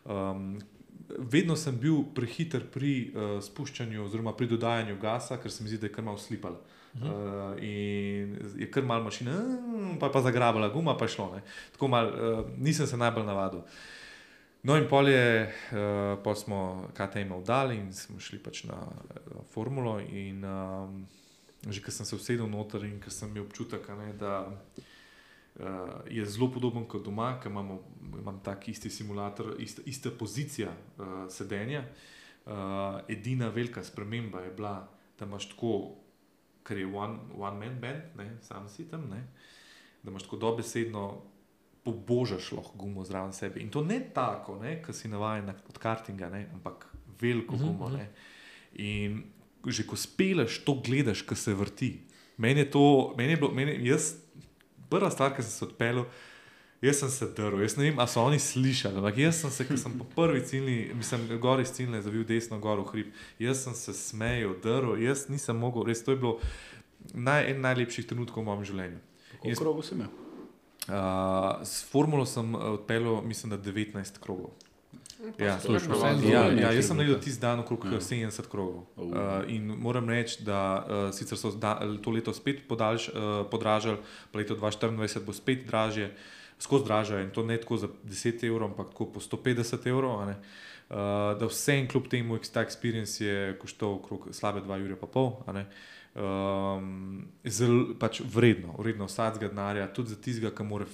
um, 0.05 0.59
vedno 1.17 1.57
sem 1.57 1.79
bil 1.81 2.03
prehiter 2.15 2.67
pri 2.69 2.93
uh, 3.09 3.39
spuščanju 3.41 4.05
oziroma 4.05 4.37
pri 4.37 4.51
dodajanju 4.53 4.99
gasa, 5.01 5.41
ker 5.41 5.53
se 5.53 5.65
mi 5.65 5.73
zdi, 5.73 5.81
da 5.81 5.89
je 5.89 5.97
kar 5.97 6.05
malo 6.05 6.21
slipal. 6.21 6.61
Uh, 6.61 6.78
in 7.61 8.39
je 8.59 8.71
kar 8.71 8.83
malo 8.83 9.05
mašina, 9.05 9.33
"Mm", 9.33 9.99
pa 10.01 10.07
je 10.07 10.13
pa 10.13 10.21
zagrabila 10.21 10.69
guma, 10.69 10.97
pa 10.97 11.05
je 11.05 11.09
šlo. 11.09 11.35
Ne. 11.35 11.43
Tako 11.73 11.89
mal, 11.89 12.07
uh, 12.07 12.47
nisem 12.59 12.87
se 12.87 12.97
najbolj 12.97 13.25
navadil. 13.25 13.61
No, 14.63 14.77
in 14.77 14.89
pol 14.89 15.09
je, 15.09 15.53
uh, 15.73 16.19
pol 16.23 16.35
smo 16.35 16.89
KTM 16.95 17.33
vdali 17.41 17.77
in 17.77 17.93
smo 17.93 18.21
šli 18.21 18.39
pač 18.43 18.65
na 18.65 18.75
uh, 18.75 19.45
formulo. 19.55 20.01
In 20.01 20.45
um, 20.45 21.07
že 21.69 21.83
ko 21.83 21.91
sem 21.91 22.07
se 22.07 22.17
usedel 22.17 22.47
noter 22.51 22.85
in 22.85 23.01
ko 23.01 23.11
sem 23.11 23.31
imel 23.31 23.47
občutek, 23.47 23.89
ne, 23.99 24.13
da 24.19 24.47
uh, 24.47 26.03
je 26.11 26.27
zelo 26.27 26.51
podoben 26.51 26.87
kot 26.87 27.05
doma, 27.05 27.39
ker 27.43 27.51
imamo, 27.51 27.83
imam 28.19 28.41
tak 28.43 28.69
isti 28.69 28.91
simulator, 28.91 29.55
ista, 29.59 29.83
ista 29.87 30.11
pozicija 30.11 30.71
uh, 30.71 31.27
sedenja. 31.31 31.85
Uh, 32.49 33.01
edina 33.09 33.49
velika 33.49 33.85
sprememba 33.85 34.41
je 34.41 34.51
bila, 34.51 34.89
da 35.19 35.27
imaš 35.27 35.51
tako, 35.51 35.95
ker 36.69 36.79
je 36.79 36.87
one, 36.87 37.17
one 37.35 37.59
man 37.59 37.81
band, 37.81 38.03
ne, 38.17 38.37
sam 38.43 38.69
si 38.69 38.85
tam, 38.85 39.09
ne, 39.09 39.23
da 40.03 40.11
imaš 40.11 40.23
tako 40.23 40.37
dobesedno 40.39 41.07
pobožaš 41.83 42.53
lahko 42.53 42.77
gumo 42.77 43.05
zraven 43.05 43.33
sebe. 43.33 43.61
In 43.61 43.71
to 43.71 43.83
ne 43.83 44.01
tako, 44.13 44.59
kot 44.79 44.95
si 44.95 45.09
navaden 45.09 45.47
na- 45.47 45.57
od 45.69 45.79
kartinga, 45.79 46.29
ne, 46.29 46.51
ampak 46.53 46.85
veliko 47.19 47.55
Mhm, 47.55 47.65
gumo. 47.65 47.89
mhm. 47.89 47.97
Ne. 47.97 48.09
In 48.77 49.23
že 49.67 49.83
ko 49.83 49.97
speleš, 49.97 50.61
to 50.61 50.75
gledaš, 50.77 51.23
ko 51.23 51.35
se 51.35 51.53
vrti. 51.53 52.01
Meni 52.37 52.61
je 52.61 52.71
to, 52.71 52.85
meni 53.17 53.31
je 53.31 53.37
bilo, 53.37 53.51
meni, 53.51 53.75
jaz, 53.85 54.15
prva 54.89 55.11
stvar, 55.11 55.35
ki 55.35 55.43
sem 55.43 55.51
se 55.51 55.65
odpeljal, 55.65 56.05
jaz 56.83 57.01
sem 57.03 57.11
se 57.11 57.29
drl. 57.37 57.63
Jaz 57.63 57.77
ne 57.77 57.89
vem, 57.89 57.99
ali 57.99 58.09
so 58.09 58.23
oni 58.23 58.39
slišali, 58.39 59.01
ampak 59.01 59.19
jaz 59.19 59.41
sem 59.43 59.51
se, 59.51 59.67
ko 59.69 59.77
sem 59.77 59.99
po 59.99 60.07
prvi 60.15 60.45
ciljni, 60.47 60.77
mislim, 60.95 61.27
gor 61.43 61.61
iz 61.61 61.73
ciljne, 61.75 62.03
zavil 62.03 62.25
desno, 62.29 62.61
gor 62.63 62.81
v 62.85 62.87
hrib, 62.93 63.11
jaz 63.39 63.65
sem 63.65 63.75
se 63.75 63.95
smejal, 63.97 64.55
drl, 64.63 64.97
jaz 65.03 65.27
nisem 65.29 65.59
mogel, 65.59 65.87
res 65.89 66.05
to 66.05 66.15
je 66.15 66.23
bilo 66.23 66.39
naj, 67.15 67.51
en 67.51 67.61
najlepših 67.67 68.07
trenutkov 68.07 68.43
v 68.43 68.51
mojem 68.51 68.65
življenju. 68.73 69.05
Koliko 69.39 69.65
krogov 69.65 69.87
si 69.87 69.95
imel? 69.99 70.15
Uh, 70.89 71.61
s 71.69 71.85
formulo 71.85 72.25
sem 72.27 72.55
uh, 72.55 72.73
odpeljal, 72.79 73.21
mislim, 73.27 73.53
da 73.53 73.59
19 73.61 74.23
krogov. 74.23 74.55
Ja, 75.39 75.59
vse 75.59 76.31
Ja, 76.31 76.47
ja, 76.47 76.71
je 76.71 76.77
jaz 76.79 76.87
sem 76.87 76.97
naredil 76.97 77.19
tisti 77.19 77.41
dan 77.43 77.59
okrog 77.59 77.85
Ja. 77.85 77.93
ja. 77.93 78.01
70 78.01 78.47
krogov. 78.49 78.87
Uh, 78.97 79.43
in 79.47 79.67
moram 79.67 80.09
reči, 80.09 80.45
da 80.45 80.87
uh, 80.87 81.15
sicer 81.15 81.39
so 81.39 81.51
da, 81.51 81.75
to 82.03 82.11
leto 82.11 82.33
spet 82.33 82.69
podaljš, 82.69 83.09
uh, 83.09 83.15
podražili, 83.51 83.99
pa 84.33 84.39
leto 84.39 84.57
2024 84.57 85.25
bo 85.25 85.33
spet 85.33 85.67
dražje, 85.67 86.15
skozi 86.59 86.85
dražje 86.85 87.23
in 87.23 87.31
to 87.31 87.45
ne 87.47 87.59
tako 87.61 87.77
za 87.77 87.89
10 88.05 88.47
evrov, 88.47 88.71
ampak 88.71 88.91
tako 88.91 89.13
po 89.13 89.21
150 89.21 89.87
evrov. 89.89 90.19
Uh, 90.19 90.35
da 91.37 91.47
vse 91.47 91.75
en 91.77 91.89
kljub 91.89 92.09
temu, 92.09 92.39
ta 92.39 92.65
experience 92.65 93.21
je 93.21 93.59
koštal 93.61 93.99
okrog 94.01 94.29
slabe 94.33 94.61
2 94.61 94.85
ure. 94.85 95.67
Um, 96.19 97.29
zelo 97.45 97.95
pač 97.99 98.23
vredno, 98.25 98.75
vredno 98.79 99.07
vsakega 99.07 99.53
denarja, 99.53 99.93
tudi 99.93 100.11
za 100.11 100.17
tistega, 100.17 100.51
ki 100.51 100.65
mora 100.65 100.87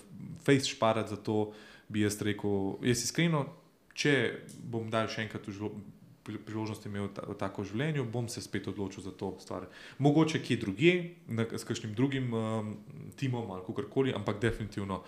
face 0.44 0.68
šparati 0.68 1.14
za 1.14 1.16
to, 1.16 1.52
bi 1.88 2.02
jaz 2.02 2.18
rekel, 2.22 2.74
jaz 2.82 3.04
iskreno, 3.06 3.46
če 3.94 4.14
bom 4.58 4.90
dal 4.90 5.08
še 5.08 5.22
enkrat 5.24 5.46
v 5.46 5.54
življenju, 5.54 5.93
priložnost 6.24 6.86
imel 6.86 7.08
ta, 7.14 7.26
tako 7.38 7.62
v 7.62 7.72
življenju, 7.72 8.06
bom 8.10 8.28
se 8.28 8.40
spet 8.40 8.68
odločil 8.68 9.04
za 9.04 9.12
to 9.12 9.34
stvar. 9.40 9.68
Mogoče 9.98 10.40
kje 10.42 10.56
drugje, 10.56 10.94
na, 11.28 11.46
s 11.52 11.64
kakšnim 11.68 11.94
drugim 11.94 12.32
um, 12.32 12.74
timom 13.16 13.50
ali 13.50 13.64
kakorkoli, 13.66 14.14
ampak 14.16 14.40
definitivno 14.40 15.02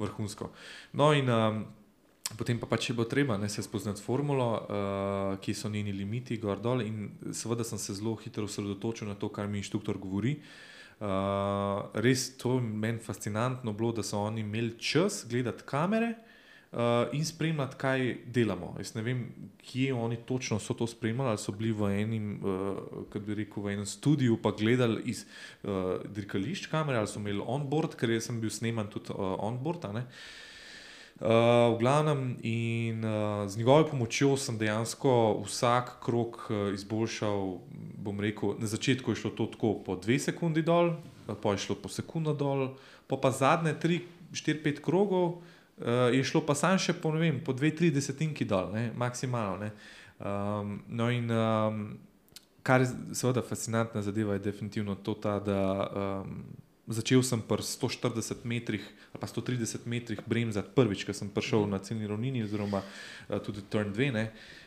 vrhunsko. 0.00 0.50
No 0.92 1.12
in 1.12 1.30
um, 1.30 1.64
Potem 2.32 2.56
pa 2.56 2.64
pač 2.64 2.88
je 2.88 2.94
bilo 2.96 3.04
treba 3.04 3.36
ne, 3.36 3.48
se 3.48 3.60
spoznati 3.60 4.00
formulo, 4.00 4.46
uh, 4.56 5.40
ki 5.42 5.52
so 5.54 5.68
njeni 5.68 5.92
limiti, 5.92 6.38
gor 6.40 6.60
dol. 6.64 6.80
In 6.80 7.10
seveda 7.34 7.64
sem 7.66 7.76
se 7.76 7.92
zelo 7.98 8.14
hitro 8.16 8.46
osredotočil 8.48 9.10
na 9.10 9.16
to, 9.20 9.28
kar 9.28 9.50
mi 9.50 9.60
inštruktor 9.60 9.98
govori. 10.00 10.38
Uh, 11.02 11.90
res 11.98 12.30
to 12.38 12.56
je 12.56 12.62
meni 12.62 13.02
fascinantno 13.04 13.74
bilo, 13.76 13.90
da 13.92 14.04
so 14.06 14.22
oni 14.22 14.40
imeli 14.46 14.78
čas 14.78 15.26
gledati 15.28 15.66
kamere 15.66 16.14
uh, 16.72 17.08
in 17.12 17.24
spremljati, 17.24 17.76
kaj 17.76 18.16
delamo. 18.26 18.74
Jaz 18.78 18.94
ne 18.94 19.02
vem, 19.02 19.24
kje 19.62 19.94
oni 19.94 20.16
točno 20.16 20.58
so 20.58 20.74
to 20.74 20.86
spremljali, 20.86 21.28
ali 21.28 21.38
so 21.38 21.52
bili 21.52 21.72
v 21.72 21.90
enem, 22.02 22.30
uh, 22.40 22.78
kako 23.12 23.26
bi 23.26 23.34
rekel, 23.42 23.62
v 23.62 23.74
enem 23.76 23.86
studiu, 23.86 24.38
pa 24.42 24.54
gledali 24.58 25.02
iz 25.12 25.24
uh, 25.62 26.00
dirkališč 26.04 26.66
kamere, 26.72 26.98
ali 26.98 27.10
so 27.10 27.20
imeli 27.20 27.44
onboard, 27.46 27.96
ker 27.96 28.16
sem 28.20 28.40
bil 28.40 28.50
sneman 28.50 28.90
tudi 28.90 29.12
uh, 29.12 29.36
onboard. 29.38 29.84
Uh, 29.84 30.00
v 31.22 31.76
glavnem, 31.78 32.36
in 32.42 33.04
uh, 33.04 33.44
z 33.46 33.60
njegovo 33.60 33.86
pomočjo 33.92 34.36
sem 34.36 34.58
dejansko 34.58 35.42
vsak 35.46 35.98
krok 36.02 36.48
uh, 36.50 36.72
izboljšal. 36.74 37.58
Bom 38.02 38.20
rekel, 38.20 38.56
na 38.58 38.66
začetku 38.66 39.12
je 39.12 39.20
šlo 39.20 39.30
to 39.30 39.46
tako 39.46 39.76
po 39.86 39.94
dve 39.96 40.18
sekundi 40.18 40.64
dol, 40.66 40.96
pa 41.28 41.52
je 41.54 41.62
šlo 41.68 41.76
po 41.78 41.88
sekundo 41.88 42.34
dol, 42.34 42.72
pa 43.06 43.14
pa 43.16 43.30
zadnje 43.30 43.76
tri, 43.78 44.00
štiri, 44.34 44.58
pet 44.64 44.80
krogov 44.82 45.36
uh, 45.36 45.51
je 46.12 46.24
šlo 46.24 46.42
pa 46.46 46.54
sam 46.54 46.78
še 46.78 46.94
po, 47.00 47.10
vem, 47.16 47.40
po 47.44 47.54
dve, 47.56 47.72
tri 47.74 47.90
desetinki 47.90 48.44
dol, 48.48 48.72
ne, 48.74 48.90
maksimalno. 48.96 49.66
Ne. 49.66 49.72
Um, 50.22 50.76
no 50.86 51.08
in 51.10 51.30
um, 51.30 51.78
kar 52.62 52.84
je 52.84 52.90
seveda 53.18 53.42
fascinantna 53.42 54.02
zadeva, 54.02 54.36
je 54.36 54.44
definitivno 54.44 54.94
to, 55.02 55.16
ta, 55.18 55.38
da 55.42 55.62
um, 56.22 56.44
Začel 56.82 57.22
sem 57.22 57.38
pri 57.38 57.62
140 57.62 58.42
metrih 58.42 58.82
ali 59.14 59.20
pa 59.20 59.26
130 59.30 59.86
metrih 59.86 60.18
bremzati 60.26 60.74
prvič, 60.74 61.04
ko 61.06 61.14
sem 61.14 61.30
prišel 61.30 61.70
na 61.70 61.78
ciljni 61.78 62.10
ravnini, 62.10 62.42
oziroma 62.42 62.82
uh, 62.82 63.38
tudi 63.38 63.62
turn 63.70 63.94
2, 63.94 64.10
ne, 64.10 64.24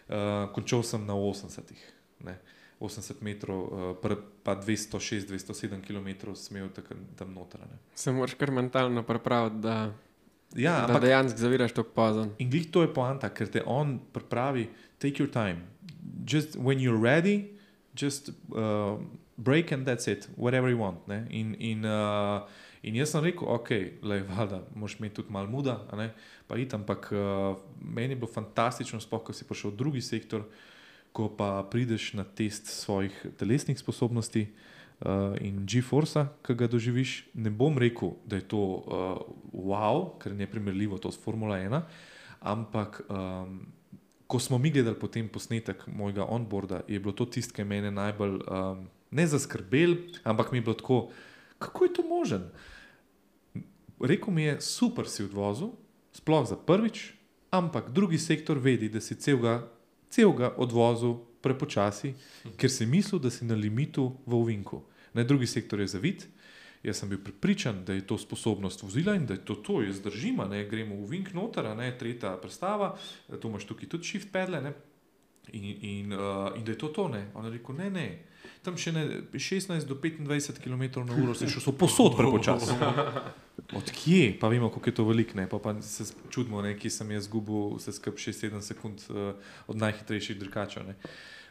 uh, 0.08 0.48
končal 0.56 0.84
sem 0.88 1.04
na 1.04 1.12
80. 1.12 1.76
Ne. 2.24 2.40
80 2.80 3.20
metrov, 3.20 3.60
uh, 4.00 4.16
pa 4.48 4.56
206-207 4.56 5.84
km 5.84 6.32
smel 6.40 6.72
tam 6.72 7.36
noter. 7.36 7.68
Ne. 7.68 7.80
Se 8.00 8.16
moraš 8.16 8.40
kar 8.40 8.52
mentalno 8.52 9.04
pripraviti, 9.04 9.60
da, 9.60 9.92
Ja, 10.56 10.78
da 10.80 10.86
ampak 10.86 11.02
dejansko 11.02 11.40
zaviraš 11.40 11.74
tako 11.74 11.90
pozno. 11.90 12.30
in 12.40 12.50
glih 12.50 12.72
to 12.72 12.82
je 12.82 12.94
poanta, 12.94 13.30
ker 13.30 13.48
te 13.48 13.64
on 13.66 14.00
pripravi, 14.14 14.70
take 14.98 15.24
your 15.24 15.32
time. 15.32 15.68
Just 16.28 16.56
when 16.56 16.80
you're 16.80 17.02
ready, 17.02 17.58
just 17.96 18.30
uh, 18.30 18.98
break 19.38 19.72
and 19.72 19.88
that's 19.88 20.08
it, 20.08 20.30
whatever 20.38 20.70
you 20.70 20.80
want. 20.80 21.08
Ne? 21.08 21.26
In, 21.30 21.56
in, 21.60 21.86
uh, 21.86 22.48
in 22.84 22.96
jaz 22.96 23.12
sem 23.12 23.24
rekel, 23.24 23.48
ok, 23.48 23.72
le 24.04 24.22
valjda, 24.30 24.62
moš 24.76 25.00
imeti 25.00 25.16
tudi 25.16 25.34
malo 25.34 25.50
muda, 25.50 25.80
pa 26.48 26.58
it, 26.58 26.74
ampak 26.74 27.12
uh, 27.12 27.58
meni 27.82 28.14
je 28.14 28.22
bilo 28.22 28.32
fantastično, 28.32 29.00
sploh 29.00 29.24
ko 29.24 29.34
si 29.34 29.48
prišel 29.48 29.74
v 29.74 29.76
drugi 29.76 30.02
sektor, 30.02 30.46
ko 31.12 31.30
pa 31.32 31.64
prideš 31.72 32.14
na 32.14 32.24
test 32.24 32.68
svojih 32.68 33.26
telesnih 33.38 33.80
sposobnosti. 33.80 34.48
Uh, 34.48 34.75
in 35.42 35.66
G-Force, 35.68 36.26
ki 36.46 36.56
ga 36.56 36.68
doživiš, 36.72 37.26
ne 37.36 37.52
bom 37.52 37.78
rekel, 37.78 38.16
da 38.26 38.40
je 38.40 38.48
to 38.48 38.62
uh, 38.64 39.18
wow, 39.52 40.16
ker 40.22 40.32
je 40.32 40.38
neprimerljivo 40.38 40.98
to 40.98 41.12
s 41.12 41.20
Formula 41.20 41.58
1, 41.60 41.82
ampak 42.40 43.02
um, 43.10 43.60
ko 44.28 44.40
smo 44.40 44.58
mi 44.58 44.72
gledali 44.72 45.00
potem 45.00 45.28
posnetek 45.30 45.88
mojega 45.88 46.26
onboarda, 46.26 46.82
je 46.88 47.00
bilo 47.00 47.14
to 47.14 47.26
tisto, 47.26 47.66
me 47.66 47.76
je 47.76 47.92
najbolj 47.92 48.40
um, 48.48 48.88
ne 49.12 49.28
zaskrbel, 49.28 49.96
ampak 50.24 50.52
mi 50.52 50.58
je 50.58 50.62
bilo 50.62 50.74
tako, 50.74 51.10
kako 51.60 51.84
je 51.84 51.94
to 51.94 52.04
možen. 52.04 52.50
Rekel 54.00 54.34
mi 54.34 54.44
je, 54.44 54.62
super 54.62 55.08
si 55.08 55.24
odvozil, 55.24 55.76
sploh 56.12 56.48
za 56.48 56.56
prvič, 56.56 57.14
ampak 57.52 57.90
drugi 57.92 58.18
sektor 58.18 58.58
vedi, 58.58 58.90
da 58.90 59.02
si 59.02 59.16
celega, 59.16 59.68
celega 60.10 60.54
odvozil 60.58 61.20
prepočasi, 61.46 62.16
ker 62.58 62.72
si 62.72 62.88
mislil, 62.90 63.22
da 63.22 63.30
si 63.30 63.46
na 63.46 63.56
limitu 63.56 64.10
v 64.26 64.34
ovinku. 64.34 64.82
Na 65.14 65.24
drugi 65.24 65.48
sektor 65.48 65.80
je 65.80 65.88
zavit. 65.94 66.26
Jaz 66.86 67.00
sem 67.02 67.10
bil 67.10 67.18
pripričan, 67.24 67.80
da 67.86 67.94
je 67.94 68.04
to 68.06 68.18
sposobnost 68.18 68.84
vozila 68.84 69.16
in 69.18 69.26
da 69.26 69.34
je 69.34 69.46
to 69.46 69.56
to, 69.56 69.80
jaz 69.82 70.02
držim, 70.06 70.44
ne 70.50 70.66
gremo 70.70 71.00
v 71.02 71.08
Vink 71.16 71.32
noter, 71.34 71.66
ne 71.78 71.88
tretja 71.98 72.36
predstava, 72.38 72.92
tu 73.42 73.50
imaš 73.50 73.66
tukaj 73.66 73.90
tudi 73.90 74.06
shift 74.06 74.30
pedle 74.34 74.62
ne, 74.62 74.74
in, 75.54 75.66
in, 75.82 76.14
uh, 76.14 76.54
in 76.58 76.66
da 76.66 76.76
je 76.76 76.78
to 76.78 76.92
to. 76.94 77.08
Ne. 77.10 77.24
On 77.34 77.46
je 77.46 77.56
rekel, 77.58 77.80
ne, 77.80 77.90
ne, 77.90 78.06
tam 78.62 78.78
še 78.78 78.94
ne 78.94 79.06
16 79.34 79.90
do 79.90 79.98
25 79.98 80.62
km 80.62 81.06
na 81.08 81.18
uro 81.18 81.34
se 81.34 81.50
šel, 81.50 81.64
so 81.64 81.74
posod 81.74 82.18
prepočasno. 82.18 82.78
Odkje, 83.76 84.40
pa 84.40 84.48
vemo, 84.48 84.70
kako 84.70 84.90
je 84.90 84.96
to 84.96 85.06
veliko, 85.06 85.38
ne? 85.38 85.50
pa, 85.50 85.60
pa 85.60 85.82
se 85.82 86.14
čudimo, 86.30 86.62
ne? 86.62 86.76
kje 86.80 86.92
sem 86.92 87.12
jaz 87.12 87.24
izgubil 87.24 87.78
vse 87.78 87.94
skupaj 87.96 88.28
6-7 88.28 88.62
sekund 88.62 89.02
uh, 89.10 89.34
od 89.68 89.78
najhitrejših 89.78 90.40
dirkačev. 90.40 90.86
ne. 90.88 90.96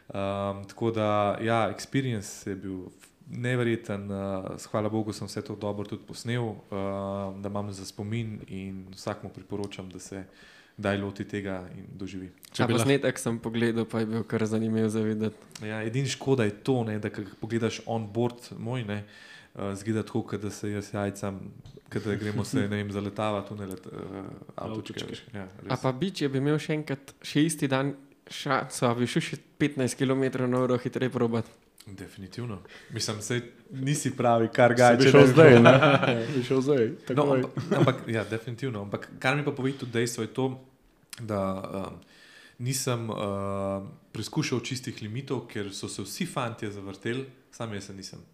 Um, 0.07 0.63
tako 0.69 0.91
da, 0.91 1.37
ja, 1.41 1.73
experience 1.73 2.49
je 2.49 2.55
bil 2.55 2.85
neverjeten, 3.29 4.11
uh, 4.11 4.45
hvala 4.71 4.89
Bogu, 4.89 5.13
sem 5.13 5.27
vse 5.27 5.41
to 5.41 5.55
dobro 5.55 5.85
tudi 5.85 6.05
posnel, 6.07 6.43
uh, 6.43 6.57
da 7.41 7.49
imam 7.49 7.73
za 7.73 7.85
spomin 7.85 8.39
in 8.47 8.85
vsakmu 8.93 9.29
priporočam, 9.29 9.89
da 9.89 9.99
se 9.99 10.23
daj 10.77 10.97
loti 10.97 11.25
tega 11.25 11.63
in 11.73 11.85
doživi. 11.97 12.29
Če 12.51 12.67
bi 12.67 12.75
posnetek 12.77 13.19
sem 13.19 13.39
pogledal, 13.39 13.87
pa 13.89 14.03
je 14.03 14.11
bil 14.11 14.23
kar 14.23 14.45
zanimiv 14.45 14.89
za 14.93 15.01
videti. 15.01 15.65
Ja, 15.65 15.81
Edini 15.83 16.07
škoda 16.07 16.43
je 16.43 16.53
to, 16.63 16.83
ne, 16.83 16.99
da 16.99 17.09
ko 17.09 17.23
pogledaš 17.39 17.81
on 17.85 18.05
board 18.13 18.51
moj, 18.59 18.83
ne, 18.83 19.01
uh, 19.01 19.34
zgleda 19.75 20.03
tako, 20.03 20.21
kot 20.21 20.41
da 20.41 20.49
se 20.51 20.71
jaz 20.71 20.93
jajcam, 20.93 21.39
kot 21.93 22.03
da 22.03 22.15
gremo 22.15 22.45
se 22.45 22.59
ne 22.59 22.67
vem, 22.67 22.91
zaletavati 22.91 23.53
v 23.53 23.67
let, 23.69 23.85
uh, 23.87 24.25
avtočke. 24.55 25.19
Ja, 25.33 25.47
A 25.69 25.77
pa 25.81 25.91
bi, 25.91 26.11
če 26.11 26.29
bi 26.29 26.41
imel 26.43 26.59
še 26.59 26.75
enkrat, 26.75 27.15
še 27.23 27.45
isti 27.47 27.69
dan 27.71 27.93
šanso, 28.31 28.89
a 28.89 28.95
bi 28.97 29.07
šel 29.07 29.23
še 29.23 29.39
15 29.61 29.95
km 29.99 30.49
na 30.49 30.65
uro 30.65 30.79
hitreje 30.81 31.13
probat. 31.13 31.47
Definitivno. 31.85 32.63
Mislim, 32.93 33.17
da 33.21 33.39
nisi 33.85 34.11
pravi, 34.17 34.49
kar 34.53 34.73
ga 34.73 34.95
bi 34.97 35.11
šel 35.11 35.27
zdaj, 35.27 35.59
ne? 35.61 35.73
Bi 36.33 36.41
šel 36.43 36.61
zdaj. 36.65 36.87
No, 36.87 37.05
takoj. 37.07 37.43
ampak, 37.43 37.77
ampak, 37.77 37.99
ja, 38.09 38.23
definitivno. 38.25 38.81
Ampak 38.81 39.05
kar 39.21 39.37
mi 39.37 39.45
pa 39.45 39.53
pove 39.53 39.75
tudi 39.77 39.93
dejstvo 39.93 40.25
je 40.25 40.31
to, 40.33 40.47
da 41.19 41.41
um, 41.53 41.99
nisem 42.65 43.09
uh, 43.09 43.85
preizkušal 44.11 44.65
čistih 44.65 44.97
limitov, 45.05 45.45
ker 45.51 45.69
so 45.73 45.87
se 45.87 46.01
vsi 46.01 46.25
fantje 46.25 46.71
zavrteli, 46.73 47.27
sam 47.53 47.73
jaz 47.77 47.91
se 47.91 47.93
nisem. 47.93 48.25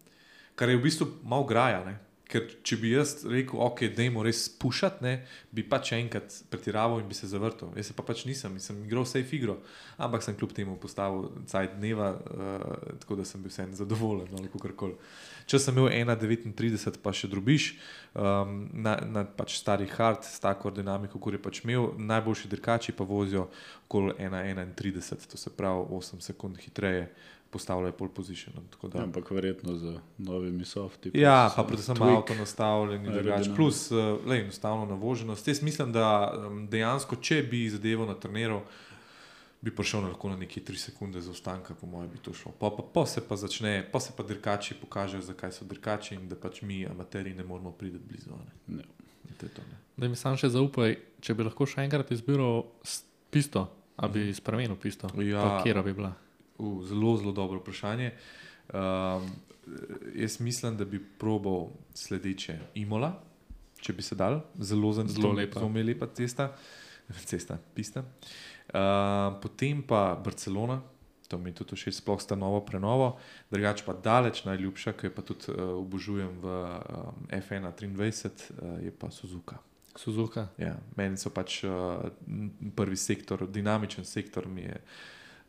Kar 0.54 0.68
je 0.68 0.78
v 0.78 0.84
bistvu 0.86 1.08
malo 1.24 1.46
graja. 1.48 1.84
Ne? 1.86 1.98
Ker 2.32 2.46
če 2.64 2.78
bi 2.80 2.94
jaz 2.94 3.26
rekel, 3.28 3.58
ok, 3.60 3.82
da 3.92 4.06
jim 4.06 4.14
res 4.24 4.46
pušati, 4.60 5.04
ne, 5.04 5.10
bi 5.52 5.64
pač 5.68 5.90
enkrat 5.98 6.32
pretiraval 6.48 7.02
in 7.02 7.10
bi 7.10 7.16
se 7.16 7.28
zavrtel. 7.28 7.74
Jaz 7.76 7.90
pa 7.92 8.04
pač 8.08 8.22
nisem, 8.24 8.54
sem 8.62 8.78
igral 8.86 9.04
vse 9.04 9.20
igro, 9.36 9.58
ampak 10.00 10.24
sem 10.24 10.38
kljub 10.38 10.54
temu 10.56 10.78
postavil 10.80 11.28
cajt 11.50 11.74
dneva, 11.76 12.08
uh, 12.16 12.94
tako 13.02 13.18
da 13.20 13.26
sem 13.28 13.42
bil 13.44 13.52
vseeno 13.52 13.76
zadovoljen. 13.76 14.32
No, 14.32 14.40
kakorkoli. 14.54 14.96
Če 15.50 15.60
sem 15.60 15.76
imel 15.76 15.90
1,39, 15.92 17.02
pa 17.04 17.12
še 17.12 17.28
drobiš, 17.28 17.68
um, 18.16 18.56
na, 18.72 18.96
na 19.04 19.26
pač 19.28 19.58
stari 19.58 19.90
hard, 19.92 20.24
s 20.24 20.40
tako 20.40 20.72
dinamiko, 20.72 21.20
kot 21.20 21.36
je 21.36 21.42
pač 21.42 21.60
imel, 21.66 21.90
najboljši 22.00 22.48
dirkači 22.54 22.96
pa 22.96 23.04
vozijo 23.04 23.50
okoli 23.84 24.16
1,31, 24.16 25.28
to 25.28 25.36
se 25.36 25.52
pravi 25.52 25.84
8 26.00 26.24
sekund 26.24 26.64
hitreje, 26.64 27.10
postavljajo 27.52 27.92
pole 27.92 28.10
position. 28.10 28.54
no, 28.56 28.62
tako 28.70 28.88
da- 28.88 29.02
Ampak 29.02 29.30
verjetno 29.30 29.74
z 29.74 29.90
novimi 30.18 30.64
softi. 30.64 31.10
Ja, 31.14 31.52
pa 31.52 31.62
eh, 31.62 31.66
predvsem 31.66 31.96
tweak. 31.96 32.16
avto 32.16 32.34
nastavljen 32.34 33.06
in 33.06 33.12
drugače. 33.12 33.54
Plus, 33.54 33.90
uh, 33.90 33.98
le 34.26 34.38
enostavno 34.38 34.86
navoženost. 34.86 35.48
Jaz 35.48 35.62
mislim, 35.62 35.92
da 35.92 36.32
dejansko, 36.66 37.16
če 37.16 37.42
bi 37.42 37.68
zadevo 37.68 38.06
na 38.06 38.14
treniral, 38.14 38.62
bi 39.60 39.70
prišel 39.70 40.00
na 40.00 40.08
lahko 40.08 40.28
na 40.28 40.36
neki 40.36 40.60
3 40.62 40.76
sekunde 40.78 41.20
zaostanka, 41.20 41.74
po 41.74 41.86
mojem, 41.86 42.10
bi 42.10 42.18
to 42.18 42.32
šlo. 42.32 42.52
Pa, 42.52 42.70
pa, 42.70 42.82
pa 42.84 43.06
se 43.06 43.20
pa 43.20 43.36
začne, 43.36 43.84
pa 43.92 44.00
se 44.00 44.12
pa 44.16 44.22
dirkači 44.22 44.74
pokažejo, 44.74 45.22
zakaj 45.22 45.52
so 45.52 45.64
dirkači 45.64 46.14
in 46.14 46.28
da 46.28 46.36
pač 46.36 46.62
mi, 46.62 46.86
amateri, 46.86 47.34
ne 47.34 47.44
moramo 47.44 47.70
priti 47.72 47.98
blizu. 48.00 48.30
a 48.30 48.40
Ne. 48.66 48.76
Ne. 48.76 48.82
To 49.38 49.46
je 49.46 49.50
to, 49.50 49.62
ne. 49.62 49.76
Da 49.96 50.08
mi 50.08 50.16
sam 50.16 50.36
še 50.36 50.48
zaupaj, 50.48 50.96
če 51.20 51.34
bi 51.34 51.44
lahko 51.44 51.66
še 51.66 51.82
enkrat 51.82 52.10
izbiral 52.10 52.64
pisto, 53.30 53.62
ali 53.96 54.12
bi 54.12 54.34
spremenil 54.34 54.76
pisto. 54.76 55.06
Ja. 55.16 55.60
Kera 55.62 55.82
bi 55.82 55.92
bila. 55.92 56.12
Uh, 56.62 56.78
zelo, 56.86 57.16
zelo 57.16 57.32
dobro 57.32 57.58
vprašanje. 57.58 58.12
Um, 58.72 59.26
jaz 60.14 60.40
mislim, 60.40 60.76
da 60.76 60.84
bi 60.84 61.02
probal 61.18 61.68
sledeče 61.94 62.58
Imola, 62.74 63.12
če 63.80 63.92
bi 63.92 64.02
se 64.02 64.14
dal, 64.14 64.40
zelo, 64.58 64.92
Zelo 64.92 65.08
to- 65.20 65.32
lepa. 65.32 65.58
Zelo 65.58 65.68
mi 65.68 65.80
je 65.80 65.84
lepa 65.84 66.06
cesta, 66.14 66.52
cesta 67.30 67.58
pista. 67.74 68.04
Uh, 68.72 69.34
potem 69.42 69.82
pa 69.82 70.14
Barcelona, 70.24 70.80
to 71.28 71.38
mi 71.38 71.50
je 71.50 71.54
tudi 71.54 71.76
všeč, 71.76 71.94
sploh 71.94 72.20
sta 72.20 72.36
novo 72.36 72.60
prenovo, 72.60 73.16
drugače 73.50 73.84
pa 73.86 73.92
daleč 73.94 74.44
najljubša, 74.44 74.92
ki 74.92 75.06
jo 75.06 75.14
pa 75.16 75.22
tudi 75.22 75.50
uh, 75.50 75.74
obožujem 75.80 76.38
v 76.40 76.46
um, 76.46 77.26
F1 77.30 77.72
23, 77.74 78.30
uh, 78.52 78.84
je 78.84 78.90
pa 78.92 79.10
Suzuka. 79.10 79.58
Suzuka. 79.96 80.46
Ja, 80.56 80.76
meni 80.96 81.18
so 81.20 81.28
pač 81.28 81.64
uh, 81.64 82.06
prvi 82.76 82.96
sektor, 82.96 83.44
dinamičen 83.48 84.04
sektor 84.08 84.48
mi 84.48 84.62
je 84.62 84.78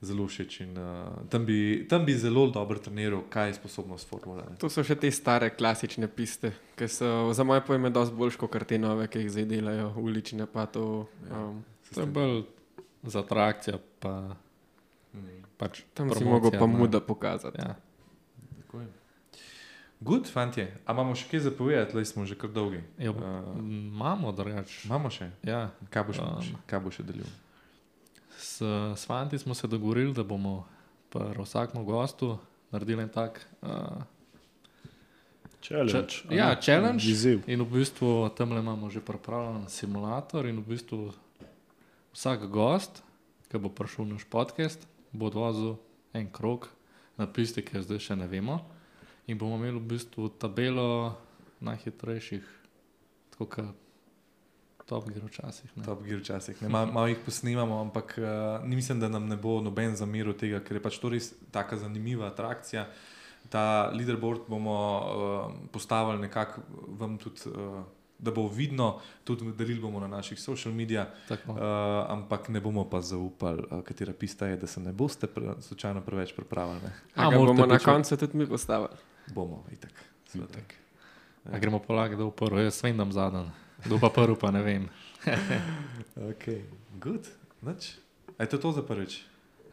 zelo 0.03 0.25
všeč. 0.25 0.59
In, 0.61 0.73
uh, 0.73 0.83
tam, 1.27 1.43
bi, 1.43 1.57
tam 1.85 2.03
bi 2.03 2.13
zelo 2.13 2.43
dobro 2.49 2.75
treniral, 2.77 3.23
kaj 3.25 3.47
je 3.47 3.53
sposobnost 3.55 4.03
formule. 4.05 4.43
ne. 4.43 4.55
To 4.57 4.67
so 4.67 4.83
še 4.83 4.95
te 4.95 5.07
stare 5.09 5.49
klasične 5.51 6.07
piste, 6.09 6.49
ki 6.75 6.87
so 6.87 7.07
za 7.31 7.43
moje 7.43 7.61
pojme 7.61 7.89
dosti 7.89 8.13
boljše 8.13 8.37
kot 8.37 8.65
te 8.65 8.77
nove, 8.77 9.07
ki 9.07 9.19
jih 9.19 9.31
zdaj 9.31 9.45
delajo, 9.47 9.93
ulične 9.97 10.45
pa 10.47 10.65
to. 10.67 11.07
Um, 11.25 11.63
To 11.89 12.01
je 12.01 12.07
bolj 12.07 12.43
za 13.05 13.19
atrakcijo, 13.21 13.79
pa 13.99 14.35
Mm. 15.13 15.43
pač. 15.55 15.83
tam 15.93 16.09
si 16.09 16.15
promocija, 16.15 16.25
mogel 16.25 16.51
pa 16.53 16.67
ne. 16.67 16.73
muda 16.75 16.99
pokazati. 16.99 17.57
Ja. 17.57 17.75
Good, 20.01 20.27
fantje. 20.27 20.65
A 20.83 20.91
imamo 20.91 21.13
še 21.13 21.29
kaj 21.29 21.39
zapovedati, 21.41 21.95
le 21.95 22.03
smo 22.03 22.25
že 22.25 22.35
kar 22.35 22.49
dolgi. 22.49 22.81
Ja, 22.97 23.11
Uh, 23.11 23.55
imamo 23.55 24.31
drugače. 24.33 24.81
imamo 24.83 25.09
še, 25.09 25.29
Ja. 25.41 25.69
kaj 25.89 26.03
boš, 26.03 26.19
Um. 26.19 26.57
kaj 26.67 26.79
boš 26.79 26.95
še 26.95 27.03
delil? 27.03 27.25
S, 28.43 28.59
s 28.95 29.05
fanti 29.07 29.39
smo 29.39 29.55
se 29.55 29.67
dogovorili, 29.67 30.13
da 30.13 30.23
bomo 30.23 30.65
pri 31.09 31.39
vsakem 31.39 31.85
gostu 31.85 32.37
naredili 32.71 33.03
en 33.03 33.09
tak. 33.09 33.39
Uh, 33.61 33.69
Challenge. 35.63 36.07
Če- 36.07 36.35
ja, 36.35 36.49
ne? 36.49 36.61
challenge. 36.61 37.07
Izziv. 37.07 37.43
in 37.47 37.61
v 37.63 37.79
bistvu 37.79 38.29
tam 38.35 38.51
le 38.51 38.59
imamo 38.59 38.89
že 38.89 38.99
pripravljen 38.99 39.69
simulator, 39.69 40.45
in 40.45 40.59
v 40.59 40.75
bistvu 40.75 41.13
vsak 42.11 42.49
gost, 42.51 42.99
ki 43.47 43.57
bo 43.63 43.71
prišel 43.71 44.11
naš 44.11 44.27
podcast, 44.27 44.83
bo 45.13 45.31
odvozil 45.31 45.77
en 46.13 46.27
krok 46.27 46.67
na 47.17 47.27
pisti, 47.27 47.63
ki 47.63 47.77
jo 47.79 47.81
zdaj 47.87 47.99
še 47.99 48.15
ne 48.19 48.27
vemo. 48.27 48.59
In 49.27 49.39
bomo 49.39 49.55
imeli 49.55 49.79
v 49.79 49.95
bistvu 49.95 50.27
tabelo 50.35 51.15
najhitrejših, 51.63 52.43
tako 53.31 53.47
kot 53.47 53.82
Top 54.85 55.09
Gear 55.09 55.25
včasih. 55.25 55.77
ne. 55.77 55.83
Top 55.83 56.03
Gear 56.03 56.19
včasih. 56.19 56.61
Ne, 56.61 56.69
Malo 56.69 56.91
mal 56.91 57.07
jih 57.07 57.17
posnemamo, 57.25 57.81
ampak 57.81 58.15
uh, 58.17 58.25
ni 58.67 58.75
mislim, 58.75 58.99
da 58.99 59.07
nam 59.09 59.27
ne 59.27 59.37
bo 59.37 59.61
noben 59.61 59.95
zameril 59.95 60.33
tega, 60.33 60.59
ker 60.59 60.77
je 60.77 60.83
pač 60.83 60.97
to 60.97 61.09
res 61.09 61.33
tako 61.51 61.77
zanimiva 61.77 62.27
atrakcija. 62.27 62.87
Ta 63.49 63.63
leaderboard 63.89 64.41
bomo 64.47 64.75
uh, 64.75 65.07
postavili 65.71 66.21
nekako 66.21 66.61
vam 66.89 67.17
tudi. 67.17 67.41
Uh, 67.47 67.83
Da 68.19 68.31
bo 68.31 68.47
vidno, 68.47 68.99
tudi 69.23 69.51
delili 69.51 69.81
bomo 69.81 69.99
na 69.99 70.07
naših 70.07 70.39
social 70.39 70.73
medijih, 70.73 71.01
uh, 71.29 71.57
ampak 72.07 72.49
ne 72.49 72.61
bomo 72.61 72.85
pa 72.85 73.01
zaupali, 73.01 73.63
uh, 73.69 73.81
katera 73.83 74.13
pista 74.13 74.47
je, 74.47 74.57
da 74.57 74.67
se 74.67 74.79
ne 74.79 74.93
boste 74.93 75.27
pre, 75.27 75.43
slučajno 75.59 76.01
preveč 76.01 76.31
pripravili. 76.35 76.79
Ne? 76.79 76.91
A, 77.15 77.27
A 77.27 77.31
ga 77.31 77.37
morate 77.37 77.37
bomo 77.37 77.53
na 77.53 77.63
počakati. 77.65 77.85
koncu 77.85 78.17
tudi 78.17 78.37
mi 78.37 78.47
postavili. 78.47 78.89
Bomo, 79.27 79.63
itak. 79.71 79.91
Itak. 80.35 80.73
A 81.45 81.59
gremo 81.59 81.79
polagati, 81.79 82.15
da 82.15 82.23
bo 82.23 82.31
prvi, 82.31 82.63
jaz 82.63 82.83
vem, 82.83 82.97
da 82.97 83.03
bom 83.03 83.11
zadnji. 83.11 83.43
Kdo 83.85 83.99
pa 83.99 84.09
prvi, 84.09 84.35
pa 84.39 84.51
ne 84.51 84.61
vem. 84.63 84.89
Ok, 86.29 86.45
good. 86.99 87.25
Nič. 87.61 87.95
A 88.37 88.43
je 88.43 88.49
to 88.53 88.57
to 88.57 88.71
za 88.71 88.83
prvič? 88.85 89.23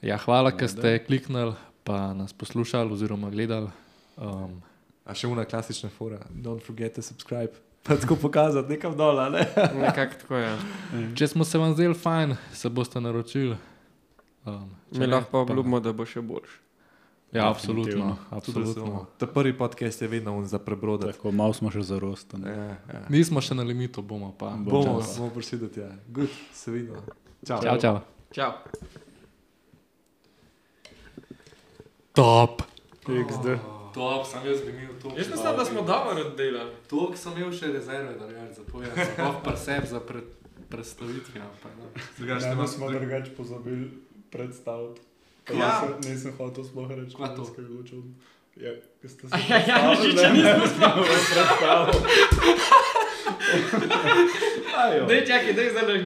Ja, 0.00 0.16
hvala, 0.16 0.54
ker 0.54 0.70
ste 0.70 0.96
kliknili, 1.04 1.52
pa 1.84 2.14
nas 2.16 2.32
poslušali 2.32 2.88
oziroma 2.92 3.28
gledali. 3.30 3.68
Um, 4.16 4.62
A 5.04 5.14
še 5.16 5.26
una 5.26 5.44
klasična 5.44 5.90
fora, 5.90 6.20
don't 6.30 6.62
forget 6.62 6.94
to 6.94 7.02
subscribe. 7.02 7.50
Pa 7.82 7.96
tako 7.96 8.16
pokazati 8.20 8.76
nekam 8.76 8.94
dol, 8.96 9.18
a 9.18 9.28
ne? 9.32 9.42
Nekako 9.84 10.18
tako 10.22 10.36
je. 10.36 10.50
če 11.16 11.26
smo 11.32 11.44
se 11.44 11.58
vam 11.58 11.72
zdeli 11.74 11.96
fajn, 11.96 12.36
se 12.54 12.70
boste 12.70 13.00
naročili. 13.00 13.56
Um, 14.46 14.70
če 14.92 15.00
Mi 15.00 15.08
lahko 15.10 15.30
pa 15.32 15.44
obljubimo, 15.44 15.80
da 15.80 15.92
bo 15.96 16.06
še 16.06 16.22
boljši. 16.24 16.69
Ja, 17.32 17.50
absolutno. 17.50 18.16
absolutno. 18.30 19.06
Ta 19.18 19.26
prvi 19.26 19.58
podcast 19.58 20.02
je 20.02 20.08
vedno 20.08 20.34
un 20.36 20.46
za 20.46 20.58
prebrodati. 20.58 21.12
Tako 21.12 21.30
malo 21.32 21.52
smo 21.52 21.70
še 21.70 21.82
zarostani. 21.82 22.48
Ja, 22.48 22.64
ja. 22.64 23.02
Nismo 23.08 23.40
še 23.40 23.54
na 23.54 23.62
limitu, 23.62 24.02
bomo 24.02 24.32
pa. 24.38 24.50
Bomo, 24.58 24.98
čas. 24.98 25.18
bomo 25.18 25.30
prišli 25.30 25.58
do 25.58 25.68
tega. 25.68 25.94
Good, 26.08 26.28
se 26.52 26.70
vidimo. 26.70 27.02
Čau. 27.46 27.62
Čau, 27.62 27.76
čau. 27.80 28.00
Čau. 28.34 28.52
Top. 32.12 32.62
XD. 33.06 33.58
Top, 33.94 34.26
sem 34.26 34.46
jaz 34.46 34.60
bi 34.62 34.70
imel 34.70 34.94
to. 35.02 35.08
Jaz 35.18 35.30
mislim, 35.30 35.56
da 35.56 35.64
smo 35.64 35.82
dobro 35.82 36.20
oddelali. 36.26 36.70
To 36.90 37.12
sem 37.16 37.32
imel 37.36 37.52
še 37.52 37.72
rezerve, 37.72 38.14
da 38.18 38.26
rečem, 38.26 38.54
za 38.54 38.64
to 38.66 38.82
je 38.82 38.90
preseb 39.44 39.86
za 39.86 40.00
pred, 40.00 40.24
predstavitvijo. 40.68 41.44
no. 41.78 41.86
Drugače, 42.18 42.46
Ne, 42.46 42.54
ne 42.54 42.54
smo 42.54 42.66
smo 42.66 42.90
drugače 42.90 43.34
pozabili 43.36 43.90
predstaviti. 44.30 45.00
Pa 45.50 45.56
Ja. 45.56 45.70
nisem- 45.82 46.00
Nisem 46.06 46.32
hotel 46.34 46.64
sploh 46.64 46.88
reči, 46.90 47.14
Kva 47.14 47.28
to? 47.28 47.42
kaj 47.44 47.58
je 47.58 47.68
bilo 47.68 47.82
čudno. 47.82 48.12
Ja, 48.56 48.70
ko 48.96 49.08
ste 49.08 49.22
se 49.22 49.36
Ja, 49.42 49.56
ja, 49.56 49.62
predstavili, 49.64 50.10
Žiča 50.10 50.28
ne, 50.28 50.34
nismo 50.34 50.56
nismo 50.58 51.04
predstavili. 51.28 51.92
Ajo. 54.76 55.06
Dej, 55.06 55.20
čakaj, 55.22 55.52
dej 55.52 55.68
zdaj. 55.70 55.98